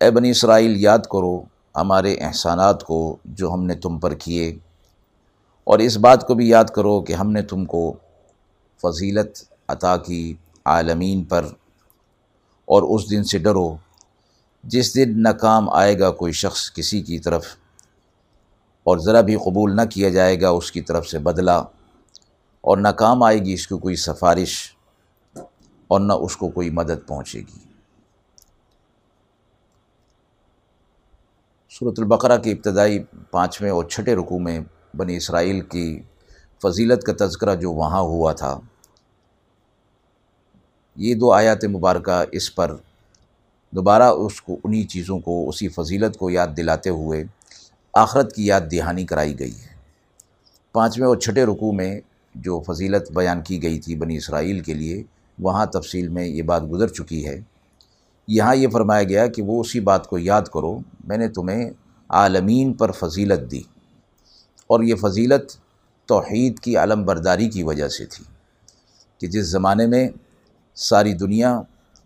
اے 0.00 0.10
بنی 0.10 0.30
اسرائیل، 0.30 0.74
یاد 0.76 0.98
کرو 0.98 1.42
ہمارے 1.76 2.14
احسانات 2.14 2.84
کو 2.84 3.16
جو 3.24 3.52
ہم 3.52 3.64
نے 3.64 3.74
تم 3.74 3.98
پر 3.98 4.14
کیے۔ 4.14 4.58
اور 5.64 5.78
اس 5.78 5.96
بات 5.96 6.26
کو 6.26 6.34
بھی 6.34 6.48
یاد 6.48 6.64
کرو 6.64 7.00
کہ 7.00 7.12
ہم 7.12 7.32
نے 7.32 7.42
تم 7.42 7.64
کو 7.64 7.92
فضیلت 8.82 9.44
عطا 9.68 9.96
کی 9.96 10.34
عالمین 10.64 11.24
پر۔ 11.24 11.44
اور 12.64 12.82
اس 12.82 13.10
دن 13.10 13.24
سے 13.24 13.38
ڈرو، 13.38 13.76
جس 14.64 14.94
دن 14.94 15.22
ناکام 15.22 15.70
آئے 15.70 15.98
گا 15.98 16.10
کوئی 16.10 16.32
شخص 16.32 16.72
کسی 16.72 17.02
کی 17.02 17.18
طرف۔ 17.18 17.44
اور 18.86 18.98
ذرا 18.98 19.20
بھی 19.20 19.36
قبول 19.36 19.76
نہ 19.76 19.82
کیا 19.90 20.08
جائے 20.08 20.40
گا، 20.40 20.48
اس 20.48 20.70
کی 20.72 20.80
طرف 20.80 21.06
سے 21.08 21.18
بدلہ 21.18 21.50
اور 22.64 22.78
نہ 22.78 22.88
کام 22.88 23.22
آئے 23.22 23.38
گی، 23.38 23.52
اس 23.52 23.66
کو 23.66 23.78
کوئی 23.78 23.96
سفارش 23.96 24.56
اور 25.90 26.00
نہ 26.00 26.12
اس 26.12 26.36
کو 26.36 26.48
کوئی 26.48 26.70
مدد 26.70 27.06
پہنچے 27.06 27.40
گی۔ 27.40 27.62
صورت 31.70 31.98
البقرہ 31.98 32.36
کے 32.38 32.52
ابتدائی 32.52 32.98
پانچویں 33.30 33.70
اور 33.70 33.84
چھٹے 33.84 34.14
رکوع 34.14 34.38
میں 34.38 34.60
بنی 34.96 35.16
اسرائیل 35.16 35.60
کی 35.60 35.86
فضیلت 36.62 37.02
کا 37.02 37.12
تذکرہ 37.26 37.54
جو 37.54 37.72
وہاں 37.72 38.00
ہوا 38.00 38.32
تھا، 38.32 38.58
یہ 40.96 41.14
دو 41.14 41.32
آیات 41.32 41.64
مبارکہ 41.64 42.24
اس 42.32 42.54
پر 42.54 42.74
دوبارہ 43.72 44.02
اس 44.02 44.40
کو، 44.42 44.56
انہی 44.64 44.82
چیزوں 44.84 45.18
کو، 45.18 45.48
اسی 45.48 45.68
فضیلت 45.68 46.16
کو 46.16 46.30
یاد 46.30 46.56
دلاتے 46.56 46.90
ہوئے 46.90 47.24
آخرت 47.94 48.34
کی 48.34 48.46
یاد 48.46 48.60
دہانی 48.72 49.06
کرائی 49.06 49.38
گئی 49.38 49.52
ہے۔ 49.52 49.74
پانچویں 50.72 51.08
اور 51.08 51.16
چھٹے 51.16 51.44
رکوع 51.44 51.72
میں 51.72 52.00
جو 52.34 52.62
فضیلت 52.66 53.12
بیان 53.12 53.42
کی 53.42 53.62
گئی 53.62 53.78
تھی 53.80 53.96
بنی 53.96 54.16
اسرائیل 54.16 54.60
کے 54.60 54.74
لیے، 54.74 55.02
وہاں 55.38 55.66
تفصیل 55.66 56.08
میں 56.08 56.26
یہ 56.26 56.42
بات 56.42 56.62
گزر 56.72 56.88
چکی 56.88 57.26
ہے۔ 57.26 57.40
یہاں 58.28 58.54
یہ 58.54 58.68
فرمایا 58.68 59.02
گیا 59.02 59.26
کہ 59.26 59.42
وہ 59.42 59.60
اسی 59.60 59.80
بات 59.80 60.06
کو 60.06 60.18
یاد 60.18 60.42
کرو، 60.42 60.78
میں 61.04 61.16
نے 61.16 61.28
تمہیں 61.28 61.70
عالمین 62.08 62.72
پر 62.72 62.90
فضیلت 62.90 63.50
دی۔ 63.50 63.62
اور 64.66 64.82
یہ 64.82 64.94
فضیلت 64.94 65.56
توحید 66.06 66.58
کی 66.58 66.76
علم 66.76 67.04
برداری 67.04 67.48
کی 67.48 67.62
وجہ 67.62 67.88
سے 67.88 68.06
تھی 68.06 68.24
کہ 69.18 69.26
جس 69.26 69.46
زمانے 69.46 69.86
میں 69.86 70.08
ساری 70.74 71.14
دنیا 71.14 71.62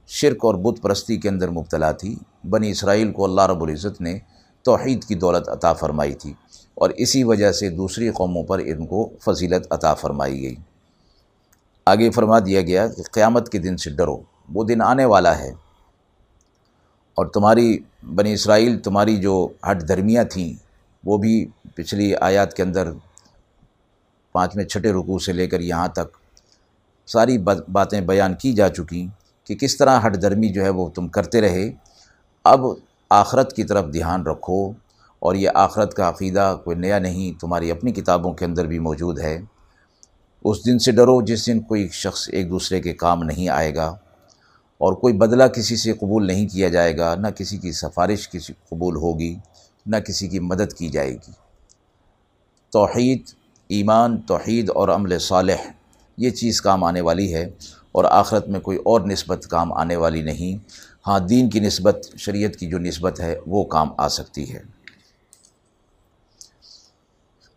شرک 0.07 0.45
اور 0.45 0.55
بت 0.55 0.83
پرستی 0.83 1.17
کے 1.17 1.29
اندر 1.29 1.49
مبتلا 1.49 1.93
تھی، 1.93 2.17
بنی 2.51 2.71
اسرائیل 2.71 3.13
کو 3.13 3.25
اللہ 3.25 3.41
رب 3.41 3.63
العزت 3.63 4.01
نے 4.01 4.19
توحید 4.69 5.05
کی 5.05 5.15
دولت 5.15 5.49
عطا 5.49 5.73
فرمائی 5.73 6.15
تھی 6.15 6.33
اور 6.75 6.91
اسی 6.91 7.25
وجہ 7.25 7.53
سے 7.53 7.69
دوسری 7.69 8.11
قوموں 8.11 8.43
پر 8.43 8.59
ان 8.59 8.87
کو 8.87 9.11
فضیلت 9.25 9.67
عطا 9.71 9.95
فرمائی 9.95 10.43
گئی۔ 10.43 10.55
آگے 11.87 12.11
فرما 12.11 12.39
دیا 12.39 12.61
گیا 12.61 12.89
کہ 12.89 13.03
قیامت 13.13 13.49
کے 13.49 13.59
دن 13.59 13.77
سے 13.77 13.91
ڈرو، 13.91 14.17
وہ 14.55 14.65
دن 14.65 14.83
آنے 14.83 15.05
والا 15.05 15.39
ہے۔ 15.39 15.51
اور 17.17 17.27
تمہاری 17.27 17.79
بنی 18.15 18.33
اسرائیل، 18.33 18.79
تمہاری 18.79 19.17
جو 19.17 19.49
ہٹ 19.71 19.89
دھرمیاں 19.89 20.25
تھیں، 20.25 20.53
وہ 21.05 21.19
بھی 21.19 21.47
پچھلی 21.75 22.15
آیات 22.15 22.55
کے 22.55 22.63
اندر 22.63 22.91
پانچویں 24.33 24.65
چھٹے 24.65 24.93
رکوع 24.93 25.19
سے 25.19 25.33
لے 25.33 25.47
کر 25.47 25.61
یہاں 25.61 25.89
تک 25.89 26.17
ساری 27.07 27.39
باتیں 27.73 28.01
بیان 28.01 28.35
کی 28.35 28.53
جا 28.53 28.69
چکی 28.69 29.07
کہ 29.45 29.55
کس 29.55 29.77
طرح 29.77 30.01
ہٹ 30.07 30.23
دھرمی 30.23 30.49
جو 30.49 30.63
ہے 30.63 30.69
وہ 30.69 30.89
تم 30.89 31.09
کرتے 31.09 31.41
رہے۔ 31.41 31.71
اب 32.45 32.61
آخرت 33.11 33.57
کی 33.57 33.65
طرف 33.65 33.85
دھیان 33.93 34.27
رکھو 34.27 34.73
اور 35.19 35.35
یہ 35.35 35.51
آخرت 35.55 35.95
کا 35.95 36.09
عقیدہ 36.09 36.57
کوئی 36.65 36.77
نیا 36.77 36.99
نہیں، 36.99 37.41
تمہاری 37.41 37.71
اپنی 37.71 37.93
کتابوں 37.93 38.33
کے 38.33 38.45
اندر 38.45 38.67
بھی 38.67 38.79
موجود 38.79 39.19
ہے۔ 39.19 39.41
اس 40.45 40.67
دن 40.67 40.79
سے 40.79 40.93
ڈرو 40.93 41.23
جس 41.23 41.47
دن 41.47 41.61
کوئی 41.61 41.89
شخص 41.89 42.29
ایک 42.33 42.51
دوسرے 42.51 42.81
کے 42.81 42.93
کام 42.93 43.23
نہیں 43.23 43.49
آئے 43.49 43.75
گا 43.75 43.87
اور 44.79 44.93
کوئی 44.93 45.15
بدلہ 45.15 45.45
کسی 45.45 45.77
سے 45.77 45.93
قبول 45.93 46.27
نہیں 46.27 46.49
کیا 46.49 46.69
جائے 46.69 46.99
گا، 46.99 47.15
نہ 47.15 47.29
کسی 47.29 47.59
کی 47.59 47.73
سفارش 47.73 48.29
کسی 48.29 48.53
قبول 48.69 48.97
ہوگی، 48.97 49.37
نہ 49.87 49.97
کسی 49.97 50.29
کی 50.29 50.39
مدد 50.39 50.73
کی 50.73 50.89
جائے 50.89 51.13
گی۔ 51.13 51.33
توحید، 52.71 53.23
ایمان، 53.69 54.17
توحید 54.17 54.71
اور 54.71 54.89
عمل 54.89 55.19
صالح، 55.19 55.71
یہ 56.17 56.31
چیز 56.31 56.61
کام 56.61 56.85
آنے 56.85 57.01
والی 57.01 57.35
ہے 57.35 57.51
اور 57.93 58.05
آخرت 58.05 58.49
میں 58.49 58.61
کوئی 58.61 58.79
اور 58.79 59.01
نسبت 59.01 59.47
کام 59.51 59.73
آنے 59.73 59.97
والی 59.97 60.23
نہیں۔ 60.23 60.69
ہاں 61.09 61.21
دین 61.21 61.51
کی 61.51 61.61
نسبت، 61.61 62.09
شریعت 62.17 62.57
کی 62.57 62.67
جو 62.67 62.79
نسبت 62.79 63.21
ہے، 63.21 63.39
وہ 63.47 63.65
کام 63.65 63.89
آ 63.99 64.09
سکتی 64.09 64.55
ہے۔ 64.55 64.61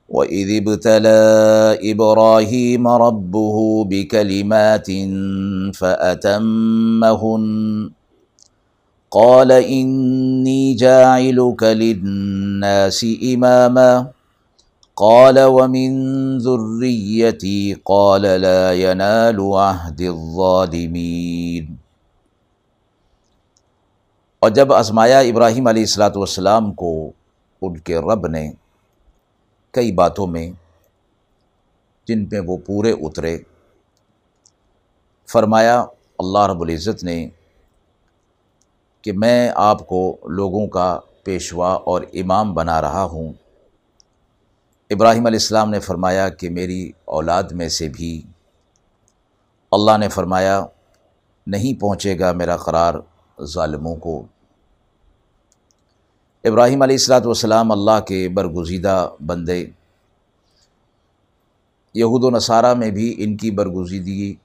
وَإِذِ 0.10 0.60
ابْتَلَى 0.60 1.92
إِبْرَاهِيمَ 1.92 2.90
رَبُّهُ 2.90 3.84
بِكَلِمَاتٍ 3.84 4.92
فَأَتَمَّهُنَّ۔ 5.72 7.88
قَالَ 9.10 9.54
إِنِّي 9.54 10.74
جَاعِلُكَ 10.74 11.66
لِلنَّاسِ 11.66 13.16
إِمَامًا۔ 13.22 14.04
قَالَ 14.96 15.40
وَمِن 15.44 16.00
ذُرِّيَّتِي 16.40 17.74
قَالَ 17.74 18.28
لَا 18.28 18.72
يَنَالُ 18.72 19.40
عَهْدِ 19.40 20.08
الظَّالِمِينَ 20.08 21.81
اور 24.42 24.50
جب 24.50 24.72
آزمایا 24.74 25.18
ابراہیم 25.20 25.68
علیہ 25.68 25.84
السلاۃ 25.84 26.16
والسلام 26.16 26.72
کو، 26.74 27.12
ان 27.62 27.78
کے 27.78 27.98
رب 27.98 28.26
نے 28.28 28.52
کئی 29.74 29.92
باتوں 29.92 30.26
میں 30.28 30.50
جن 32.08 32.26
پہ 32.26 32.40
وہ 32.40 32.56
پورے 32.58 32.92
اترے، 32.92 33.38
فرمایا، 35.30 35.78
اللہ 36.20 36.48
رب 36.48 36.62
العزت 36.62 37.04
نے 37.04 37.18
کہ 39.02 39.12
میں 39.14 39.52
آپ 39.56 39.86
کو 39.88 40.02
لوگوں 40.30 40.66
کا 40.68 40.90
پیشوا 41.24 41.74
اور 41.86 42.02
امام 42.14 42.54
بنا 42.54 42.82
رہا 42.82 43.04
ہوں۔ 43.04 43.32
ابراہیم 44.92 45.26
علیہ 45.26 45.40
السلام 45.40 45.70
نے 45.70 45.80
فرمایا 45.80 46.28
کہ 46.30 46.50
میری 46.50 46.82
اولاد 47.06 47.52
میں 47.52 47.70
سے 47.70 47.90
بھی 47.90 48.12
اللہ 49.72 49.98
نے 49.98 50.10
فرمایا، 50.10 50.60
نہیں 51.48 51.80
پہنچے 51.82 52.20
گا 52.20 52.32
میرا 52.32 52.58
قرار 52.58 52.94
ظالموں 53.46 53.96
کو۔ 53.96 54.26
ابراہیم 56.44 56.82
علیہ 56.82 56.94
السلاۃ 56.94 57.22
والسلام 57.26 57.72
اللہ 57.72 58.00
کے 58.08 58.30
برگزیدہ 58.30 59.10
بندے۔ 59.26 59.66
یہود 61.94 62.24
و 62.24 62.30
نصارہ 62.30 62.74
میں 62.74 62.92
بھی 62.92 63.16
ان 63.18 63.38
کی 63.38 63.52
برگزیدگی 63.52 64.36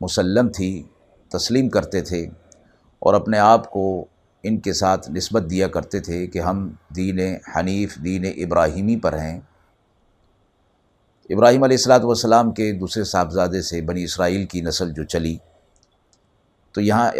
مسلم 0.00 0.48
تھی، 0.48 0.82
تسلیم 1.28 1.68
کرتے 1.68 2.00
تھے 2.00 2.26
اور 2.98 3.14
اپنے 3.14 3.38
آپ 3.38 3.70
کو 3.70 4.04
ان 4.42 4.60
کے 4.60 4.72
ساتھ 4.72 5.10
نسبت 5.10 5.42
دیا 5.50 5.68
کرتے 5.68 6.00
تھے 6.00 6.26
کہ 6.26 6.38
ہم 6.38 6.70
دین 6.96 7.20
حنیف، 7.56 7.96
دین 8.04 8.24
ابراہیمی 8.24 8.96
پر 8.96 9.18
ہیں۔ 9.18 9.40
ابراہیم 11.30 11.62
علیہ 11.62 11.76
السلاۃ 11.76 12.00
والسلام 12.00 12.52
کے 12.52 12.72
دوسرے 12.72 13.04
صاحبزادے 13.04 13.62
سے 13.62 13.80
بنی 13.80 14.04
اسرائیل 14.04 14.46
کی 14.46 14.60
نسل 14.60 14.92
جو 14.92 15.04
چلی۔ 15.04 15.36
تو 16.74 16.80
یہاں 16.80 17.10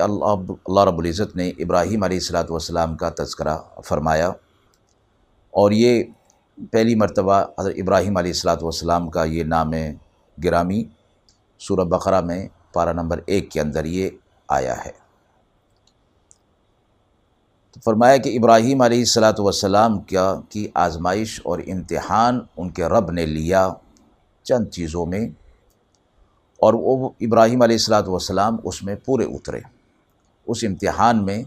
اللہ 0.67 0.85
رب 0.85 0.99
العزت 0.99 1.37
نے 1.37 1.49
ابراہیم 1.49 2.03
علیہ 2.03 2.17
السلاۃ 2.17 2.45
والسلام 2.49 2.97
کا 2.97 3.11
تذکرہ 3.19 3.59
فرمایا 3.85 4.29
اور 5.51 5.71
یہ 5.71 6.05
پہلی 6.71 6.95
مرتبہ 6.95 7.45
حضرت 7.61 7.75
ابراہیم 7.77 8.17
علیہ 8.17 8.31
السلاۃ 8.31 8.57
والسلام 8.63 9.11
کا 9.11 9.25
یہ 9.25 9.45
نام 9.45 9.71
گرامی 10.45 10.85
سورہ 11.59 11.85
بقرہ 11.85 12.21
میں 12.21 12.49
پارہ 12.73 12.93
نمبر 12.93 13.21
ایک 13.27 13.51
کے 13.51 13.61
اندر 13.61 13.85
یہ 13.85 14.11
آیا 14.49 14.85
ہے۔ 14.85 14.91
تو 17.73 17.81
فرمایا 17.85 18.17
کہ 18.17 18.39
ابراہیم 18.39 18.81
علیہ 18.81 18.99
السلاۃ 18.99 19.39
والسلام 19.39 20.01
کیا 20.01 20.35
کی 20.49 20.69
آزمائش 20.75 21.41
اور 21.45 21.59
امتحان 21.67 22.41
ان 22.57 22.71
کے 22.71 22.85
رب 22.85 23.11
نے 23.11 23.27
لیا 23.27 23.69
چند 24.43 24.69
چیزوں 24.69 25.07
میں 25.07 25.29
اور 26.65 26.75
وہ 26.75 27.09
ابراہیم 27.21 27.63
علیہ 27.63 27.75
السلاۃ 27.75 28.07
والسلام 28.07 28.57
اس 28.65 28.83
میں 28.83 28.95
پورے 29.05 29.25
اترے۔ 29.25 29.61
اس 30.47 30.65
امتحان 30.65 31.25
میں 31.25 31.43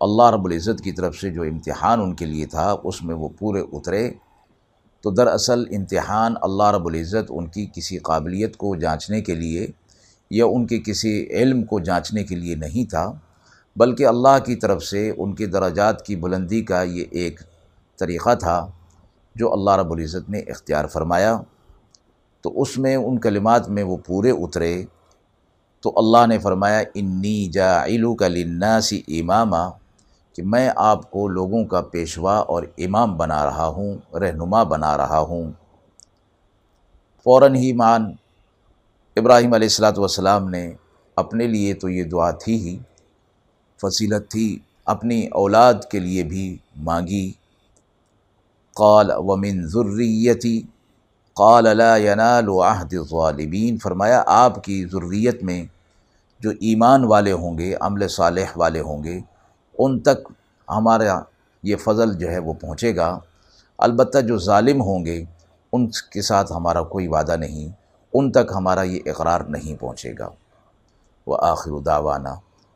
اللہ 0.00 0.30
رب 0.30 0.44
العزت 0.44 0.80
کی 0.84 0.92
طرف 0.92 1.16
سے 1.16 1.30
جو 1.30 1.42
امتحان 1.42 2.00
ان 2.00 2.14
کے 2.14 2.24
لیے 2.24 2.46
تھا، 2.46 2.76
اس 2.84 3.02
میں 3.02 3.14
وہ 3.14 3.28
پورے 3.38 3.60
اترے۔ 3.72 4.10
تو 5.04 5.10
دراصل 5.10 5.64
امتحان 5.76 6.34
اللہ 6.42 6.70
رب 6.70 6.86
العزت 6.86 7.30
ان 7.30 7.46
کی 7.46 7.66
کسی 7.74 7.98
قابلیت 7.98 8.56
کو 8.56 8.74
جانچنے 8.76 9.20
کے 9.20 9.34
لیے 9.34 9.66
یا 10.30 10.46
ان 10.46 10.66
کے 10.66 10.78
کسی 10.78 11.12
علم 11.30 11.62
کو 11.62 11.78
جانچنے 11.80 12.24
کے 12.24 12.34
لیے 12.34 12.54
نہیں 12.54 12.90
تھا، 12.90 13.12
بلکہ 13.76 14.06
اللہ 14.06 14.38
کی 14.46 14.54
طرف 14.54 14.82
سے 14.82 15.10
ان 15.18 15.34
کے 15.34 15.46
درجات 15.46 16.06
کی 16.06 16.16
بلندی 16.16 16.62
کا 16.62 16.82
یہ 16.82 17.04
ایک 17.10 17.40
طریقہ 17.98 18.34
تھا 18.34 18.66
جو 19.36 19.52
اللہ 19.52 19.70
رب 19.70 19.92
العزت 19.92 20.30
نے 20.30 20.38
اختیار 20.38 20.86
فرمایا۔ 20.86 21.36
تو 22.48 22.62
اس 22.62 22.78
میں 22.78 22.96
ان 22.96 23.18
کلمات 23.18 23.68
میں 23.68 23.82
وہ 23.82 23.96
پورے 23.96 24.30
اترے۔ 24.30 24.84
تو 25.80 25.92
اللہ 25.96 26.26
نے 26.26 26.38
فرمایا، 26.38 26.82
انی 26.94 27.48
جاعلو 27.48 28.14
کا 28.14 28.28
لناسی 28.28 29.02
امامہ 29.08 29.70
کہ 30.36 30.42
میں 30.42 30.70
آپ 30.76 31.10
کو 31.10 31.28
لوگوں 31.28 31.64
کا 31.64 31.80
پیشوا 31.80 32.36
اور 32.36 32.62
امام 32.78 33.16
بنا 33.16 33.44
رہا 33.44 33.66
ہوں، 33.66 34.16
رہنما 34.16 34.62
بنا 34.62 34.96
رہا 34.96 35.18
ہوں۔ 35.18 35.52
فوراً 37.24 37.54
ہی 37.54 37.72
مان، 37.72 38.12
ابراہیم 39.16 39.54
علیہ 39.54 39.68
السلاۃ 39.68 39.98
والسلام 39.98 40.48
نے 40.48 40.72
اپنے 41.16 41.46
لیے 41.46 41.74
تو 41.74 41.88
یہ 41.88 42.04
دعا 42.04 42.30
تھی 42.30 42.54
ہی 42.54 42.78
فصیلت 43.82 44.30
تھی، 44.30 44.58
اپنی 44.84 45.26
اولاد 45.26 45.74
کے 45.90 45.98
لیے 45.98 46.22
بھی 46.22 46.56
مانگی۔ 46.76 47.32
قال، 48.72 49.10
ومن 49.16 49.66
ذریتی 49.66 50.62
قال 51.38 51.76
لا 51.76 51.96
ینال 51.96 52.48
عہد 52.48 52.94
الظالبین 52.94 53.78
فرمایا 53.78 54.22
آپ 54.26 54.64
کی 54.64 54.84
ضروریت 54.92 55.42
میں 55.42 55.66
جو 56.40 56.50
ایمان 56.50 57.04
والے 57.04 57.32
ہوں 57.32 57.58
گے، 57.58 57.74
عمل 57.80 58.08
صالح 58.08 58.52
والے 58.56 58.80
ہوں 58.80 59.04
گے، 59.04 59.20
ان 59.78 60.00
تک 60.00 60.32
ہمارا 60.68 61.20
یہ 61.62 61.76
فضل 61.76 62.14
جو 62.14 62.30
ہے 62.30 62.38
وہ 62.38 62.52
پہنچے 62.52 62.96
گا۔ 62.96 63.18
البتہ 63.78 64.18
جو 64.18 64.38
ظالم 64.38 64.82
ہوں 64.82 65.04
گے، 65.04 65.24
ان 65.72 65.90
کے 66.10 66.22
ساتھ 66.22 66.52
ہمارا 66.52 66.82
کوئی 66.82 67.08
وعدہ 67.08 67.36
نہیں، 67.36 67.68
ان 68.12 68.32
تک 68.32 68.52
ہمارا 68.54 68.82
یہ 68.82 68.98
اقرار 69.06 69.40
نہیں 69.40 69.80
پہنچے 69.80 70.14
گا۔ 70.18 70.28
وہ 71.26 71.38
آخر 71.40 71.70
داوانہ 71.86 72.28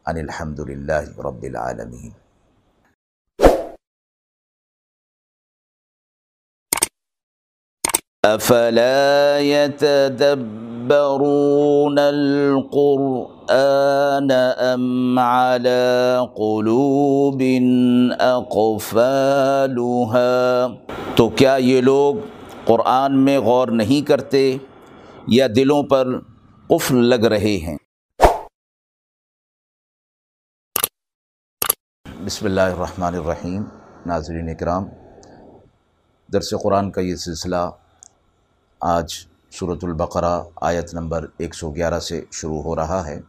ان 0.06 0.16
الحمد 0.16 0.60
للہ 0.60 1.18
رب 1.18 1.42
العالمین۔ 1.42 2.21
افلا 8.26 9.38
يتدبرون 9.38 10.36
القرآن 11.98 13.50
ام 14.66 15.18
على 15.18 16.28
قلوب 16.36 17.42
اقفالها 18.20 19.56
تو 21.16 21.28
کیا 21.40 21.56
یہ 21.70 21.80
لوگ 21.80 22.14
قرآن 22.66 23.18
میں 23.24 23.38
غور 23.48 23.74
نہیں 23.82 24.06
کرتے 24.08 24.44
یا 25.38 25.46
دلوں 25.56 25.82
پر 25.90 26.14
قفل 26.70 26.96
لگ 27.10 27.28
رہے 27.36 27.56
ہیں؟ 27.66 27.76
بسم 32.24 32.44
اللہ 32.46 32.60
الرحمن 32.60 33.14
الرحیم، 33.14 33.62
ناظرین 34.06 34.48
اکرام، 34.48 34.84
درس 36.28 36.50
قرآن 36.62 36.86
کا 36.90 37.00
یہ 37.00 37.16
سلسلہ 37.28 37.62
آج 38.84 39.14
صورت 39.58 39.84
البقرہ 39.84 40.42
آیت 40.60 40.94
نمبر 40.94 41.26
ایک 41.36 41.54
سو 41.54 41.70
گیارہ 41.70 42.00
سے 42.00 42.24
شروع 42.32 42.62
ہو 42.62 42.76
رہا 42.76 43.06
ہے۔ 43.06 43.20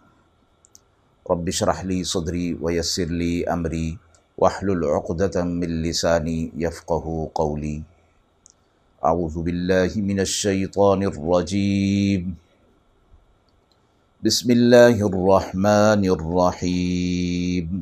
رب 1.29 1.49
شرح 1.49 1.81
لی 1.83 2.03
صدری 2.03 2.53
ویسر 2.53 3.05
لی 3.05 3.45
امری 3.47 3.95
وحل 4.37 4.69
العقدة 4.69 5.41
من 5.43 5.69
لسانی 5.69 6.49
یفقہ 6.57 7.25
قولی۔ 7.33 7.81
اعوذ 9.03 9.37
باللہ 9.37 9.97
من 9.97 10.19
الشیطان 10.19 11.03
الرجیم۔ 11.03 12.31
بسم 14.23 14.49
اللہ 14.49 15.03
الرحمن 15.03 16.03
الرحیم۔ 16.09 17.81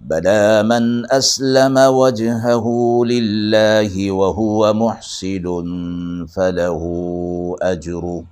بلى 0.00 0.62
من 0.62 1.10
أسلم 1.10 1.78
وجهه 1.78 2.66
لله 3.04 4.10
وهو 4.10 4.72
محسن 4.72 5.46
فله 6.26 6.82
أجر 7.62 8.22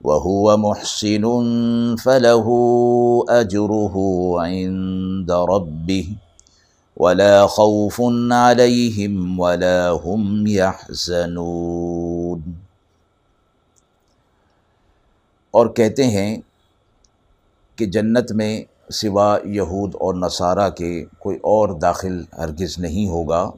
وهو 0.00 0.56
محسن 0.56 1.24
فله 2.04 2.46
أجره 3.28 3.94
عند 4.40 5.30
ربه. 5.30 6.08
ولا 6.96 7.46
خوف 7.46 8.00
عليهم 8.32 9.40
ولا 9.40 9.88
هم 9.90 10.46
يحزنون. 10.46 12.40
اور 15.50 15.66
کہتے 15.66 16.04
ہیں 16.04 16.40
کہ 17.76 17.86
جنت 17.86 18.32
میں 18.32 18.64
سوا 18.92 19.38
یہود 19.44 19.94
اور 19.94 20.14
نصارہ 20.14 20.70
کے 20.70 21.04
کوئی 21.18 21.36
اور 21.36 21.68
داخل 21.68 22.22
ہرگز 22.38 22.78
نہیں 22.78 23.08
ہوگا۔ 23.08 23.50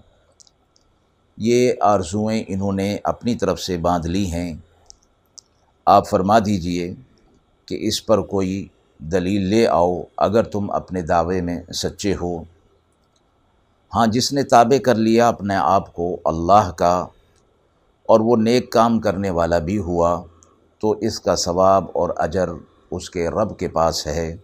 یہ 1.37 1.73
آرزوئیں 1.81 2.45
انہوں 2.49 2.73
نے 2.73 2.99
اپنی 3.05 3.35
طرف 3.35 3.61
سے 3.61 3.79
باندھ 3.79 4.07
لی 4.07 4.33
ہیں۔ 4.33 4.55
آپ 5.87 6.09
فرما 6.09 6.39
دیجیے 6.39 6.95
کہ 7.67 7.79
اس 7.81 8.07
پر 8.07 8.21
کوئی 8.21 8.67
دلیل 8.99 9.43
لے 9.43 9.67
آؤ 9.67 10.03
اگر 10.17 10.43
تم 10.43 10.71
اپنے 10.71 11.03
دعوے 11.03 11.41
میں 11.41 11.61
سچے 11.73 12.15
ہو۔ 12.21 12.43
ہاں 13.95 14.07
جس 14.07 14.33
نے 14.33 14.43
تابع 14.43 14.79
کر 14.79 14.95
لیا 14.95 15.29
اپنے 15.29 15.57
آپ 15.57 15.93
کو 15.93 16.17
اللہ 16.25 16.71
کا 16.77 17.07
اور 18.07 18.21
وہ 18.21 18.37
نیک 18.37 18.73
کام 18.73 19.01
کرنے 19.01 19.31
والا 19.31 19.59
بھی 19.59 19.79
ہوا، 19.79 20.23
تو 20.79 20.91
اس 20.91 21.21
کا 21.21 21.37
ثواب 21.37 21.85
اور 21.93 22.11
اجر 22.17 22.49
اس 22.91 23.11
کے 23.11 23.29
رب 23.29 23.59
کے 23.59 23.69
پاس 23.69 24.07
ہے۔ 24.07 24.37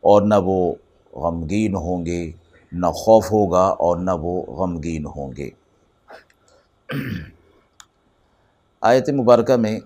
اور 0.00 0.22
نہ 0.22 0.34
وہ 0.44 0.74
غمگین 1.12 1.74
ہوں 1.74 2.06
گے، 2.06 2.32
نہ 2.72 2.86
خوف 2.86 3.32
ہوگا 3.32 3.66
اور 3.78 3.96
نہ 3.96 4.10
وہ 4.10 4.42
غمگین 4.46 5.06
ہوں 5.06 5.32
گے۔ 5.36 5.50
آیت 8.80 9.08
مبارکہ 9.10 9.56
میں 9.56 9.80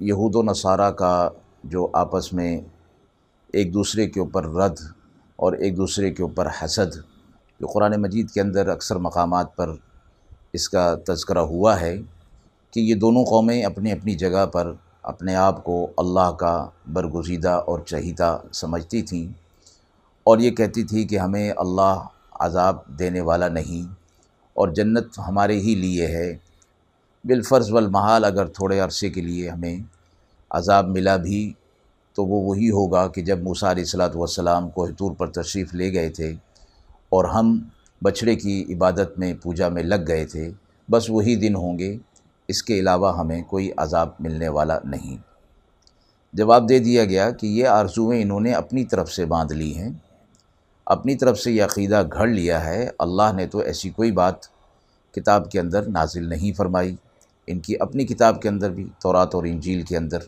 یہود 0.00 0.34
و 0.34 0.42
نصارہ 0.42 0.90
کا 0.90 1.28
جو 1.64 1.88
آپس 1.92 2.32
میں 2.32 2.60
ایک 3.52 3.74
دوسرے 3.74 4.06
کے 4.10 4.20
اوپر 4.20 4.44
رد 4.54 4.80
اور 5.36 5.52
ایک 5.52 5.76
دوسرے 5.76 6.10
کے 6.10 6.22
اوپر 6.22 6.48
حسد، 6.62 6.96
جو 7.60 7.66
قرآن 7.66 8.00
مجید 8.02 8.30
کے 8.30 8.40
اندر 8.40 8.68
اکثر 8.68 8.96
مقامات 8.96 9.56
پر 9.56 9.74
اس 10.52 10.68
کا 10.68 10.94
تذکرہ 11.06 11.38
ہوا 11.38 11.80
ہے 11.80 11.96
کہ 12.70 12.80
یہ 12.80 12.94
دونوں 12.94 13.24
قومیں 13.24 13.62
اپنی 13.62 13.92
اپنی 13.92 14.14
جگہ 14.14 14.46
پر 14.46 14.72
اپنے 15.02 15.34
آپ 15.34 15.64
کو 15.64 15.86
اللہ 15.96 16.30
کا 16.32 16.68
برگزیدہ 16.92 17.50
اور 17.66 17.78
چہیتا 17.80 18.36
سمجھتی 18.52 19.02
تھیں۔ 19.02 19.39
اور 20.30 20.38
یہ 20.38 20.50
کہتی 20.50 20.82
تھی 20.84 21.04
کہ 21.04 21.18
ہمیں 21.18 21.50
اللہ 21.56 22.02
عذاب 22.40 22.76
دینے 22.98 23.20
والا 23.20 23.48
نہیں 23.48 23.94
اور 24.54 24.68
جنت 24.68 25.18
ہمارے 25.28 25.60
ہی 25.60 25.74
لیے 25.74 26.06
ہے۔ 26.06 26.36
بالفرض 27.24 27.70
والمحال 27.72 28.24
اگر 28.24 28.46
تھوڑے 28.46 28.78
عرصے 28.80 29.10
کے 29.10 29.20
لیے 29.20 29.48
ہمیں 29.48 29.76
عذاب 30.50 30.88
ملا 30.88 31.16
بھی 31.16 31.52
تو 32.14 32.24
وہ 32.24 32.40
وہی 32.42 32.70
ہوگا 32.70 33.06
کہ 33.08 33.22
جب 33.22 33.42
موسیٰ 33.42 33.70
علیہ 33.70 33.82
السلاۃ 33.82 34.14
والسلام 34.14 34.70
کو 34.70 34.84
حطور 34.84 35.12
پر 35.12 35.30
تشریف 35.30 35.74
لے 35.74 35.92
گئے 35.92 36.08
تھے 36.08 36.30
اور 37.08 37.24
ہم 37.24 37.58
بچھڑے 38.02 38.34
کی 38.36 38.74
عبادت 38.74 39.18
میں 39.18 39.34
پوجا 39.42 39.68
میں 39.68 39.82
لگ 39.82 40.06
گئے 40.08 40.24
تھے، 40.24 40.50
بس 40.88 41.10
وہی 41.10 41.36
دن 41.36 41.54
ہوں 41.54 41.78
گے، 41.78 41.96
اس 42.48 42.62
کے 42.62 42.78
علاوہ 42.78 43.18
ہمیں 43.18 43.42
کوئی 43.42 43.70
عذاب 43.76 44.08
ملنے 44.20 44.48
والا 44.48 44.78
نہیں۔ 44.84 45.16
جواب 46.32 46.68
دے 46.68 46.78
دیا 46.78 47.04
گیا 47.04 47.30
کہ 47.30 47.46
یہ 47.46 47.66
آرزویں 47.66 48.22
انہوں 48.22 48.40
نے 48.40 48.52
اپنی 48.52 48.84
طرف 48.84 49.12
سے 49.12 49.24
باندھ 49.24 49.52
لی 49.52 49.74
ہیں۔ 49.74 49.90
اپنی 50.90 51.14
طرف 51.16 51.38
سے 51.38 51.52
یہ 51.52 51.62
عقیدہ 51.62 52.02
گھڑ 52.12 52.26
لیا 52.26 52.64
ہے، 52.64 52.90
اللہ 52.98 53.32
نے 53.34 53.46
تو 53.46 53.58
ایسی 53.58 53.90
کوئی 53.90 54.12
بات 54.12 54.46
کتاب 55.12 55.50
کے 55.50 55.60
اندر 55.60 55.88
نازل 55.88 56.28
نہیں 56.28 56.52
فرمائی، 56.56 56.96
ان 57.46 57.58
کی 57.58 57.74
اپنی 57.80 58.06
کتاب 58.06 58.42
کے 58.42 58.48
اندر 58.48 58.70
بھی، 58.70 58.88
تورات 59.02 59.34
اور 59.34 59.44
انجیل 59.44 59.82
کے 59.82 59.96
اندر۔ 59.96 60.18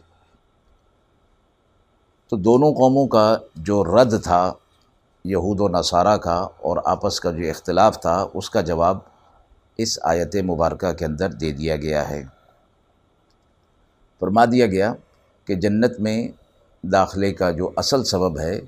تو 2.28 2.36
دونوں 2.36 2.72
قوموں 2.72 3.06
کا 3.06 3.36
جو 3.54 3.84
رد 3.84 4.22
تھا، 4.22 4.52
یہود 5.24 5.60
و 5.60 5.68
نصارہ 5.68 6.16
کا 6.16 6.36
اور 6.58 6.76
آپس 6.84 7.20
کا 7.20 7.30
جو 7.30 7.48
اختلاف 7.50 8.00
تھا، 8.00 8.26
اس 8.34 8.50
کا 8.50 8.60
جواب 8.60 8.98
اس 9.78 9.98
آیت 10.02 10.36
مبارکہ 10.36 10.92
کے 10.92 11.04
اندر 11.04 11.32
دے 11.32 11.50
دیا 11.52 11.76
گیا 11.76 12.08
ہے۔ 12.10 12.24
فرما 14.20 14.44
دیا 14.44 14.66
گیا 14.66 14.94
کہ 15.44 15.54
جنت 15.54 16.00
میں 16.00 16.28
داخلے 16.82 17.32
کا 17.32 17.50
جو 17.50 17.70
اصل 17.76 18.04
سبب 18.04 18.38
ہے 18.38 18.60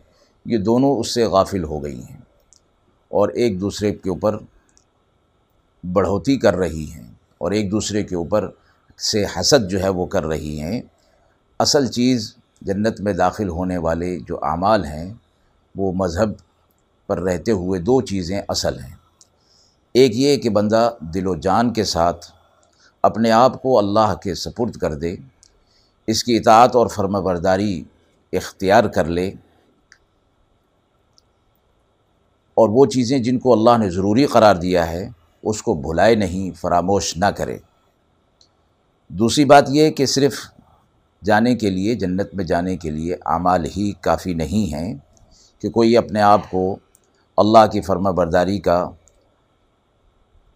یہ 0.45 0.59
دونوں 0.59 0.97
اس 0.97 1.15
سے 1.15 1.25
غافل 1.25 1.65
ہو 1.65 1.85
گئی 1.85 2.01
ہیں 2.01 2.21
اور 3.09 3.29
ایک 3.29 3.61
دوسرے 3.61 3.93
کے 3.93 4.11
اوپر 4.11 4.39
بڑھوتی 5.93 6.37
کر 6.37 6.57
رہی 6.57 6.91
ہیں 6.91 7.13
اور 7.39 7.53
ایک 7.53 7.71
دوسرے 7.71 8.05
کے 8.05 8.17
اوپر 8.17 8.51
سے 8.99 9.25
حسد 9.25 9.71
جو 9.71 9.83
ہے 9.83 9.89
وہ 9.89 10.07
کر 10.07 10.25
رہی 10.25 10.61
ہیں۔ 10.61 10.83
اصل 11.59 11.87
چیز 11.87 12.35
جنت 12.61 13.01
میں 13.01 13.13
داخل 13.13 13.49
ہونے 13.49 13.79
والے 13.79 14.19
جو 14.29 14.45
اعمال 14.45 14.85
ہیں، 14.85 15.15
وہ 15.77 15.93
مذہب 15.93 16.31
پر 17.07 17.23
رہتے 17.23 17.53
ہوئے 17.53 17.81
دو 17.81 18.01
چیزیں 18.01 18.43
اصل 18.49 18.79
ہیں۔ 18.79 18.95
ایک 19.95 20.11
یہ 20.15 20.37
کہ 20.37 20.51
بندہ 20.51 20.91
دل 21.01 21.27
و 21.27 21.35
جان 21.35 21.73
کے 21.73 21.85
ساتھ 21.85 22.27
اپنے 23.03 23.31
آپ 23.31 23.63
کو 23.63 23.79
اللہ 23.79 24.15
کے 24.23 24.35
سپرد 24.35 24.77
کر 24.77 24.95
دے، 24.95 25.17
اس 26.07 26.25
کی 26.25 26.37
اطاعت 26.37 26.77
اور 26.77 26.87
فرم 26.87 27.25
برداری 27.25 27.85
اختیار 28.33 28.85
کر 28.85 29.05
لے 29.05 29.31
اور 32.55 32.69
وہ 32.69 32.87
چیزیں 32.87 33.19
جن 33.19 33.39
کو 33.39 33.53
اللہ 33.53 33.85
نے 33.85 33.91
ضروری 33.91 34.27
قرار 34.27 34.55
دیا 34.55 34.91
ہے، 34.91 35.09
اس 35.43 35.63
کو 35.63 35.75
بھلائے 35.75 36.15
نہیں، 36.15 36.57
فراموش 36.57 37.17
نہ 37.17 37.25
کرے۔ 37.25 37.59
دوسری 39.09 39.45
بات 39.45 39.65
یہ 39.69 39.91
کہ 39.91 40.07
صرف 40.07 40.35
جانے 41.25 41.55
کے 41.55 41.71
لیے، 41.71 41.95
جنت 41.95 42.35
میں 42.35 42.45
جانے 42.45 42.77
کے 42.77 42.91
لیے 42.91 43.15
اعمال 43.15 43.65
ہی 43.65 43.93
کافی 44.01 44.35
نہیں 44.35 44.73
ہیں 44.73 44.95
کہ 45.59 45.71
کوئی 45.71 45.97
اپنے 45.97 46.21
آپ 46.21 46.51
کو 46.51 46.77
اللہ 47.37 47.67
کی 47.73 47.81
فرما 47.81 48.11
برداری 48.11 48.59
کا 48.59 48.91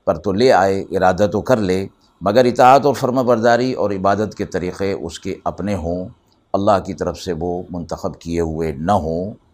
پر 0.04 0.18
تو 0.18 0.32
لے 0.32 0.52
آئے، 0.52 0.80
ارادہ 0.80 1.26
تو 1.32 1.40
کر 1.40 1.56
لے، 1.56 1.86
مگر 2.20 2.44
اطاعت 2.44 2.86
اور 2.86 2.94
فرما 2.94 3.22
برداری 3.22 3.72
اور 3.72 3.90
عبادت 3.90 4.34
کے 4.34 4.44
طریقے 4.44 4.92
اس 4.92 5.20
کے 5.20 5.34
اپنے 5.44 5.74
ہوں۔ 5.74 6.08
اللہ 6.52 6.78
کی 6.86 6.94
طرف 6.94 7.18
سے 7.18 7.32
وہ 7.40 7.62
منتخب 7.70 8.20
کیے 8.20 8.40
ہوئے 8.40 8.72
نہ 8.72 8.92
ہوں۔ 8.92 9.47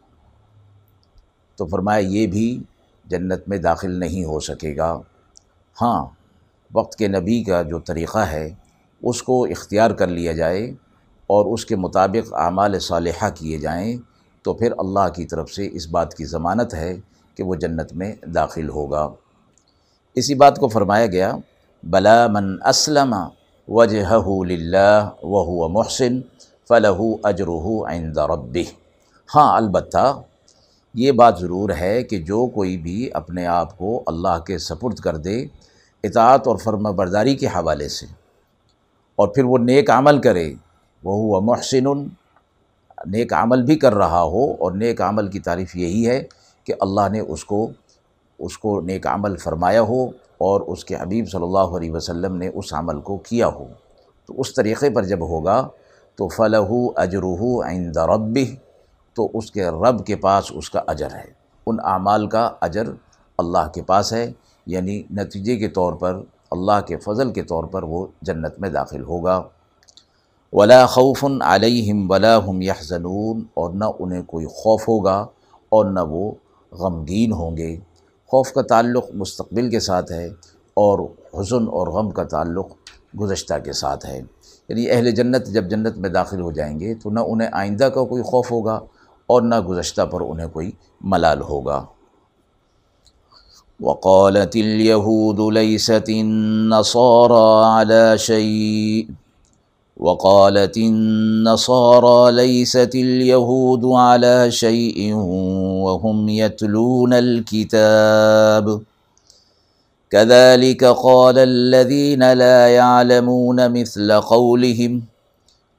تو 1.57 1.67
فرمایا 1.67 1.99
یہ 1.99 2.27
بھی 2.27 2.63
جنت 3.05 3.49
میں 3.49 3.59
داخل 3.59 3.91
نہیں 3.91 4.25
ہو 4.25 4.41
سکے 4.41 4.77
گا۔ 4.77 4.93
ہاں 5.83 6.07
وقت 6.75 6.97
کے 6.99 7.09
نبی 7.09 7.43
کا 7.43 7.63
جو 7.63 7.79
طریقہ 7.79 8.19
ہے، 8.19 8.49
اس 9.03 9.23
کو 9.23 9.45
اختیار 9.45 9.91
کر 9.91 10.07
لیا 10.07 10.33
جائے 10.33 10.65
اور 11.27 11.47
اس 11.47 11.65
کے 11.65 11.77
مطابق 11.77 12.33
اعمال 12.35 12.79
صالحہ 12.79 13.29
کیے 13.35 13.59
جائیں، 13.59 13.97
تو 14.43 14.55
پھر 14.55 14.73
اللہ 14.79 15.09
کی 15.15 15.25
طرف 15.25 15.51
سے 15.51 15.69
اس 15.73 15.87
بات 15.89 16.15
کی 16.15 16.25
ضمانت 16.25 16.75
ہے 16.75 16.95
کہ 17.35 17.43
وہ 17.43 17.55
جنت 17.55 17.93
میں 17.93 18.13
داخل 18.35 18.69
ہوگا۔ 18.69 19.09
اسی 20.17 20.35
بات 20.35 20.59
کو 20.59 20.69
فرمایا 20.69 21.07
گیا، 21.07 21.33
بلا 21.83 22.27
من 22.27 22.57
اسلم 22.65 23.15
وجہ 23.69 24.13
للہ 24.47 25.09
وہ 25.23 25.69
محسن 25.69 26.21
فلح 26.69 27.01
اجرح 27.23 27.67
عند 27.89 28.19
ربہ۔ 28.19 28.71
ہاں 29.35 29.57
البتہ 29.57 30.21
یہ 30.95 31.12
بات 31.12 31.39
ضرور 31.39 31.71
ہے 31.81 32.03
کہ 32.03 32.19
جو 32.19 32.47
کوئی 32.47 32.77
بھی 32.77 33.11
اپنے 33.15 33.47
آپ 33.47 33.79
کو 33.79 34.03
اللہ 34.07 34.39
کے 34.47 34.59
سپرد 34.59 34.95
کر 34.95 35.16
دے، 35.16 35.47
اطاعت 36.05 36.49
اور 36.49 36.57
فرم 36.57 36.97
برداری 36.97 37.37
کے 37.37 37.47
حوالے 37.47 37.89
سے۔ 37.89 38.07
اور 39.16 39.29
پھر 39.29 39.45
وہ 39.45 39.59
نیک 39.59 39.91
عمل 39.91 40.21
کرے۔ 40.21 40.55
وہ 41.05 41.15
ہوا 41.15 41.41
محسن، 41.41 41.85
نیک 43.07 43.33
عمل 43.33 43.62
بھی 43.62 43.77
کر 43.77 43.95
رہا 43.95 44.23
ہو۔ 44.23 44.53
اور 44.53 44.73
نیک 44.73 45.03
عمل 45.03 45.29
کی 45.29 45.41
تعریف 45.41 45.77
یہی 45.77 46.07
ہے 46.07 46.23
کہ 46.65 46.75
اللہ 46.81 47.09
نے 47.12 47.21
اس 47.21 47.45
کو 47.45 47.71
اس 48.39 48.59
کو 48.59 48.81
نیک 48.81 49.07
عمل 49.07 49.37
فرمایا 49.37 49.83
ہو 49.83 50.05
اور 50.39 50.61
اس 50.61 50.85
کے 50.85 50.97
حبیب 50.97 51.29
صلی 51.29 51.43
اللہ 51.43 51.59
علیہ 51.59 51.91
وسلم 51.91 52.37
نے 52.37 52.49
اس 52.49 52.75
عمل 52.75 53.01
کو 53.01 53.16
کیا 53.16 53.47
ہو۔ 53.47 53.66
تو 54.27 54.35
اس 54.41 54.55
طریقے 54.55 54.91
پر 54.91 55.05
جب 55.05 55.21
ہوگا 55.21 55.69
تو 56.16 56.29
فلاح 56.29 56.69
اجروح 56.97 57.69
عند 57.69 57.97
ربہ۔ 57.97 58.64
تو 59.15 59.28
اس 59.35 59.51
کے 59.51 59.65
رب 59.65 60.07
کے 60.07 60.16
پاس 60.16 60.45
اس 60.55 60.70
کا 60.70 60.81
اجر 60.86 61.09
ہے۔ 61.15 61.32
ان 61.66 61.77
اعمال 61.85 62.27
کا 62.27 62.51
اجر 62.61 62.82
اللہ 63.39 63.69
کے 63.74 63.82
پاس 63.82 64.12
ہے 64.12 64.32
یعنی 64.66 65.03
نتیجے 65.11 65.57
کے 65.57 65.69
طور 65.69 65.93
پر، 65.93 66.23
اللہ 66.51 66.81
کے 66.86 66.97
فضل 66.97 67.32
کے 67.32 67.43
طور 67.43 67.65
پر 67.65 67.82
وہ 67.82 68.07
جنت 68.23 68.61
میں 68.61 68.70
داخل 68.70 69.03
ہوگا۔ 69.03 69.43
ولا 70.53 70.86
خوف 70.86 71.24
علیہم 71.41 72.11
ولا 72.11 72.39
ہم 72.49 72.62
یحزنون 72.62 73.45
اور 73.55 73.70
نہ 73.70 73.85
انہیں 73.99 74.23
کوئی 74.23 74.47
خوف 74.47 74.89
ہوگا 74.89 75.27
اور 75.69 75.85
نہ 75.85 76.01
وہ 76.01 76.32
غمگین 76.73 77.32
ہوں 77.32 77.57
گے۔ 77.57 77.77
خوف 78.27 78.53
کا 78.53 78.62
تعلق 78.62 79.05
مستقبل 79.15 79.70
کے 79.70 79.81
ساتھ 79.81 80.12
ہے 80.12 80.27
اور 80.74 80.99
حزن 81.39 81.69
اور 81.69 81.86
غم 81.86 82.11
کا 82.11 82.24
تعلق 82.24 82.66
گزشتہ 83.20 83.55
کے 83.65 83.73
ساتھ 83.73 84.07
ہے۔ 84.07 84.20
یعنی 84.69 84.91
اہل 84.91 85.11
جنت 85.11 85.47
جب 85.47 85.69
جنت 85.70 85.97
میں 85.97 86.11
داخل 86.11 86.41
ہو 86.41 86.53
جائیں 86.53 86.81
گے 86.81 86.95
تو 86.95 87.11
نہ 87.11 87.20
انہیں 87.20 87.49
آئندہ 87.53 87.85
کا 87.85 88.05
کوئی 88.05 88.23
خوف 88.23 88.51
ہوگا 88.51 88.81
اور 89.27 89.43
نہ 89.43 89.61
گزشتہ 89.61 90.03
پر 90.03 90.21
انہیں 90.21 90.49
کوئی 90.49 90.71
ملال 91.01 91.41
ہوگا۔ 91.41 91.85
وقالت 93.81 94.57
اليهود 94.57 95.57
ليست 95.57 96.09
النصارى 96.09 97.65
على 97.81 98.17
شيء۔ 98.19 99.13
وقالت 99.97 100.77
النصارى 100.77 102.31
ليست 102.31 102.95
اليهود 102.95 103.85
على 103.99 104.51
شيء 104.51 105.15
وهم 105.83 106.29
يتلون 106.29 107.13
الكتاب۔ 107.13 108.69
كذلك 110.11 110.85
قال 111.03 111.39
الذين 111.39 112.23
لا 112.39 112.69
يعلمون 112.69 113.61
مثل 113.73 114.13
قولهم۔ 114.21 115.14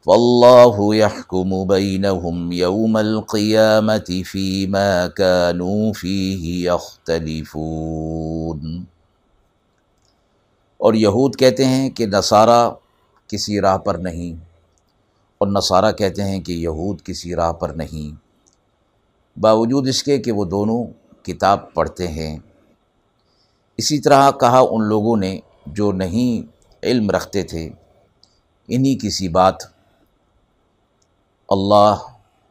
واللہ 0.07 0.79
يحكم 0.95 1.53
بينهم 1.69 2.51
يوم 2.53 2.97
القيامة 2.97 4.17
فيما 4.31 5.07
كانوا 5.19 5.93
فيه 5.93 6.51
يختلفون 6.65 8.59
اور 10.79 10.93
یہود 10.93 11.39
کہتے 11.39 11.65
ہیں 11.65 11.89
کہ 11.89 12.07
نصارہ 12.07 12.59
کسی 13.29 13.59
راہ 13.61 13.77
پر 13.89 13.95
نہیں، 14.07 14.31
اور 15.37 15.47
نصارہ 15.47 15.91
کہتے 16.03 16.23
ہیں 16.23 16.39
کہ 16.39 16.61
یہود 16.61 17.01
کسی 17.03 17.35
راہ 17.35 17.51
پر 17.61 17.69
نہیں۔ 17.83 18.09
باوجود 19.37 19.83
اس 19.87 19.99
کے 20.03 20.17
کہ 20.17 20.31
وہ 20.31 20.45
دونوں 20.55 20.81
کتاب 21.23 21.59
پڑھتے 21.73 22.07
ہیں۔ 22.07 22.33
اسی 23.79 23.97
طرح 23.99 24.23
کہا 24.41 24.59
ان 24.59 24.81
لوگوں 24.89 25.15
نے 25.17 25.37
جو 25.77 25.91
نہیں 26.03 26.31
علم 26.83 27.09
رکھتے 27.11 27.41
تھے، 27.43 27.69
انہی 28.69 28.93
کسی 29.01 29.27
بات 29.29 29.73
اللہ 31.49 31.95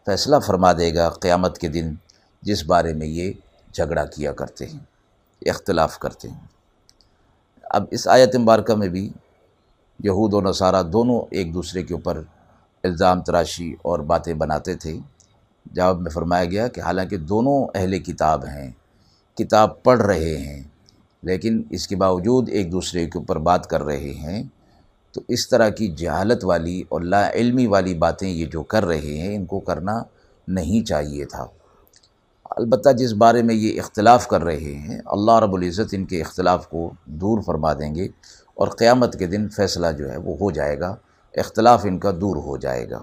فیصلہ 0.06 0.36
فرما 0.38 0.72
دے 0.72 0.94
گا 0.94 1.08
قیامت 1.10 1.58
کے 1.58 1.68
دن 1.68 1.94
جس 2.42 2.64
بارے 2.64 2.92
میں 2.94 3.06
یہ 3.06 3.32
جھگڑا 3.72 4.04
کیا 4.04 4.32
کرتے 4.32 4.66
ہیں، 4.66 4.78
اختلاف 5.46 5.98
کرتے 5.98 6.28
ہیں۔ 6.28 6.46
اب 7.64 7.84
اس 7.90 8.08
آیت 8.08 8.36
مبارکہ 8.36 8.74
میں 8.74 8.88
بھی 8.88 9.12
یہود 9.98 10.34
و 10.34 10.40
نصارہ 10.40 10.82
دونوں 10.82 11.20
ایک 11.30 11.54
دوسرے 11.54 11.82
کے 11.82 11.94
اوپر 11.94 12.22
الزام 12.84 13.20
تراشی 13.20 13.74
اور 13.82 13.98
باتیں 13.98 14.34
بناتے 14.34 14.74
تھے۔ 14.74 14.98
جواب 15.66 16.00
میں 16.00 16.10
فرمایا 16.10 16.44
گیا 16.44 16.68
کہ 16.68 16.80
حالانکہ 16.80 17.16
دونوں 17.16 17.66
اہل 17.74 17.98
کتاب 17.98 18.44
ہیں، 18.44 18.70
کتاب 19.36 19.82
پڑھ 19.82 20.02
رہے 20.02 20.36
ہیں، 20.36 20.62
لیکن 21.22 21.62
اس 21.70 21.88
کے 21.88 21.96
باوجود 21.96 22.48
ایک 22.48 22.72
دوسرے 22.72 23.06
کے 23.06 23.18
اوپر 23.18 23.38
بات 23.38 23.66
کر 23.66 23.82
رہے 23.82 24.12
ہیں۔ 24.14 24.42
تو 25.14 25.20
اس 25.28 25.48
طرح 25.48 25.68
کی 25.68 25.88
جہالت 25.88 26.44
والی 26.44 26.82
اور 26.88 27.00
لا 27.00 27.30
علمی 27.30 27.66
والی 27.66 27.94
باتیں 27.94 28.28
یہ 28.28 28.46
جو 28.46 28.62
کر 28.62 28.84
رہے 28.84 29.16
ہیں، 29.18 29.36
ان 29.36 29.46
کو 29.46 29.60
کرنا 29.60 30.02
نہیں 30.48 30.86
چاہیے 30.86 31.24
تھا۔ 31.24 31.46
البتہ 32.56 32.90
جس 32.90 33.12
بارے 33.12 33.42
میں 33.42 33.54
یہ 33.54 33.80
اختلاف 33.80 34.26
کر 34.28 34.44
رہے 34.44 34.74
ہیں، 34.74 35.00
اللہ 35.06 35.38
رب 35.38 35.54
العزت 35.54 35.88
ان 35.92 36.04
کے 36.04 36.20
اختلاف 36.20 36.68
کو 36.68 36.90
دور 37.04 37.42
فرما 37.42 37.72
دیں 37.72 37.94
گے 37.94 38.08
اور 38.54 38.68
قیامت 38.68 39.18
کے 39.18 39.26
دن 39.26 39.48
فیصلہ 39.48 39.86
جو 39.98 40.12
ہے 40.12 40.16
وہ 40.16 40.36
ہو 40.40 40.50
جائے 40.50 40.80
گا، 40.80 40.96
اختلاف 41.34 41.84
ان 41.84 41.98
کا 41.98 42.10
دور 42.20 42.36
ہو 42.36 42.56
جائے 42.56 42.90
گا۔ 42.90 43.02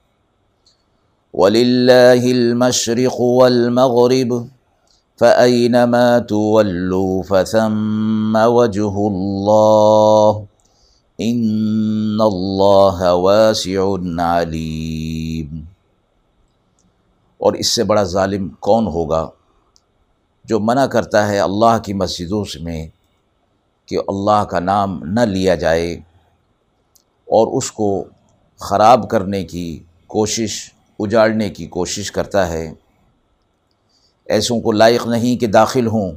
وللہ 1.33 2.23
المشرق 2.25 3.19
والمغرب، 3.19 4.33
فأينما 5.19 6.19
تولوا 6.19 7.23
فثم 7.23 8.37
وجه 8.53 9.03
الله 9.07 10.47
ان 11.19 12.21
اللہ 12.21 13.03
واسع 13.19 13.83
علیم 14.21 15.59
اور 17.39 17.53
اس 17.53 17.67
سے 17.75 17.83
بڑا 17.83 18.03
ظالم 18.09 18.47
کون 18.59 18.87
ہوگا 18.87 19.27
جو 20.45 20.59
منع 20.61 20.85
کرتا 20.95 21.27
ہے 21.27 21.39
اللہ 21.39 21.77
کی 21.85 21.93
مسجدوں 21.95 22.43
میں 22.61 22.85
کہ 23.87 23.97
اللہ 24.07 24.43
کا 24.49 24.59
نام 24.61 24.99
نہ 25.13 25.25
لیا 25.27 25.55
جائے 25.57 25.93
اور 27.27 27.57
اس 27.57 27.71
کو 27.71 27.89
خراب 28.61 29.09
کرنے 29.09 29.43
کی 29.45 29.67
کوشش 30.09 30.59
اجاڑنے 31.03 31.49
کی 31.49 31.65
کوشش 31.65 32.11
کرتا 32.11 32.47
ہے۔ 32.47 32.73
ایسوں 34.25 34.61
کو 34.61 34.71
لائق 34.71 35.07
نہیں 35.07 35.41
کہ 35.41 35.47
داخل 35.47 35.87
ہوں 35.87 36.11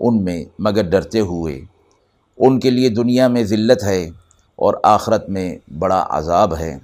ان 0.00 0.24
میں، 0.24 0.44
مگر 0.58 0.82
ڈرتے 0.82 1.20
ہوئے۔ 1.20 1.60
ان 2.36 2.60
کے 2.60 2.70
لیے 2.70 2.88
دنیا 2.88 3.28
میں 3.28 3.44
ذلت 3.44 3.84
ہے 3.84 4.10
اور 4.56 4.74
آخرت 4.82 5.28
میں 5.28 5.58
بڑا 5.78 6.06
عذاب 6.10 6.58
ہے۔ 6.58 6.78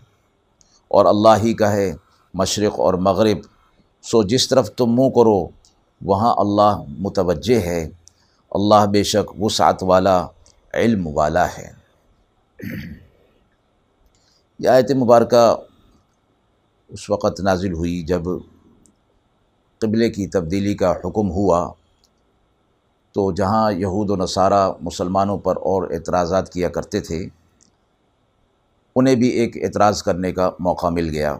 اور 0.89 1.07
اللہ 1.07 1.45
ہی 1.45 1.55
کا 1.55 1.73
ہے 1.73 1.93
مشرق 2.35 2.81
اور 2.81 2.95
مغرب۔ 2.95 3.39
سو 4.03 4.23
جس 4.23 4.49
طرف 4.49 4.71
تم 4.71 4.87
منہ 4.87 5.09
کرو، 5.09 5.47
وہاں 6.01 6.35
اللہ 6.37 6.83
متوجہ 6.99 7.61
ہے۔ 7.61 7.89
اللہ 8.51 8.87
بے 8.87 9.03
شک 9.03 9.43
وسعت 9.43 9.83
والا، 9.83 10.27
علم 10.75 11.09
والا 11.15 11.47
ہے۔ 11.47 11.71
یہ 14.59 14.69
آیت 14.69 14.91
مبارکہ 14.91 15.57
اس 16.91 17.11
وقت 17.11 17.41
نازل 17.41 17.73
ہوئی 17.73 18.03
جب 18.03 18.23
قبلے 19.79 20.11
کی 20.11 20.27
تبدیلی 20.27 20.75
کا 20.75 20.93
حکم 20.93 21.31
ہوا 21.31 21.73
تو 23.13 23.33
جہاں 23.33 23.73
یہود 23.73 24.11
و 24.11 24.17
نصارہ 24.17 24.73
مسلمانوں 24.81 25.39
پر 25.39 25.57
اور 25.57 25.91
اعتراضات 25.91 26.53
کیا 26.53 26.69
کرتے 26.69 27.01
تھے، 27.01 27.29
انہیں 28.97 29.15
بھی 29.15 29.29
ایک 29.29 29.57
اعتراض 29.57 30.03
کرنے 30.03 30.33
کا 30.33 30.51
موقع 30.59 30.87
مل 30.87 31.09
گیا۔ 31.09 31.37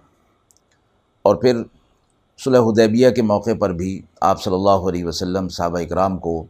اور 1.23 1.37
پھر 1.37 1.63
صلح 2.39 2.59
حدیبیہ 2.59 3.11
کے 3.11 3.23
موقع 3.23 3.51
پر 3.61 3.73
بھی 3.73 4.03
آپ 4.21 4.43
صلی 4.43 4.55
اللہ 4.55 4.89
علیہ 4.89 5.05
وسلم 5.05 5.49
صحابہ 5.49 5.79
اکرام 5.79 6.19
کو 6.19 6.45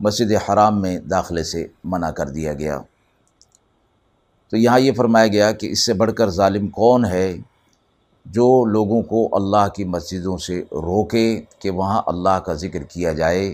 مسجد 0.00 0.32
حرام 0.32 0.80
میں 0.80 0.98
داخلے 0.98 1.44
سے 1.44 1.66
منع 1.84 2.10
کر 2.10 2.28
دیا 2.28 2.52
گیا۔ 2.52 2.80
تو 4.50 4.56
یہاں 4.56 4.80
یہ 4.80 4.92
فرمایا 4.92 5.26
گیا 5.26 5.52
کہ 5.52 5.66
اس 5.66 5.86
سے 5.86 5.92
بڑھ 5.94 6.12
کر 6.12 6.30
ظالم 6.30 6.68
کون 6.68 7.04
ہے؟ 7.04 7.36
جو 8.26 8.64
لوگوں 8.64 9.02
کو 9.02 9.28
اللہ 9.32 9.68
کی 9.76 9.84
مسجدوں 9.84 10.38
سے 10.38 10.62
روکے 10.72 11.42
کہ 11.58 11.70
وہاں 11.70 12.02
اللہ 12.06 12.40
کا 12.40 12.54
ذکر 12.54 12.82
کیا 12.82 13.12
جائے 13.12 13.50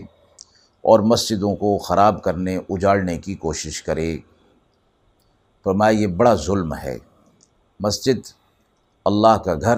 اور 0.81 0.99
مسجدوں 0.99 1.55
کو 1.55 1.77
خراب 1.77 2.23
کرنے، 2.23 2.57
اجاڑنے 2.69 3.17
کی 3.17 3.35
کوشش 3.35 3.83
کرے۔ 3.83 4.17
فرمایا، 5.63 5.99
یہ 5.99 6.07
بڑا 6.07 6.35
ظلم 6.35 6.73
ہے۔ 6.73 6.97
مسجد 7.79 8.27
اللہ 9.05 9.37
کا 9.45 9.53
گھر 9.53 9.77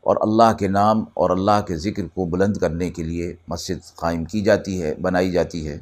اور 0.00 0.16
اللہ 0.20 0.52
کے 0.58 0.68
نام 0.68 1.04
اور 1.14 1.30
اللہ 1.30 1.60
کے 1.66 1.76
ذکر 1.76 2.02
کو 2.14 2.24
بلند 2.24 2.56
کرنے 2.56 2.90
کے 2.90 3.02
لیے 3.02 3.34
مسجد 3.48 3.96
قائم 3.96 4.24
کی 4.24 4.40
جاتی 4.40 4.82
ہے، 4.82 4.94
بنائی 4.94 5.30
جاتی 5.30 5.68
ہے۔ 5.68 5.78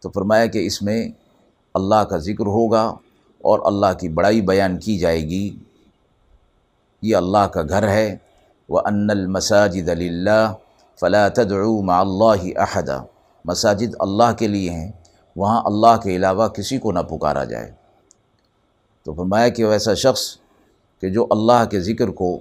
تو 0.00 0.10
فرمایا 0.10 0.46
کہ 0.46 0.66
اس 0.66 0.82
میں 0.82 1.08
اللہ 1.74 2.04
کا 2.04 2.16
ذکر 2.16 2.46
ہوگا 2.46 2.84
اور 3.42 3.60
اللہ 3.64 3.98
کی 4.00 4.08
بڑائی 4.08 4.40
بیان 4.40 4.78
کی 4.78 4.98
جائے 4.98 5.20
گی۔ 5.20 5.56
یہ 7.04 7.16
اللہ 7.16 7.46
کا 7.46 7.62
گھر 7.62 7.88
ہے۔ 7.88 8.16
وہ 8.68 8.80
ان 8.84 9.10
المساجد 9.10 9.88
اللہ 9.88 10.54
فلا 11.00 11.28
تدعو 11.28 11.82
مع 11.82 12.00
اللہ 12.00 12.42
احدا 12.56 12.98
مساجد 13.44 13.94
اللہ 14.00 14.32
کے 14.38 14.48
لیے 14.48 14.70
ہیں، 14.70 14.90
وہاں 15.36 15.62
اللہ 15.64 15.96
کے 16.02 16.16
علاوہ 16.16 16.48
کسی 16.48 16.78
کو 16.78 16.92
نہ 16.92 16.98
پکارا 16.98 17.44
جائے۔ 17.44 17.70
تو 19.02 19.14
فرمایا 19.14 19.48
کہ 19.48 19.62
ایسا 19.62 19.94
شخص 19.94 20.22
کہ 21.00 21.08
جو 21.08 21.26
اللہ 21.30 21.64
کے 21.70 21.80
ذکر 21.80 22.08
کو 22.08 22.38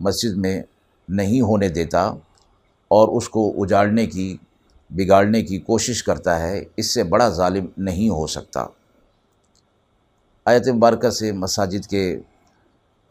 مسجد 0.00 0.36
میں 0.36 0.62
نہیں 1.08 1.40
ہونے 1.40 1.68
دیتا 1.68 2.02
اور 2.88 3.08
اس 3.08 3.28
کو 3.28 3.54
اجاڑنے 3.58 4.06
کی، 4.06 4.36
بگاڑنے 4.90 5.42
کی 5.42 5.58
کوشش 5.58 6.02
کرتا 6.02 6.40
ہے، 6.40 6.64
اس 6.76 6.94
سے 6.94 7.02
بڑا 7.04 7.28
ظالم 7.28 7.66
نہیں 7.76 8.08
ہو 8.08 8.26
سکتا۔ 8.26 8.66
آیت 10.44 10.68
مبارکہ 10.68 11.10
سے 11.10 11.32
مساجد 11.32 11.86
کے 11.86 12.20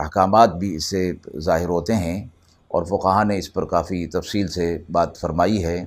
احکامات 0.04 0.56
بھی 0.56 0.76
اس 0.76 0.86
سے 0.86 1.12
ظاہر 1.40 1.70
ہوتے 1.70 1.96
ہیں 1.96 2.28
اور 2.68 2.84
فقہ 2.84 3.24
نے 3.24 3.38
اس 3.38 3.54
پر 3.54 3.66
کافی 3.66 4.06
تفصیل 4.08 4.48
سے 4.48 4.78
بات 4.92 5.18
فرمائی 5.18 5.64
ہے 5.66 5.86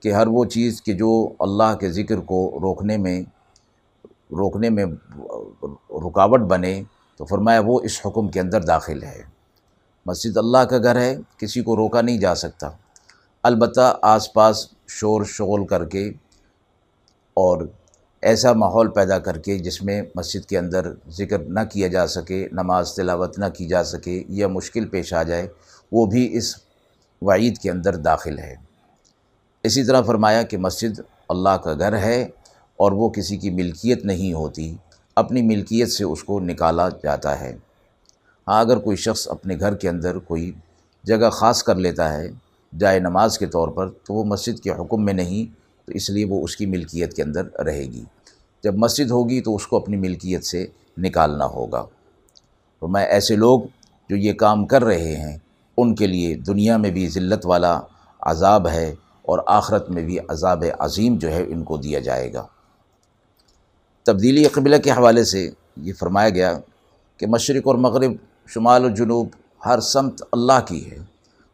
کہ 0.00 0.12
ہر 0.12 0.26
وہ 0.26 0.44
چیز 0.44 0.82
کہ 0.82 0.92
جو 0.92 1.28
اللہ 1.38 1.76
کے 1.80 1.90
ذکر 1.90 2.16
کو 2.16 2.58
روکنے 2.62 2.96
میں 2.96 3.20
روکنے 4.32 4.70
میں 4.70 4.84
رکاوٹ 6.06 6.40
بنے 6.40 6.82
تو 7.16 7.24
فرمایا 7.24 7.60
وہ 7.66 7.80
اس 7.80 8.00
حکم 8.06 8.28
کے 8.28 8.40
اندر 8.40 8.62
داخل 8.62 9.02
ہے۔ 9.02 9.22
مسجد 10.06 10.36
اللہ 10.36 10.58
کا 10.58 10.78
گھر 10.78 10.96
ہے، 10.96 11.16
کسی 11.36 11.62
کو 11.62 11.76
روکا 11.76 12.00
نہیں 12.00 12.18
جا 12.18 12.34
سکتا۔ 12.34 12.70
البتہ 13.42 13.96
آس 14.02 14.32
پاس 14.32 14.66
شور 14.88 15.24
شغل 15.24 15.66
کر 15.66 15.84
کے 15.84 16.08
اور 17.34 17.66
ایسا 18.26 18.52
ماحول 18.52 18.88
پیدا 18.90 19.18
کر 19.18 19.38
کے 19.38 19.58
جس 19.58 19.82
میں 19.82 20.02
مسجد 20.14 20.46
کے 20.48 20.58
اندر 20.58 20.92
ذکر 21.08 21.38
نہ 21.38 21.60
کیا 21.72 21.88
جا 21.88 22.06
سکے، 22.06 22.48
نماز 22.52 22.94
تلاوت 22.94 23.38
نہ 23.38 23.44
کی 23.56 23.66
جا 23.66 23.84
سکے، 23.84 24.22
یا 24.28 24.48
مشکل 24.48 24.88
پیش 24.88 25.12
آ 25.12 25.22
جائے، 25.22 25.46
وہ 25.92 26.06
بھی 26.06 26.36
اس 26.36 26.56
وعید 27.22 27.58
کے 27.58 27.70
اندر 27.70 27.96
داخل 27.96 28.38
ہے۔ 28.38 28.54
اسی 29.64 29.84
طرح 29.84 30.00
فرمایا 30.00 30.42
کہ 30.42 30.56
مسجد 30.56 31.00
اللہ 31.28 31.56
کا 31.64 31.74
گھر 31.78 31.96
ہے 31.96 32.22
اور 32.76 32.92
وہ 32.92 33.08
کسی 33.08 33.36
کی 33.36 33.50
ملکیت 33.50 34.04
نہیں 34.04 34.32
ہوتی، 34.32 34.76
اپنی 35.16 35.42
ملکیت 35.42 35.92
سے 35.92 36.04
اس 36.04 36.24
کو 36.24 36.40
نکالا 36.40 36.88
جاتا 36.88 37.40
ہے۔ 37.40 37.56
ہاں 38.48 38.60
اگر 38.60 38.76
کوئی 38.76 38.96
شخص 38.96 39.28
اپنے 39.28 39.56
گھر 39.60 39.74
کے 39.74 39.88
اندر 39.88 40.18
کوئی 40.18 40.52
جگہ 41.04 41.30
خاص 41.30 41.62
کر 41.62 41.74
لیتا 41.74 42.12
ہے، 42.12 42.28
جائے 42.78 42.98
نماز 42.98 43.38
کے 43.38 43.46
طور 43.46 43.68
پر، 43.68 43.90
تو 43.90 44.14
وہ 44.14 44.24
مسجد 44.24 44.60
کے 44.60 44.70
حکم 44.70 45.04
میں 45.04 45.14
نہیں، 45.14 45.54
تو 45.86 45.92
اس 45.92 46.10
لیے 46.10 46.24
وہ 46.24 46.44
اس 46.44 46.56
کی 46.56 46.66
ملکیت 46.66 47.14
کے 47.14 47.22
اندر 47.22 47.60
رہے 47.64 47.84
گی۔ 47.84 48.04
جب 48.66 48.74
مسجد 48.74 49.10
ہوگی 49.10 49.40
تو 49.40 49.54
اس 49.54 49.66
کو 49.66 49.76
اپنی 49.76 49.96
ملکیت 49.96 50.44
سے 50.44 50.66
نکالنا 50.98 51.46
ہوگا۔ 51.46 51.86
تو 52.80 52.88
میں 52.88 53.06
ایسے 53.06 53.36
لوگ 53.36 53.60
جو 54.08 54.16
یہ 54.16 54.32
کام 54.32 54.66
کر 54.66 54.84
رہے 54.84 55.16
ہیں، 55.16 55.38
ان 55.76 55.94
کے 55.94 56.06
لیے 56.06 56.34
دنیا 56.34 56.76
میں 56.76 56.90
بھی 56.90 57.08
ذلت 57.08 57.46
والا 57.46 57.80
عذاب 58.20 58.68
ہے 58.68 58.94
اور 59.22 59.38
آخرت 59.46 59.90
میں 59.90 60.02
بھی 60.02 60.18
عذاب 60.28 60.64
عظیم 60.78 61.18
جو 61.18 61.32
ہے 61.32 61.44
ان 61.48 61.64
کو 61.64 61.76
دیا 61.76 62.00
جائے 62.00 62.32
گا۔ 62.32 62.46
تبدیلی 64.04 64.44
قبلہ 64.44 64.76
کے 64.76 64.90
حوالے 64.90 65.24
سے 65.24 65.50
یہ 65.76 65.92
فرمایا 65.92 66.28
گیا 66.28 66.58
کہ 67.16 67.26
مشرق 67.26 67.66
اور 67.66 67.74
مغرب، 67.74 68.12
شمال 68.46 68.84
و 68.84 68.88
جنوب 68.88 69.28
ہر 69.66 69.80
سمت 69.80 70.22
اللہ 70.32 70.66
کی 70.68 70.90
ہے۔ 70.90 70.96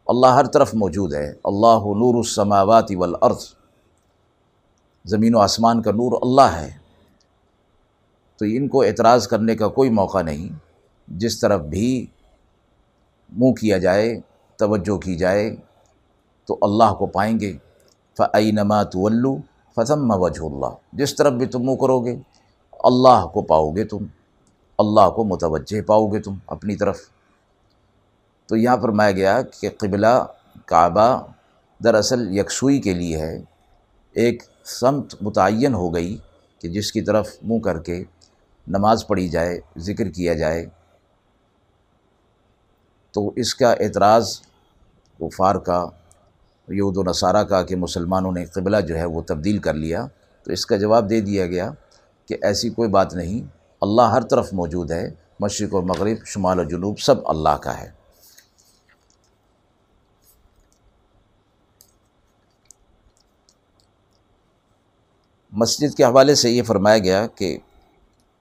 اللہ 0.07 0.27
ہر 0.27 0.45
طرف 0.45 0.75
موجود 0.75 1.13
ہے۔ 1.13 1.33
اللہ 1.43 1.79
نور 1.79 2.15
السماوات 2.15 2.91
والارض۔ 2.97 3.45
زمین 5.05 5.35
و 5.35 5.39
آسمان 5.39 5.81
کا 5.81 5.91
نور 5.91 6.11
اللہ 6.21 6.55
ہے۔ 6.55 6.82
تو 8.43 8.47
ان 8.49 8.67
کو 8.67 8.81
اعتراض 8.81 9.27
کرنے 9.27 9.55
کا 9.55 9.67
کوئی 9.67 9.89
موقع 9.89 10.21
نہیں۔ 10.21 10.55
جس 11.07 11.39
طرف 11.39 11.61
بھی 11.61 12.05
منہ 13.29 13.51
کیا 13.51 13.77
جائے، 13.77 14.19
توجہ 14.55 14.97
کی 14.97 15.15
جائے، 15.15 15.55
تو 16.45 16.57
اللہ 16.61 16.93
کو 16.93 17.05
پائیں 17.05 17.39
گے۔ 17.39 17.57
فعینما 18.17 18.83
طلو 18.83 19.37
فضم 19.75 20.11
وجہ 20.21 20.41
اللہ 20.41 20.75
جس 20.93 21.15
طرف 21.15 21.33
بھی 21.33 21.45
تم 21.45 21.63
منہ 21.63 21.75
کرو 21.75 21.99
گے، 21.99 22.15
اللہ 22.83 23.25
کو 23.33 23.41
پاؤ 23.41 23.71
گے 23.71 23.83
تم۔ 23.83 23.97
اللہ 24.77 25.09
کو 25.09 25.23
متوجہ 25.23 25.81
پاؤ 25.81 26.07
گے 26.07 26.19
تم 26.19 26.35
اپنی 26.47 26.75
طرف۔ 26.75 26.99
تو 28.45 28.55
یہاں 28.55 28.77
پر 28.77 28.89
میں 28.89 29.11
گیا 29.11 29.41
کہ 29.41 29.69
قبلہ 29.77 30.25
کعبہ 30.65 31.25
دراصل 31.83 32.37
یکسوئی 32.37 32.81
کے 32.81 32.93
لیے 32.93 33.17
ہے۔ 33.17 33.41
ایک 34.11 34.43
سمت 34.65 35.15
متعین 35.21 35.73
ہو 35.73 35.93
گئی 35.95 36.17
کہ 36.59 36.69
جس 36.69 36.91
کی 36.91 37.01
طرف 37.01 37.29
منہ 37.43 37.59
کر 37.59 37.79
کے 37.79 38.03
نماز 38.67 39.07
پڑھی 39.07 39.27
جائے، 39.29 39.59
ذکر 39.77 40.09
کیا 40.09 40.33
جائے، 40.33 40.65
تو 43.13 43.31
اس 43.35 43.55
کا 43.55 43.71
اعتراض 43.71 44.39
کفار 45.19 45.55
کا، 45.55 45.85
یہود 46.67 46.97
و 46.97 47.03
نصارہ 47.03 47.43
کا 47.43 47.61
کہ 47.63 47.75
مسلمانوں 47.75 48.31
نے 48.31 48.45
قبلہ 48.45 48.77
جو 48.77 48.95
ہے 48.95 49.05
وہ 49.05 49.21
تبدیل 49.21 49.57
کر 49.57 49.73
لیا، 49.73 50.05
تو 50.43 50.51
اس 50.51 50.65
کا 50.65 50.77
جواب 50.77 51.09
دے 51.09 51.19
دیا 51.21 51.45
گیا 51.47 51.69
کہ 52.25 52.37
ایسی 52.41 52.69
کوئی 52.69 52.89
بات 52.89 53.13
نہیں، 53.13 53.47
اللہ 53.81 54.01
ہر 54.01 54.21
طرف 54.21 54.53
موجود 54.53 54.91
ہے، 54.91 55.09
مشرق 55.39 55.73
و 55.73 55.81
مغرب، 55.81 56.25
شمال 56.25 56.59
و 56.59 56.63
جنوب، 56.63 56.99
سب 56.99 57.27
اللہ 57.29 57.57
کا 57.61 57.77
ہے۔ 57.81 57.91
مسجد 65.53 65.95
کے 65.97 66.03
حوالے 66.03 66.35
سے 66.35 66.49
یہ 66.49 66.63
فرمایا 66.63 66.97
گیا 66.97 67.25
کہ 67.27 67.57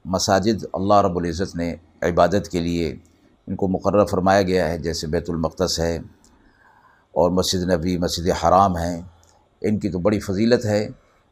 مساجد 0.04 0.64
اللہ 0.72 0.94
رب 0.94 1.18
العزت 1.18 1.56
نے 1.56 1.74
عبادت 2.02 2.48
کے 2.48 2.60
لیے 2.60 2.96
ان 3.46 3.56
کو 3.56 3.68
مقرر 3.68 4.04
فرمایا 4.04 4.42
گیا 4.42 4.68
ہے، 4.68 4.78
جیسے 4.78 5.06
بیت 5.06 5.30
المقدس 5.30 5.80
ہے 5.80 5.96
اور 7.12 7.30
مسجد 7.30 7.70
نبی 7.70 7.98
مسجد 7.98 8.44
حرام 8.44 8.76
ہیں۔ 8.76 9.00
ان 9.60 9.78
کی 9.78 9.90
تو 9.90 9.98
بڑی 9.98 10.20
فضیلت 10.20 10.64
ہے 10.64 10.84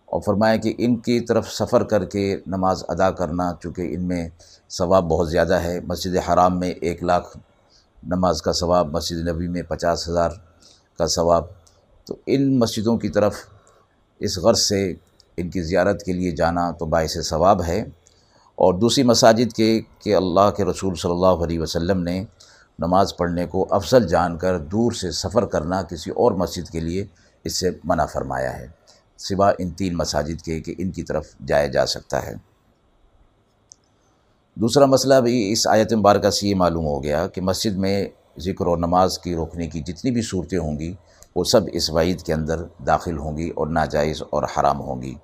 اور 0.04 0.20
فرمایا 0.20 0.56
کہ 0.56 0.74
ان 0.78 0.96
کی 0.96 1.20
طرف 1.20 1.52
سفر 1.52 1.84
کر 1.84 2.04
کے 2.04 2.36
نماز 2.46 2.84
ادا 2.88 3.10
کرنا، 3.10 3.52
چونکہ 3.62 3.94
ان 3.94 4.02
میں 4.02 4.28
ثواب 4.70 5.04
بہت 5.04 5.30
زیادہ 5.30 5.54
ہے۔ 5.54 5.80
مسجد 5.80 6.16
حرام 6.28 6.60
میں 6.60 6.70
ایک 6.70 7.02
لاکھ 7.02 7.38
نماز 8.02 8.42
کا 8.42 8.52
ثواب، 8.52 8.88
مسجد 8.90 9.28
نبی 9.28 9.48
میں 9.48 9.62
پچاس 9.62 10.08
ہزار 10.08 10.30
کا 10.98 11.06
ثواب۔ 11.06 11.44
تو 12.04 12.16
ان 12.26 12.58
مسجدوں 12.58 12.98
کی 12.98 13.08
طرف 13.08 13.36
اس 14.20 14.38
غرض 14.38 14.60
سے 14.60 14.94
ان 15.36 15.50
کی 15.50 15.62
زیارت 15.62 16.02
کے 16.02 16.12
لیے 16.12 16.30
جانا 16.30 16.70
تو 16.70 16.86
باعث 16.86 17.18
ثواب 17.28 17.62
ہے۔ 17.62 17.84
اور 18.60 18.74
دوسری 18.74 19.04
مساجد 19.04 19.52
کے 19.52 19.80
کہ 19.98 20.14
اللہ 20.16 20.50
کے 20.56 20.64
رسول 20.64 20.94
صلی 20.94 21.10
اللہ 21.10 21.44
علیہ 21.44 21.60
وسلم 21.60 22.02
نے 22.02 22.24
نماز 22.78 23.16
پڑھنے 23.16 23.46
کو 23.46 23.66
افضل 23.70 24.08
جان 24.08 24.38
کر 24.38 24.58
دور 24.58 24.92
سے 24.92 25.10
سفر 25.10 25.44
کرنا 25.44 25.82
کسی 25.82 26.10
اور 26.10 26.32
مسجد 26.32 26.68
کے 26.70 26.80
لیے 26.80 27.04
اس 27.44 27.60
سے 27.60 27.70
منع 27.84 28.04
فرمایا 28.06 28.58
ہے، 28.58 28.66
سوا 29.18 29.50
ان 29.58 29.70
تین 29.70 29.96
مساجد 29.96 30.42
کے 30.42 30.60
کہ 30.60 30.74
ان 30.78 30.90
کی 30.90 31.02
طرف 31.02 31.26
جایا 31.46 31.66
جا 31.66 31.86
سکتا 31.86 32.26
ہے۔ 32.26 32.34
دوسرا 34.56 34.86
مسئلہ 34.86 35.14
بھی 35.14 35.52
اس 35.52 35.66
آیت 35.66 35.92
مبارکہ 35.92 36.30
سے 36.30 36.48
یہ 36.48 36.54
معلوم 36.54 36.86
ہو 36.86 37.02
گیا 37.02 37.26
کہ 37.26 37.40
مسجد 37.40 37.76
میں 37.76 38.08
ذکر 38.38 38.66
و 38.66 38.76
نماز 38.76 39.18
کی 39.18 39.34
روکنے 39.34 39.66
کی 39.66 39.80
جتنی 39.80 40.10
بھی 40.10 40.22
صورتیں 40.22 40.58
ہوں 40.58 40.78
گی، 40.78 40.94
وہ 41.36 41.44
سب 41.44 41.60
اس 41.72 41.90
وعید 41.90 42.22
کے 42.22 42.32
اندر 42.32 42.64
داخل 42.86 43.18
ہوں 43.18 43.36
گی 43.36 43.50
اور 43.50 43.66
ناجائز 43.66 44.22
اور 44.30 44.42
حرام 44.42 44.80
ہوں 44.80 45.02
گی۔ 45.02 45.14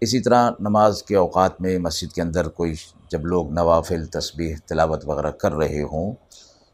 اسی 0.00 0.20
طرح 0.20 0.50
نماز 0.60 1.02
کے 1.02 1.16
اوقات 1.16 1.60
میں 1.60 1.78
مسجد 1.78 2.12
کے 2.12 2.22
اندر 2.22 2.48
کوئی 2.48 2.74
جب 3.10 3.26
لوگ 3.26 3.52
نوافل، 3.52 4.06
تسبیح، 4.06 4.56
تلاوت 4.66 5.02
وغیرہ 5.06 5.30
کر 5.30 5.52
رہے 5.52 5.82
ہوں، 5.82 6.14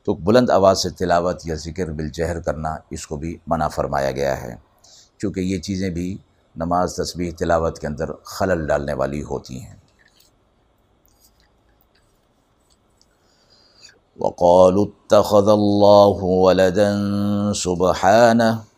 تو 0.05 0.15
بلند 0.15 0.51
آواز 0.51 0.83
سے 0.83 0.91
تلاوت 0.91 1.41
یا 1.45 1.55
ذکر 1.55 1.93
بالجہر 1.93 2.41
کرنا 2.41 2.77
اس 2.91 3.07
کو 3.07 3.17
بھی 3.17 3.37
منع 3.47 3.69
فرمایا 3.69 4.11
گیا 4.11 4.43
ہے۔ 4.43 4.57
چونکہ 5.19 5.41
یہ 5.41 5.59
چیزیں 5.59 5.91
بھی 5.91 6.19
نماز، 6.57 6.95
تسبیح، 6.95 7.31
تلاوت 7.39 7.79
کے 7.79 7.87
اندر 7.87 8.13
خلل 8.13 8.67
ڈالنے 8.67 8.93
والی 8.93 9.23
ہوتی 9.23 9.61
ہیں۔ 9.61 9.77
وقالوا 14.21 14.87
اتخذ 14.87 15.49
الله 15.49 16.19
ولدا 16.21 16.91
سبحانه 17.55 18.72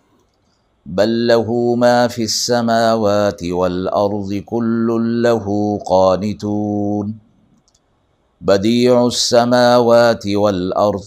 بل 0.87 1.27
له 1.27 1.75
ما 1.75 2.09
في 2.09 2.23
السماوات 2.23 3.45
والأرض 3.45 4.35
كل 4.35 4.89
له 5.23 5.79
قانتون. 5.87 7.13
بديع 8.41 9.07
السماوات 9.07 10.27
والأرض، 10.27 11.05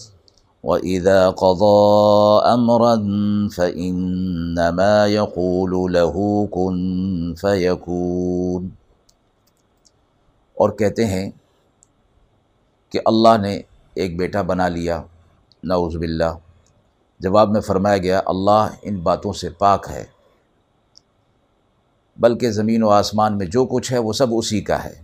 وإذا 0.64 1.30
قضى 1.30 1.80
أمرا 2.46 2.96
فإنما 3.54 5.06
يقول 5.06 5.92
له 5.92 6.46
كن 6.50 6.78
فيكون. 7.40 8.68
اور 10.54 10.70
کہتے 10.70 11.06
ہیں 11.06 11.30
کہ 12.90 13.00
اللہ 13.04 13.36
نے 13.40 13.60
ایک 13.94 14.18
بیٹا 14.18 14.42
بنا 14.42 14.68
لیا، 14.68 15.02
نعوذ 15.62 15.96
باللہ. 15.96 16.47
جواب 17.18 17.50
میں 17.50 17.60
فرمایا 17.60 17.98
گیا، 17.98 18.20
اللہ 18.26 18.68
ان 18.82 18.96
باتوں 18.96 19.32
سے 19.32 19.50
پاک 19.50 19.86
ہے، 19.90 20.04
بلکہ 22.16 22.50
زمین 22.50 22.82
و 22.82 22.88
آسمان 22.88 23.38
میں 23.38 23.46
جو 23.46 23.66
کچھ 23.66 23.92
ہے 23.92 23.98
وہ 23.98 24.12
سب 24.12 24.26
اسی 24.30 24.60
کا 24.60 24.84
ہے۔ 24.84 25.02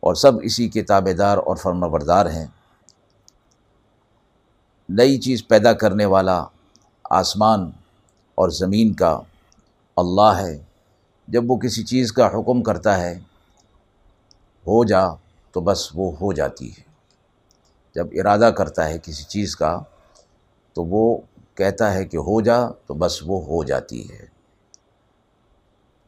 اور 0.00 0.14
سب 0.14 0.32
اسی 0.42 0.68
کے 0.68 0.82
تابے 0.82 1.12
دار 1.12 1.38
اور 1.38 1.56
فرما 1.56 1.86
بردار 1.86 2.26
ہیں۔ 2.26 2.46
نئی 4.88 5.18
چیز 5.18 5.48
پیدا 5.48 5.72
کرنے 5.72 6.04
والا 6.04 6.44
آسمان 7.10 7.70
اور 8.34 8.48
زمین 8.48 8.94
کا 8.94 9.20
اللہ 9.96 10.34
ہے۔ 10.38 10.62
جب 11.28 11.42
وہ 11.46 11.56
کسی 11.56 11.84
چیز 11.84 12.12
کا 12.12 12.26
حکم 12.26 12.62
کرتا 12.62 13.00
ہے، 13.00 13.18
ہو 14.66 14.84
جا 14.84 15.04
تو 15.52 15.60
بس 15.60 15.88
وہ 15.94 16.12
ہو 16.12 16.32
جاتی 16.32 16.70
ہے۔ 16.70 16.82
جب 17.94 18.06
ارادہ 18.12 18.50
کرتا 18.56 18.88
ہے 18.88 18.98
کسی 18.98 19.24
چیز 19.24 19.56
کا 19.56 19.80
تو 20.72 20.84
وہ 20.84 21.18
کہتا 21.54 21.94
ہے 21.94 22.04
کہ 22.04 22.16
ہو 22.16 22.40
جا 22.40 22.66
تو 22.86 22.94
بس 22.94 23.22
وہ 23.26 23.44
ہو 23.44 23.64
جاتی 23.64 24.10
ہے۔ 24.10 24.26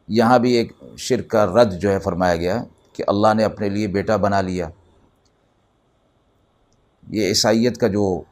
یہاں 0.08 0.38
بھی 0.38 0.52
ایک 0.52 0.72
شرک 0.98 1.28
کا 1.28 1.46
رد 1.46 1.78
جو 1.78 1.92
ہے 1.92 1.98
فرمایا 1.98 2.36
گیا 2.36 2.64
کہ 2.92 3.04
اللہ 3.06 3.34
نے 3.34 3.44
اپنے 3.44 3.68
لیے 3.68 3.86
بیٹا 3.86 4.16
بنا 4.16 4.40
لیا۔ 4.40 4.68
یہ 7.10 7.26
عیسائیت 7.26 7.78
کا 7.78 7.86
جو 7.86 8.22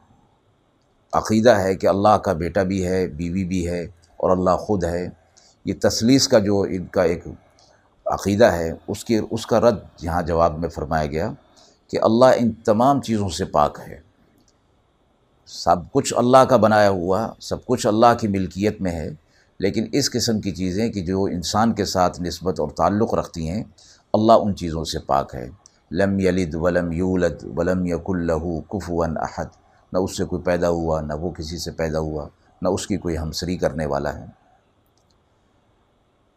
عقیدہ 1.13 1.49
ہے 1.49 1.75
کہ 1.75 1.87
اللہ 1.87 2.17
کا 2.17 2.33
بیٹا 2.33 2.63
بھی 2.63 2.87
ہے، 2.87 3.07
بیوی 3.07 3.43
بھی 3.43 3.67
ہے 3.67 3.83
اور 4.17 4.37
اللہ 4.37 4.55
خود 4.55 4.83
ہے، 4.83 5.07
یہ 5.65 5.73
تسلیس 5.81 6.27
کا 6.27 6.39
جو 6.39 6.61
ان 6.61 6.85
کا 6.85 7.03
ایک 7.03 7.27
عقیدہ 8.05 8.45
ہے، 8.45 8.71
اس 8.87 9.05
کے 9.05 9.19
اس 9.31 9.45
کا 9.45 9.59
رد 9.59 9.77
یہاں 10.01 10.21
جواب 10.21 10.59
میں 10.59 10.69
فرمایا 10.69 11.05
گیا 11.05 11.33
کہ 11.87 11.97
اللہ 12.01 12.25
ان 12.25 12.51
تمام 12.51 13.01
چیزوں 13.01 13.29
سے 13.29 13.45
پاک 13.45 13.79
ہے۔ 13.87 14.12
سب 15.53 15.75
کچھ 15.91 16.13
اللہ 16.17 16.37
کا 16.37 16.57
بنایا 16.57 16.89
ہوا، 16.89 17.33
سب 17.39 17.65
کچھ 17.65 17.87
اللہ 17.87 18.13
کی 18.19 18.27
ملکیت 18.27 18.81
میں 18.81 18.91
ہے، 18.91 19.09
لیکن 19.59 19.87
اس 19.91 20.11
قسم 20.11 20.41
کی 20.41 20.51
چیزیں 20.51 20.89
کہ 20.89 21.01
جو 21.01 21.23
انسان 21.23 21.73
کے 21.73 21.85
ساتھ 21.85 22.21
نسبت 22.21 22.59
اور 22.59 22.69
تعلق 22.69 23.13
رکھتی 23.13 23.49
ہیں، 23.49 23.63
اللہ 24.13 24.33
ان 24.33 24.55
چیزوں 24.55 24.83
سے 24.83 24.99
پاک 24.99 25.35
ہے۔ 25.35 25.49
لم 25.91 26.19
یلد 26.19 26.55
ولم 26.55 26.91
یولد 26.91 27.43
ولم 27.57 27.85
یق 27.85 28.09
اللہ 28.09 28.59
کفون 28.69 29.17
احد، 29.17 29.45
نہ 29.93 29.97
اس 29.97 30.17
سے 30.17 30.23
کوئی 30.23 30.41
پیدا 30.41 30.69
ہوا، 30.69 31.01
نہ 31.01 31.13
وہ 31.13 31.31
کسی 31.31 31.57
سے 31.57 31.71
پیدا 31.71 31.99
ہوا، 31.99 32.27
نہ 32.61 32.67
اس 32.67 32.87
کی 32.87 32.97
کوئی 32.97 33.17
ہمسری 33.17 33.57
کرنے 33.57 33.85
والا 33.85 34.19
ہے۔ 34.19 34.25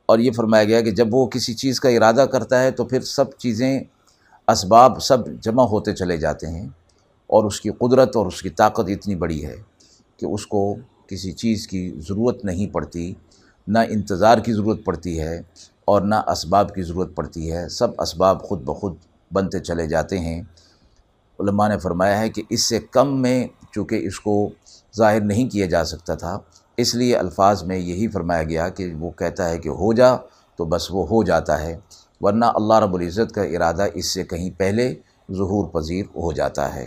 اور 0.07 0.19
یہ 0.19 0.31
فرمایا 0.31 0.65
گیا 0.65 0.81
کہ 0.81 0.91
جب 0.91 1.15
وہ 1.15 1.27
کسی 1.27 1.55
چیز 1.55 1.81
کا 1.81 1.89
ارادہ 1.89 2.27
کرتا 2.33 2.63
ہے 2.63 2.71
تو 2.71 2.85
پھر 2.85 3.01
سب 3.01 3.33
چیزیں، 3.39 3.81
اسباب 4.49 5.03
سب 5.03 5.19
جمع 5.41 5.63
ہوتے 5.63 5.93
چلے 5.93 6.17
جاتے 6.17 6.47
ہیں۔ 6.47 6.69
اور 7.27 7.45
اس 7.45 7.61
کی 7.61 7.71
قدرت 7.71 8.17
اور 8.17 8.27
اس 8.27 8.43
کی 8.43 8.51
طاقت 8.51 8.89
اتنی 8.89 9.15
بڑی 9.15 9.45
ہے 9.47 9.57
کہ 10.17 10.27
اس 10.27 10.47
کو 10.47 10.77
کسی 11.07 11.33
چیز 11.33 11.67
کی 11.69 11.89
ضرورت 12.09 12.45
نہیں 12.45 12.67
پڑتی، 12.67 13.15
نہ 13.67 13.79
انتظار 13.89 14.39
کی 14.39 14.53
ضرورت 14.53 14.85
پڑتی 14.85 15.21
ہے 15.21 15.41
اور 15.85 16.03
نہ 16.03 16.15
اسباب 16.15 16.75
کی 16.75 16.83
ضرورت 16.83 17.15
پڑتی 17.15 17.53
ہے۔ 17.53 17.69
سب 17.69 18.01
اسباب 18.01 18.43
خود 18.43 18.61
بخود 18.61 18.95
بنتے 19.33 19.59
چلے 19.59 19.87
جاتے 19.87 20.19
ہیں۔ 20.19 20.43
علماء 21.39 21.69
نے 21.69 21.79
فرمایا 21.79 22.19
ہے 22.19 22.29
کہ 22.29 22.43
اس 22.51 22.69
سے 22.69 22.79
کم 22.91 23.23
میں 23.23 23.47
چونکہ 23.73 24.07
اس 24.07 24.21
کو 24.21 24.49
ظاہر 24.97 25.21
نہیں 25.21 25.49
کیا 25.49 25.67
جا 25.67 25.85
سکتا 25.85 26.15
تھا، 26.15 26.39
اس 26.77 26.95
لیے 26.95 27.17
الفاظ 27.17 27.63
میں 27.63 27.79
یہی 27.79 28.09
فرمایا 28.09 28.43
گیا 28.43 28.69
کہ 28.69 28.95
وہ 28.95 29.11
کہتا 29.11 29.49
ہے 29.49 29.59
کہ 29.59 29.69
ہو 29.69 29.93
جا 29.93 30.15
تو 30.57 30.65
بس 30.65 30.91
وہ 30.91 31.07
ہو 31.07 31.23
جاتا 31.23 31.61
ہے، 31.61 31.77
ورنہ 32.21 32.45
اللہ 32.45 32.75
رب 32.75 32.95
العزت 32.95 33.35
کا 33.35 33.43
ارادہ 33.43 33.87
اس 33.95 34.15
سے 34.15 34.25
کہیں 34.25 34.51
پہلے 34.59 34.95
ظہور 35.33 35.69
پذیر 35.69 36.05
ہو 36.17 36.33
جاتا 36.33 36.75
ہے۔ 36.75 36.87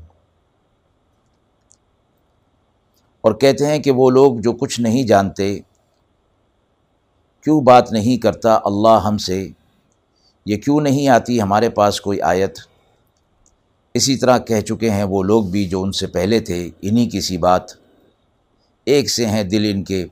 اور 3.21 3.31
کہتے 3.31 3.65
ہیں 3.65 3.79
کہ 3.79 3.91
وہ 3.91 4.09
لوگ 4.09 4.35
جو 4.35 4.53
کچھ 4.53 4.79
نہیں 4.79 5.03
جانتے، 5.03 5.59
کیوں 7.43 7.61
بات 7.61 7.91
نہیں 7.91 8.17
کرتا 8.17 8.59
اللہ 8.65 8.99
ہم 9.05 9.17
سے؟ 9.17 9.49
یہ 10.45 10.57
کیوں 10.57 10.81
نہیں 10.81 11.07
آتی 11.07 11.41
ہمارے 11.41 11.69
پاس 11.69 12.01
کوئی 12.01 12.21
آیت؟ 12.21 12.59
اسی 13.93 14.15
طرح 14.17 14.37
کہہ 14.37 14.61
چکے 14.61 14.89
ہیں 14.89 15.03
وہ 15.03 15.23
لوگ 15.23 15.43
بھی 15.43 15.65
جو 15.65 15.81
ان 15.83 15.91
سے 15.91 16.07
پہلے 16.07 16.39
تھے، 16.39 16.69
انہی 16.81 17.09
کسی 17.13 17.37
بات۔ 17.37 17.61
ایک 18.85 19.11
سے 19.11 19.25
ہیں 19.25 19.43
دل 19.43 19.71
ان 19.73 19.83
کے، 19.83 20.05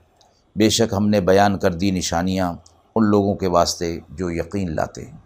بے 0.56 0.70
شک 0.70 0.94
ہم 0.94 1.10
نے 1.10 1.22
بیان 1.22 1.60
کر 1.60 1.74
دی 1.74 1.92
نشانیاں 1.92 2.54
ان 2.96 3.06
لوگوں 3.06 3.36
کے 3.36 3.48
واسطے 3.48 4.00
جو 4.10 4.32
یقین 4.32 4.76
لاتے 4.76 5.06
ہیں۔ 5.06 5.18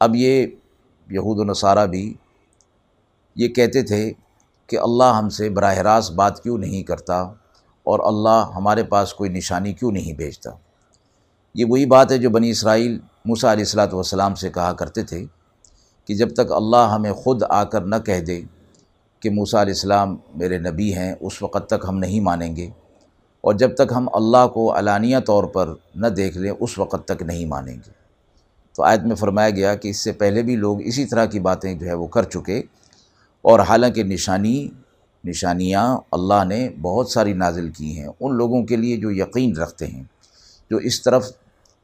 اب 0.00 0.16
یہ 0.16 0.46
یہود 1.10 1.38
و 1.38 1.44
نصارہ 1.44 1.86
بھی 1.86 2.14
یہ 3.36 3.48
کہتے 3.48 3.82
تھے 3.82 4.12
کہ 4.68 4.78
اللہ 4.78 5.12
ہم 5.18 5.28
سے 5.28 5.48
براہ 5.50 5.78
راست 5.78 6.12
بات 6.12 6.42
کیوں 6.42 6.58
نہیں 6.58 6.82
کرتا 6.82 7.20
اور 7.86 8.00
اللہ 8.04 8.50
ہمارے 8.56 8.82
پاس 8.84 9.14
کوئی 9.14 9.30
نشانی 9.30 9.72
کیوں 9.72 9.92
نہیں 9.92 10.12
بھیجتا؟ 10.12 10.50
یہ 11.54 11.64
وہی 11.68 11.86
بات 11.86 12.12
ہے 12.12 12.18
جو 12.18 12.30
بنی 12.30 12.50
اسرائیل 12.50 12.98
موسیٰ 13.24 13.50
علیہ 13.50 13.64
السلاۃ 13.64 13.92
والسلام 13.92 14.34
سے 14.34 14.50
کہا 14.50 14.72
کرتے 14.72 15.02
تھے 15.02 15.24
کہ 16.08 16.14
جب 16.14 16.34
تک 16.34 16.52
اللہ 16.52 16.92
ہمیں 16.92 17.12
خود 17.12 17.42
آ 17.48 17.62
کر 17.64 17.80
نہ 17.82 17.96
کہہ 18.06 18.20
دے 18.20 18.40
کہ 19.22 19.30
موسیٰ 19.30 19.60
علیہ 19.60 19.72
السلام 19.72 20.16
میرے 20.34 20.58
نبی 20.58 20.92
ہیں، 20.94 21.14
اس 21.20 21.42
وقت 21.42 21.68
تک 21.68 21.84
ہم 21.88 21.98
نہیں 21.98 22.20
مانیں 22.20 22.54
گے، 22.56 22.68
اور 23.44 23.54
جب 23.54 23.74
تک 23.74 23.92
ہم 23.96 24.08
اللہ 24.12 24.46
کو 24.54 24.72
علانیہ 24.78 25.18
طور 25.26 25.44
پر 25.44 25.72
نہ 25.94 26.06
دیکھ 26.06 26.36
لیں، 26.38 26.52
اس 26.60 26.78
وقت 26.78 27.04
تک 27.04 27.22
نہیں 27.22 27.46
مانیں 27.46 27.74
گے۔ 27.74 27.90
تو 28.74 28.82
آیت 28.82 29.00
میں 29.00 29.16
فرمایا 29.16 29.50
گیا 29.50 29.74
کہ 29.74 29.88
اس 29.88 30.04
سے 30.04 30.12
پہلے 30.12 30.42
بھی 30.42 30.56
لوگ 30.56 30.82
اسی 30.84 31.04
طرح 31.04 31.24
کی 31.24 31.40
باتیں 31.40 31.72
جو 31.74 31.86
ہے 31.86 31.94
وہ 31.94 32.06
کر 32.06 32.22
چکے 32.24 32.60
اور 33.48 33.60
حالانکہ 33.60 34.02
نشانی، 34.02 34.68
نشانیاں 35.24 35.98
اللہ 36.12 36.44
نے 36.44 36.68
بہت 36.82 37.10
ساری 37.10 37.32
نازل 37.32 37.70
کی 37.70 37.98
ہیں، 37.98 38.08
ان 38.20 38.34
لوگوں 38.34 38.64
کے 38.64 38.76
لیے 38.76 38.96
جو 38.96 39.10
یقین 39.10 39.56
رکھتے 39.56 39.86
ہیں، 39.86 40.02
جو 40.70 40.76
اس 40.76 41.02
طرف 41.02 41.32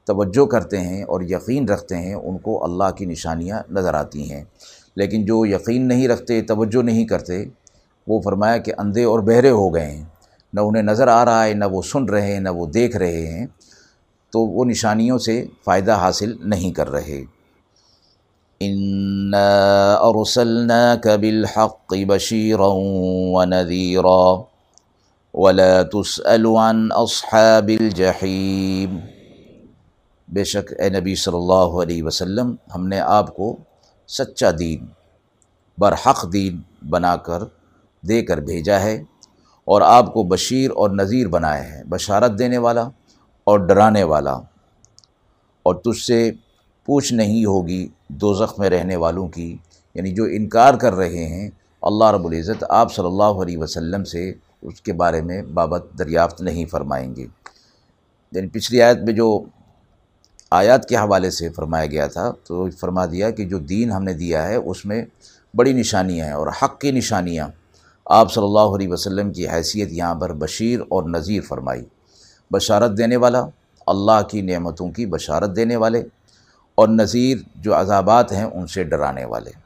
توجہ 0.05 0.47
کرتے 0.47 0.81
ہیں 0.81 1.03
اور 1.03 1.21
یقین 1.21 1.69
رکھتے 1.69 1.97
ہیں، 1.97 2.15
ان 2.15 2.39
کو 2.39 2.65
اللہ 2.65 2.91
کی 2.91 3.05
نشانیاں 3.05 3.63
نظر 3.71 3.95
آتی 3.95 4.33
ہیں۔ 4.33 4.45
لیکن 4.97 5.25
جو 5.25 5.47
یقین 5.47 5.89
نہیں 5.89 6.09
رکھتے، 6.09 6.43
توجہ 6.43 6.83
نہیں 6.83 7.07
کرتے، 7.07 7.45
وہ 8.07 8.21
فرمایا 8.21 8.57
کہ 8.57 8.73
اندھے 8.79 9.05
اور 9.05 9.19
بہرے 9.19 9.51
ہو 9.51 9.75
گئے 9.75 9.91
ہیں۔ 9.91 10.05
نہ 10.53 10.61
انہیں 10.61 10.83
نظر 10.83 11.09
آ 11.09 11.25
رہا 11.25 11.45
ہے، 11.45 11.55
نہ 11.55 11.65
وہ 11.65 11.83
سن 11.83 12.05
رہے 12.05 12.33
ہیں، 12.33 12.41
نہ 12.41 12.49
وہ 12.49 12.67
دیکھ 12.67 12.97
رہے 12.97 13.27
ہیں۔ 13.27 13.47
تو 14.31 14.41
وہ 14.41 14.65
نشانیوں 14.65 15.19
سے 15.19 15.47
فائدہ 15.65 15.93
حاصل 15.93 16.33
نہیں 16.41 16.73
کر 16.73 16.91
رہے۔ 16.91 17.23
ارسلناك 20.09 21.09
بالحق 21.09 21.95
بشيرا 21.95 22.73
ونذيرا 23.37 24.45
ولا 25.35 25.83
تسأل 25.83 26.45
عن 26.47 26.89
اصحاب 26.93 27.69
الجحيم 27.69 28.99
بے 30.29 30.45
شک 30.45 30.73
اے 30.79 30.89
نبی 30.91 31.15
صلی 31.15 31.37
اللہ 31.37 31.71
علیہ 31.83 32.03
وسلم، 32.03 32.55
ہم 32.75 32.87
نے 32.89 33.01
آپ 33.01 33.35
کو 33.37 33.47
سچا 34.09 34.51
دین، 34.59 34.87
برحق 35.79 36.21
دین 36.33 36.61
بنا 36.91 37.15
کر 37.27 37.43
دے 38.03 38.19
کر 38.27 38.39
بھیجا 38.49 38.79
ہے 38.81 38.97
اور 39.69 39.81
آپ 39.83 40.13
کو 40.15 40.23
بشیر 40.29 40.71
اور 40.71 40.91
نذیر 40.91 41.29
بنایا 41.29 41.65
ہے، 41.73 41.83
بشارت 41.89 42.33
دینے 42.39 42.59
والا 42.59 42.89
اور 43.47 43.59
ڈرانے 43.67 44.03
والا 44.13 44.35
اور 45.63 45.75
تجھ 45.85 46.03
سے 46.05 46.19
پوچھ 46.85 47.13
نہیں 47.13 47.45
ہوگی 47.45 47.89
دو 48.09 48.35
میں 48.59 48.71
رہنے 48.71 48.97
والوں 48.97 49.29
کی 49.29 49.57
یعنی 49.95 50.11
جو 50.11 50.25
انکار 50.25 50.75
کر 50.75 50.95
رہے 50.95 51.27
ہیں، 51.27 51.51
اللہ 51.83 52.05
رب 52.05 52.27
العزت 52.27 52.65
آپ 52.69 52.95
صلی 52.95 53.07
اللہ 53.07 53.23
علیہ 53.23 53.59
وسلم 53.59 54.05
سے 54.05 54.33
اس 54.63 54.81
کے 54.81 54.93
بارے 54.93 55.23
میں 55.23 55.43
بابت 55.43 55.85
دریافت 55.99 56.41
نہیں 56.41 56.67
فرمائیں 56.67 57.17
گے۔ 57.17 57.27
یعنی 58.33 58.47
پچھلی 58.47 58.83
آیت 58.83 58.99
میں 58.99 59.13
جو 59.13 59.43
آیات 60.51 60.89
کے 60.89 60.97
حوالے 60.97 61.31
سے 61.31 61.49
فرمایا 61.49 61.87
گیا 61.87 62.07
تھا، 62.07 62.33
تو 62.45 62.71
فرما 62.71 63.07
دیا 63.07 63.31
کہ 63.31 63.45
جو 63.45 63.59
دین 63.59 63.91
ہم 63.91 64.03
نے 64.05 64.13
دیا 64.13 64.49
ہے، 64.49 64.55
اس 64.55 64.87
میں 64.87 65.05
بڑی 65.57 65.73
نشانیاں 65.73 66.27
ہیں 66.27 66.33
اور 66.33 66.47
حق 66.63 66.81
کی 66.81 66.91
نشانیاں۔ 66.91 67.49
آپ 68.07 68.33
صلی 68.33 68.45
اللہ 68.45 68.59
علیہ 68.59 68.89
وسلم 68.89 69.33
کی 69.33 69.49
حیثیت 69.49 69.89
یہاں 69.93 70.15
پر 70.15 70.33
بشیر 70.33 70.81
اور 70.89 71.03
نذیر 71.03 71.43
فرمائی۔ 71.43 71.85
بشارت 72.51 72.99
دینے 72.99 73.17
والا، 73.17 73.47
اللہ 73.87 74.23
کی 74.31 74.41
نعمتوں 74.41 74.91
کی 74.91 75.07
بشارت 75.07 75.57
دینے 75.57 75.77
والے۔ 75.77 76.03
اور 76.75 76.89
نذیر 76.89 77.39
جو 77.57 77.75
عذابات 77.75 78.33
ہیں 78.33 78.45
ان 78.45 78.67
سے 78.67 78.85
ڈرانے 78.85 79.25
والے۔ 79.25 79.65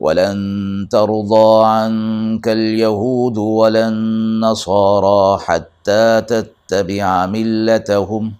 ولن 0.00 0.86
ترضى 0.86 1.64
عنك 1.64 2.48
اليهود 2.48 3.38
ولا 3.38 3.88
النصارى 3.88 5.38
حتى 5.46 6.20
تتبع 6.20 7.26
ملتهم 7.26 8.32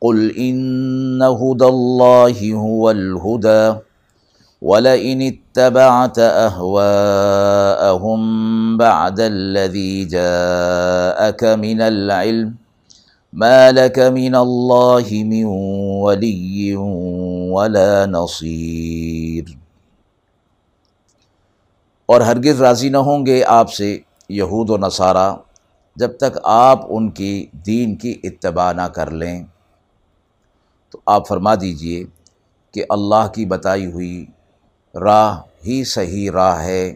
قل 0.00 0.36
إن 0.36 1.22
هدى 1.22 1.64
الله 1.64 2.54
هو 2.54 2.90
الهدى 2.90 3.74
ولئن 4.62 5.22
اتبعت 5.22 6.18
أهواءهم 6.18 8.20
بعد 8.76 9.20
الذي 9.20 10.04
جاءك 10.04 11.44
من 11.44 11.80
العلم 11.80 12.59
ما 13.32 13.70
لك 13.70 13.98
من 13.98 14.34
اللہ 14.34 15.10
من 15.10 15.44
ولی 16.02 16.74
ولا 16.76 18.04
نصیر 18.06 19.44
اور 22.06 22.20
ہرگز 22.20 22.62
راضی 22.62 22.88
نہ 22.88 22.96
ہوں 22.96 23.26
گے 23.26 23.44
آپ 23.44 23.72
سے 23.72 23.98
یہود 24.28 24.70
و 24.70 24.76
نصارہ 24.76 25.36
جب 25.96 26.16
تک 26.16 26.38
آپ 26.42 26.80
ان 26.88 27.10
کی 27.10 27.46
دین 27.52 27.96
کی 27.96 28.20
اتباع 28.22 28.72
نہ 28.72 28.82
کر 28.82 29.10
لیں۔ 29.10 29.44
تو 30.90 31.00
آپ 31.06 31.28
فرما 31.28 31.54
دیجیے 31.54 32.04
کہ 32.72 32.84
اللہ 32.88 33.28
کی 33.34 33.46
بتائی 33.46 33.86
ہوئی 33.86 34.26
راہ 34.94 35.40
ہی 35.66 35.84
صحیح 35.84 36.30
راہ 36.30 36.62
ہے۔ 36.62 36.88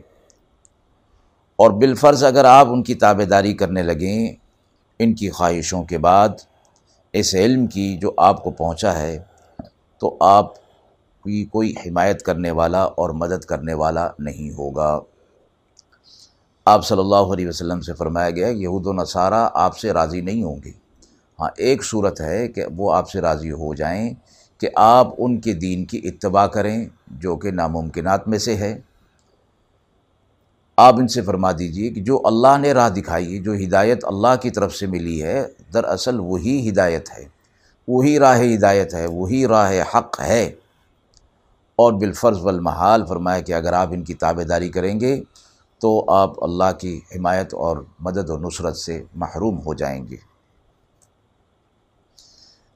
اور 1.56 1.70
بالفرض 1.70 2.24
اگر 2.24 2.44
آپ 2.44 2.66
ان 2.68 2.82
کی 2.82 2.94
تابے 2.94 3.24
داری 3.24 3.54
کرنے 3.54 3.82
لگیں 3.82 4.43
ان 4.98 5.14
کی 5.14 5.30
خواہشوں 5.30 5.84
کے 5.84 5.98
بعد 5.98 6.28
اس 7.12 7.34
علم 7.34 7.66
کی 7.66 7.96
جو 7.96 8.12
آپ 8.16 8.44
کو 8.44 8.50
پہنچا 8.50 8.98
ہے، 8.98 9.18
تو 9.98 10.16
آپ 10.20 10.54
کی 11.24 11.44
کوئی 11.44 11.74
حمایت 11.86 12.22
کرنے 12.22 12.50
والا 12.50 12.82
اور 12.82 13.10
مدد 13.10 13.44
کرنے 13.44 13.74
والا 13.74 14.08
نہیں 14.18 14.50
ہوگا۔ 14.50 15.00
آپ 16.64 16.86
صلی 16.86 16.98
اللہ 16.98 17.32
علیہ 17.32 17.48
وسلم 17.48 17.80
سے 17.80 17.92
فرمایا 17.92 18.30
گیا 18.30 18.48
یہود 18.48 18.86
و 18.86 18.92
نصارہ 18.92 19.48
آپ 19.54 19.78
سے 19.78 19.92
راضی 19.92 20.20
نہیں 20.20 20.42
ہوں 20.42 20.56
گے۔ 20.64 20.70
ہاں 21.40 21.48
ایک 21.56 21.84
صورت 21.84 22.20
ہے 22.20 22.48
کہ 22.48 22.64
وہ 22.76 22.94
آپ 22.94 23.10
سے 23.10 23.20
راضی 23.20 23.50
ہو 23.50 23.74
جائیں 23.74 24.14
کہ 24.58 24.68
آپ 24.74 25.08
ان 25.18 25.40
کے 25.40 25.52
دین 25.52 25.84
کی 25.84 26.00
اتباع 26.04 26.46
کریں 26.46 26.84
جو 27.06 27.36
کہ 27.36 27.50
ناممکنات 27.50 28.28
میں 28.28 28.38
سے 28.38 28.56
ہے۔ 28.56 28.80
آپ 30.76 30.94
ان 30.94 31.08
سے 31.08 31.22
فرما 31.22 31.52
دیجیے 31.58 31.90
کہ 31.90 32.00
جو 32.00 32.20
اللہ 32.24 32.58
نے 32.58 32.72
راہ 32.72 32.88
دکھائی 32.88 33.34
ہے، 33.34 33.42
جو 33.42 33.52
ہدایت 33.54 34.04
اللہ 34.04 34.34
کی 34.42 34.50
طرف 34.50 34.76
سے 34.76 34.86
ملی 34.86 35.22
ہے، 35.22 35.46
دراصل 35.74 36.20
وہی 36.20 36.68
ہدایت 36.68 37.08
ہے۔ 37.18 37.24
وہی 37.88 38.18
راہ 38.18 38.40
ہدایت 38.40 38.94
ہے، 38.94 39.06
وہی 39.06 39.46
راہ 39.46 39.72
حق 39.94 40.20
ہے۔ 40.20 40.44
اور 41.76 41.92
بالفرض 41.92 42.38
والمحال 42.40 43.06
فرمایا 43.06 43.40
کہ 43.40 43.52
اگر 43.52 43.72
آپ 43.72 43.88
ان 43.92 44.04
کی 44.04 44.14
تابع 44.14 44.42
داری 44.48 44.68
کریں 44.68 45.00
گے 45.00 45.22
تو 45.78 46.04
آپ 46.08 46.44
اللہ 46.44 46.72
کی 46.78 47.00
حمایت 47.16 47.54
اور 47.54 47.76
مدد 48.00 48.30
و 48.30 48.38
نصرت 48.38 48.76
سے 48.76 49.02
محروم 49.14 49.58
ہو 49.66 49.74
جائیں 49.74 50.06
گے۔ 50.06 50.16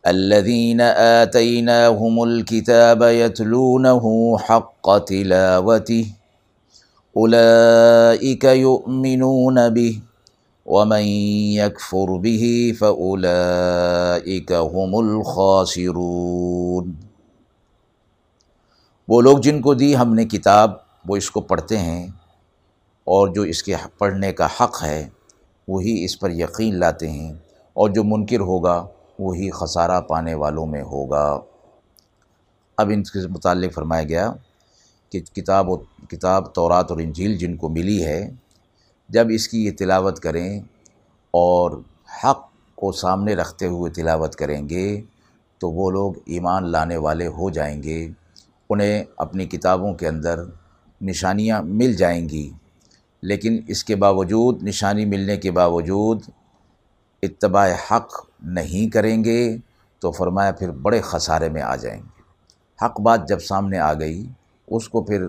الذين 0.03 0.81
آتيناهم 1.23 2.21
الكتاب 2.21 3.03
يتلونه 3.03 4.09
حق 4.51 5.07
تلاوته 5.07 6.18
اولئك 7.17 8.45
يؤمنون 8.45 9.59
به 9.69 10.01
ومن 10.67 11.05
يكفر 11.53 12.09
به 12.19 12.73
فاولئك 12.79 14.53
هم 14.53 14.95
الخاسرون۔ 14.95 16.85
وہ 19.09 19.21
لوگ 19.21 19.39
جن 19.39 19.61
کو 19.61 19.75
دی 19.75 19.97
ہم 19.97 20.15
نے 20.15 20.25
کتاب، 20.25 20.71
وہ 21.09 21.17
اس 21.17 21.31
کو 21.31 21.41
پڑھتے 21.41 21.79
ہیں 21.79 22.09
اور 23.05 23.29
جو 23.29 23.43
اس 23.43 23.63
کے 23.63 23.75
پڑھنے 23.99 24.33
کا 24.33 24.47
حق 24.47 24.83
ہے، 24.83 25.09
وہی 25.69 26.05
اس 26.05 26.21
پر 26.21 26.31
یقین 26.31 26.79
لاتے 26.79 27.11
ہیں 27.11 27.33
اور 27.73 27.91
جو 27.91 28.05
منکر 28.05 28.41
ہوگا، 28.41 28.87
وہی 29.19 29.51
خسارہ 29.51 30.01
پانے 30.01 30.35
والوں 30.35 30.67
میں 30.67 30.83
ہوگا۔ 30.83 31.41
اب 32.77 32.91
ان 32.95 33.03
کے 33.03 33.29
متعلق 33.29 33.73
فرمایا 33.75 34.03
گیا 34.03 34.33
کہ 35.11 35.21
کتاب 35.21 35.69
و 35.69 35.77
کتاب 36.09 36.55
تورات 36.55 36.91
اور 36.91 36.99
انجیل 36.99 37.37
جن 37.37 37.57
کو 37.57 37.69
ملی 37.69 38.05
ہے، 38.05 38.31
جب 39.09 39.27
اس 39.31 39.49
کی 39.49 39.65
یہ 39.65 39.71
تلاوت 39.79 40.21
کریں 40.21 40.61
اور 41.31 41.81
حق 42.25 42.49
کو 42.75 42.93
سامنے 42.93 43.35
رکھتے 43.35 43.67
ہوئے 43.67 43.91
تلاوت 43.91 44.37
کریں 44.37 44.69
گے، 44.69 45.01
تو 45.59 45.71
وہ 45.71 45.91
لوگ 45.91 46.15
ایمان 46.27 46.71
لانے 46.71 46.97
والے 46.97 47.27
ہو 47.27 47.51
جائیں 47.51 47.83
گے، 47.83 48.09
انہیں 48.71 49.05
اپنی 49.17 49.47
کتابوں 49.47 49.95
کے 49.95 50.09
اندر 50.09 50.41
نشانیاں 51.01 51.63
مل 51.63 51.93
جائیں 51.93 52.29
گی۔ 52.29 52.51
لیکن 53.23 53.61
اس 53.69 53.85
کے 53.85 53.97
باوجود، 53.97 54.63
نشانی 54.63 55.05
ملنے 55.05 55.37
کے 55.37 55.51
باوجود 55.51 56.23
اتباع 57.23 57.69
حق 57.91 58.27
نہیں 58.43 58.91
کریں 58.91 59.25
گے، 59.25 59.57
تو 59.99 60.11
فرمایا 60.11 60.53
پھر 60.53 60.71
بڑے 60.71 61.01
خسارے 61.01 61.49
میں 61.49 61.63
آ 61.63 61.77
جائیں 61.77 62.03
گے۔ 62.03 62.23
حق 62.85 63.01
بات 63.01 63.29
جب 63.29 63.39
سامنے 63.39 63.79
آ 63.79 63.95
گئی 63.95 64.29
اس 64.71 64.89
کو 64.89 65.03
پھر 65.03 65.29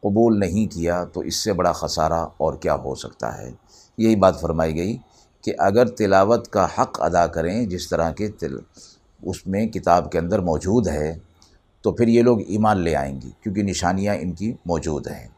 قبول 0.00 0.40
نہیں 0.40 0.72
کیا 0.72 1.04
تو 1.04 1.20
اس 1.20 1.36
سے 1.36 1.52
بڑا 1.52 1.72
خسارہ 1.72 2.26
اور 2.36 2.54
کیا 2.54 2.74
ہو 2.74 2.94
سکتا 2.94 3.38
ہے؟ 3.38 3.52
یہی 3.98 4.16
بات 4.16 4.40
فرمائی 4.40 4.76
گئی 4.76 4.96
کہ 5.42 5.52
اگر 5.58 5.86
تلاوت 5.86 6.48
کا 6.48 6.66
حق 6.78 7.02
ادا 7.02 7.26
کریں 7.26 7.66
جس 7.66 7.88
طرح 7.88 8.10
کے 8.10 8.28
تل، 8.28 8.58
اس 9.22 9.46
میں 9.46 9.66
کتاب 9.66 10.12
کے 10.12 10.18
اندر 10.18 10.38
موجود 10.38 10.88
ہے، 10.88 11.18
تو 11.82 11.92
پھر 11.92 12.08
یہ 12.08 12.22
لوگ 12.22 12.40
ایمان 12.40 12.78
لے 12.80 12.96
آئیں 12.96 13.20
گی 13.20 13.30
کیونکہ 13.42 13.62
نشانیاں 13.62 14.14
ان 14.20 14.32
کی 14.32 14.52
موجود 14.66 15.06
ہیں۔ 15.06 15.28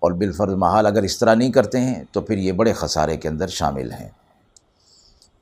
اور 0.00 0.12
بالفرض 0.12 0.54
محال 0.54 0.86
اگر 0.86 1.02
اس 1.02 1.18
طرح 1.18 1.34
نہیں 1.34 1.52
کرتے 1.52 1.80
ہیں 1.80 2.04
تو 2.12 2.20
پھر 2.20 2.38
یہ 2.38 2.52
بڑے 2.52 2.72
خسارے 2.72 3.16
کے 3.16 3.28
اندر 3.28 3.46
شامل 3.46 3.92
ہیں۔ 3.92 4.08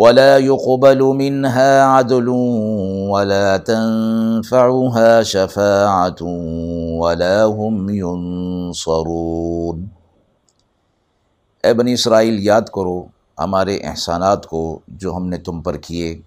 ولا 0.00 0.36
يقبل 0.36 1.02
منها 1.02 1.98
عدل 1.98 2.28
ولا 3.08 3.56
تنفعها 3.56 5.22
شفاعة 5.22 6.26
ولا 6.98 7.44
هم 7.44 7.90
ينصرون۔ 7.90 9.86
اے 11.64 11.74
بنی 11.74 11.92
اسرائیل، 11.92 12.36
یاد 12.40 12.62
کرو 12.62 13.06
ہمارے 13.38 13.78
احسانات 13.78 14.46
کو 14.46 14.78
جو 14.88 15.16
ہم 15.16 15.26
نے 15.26 15.38
تم 15.38 15.62
پر 15.62 15.76
کیے۔ 15.76 16.20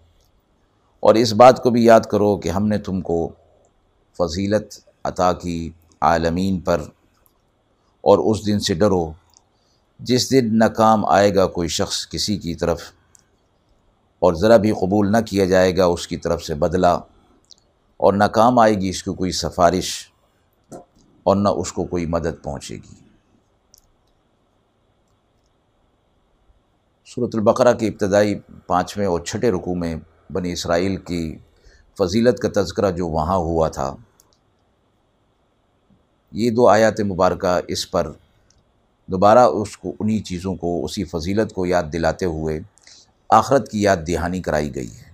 اور 1.00 1.16
اس 1.16 1.34
بات 1.34 1.64
کو 1.64 1.70
بھی 1.70 1.86
یاد 1.86 2.00
کرو 2.00 2.38
کہ 2.38 2.50
ہم 2.50 2.68
نے 2.68 2.78
تم 2.78 3.02
کو 3.02 3.30
فضیلت 4.18 4.80
عطا 5.04 5.34
کی 5.34 5.70
عالمین 6.02 6.60
پر۔ 6.60 6.82
اور 8.02 8.18
اس 8.18 8.46
دن 8.46 8.60
سے 8.60 8.74
ڈرو، 8.74 9.12
جس 10.00 10.32
دن 10.32 10.58
ناکام 10.58 11.06
آئے 11.06 11.36
گا 11.36 11.46
کوئی 11.48 11.68
شخص 11.68 12.10
کسی 12.10 12.38
کی 12.38 12.56
طرف۔ 12.56 12.82
اور 14.22 14.34
ذرا 14.34 14.58
بھی 14.58 14.72
قبول 14.72 15.12
نہ 15.12 15.18
کیا 15.30 15.46
جائے 15.46 15.78
گا 15.78 15.86
اس 15.86 16.08
کی 16.08 16.18
طرف 16.18 16.44
سے 16.44 16.56
بدلہ 16.56 16.88
اور 17.98 18.14
ناکام 18.14 18.60
آئے 18.60 18.74
گی 18.74 18.90
اس 18.90 19.04
کو 19.04 19.14
کوئی 19.14 19.32
سفارش 19.32 19.90
اور 21.24 21.36
نہ 21.36 21.50
اس 21.50 21.72
کو 21.74 21.84
کوئی 21.84 22.06
مدد 22.06 22.44
پہنچے 22.44 22.76
گی۔ 22.76 22.96
صورت 27.06 27.36
البقرہ 27.36 27.74
کے 27.74 27.88
ابتدائی 27.88 28.40
پانچویں 28.68 29.08
اور 29.08 29.20
چھٹے 29.20 29.52
رکوع 29.52 29.76
میں 29.76 29.96
بنی 30.34 30.52
اسرائیل 30.52 30.96
کی 30.98 31.38
فضیلت 31.98 32.40
کا 32.40 32.62
تذکرہ 32.62 32.92
جو 32.92 33.08
وہاں 33.08 33.38
ہوا 33.38 33.68
تھا، 33.70 33.96
یہ 36.32 36.50
دو 36.50 36.68
آیات 36.68 37.00
مبارکہ 37.00 37.60
اس 37.68 37.92
پر 37.92 38.12
دوبارہ 39.10 39.40
اس 39.40 39.78
کو 39.78 39.94
انہی 40.00 40.20
چیزوں 40.20 40.56
کو، 40.56 40.84
اسی 40.86 41.04
فضیلت 41.04 41.54
کو 41.54 41.66
یاد 41.66 41.84
دلاتے 41.94 42.26
ہوئے 42.26 42.60
آخرت 43.32 43.72
کی 43.72 43.82
یاد 43.82 43.98
دہانی 44.08 44.42
کرائی 44.42 44.76
گئی 44.76 44.88
ہے۔ 44.88 45.12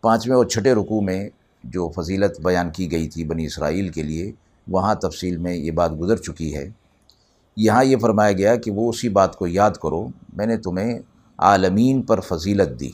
پانچویں 0.00 0.36
اور 0.36 0.46
چھٹے 0.46 0.72
رکوع 0.72 1.00
میں 1.00 1.28
جو 1.64 1.88
فضیلت 1.88 2.40
بیان 2.40 2.70
کی 2.70 2.90
گئی 2.90 3.08
تھی 3.08 3.24
بنی 3.24 3.46
اسرائیل 3.46 3.88
کے 3.88 4.02
لیے، 4.02 4.32
وہاں 4.68 4.94
تفصیل 4.94 5.36
میں 5.36 5.54
یہ 5.54 5.70
بات 5.70 5.90
گزر 6.00 6.16
چکی 6.16 6.56
ہے۔ 6.56 6.70
یہاں 7.56 7.84
یہ 7.84 7.96
فرمایا 7.96 8.32
گیا 8.32 8.56
کہ 8.56 8.70
وہ 8.70 8.90
اسی 8.90 9.08
بات 9.08 9.36
کو 9.36 9.46
یاد 9.46 9.70
کرو، 9.70 10.08
میں 10.36 10.46
نے 10.46 10.56
تمہیں 10.56 10.98
عالمین 11.38 12.02
پر 12.02 12.20
فضیلت 12.20 12.80
دی۔ 12.80 12.90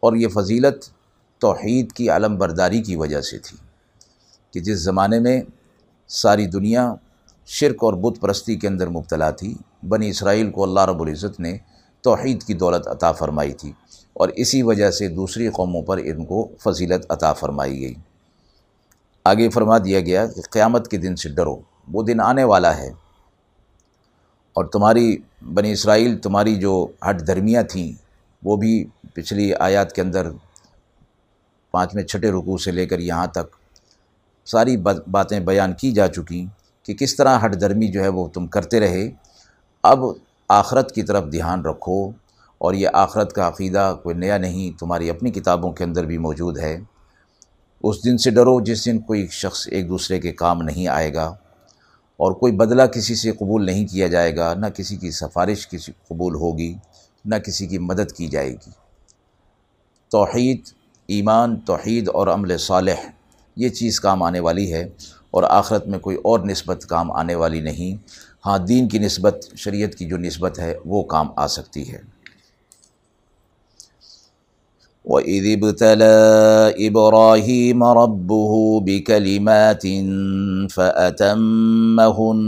اور 0.00 0.16
یہ 0.16 0.28
فضیلت 0.28 0.90
توحید 1.38 1.92
کی 1.92 2.10
علم 2.10 2.38
برداری 2.38 2.82
کی 2.82 2.96
وجہ 2.96 3.20
سے 3.20 3.38
تھی 3.38 3.56
کہ 4.50 4.60
جس 4.60 4.78
زمانے 4.78 5.20
میں 5.20 5.42
ساری 6.08 6.46
دنیا 6.46 6.94
شرک 7.46 7.84
اور 7.84 7.94
بت 7.94 8.20
پرستی 8.20 8.56
کے 8.56 8.68
اندر 8.68 8.88
مبتلا 8.88 9.30
تھی، 9.30 9.54
بنی 9.88 10.08
اسرائیل 10.08 10.50
کو 10.50 10.62
اللہ 10.62 10.80
رب 10.80 11.02
العزت 11.02 11.40
نے 11.40 11.58
توحید 12.02 12.42
کی 12.42 12.54
دولت 12.54 12.88
عطا 12.88 13.12
فرمائی 13.12 13.52
تھی 13.52 13.72
اور 14.12 14.28
اسی 14.28 14.62
وجہ 14.62 14.90
سے 14.90 15.08
دوسری 15.08 15.48
قوموں 15.48 15.82
پر 15.82 15.98
ان 15.98 16.24
کو 16.24 16.48
فضیلت 16.60 17.06
عطا 17.08 17.32
فرمائی 17.32 17.80
گئی۔ 17.80 17.94
آگے 19.24 19.50
فرما 19.50 19.78
دیا 19.78 20.00
گیا 20.00 20.26
کہ 20.26 20.40
قیامت 20.50 20.88
کے 20.88 20.96
دن 20.96 21.16
سے 21.16 21.28
ڈرو، 21.28 21.56
وہ 21.92 22.02
دن 22.02 22.20
آنے 22.20 22.44
والا 22.44 22.76
ہے۔ 22.76 22.88
اور 24.52 24.64
تمہاری 24.64 25.16
بنی 25.54 25.72
اسرائیل، 25.72 26.18
تمہاری 26.18 26.54
جو 26.54 26.86
ہٹ 27.10 27.26
دھرمیاں 27.26 27.62
تھیں، 27.62 27.92
وہ 28.44 28.56
بھی 28.56 28.84
پچھلی 29.14 29.54
آیات 29.54 29.92
کے 29.92 30.02
اندر 30.02 30.30
پانچویں 31.70 32.04
چھٹے 32.04 32.30
رکوع 32.30 32.58
سے 32.58 32.70
لے 32.70 32.86
کر 32.86 32.98
یہاں 32.98 33.26
تک 33.26 33.56
ساری 34.44 34.76
باتیں 35.10 35.40
بیان 35.40 35.72
کی 35.72 35.92
جا 35.92 36.08
چکی 36.08 36.46
کہ 36.82 36.94
کس 36.94 37.16
طرح 37.16 37.38
ہٹ 37.44 37.60
درمی 37.60 37.88
جو 37.88 38.02
ہے 38.02 38.08
وہ 38.08 38.28
تم 38.28 38.46
کرتے 38.46 38.80
رہے۔ 38.80 39.10
اب 39.82 40.00
آخرت 40.48 40.94
کی 40.94 41.02
طرف 41.02 41.24
دھیان 41.32 41.64
رکھو 41.64 42.10
اور 42.58 42.74
یہ 42.74 42.88
آخرت 42.92 43.32
کا 43.32 43.48
عقیدہ 43.48 43.96
کوئی 44.02 44.16
نیا 44.16 44.38
نہیں، 44.38 44.78
تمہاری 44.80 45.10
اپنی 45.10 45.30
کتابوں 45.30 45.72
کے 45.72 45.84
اندر 45.84 46.04
بھی 46.04 46.18
موجود 46.18 46.58
ہے۔ 46.58 46.80
اس 47.82 48.04
دن 48.04 48.18
سے 48.18 48.30
ڈرو 48.30 48.60
جس 48.60 48.86
دن 48.86 48.98
کوئی 48.98 49.26
شخص 49.26 49.68
ایک 49.70 49.88
دوسرے 49.88 50.20
کے 50.20 50.32
کام 50.32 50.62
نہیں 50.62 50.88
آئے 50.88 51.14
گا 51.14 51.26
اور 52.16 52.32
کوئی 52.32 52.52
بدلہ 52.52 52.82
کسی 52.82 53.14
سے 53.14 53.30
قبول 53.30 53.66
نہیں 53.66 53.86
کیا 53.86 54.06
جائے 54.06 54.36
گا، 54.36 54.54
نہ 54.54 54.66
کسی 54.66 54.96
کی 54.96 55.10
سفارش 55.10 55.68
کسی 55.68 55.92
قبول 56.08 56.34
ہوگی، 56.34 56.74
نہ 57.24 57.34
کسی 57.34 57.66
کی 57.66 57.78
مدد 57.78 58.12
کی 58.12 58.26
جائے 58.26 58.50
گی۔ 58.50 58.70
توحید، 60.08 60.60
ایمان، 61.06 61.56
توحید 61.56 62.08
اور 62.08 62.26
عمل 62.26 62.58
صالح، 62.58 63.08
یہ 63.56 63.68
چیز 63.68 64.00
کام 64.00 64.22
آنے 64.22 64.40
والی 64.40 64.72
ہے 64.72 64.88
اور 65.30 65.42
آخرت 65.42 65.86
میں 65.86 65.98
کوئی 65.98 66.16
اور 66.16 66.40
نسبت 66.40 66.84
کام 66.88 67.12
آنے 67.12 67.34
والی 67.34 67.60
نہیں۔ 67.60 68.18
ہاں 68.48 68.58
دین 68.58 68.88
کی 68.88 68.98
نسبت، 68.98 69.46
شریعت 69.56 69.94
کی 69.94 70.04
جو 70.04 70.18
نسبت 70.18 70.58
ہے، 70.58 70.74
وہ 70.84 71.02
کام 71.02 71.26
آ 71.36 71.46
سکتی 71.46 71.92
ہے۔ 71.92 71.98
وَإِذِ 75.04 75.56
ابْتَلَى 75.62 76.16
إِبْرَاهِيمَ 76.86 77.84
رَبُّهُ 77.84 78.80
بِكَلِمَاتٍ 78.80 79.86
فَأَتَمَّهُنَّ 80.68 82.40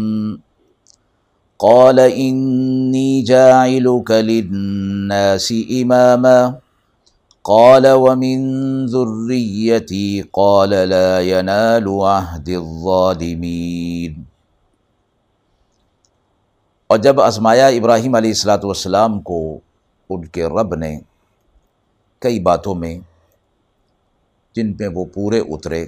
قَالَ 1.57 2.01
إِنِّي 2.01 3.23
جَاعِلُكَ 3.23 4.13
لِلنَّاسِ 4.13 5.53
إِمَامًا 5.71 6.51
قال 7.45 7.87
ومن 7.87 8.41
ذريتي 8.87 10.23
قال 10.33 10.71
لا 10.71 11.21
ينال 11.21 11.89
عهد 11.89 12.49
الظالمين 12.49 14.30
اور 16.91 16.99
جب 16.99 17.21
آزمایا 17.21 17.67
ابراہیم 17.67 18.15
علیہ 18.15 18.31
السلاۃ 18.31 18.63
والسلام 18.63 19.21
کو، 19.21 19.59
ان 20.11 20.25
کے 20.27 20.45
رب 20.45 20.75
نے 20.75 20.99
کئی 22.19 22.41
باتوں 22.41 22.75
میں 22.75 22.99
جن 24.57 24.73
پہ 24.73 24.87
وہ 24.95 25.05
پورے 25.05 25.39
اترے، 25.39 25.85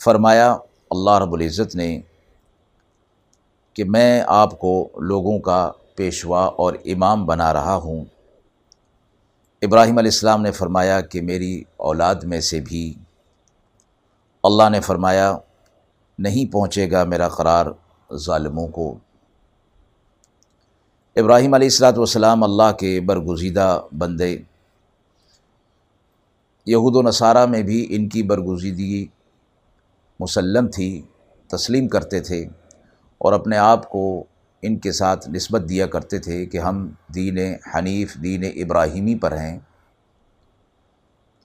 فرمایا، 0.00 0.50
اللہ 0.90 1.18
رب 1.18 1.32
العزت 1.32 1.76
نے 1.76 2.00
کہ 3.76 3.84
میں 3.84 4.22
آپ 4.26 4.58
کو 4.58 4.72
لوگوں 5.00 5.38
کا 5.38 5.70
پیشوا 5.96 6.44
اور 6.46 6.74
امام 6.84 7.24
بنا 7.26 7.52
رہا 7.52 7.74
ہوں۔ 7.76 8.04
ابراہیم 9.62 9.98
علیہ 9.98 10.10
السلام 10.12 10.42
نے 10.42 10.52
فرمایا 10.52 11.00
کہ 11.00 11.22
میری 11.22 11.62
اولاد 11.76 12.24
میں 12.24 12.40
سے 12.40 12.60
بھی 12.60 12.82
اللہ 14.44 14.68
نے 14.70 14.80
فرمایا، 14.80 15.32
نہیں 16.18 16.52
پہنچے 16.52 16.90
گا 16.90 17.04
میرا 17.04 17.28
قرار 17.28 17.66
ظالموں 18.16 18.68
کو۔ 18.68 18.98
ابراہیم 21.16 21.54
علیہ 21.54 21.66
السلاۃ 21.66 21.92
والسلام 21.96 22.44
اللہ 22.44 22.72
کے 22.72 23.00
برگزیدہ 23.00 23.80
بندے۔ 23.98 24.38
یہود 26.66 26.96
و 26.96 27.02
نصارہ 27.02 27.46
میں 27.46 27.62
بھی 27.62 27.86
ان 27.90 28.08
کی 28.08 28.22
برگزیدگی 28.22 29.06
مسلم 30.20 30.66
تھی، 30.66 31.02
تسلیم 31.46 31.88
کرتے 31.88 32.20
تھے 32.20 32.46
اور 33.18 33.32
اپنے 33.32 33.56
آپ 33.56 33.90
کو 33.90 34.24
ان 34.62 34.78
کے 34.78 34.92
ساتھ 34.92 35.30
نسبت 35.30 35.68
دیا 35.68 35.86
کرتے 35.86 36.18
تھے 36.18 36.46
کہ 36.46 36.58
ہم 36.58 36.90
دین 37.14 37.38
حنیف، 37.74 38.14
دین 38.22 38.44
ابراہیمی 38.44 39.14
پر 39.14 39.32
ہیں۔ 39.32 39.58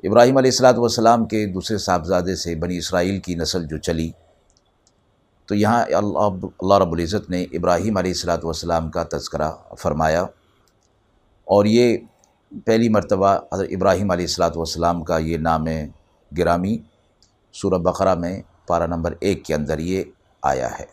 ابراہیم 0.03 0.37
علیہ 0.37 0.51
السلاۃ 0.51 0.73
والسلام 0.73 1.25
کے 1.25 1.45
دوسرے 1.45 1.77
صاحبزادے 1.77 2.35
سے 2.35 2.55
بنی 2.55 2.77
اسرائیل 2.77 3.19
کی 3.19 3.35
نسل 3.35 3.67
جو 3.67 3.77
چلی۔ 3.77 4.11
تو 5.49 5.55
یہاں 5.55 5.85
اللہ 5.95 6.45
اللہ 6.59 6.73
رب 6.73 6.91
العزت 6.91 7.29
نے 7.29 7.43
ابراہیم 7.43 7.97
علیہ 7.97 8.11
السلاۃ 8.11 8.37
والسلام 8.43 8.89
کا 8.89 9.03
تذکرہ 9.11 9.51
فرمایا 9.77 10.21
اور 11.45 11.65
یہ 11.65 11.97
پہلی 12.65 12.89
مرتبہ 12.89 13.37
حضرت 13.53 13.67
ابراہیم 13.71 14.11
علیہ 14.11 14.23
السلاۃ 14.23 14.49
والسلام 14.55 15.03
کا 15.03 15.17
یہ 15.17 15.37
نام 15.37 15.65
گرامی 16.37 16.77
سورہ 17.53 17.77
بقرہ 17.79 18.15
میں 18.15 18.41
پارہ 18.67 18.87
نمبر 18.87 19.13
ایک 19.19 19.45
کے 19.45 19.53
اندر 19.53 19.79
یہ 19.79 20.03
آیا 20.41 20.79
ہے۔ 20.79 20.85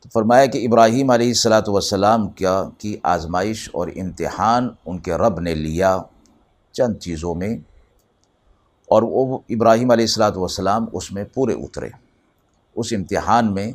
تو 0.00 0.08
فرمایا 0.12 0.46
کہ 0.46 0.66
ابراہیم 0.66 1.10
علیہ 1.10 1.28
السلاۃ 1.28 1.68
والسلام 1.68 2.28
کیا 2.28 2.64
کی 2.78 2.96
آزمائش 3.02 3.70
اور 3.72 3.88
امتحان 3.96 4.68
ان 4.86 4.98
کے 4.98 5.14
رب 5.14 5.40
نے 5.40 5.54
لیا 5.54 5.98
چند 6.72 6.96
چیزوں 6.96 7.34
میں 7.34 7.56
اور 8.88 9.02
وہ 9.02 9.38
ابراہیم 9.48 9.90
علیہ 9.90 10.04
السلاۃ 10.04 10.36
والسلام 10.36 10.86
اس 10.92 11.12
میں 11.12 11.24
پورے 11.34 11.52
اترے۔ 11.52 11.88
اس 12.76 12.92
امتحان 12.92 13.54
میں 13.54 13.72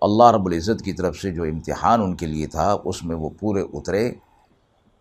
اللہ 0.00 0.30
رب 0.30 0.46
العزت 0.46 0.84
کی 0.84 0.92
طرف 0.92 1.16
سے 1.16 1.30
جو 1.30 1.42
امتحان 1.42 2.02
ان 2.02 2.16
کے 2.16 2.26
لیے 2.26 2.46
تھا، 2.46 2.76
اس 2.84 3.04
میں 3.04 3.16
وہ 3.16 3.30
پورے 3.40 3.62
اترے۔ 3.72 4.10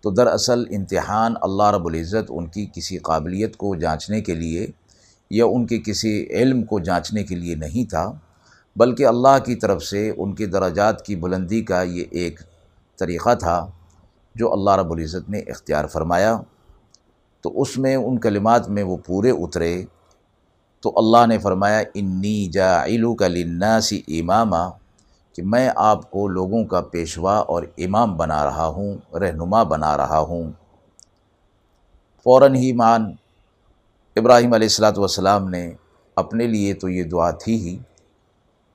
تو 0.02 0.12
دراصل 0.12 0.64
امتحان 0.76 1.34
اللہ 1.42 1.72
رب 1.72 1.88
العزت 1.88 2.30
ان 2.30 2.48
کی 2.48 2.66
کسی 2.74 2.98
قابلیت 2.98 3.58
کو 3.58 3.76
جانچنے 3.76 4.22
کے 4.22 4.36
لیے 4.36 4.68
یا 5.30 5.46
ان 5.46 5.66
کے 5.68 5.80
کسی 5.80 6.28
علم 6.30 6.64
کو 6.64 6.80
جانچنے 6.80 7.24
کے 7.24 7.36
لیے 7.36 7.56
نہیں 7.56 7.90
تھا، 7.90 8.12
بلکہ 8.76 9.06
اللہ 9.06 9.38
کی 9.46 9.56
طرف 9.56 9.84
سے 9.84 10.12
ان 10.18 10.36
کے 10.36 10.46
درجات 10.46 11.06
کی 11.06 11.16
بلندی 11.16 11.62
کا 11.62 11.82
یہ 11.82 12.04
ایک 12.12 12.40
طریقہ 13.00 13.36
تھا 13.36 13.66
جو 14.36 14.54
اللہ 14.54 14.72
رب 14.72 14.92
العزت 14.92 15.30
نے 15.30 15.40
اختیار 15.40 15.86
فرمایا۔ 15.86 16.38
تو 17.42 17.62
اس 17.62 17.78
میں 17.78 17.96
ان 17.96 18.20
کلمات 18.20 18.70
میں 18.70 18.84
وہ 18.84 18.98
پورے 19.06 19.30
اترے۔ 19.30 19.84
تو 20.82 20.94
اللہ 20.96 21.26
نے 21.26 21.38
فرمایا، 21.38 21.84
انی 21.94 22.48
جاعلو 22.48 23.16
کا 23.16 23.28
لناسی 23.28 24.02
امامہ 24.08 24.70
کہ 25.34 25.44
میں 25.44 25.70
آپ 25.76 26.12
کو 26.12 26.28
لوگوں 26.28 26.66
کا 26.66 26.82
پیشوا 26.82 27.38
اور 27.38 27.64
امام 27.78 28.18
بنا 28.18 28.46
رہا 28.46 28.68
ہوں، 28.68 29.16
رہنما 29.16 29.64
بنا 29.64 29.98
رہا 29.98 30.20
ہوں۔ 30.20 30.52
فوراً 32.24 32.56
ہی 32.56 32.74
مان، 32.74 33.12
ابراہیم 34.16 34.54
علیہ 34.54 34.66
السلاۃ 34.66 34.98
والسلام 34.98 35.50
نے 35.50 35.72
اپنے 36.16 36.48
لیے 36.48 36.74
تو 36.74 36.90
یہ 36.90 37.04
دعا 37.04 37.32
تھی 37.32 37.56
ہی 37.56 37.78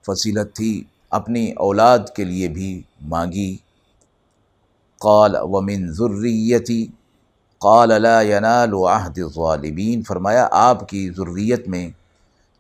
فصیلت 0.07 0.57
تھی، 0.57 0.85
اپنی 1.11 1.53
اولاد 1.53 1.99
کے 2.17 2.25
لیے 2.25 2.49
بھی 2.49 2.83
مانگی۔ 3.01 3.57
قال، 4.99 5.37
ومن 5.41 5.93
ذریتی 5.93 6.87
قال 7.65 8.03
لا 8.03 8.21
ینال 8.21 8.75
عہد 8.75 9.19
الظالبین 9.19 10.03
فرمایا 10.03 10.49
آپ 10.51 10.89
کی 10.89 11.11
ضروریت 11.11 11.69
میں 11.69 11.91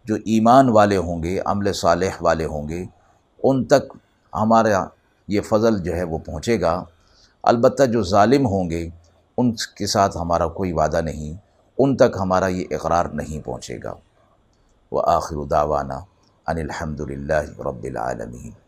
جو 0.04 0.14
ایمان 0.14 0.68
والے 0.68 0.96
ہوں 0.96 1.22
گے، 1.22 1.40
عمل 1.44 1.72
صالح 1.72 2.16
والے 2.20 2.44
ہوں 2.44 2.68
گے، 2.68 2.84
ان 3.42 3.64
تک 3.64 3.96
ہمارا 4.34 4.84
یہ 5.28 5.40
فضل 5.40 5.78
جو 5.78 5.96
ہے 5.96 6.02
وہ 6.02 6.18
پہنچے 6.18 6.60
گا۔ 6.60 6.84
البتہ 7.42 7.82
جو 7.82 8.02
ظالم 8.02 8.46
ہوں 8.46 8.70
گے، 8.70 8.88
ان 9.36 9.52
کے 9.52 9.86
ساتھ 9.86 10.16
ہمارا 10.16 10.46
کوئی 10.46 10.72
وعدہ 10.72 11.00
نہیں، 11.00 11.36
ان 11.78 11.96
تک 11.96 12.16
ہمارا 12.20 12.46
یہ 12.46 12.64
اقرار 12.70 13.04
نہیں 13.04 13.46
پہنچے 13.46 13.78
گا۔ 13.84 13.94
وہ 14.92 15.02
آخر 15.06 15.36
داوانہ 15.44 15.94
ان 16.46 16.58
الحمد 16.58 17.00
للہ 17.00 17.60
رب 17.60 17.82
العالمین۔ 17.82 18.63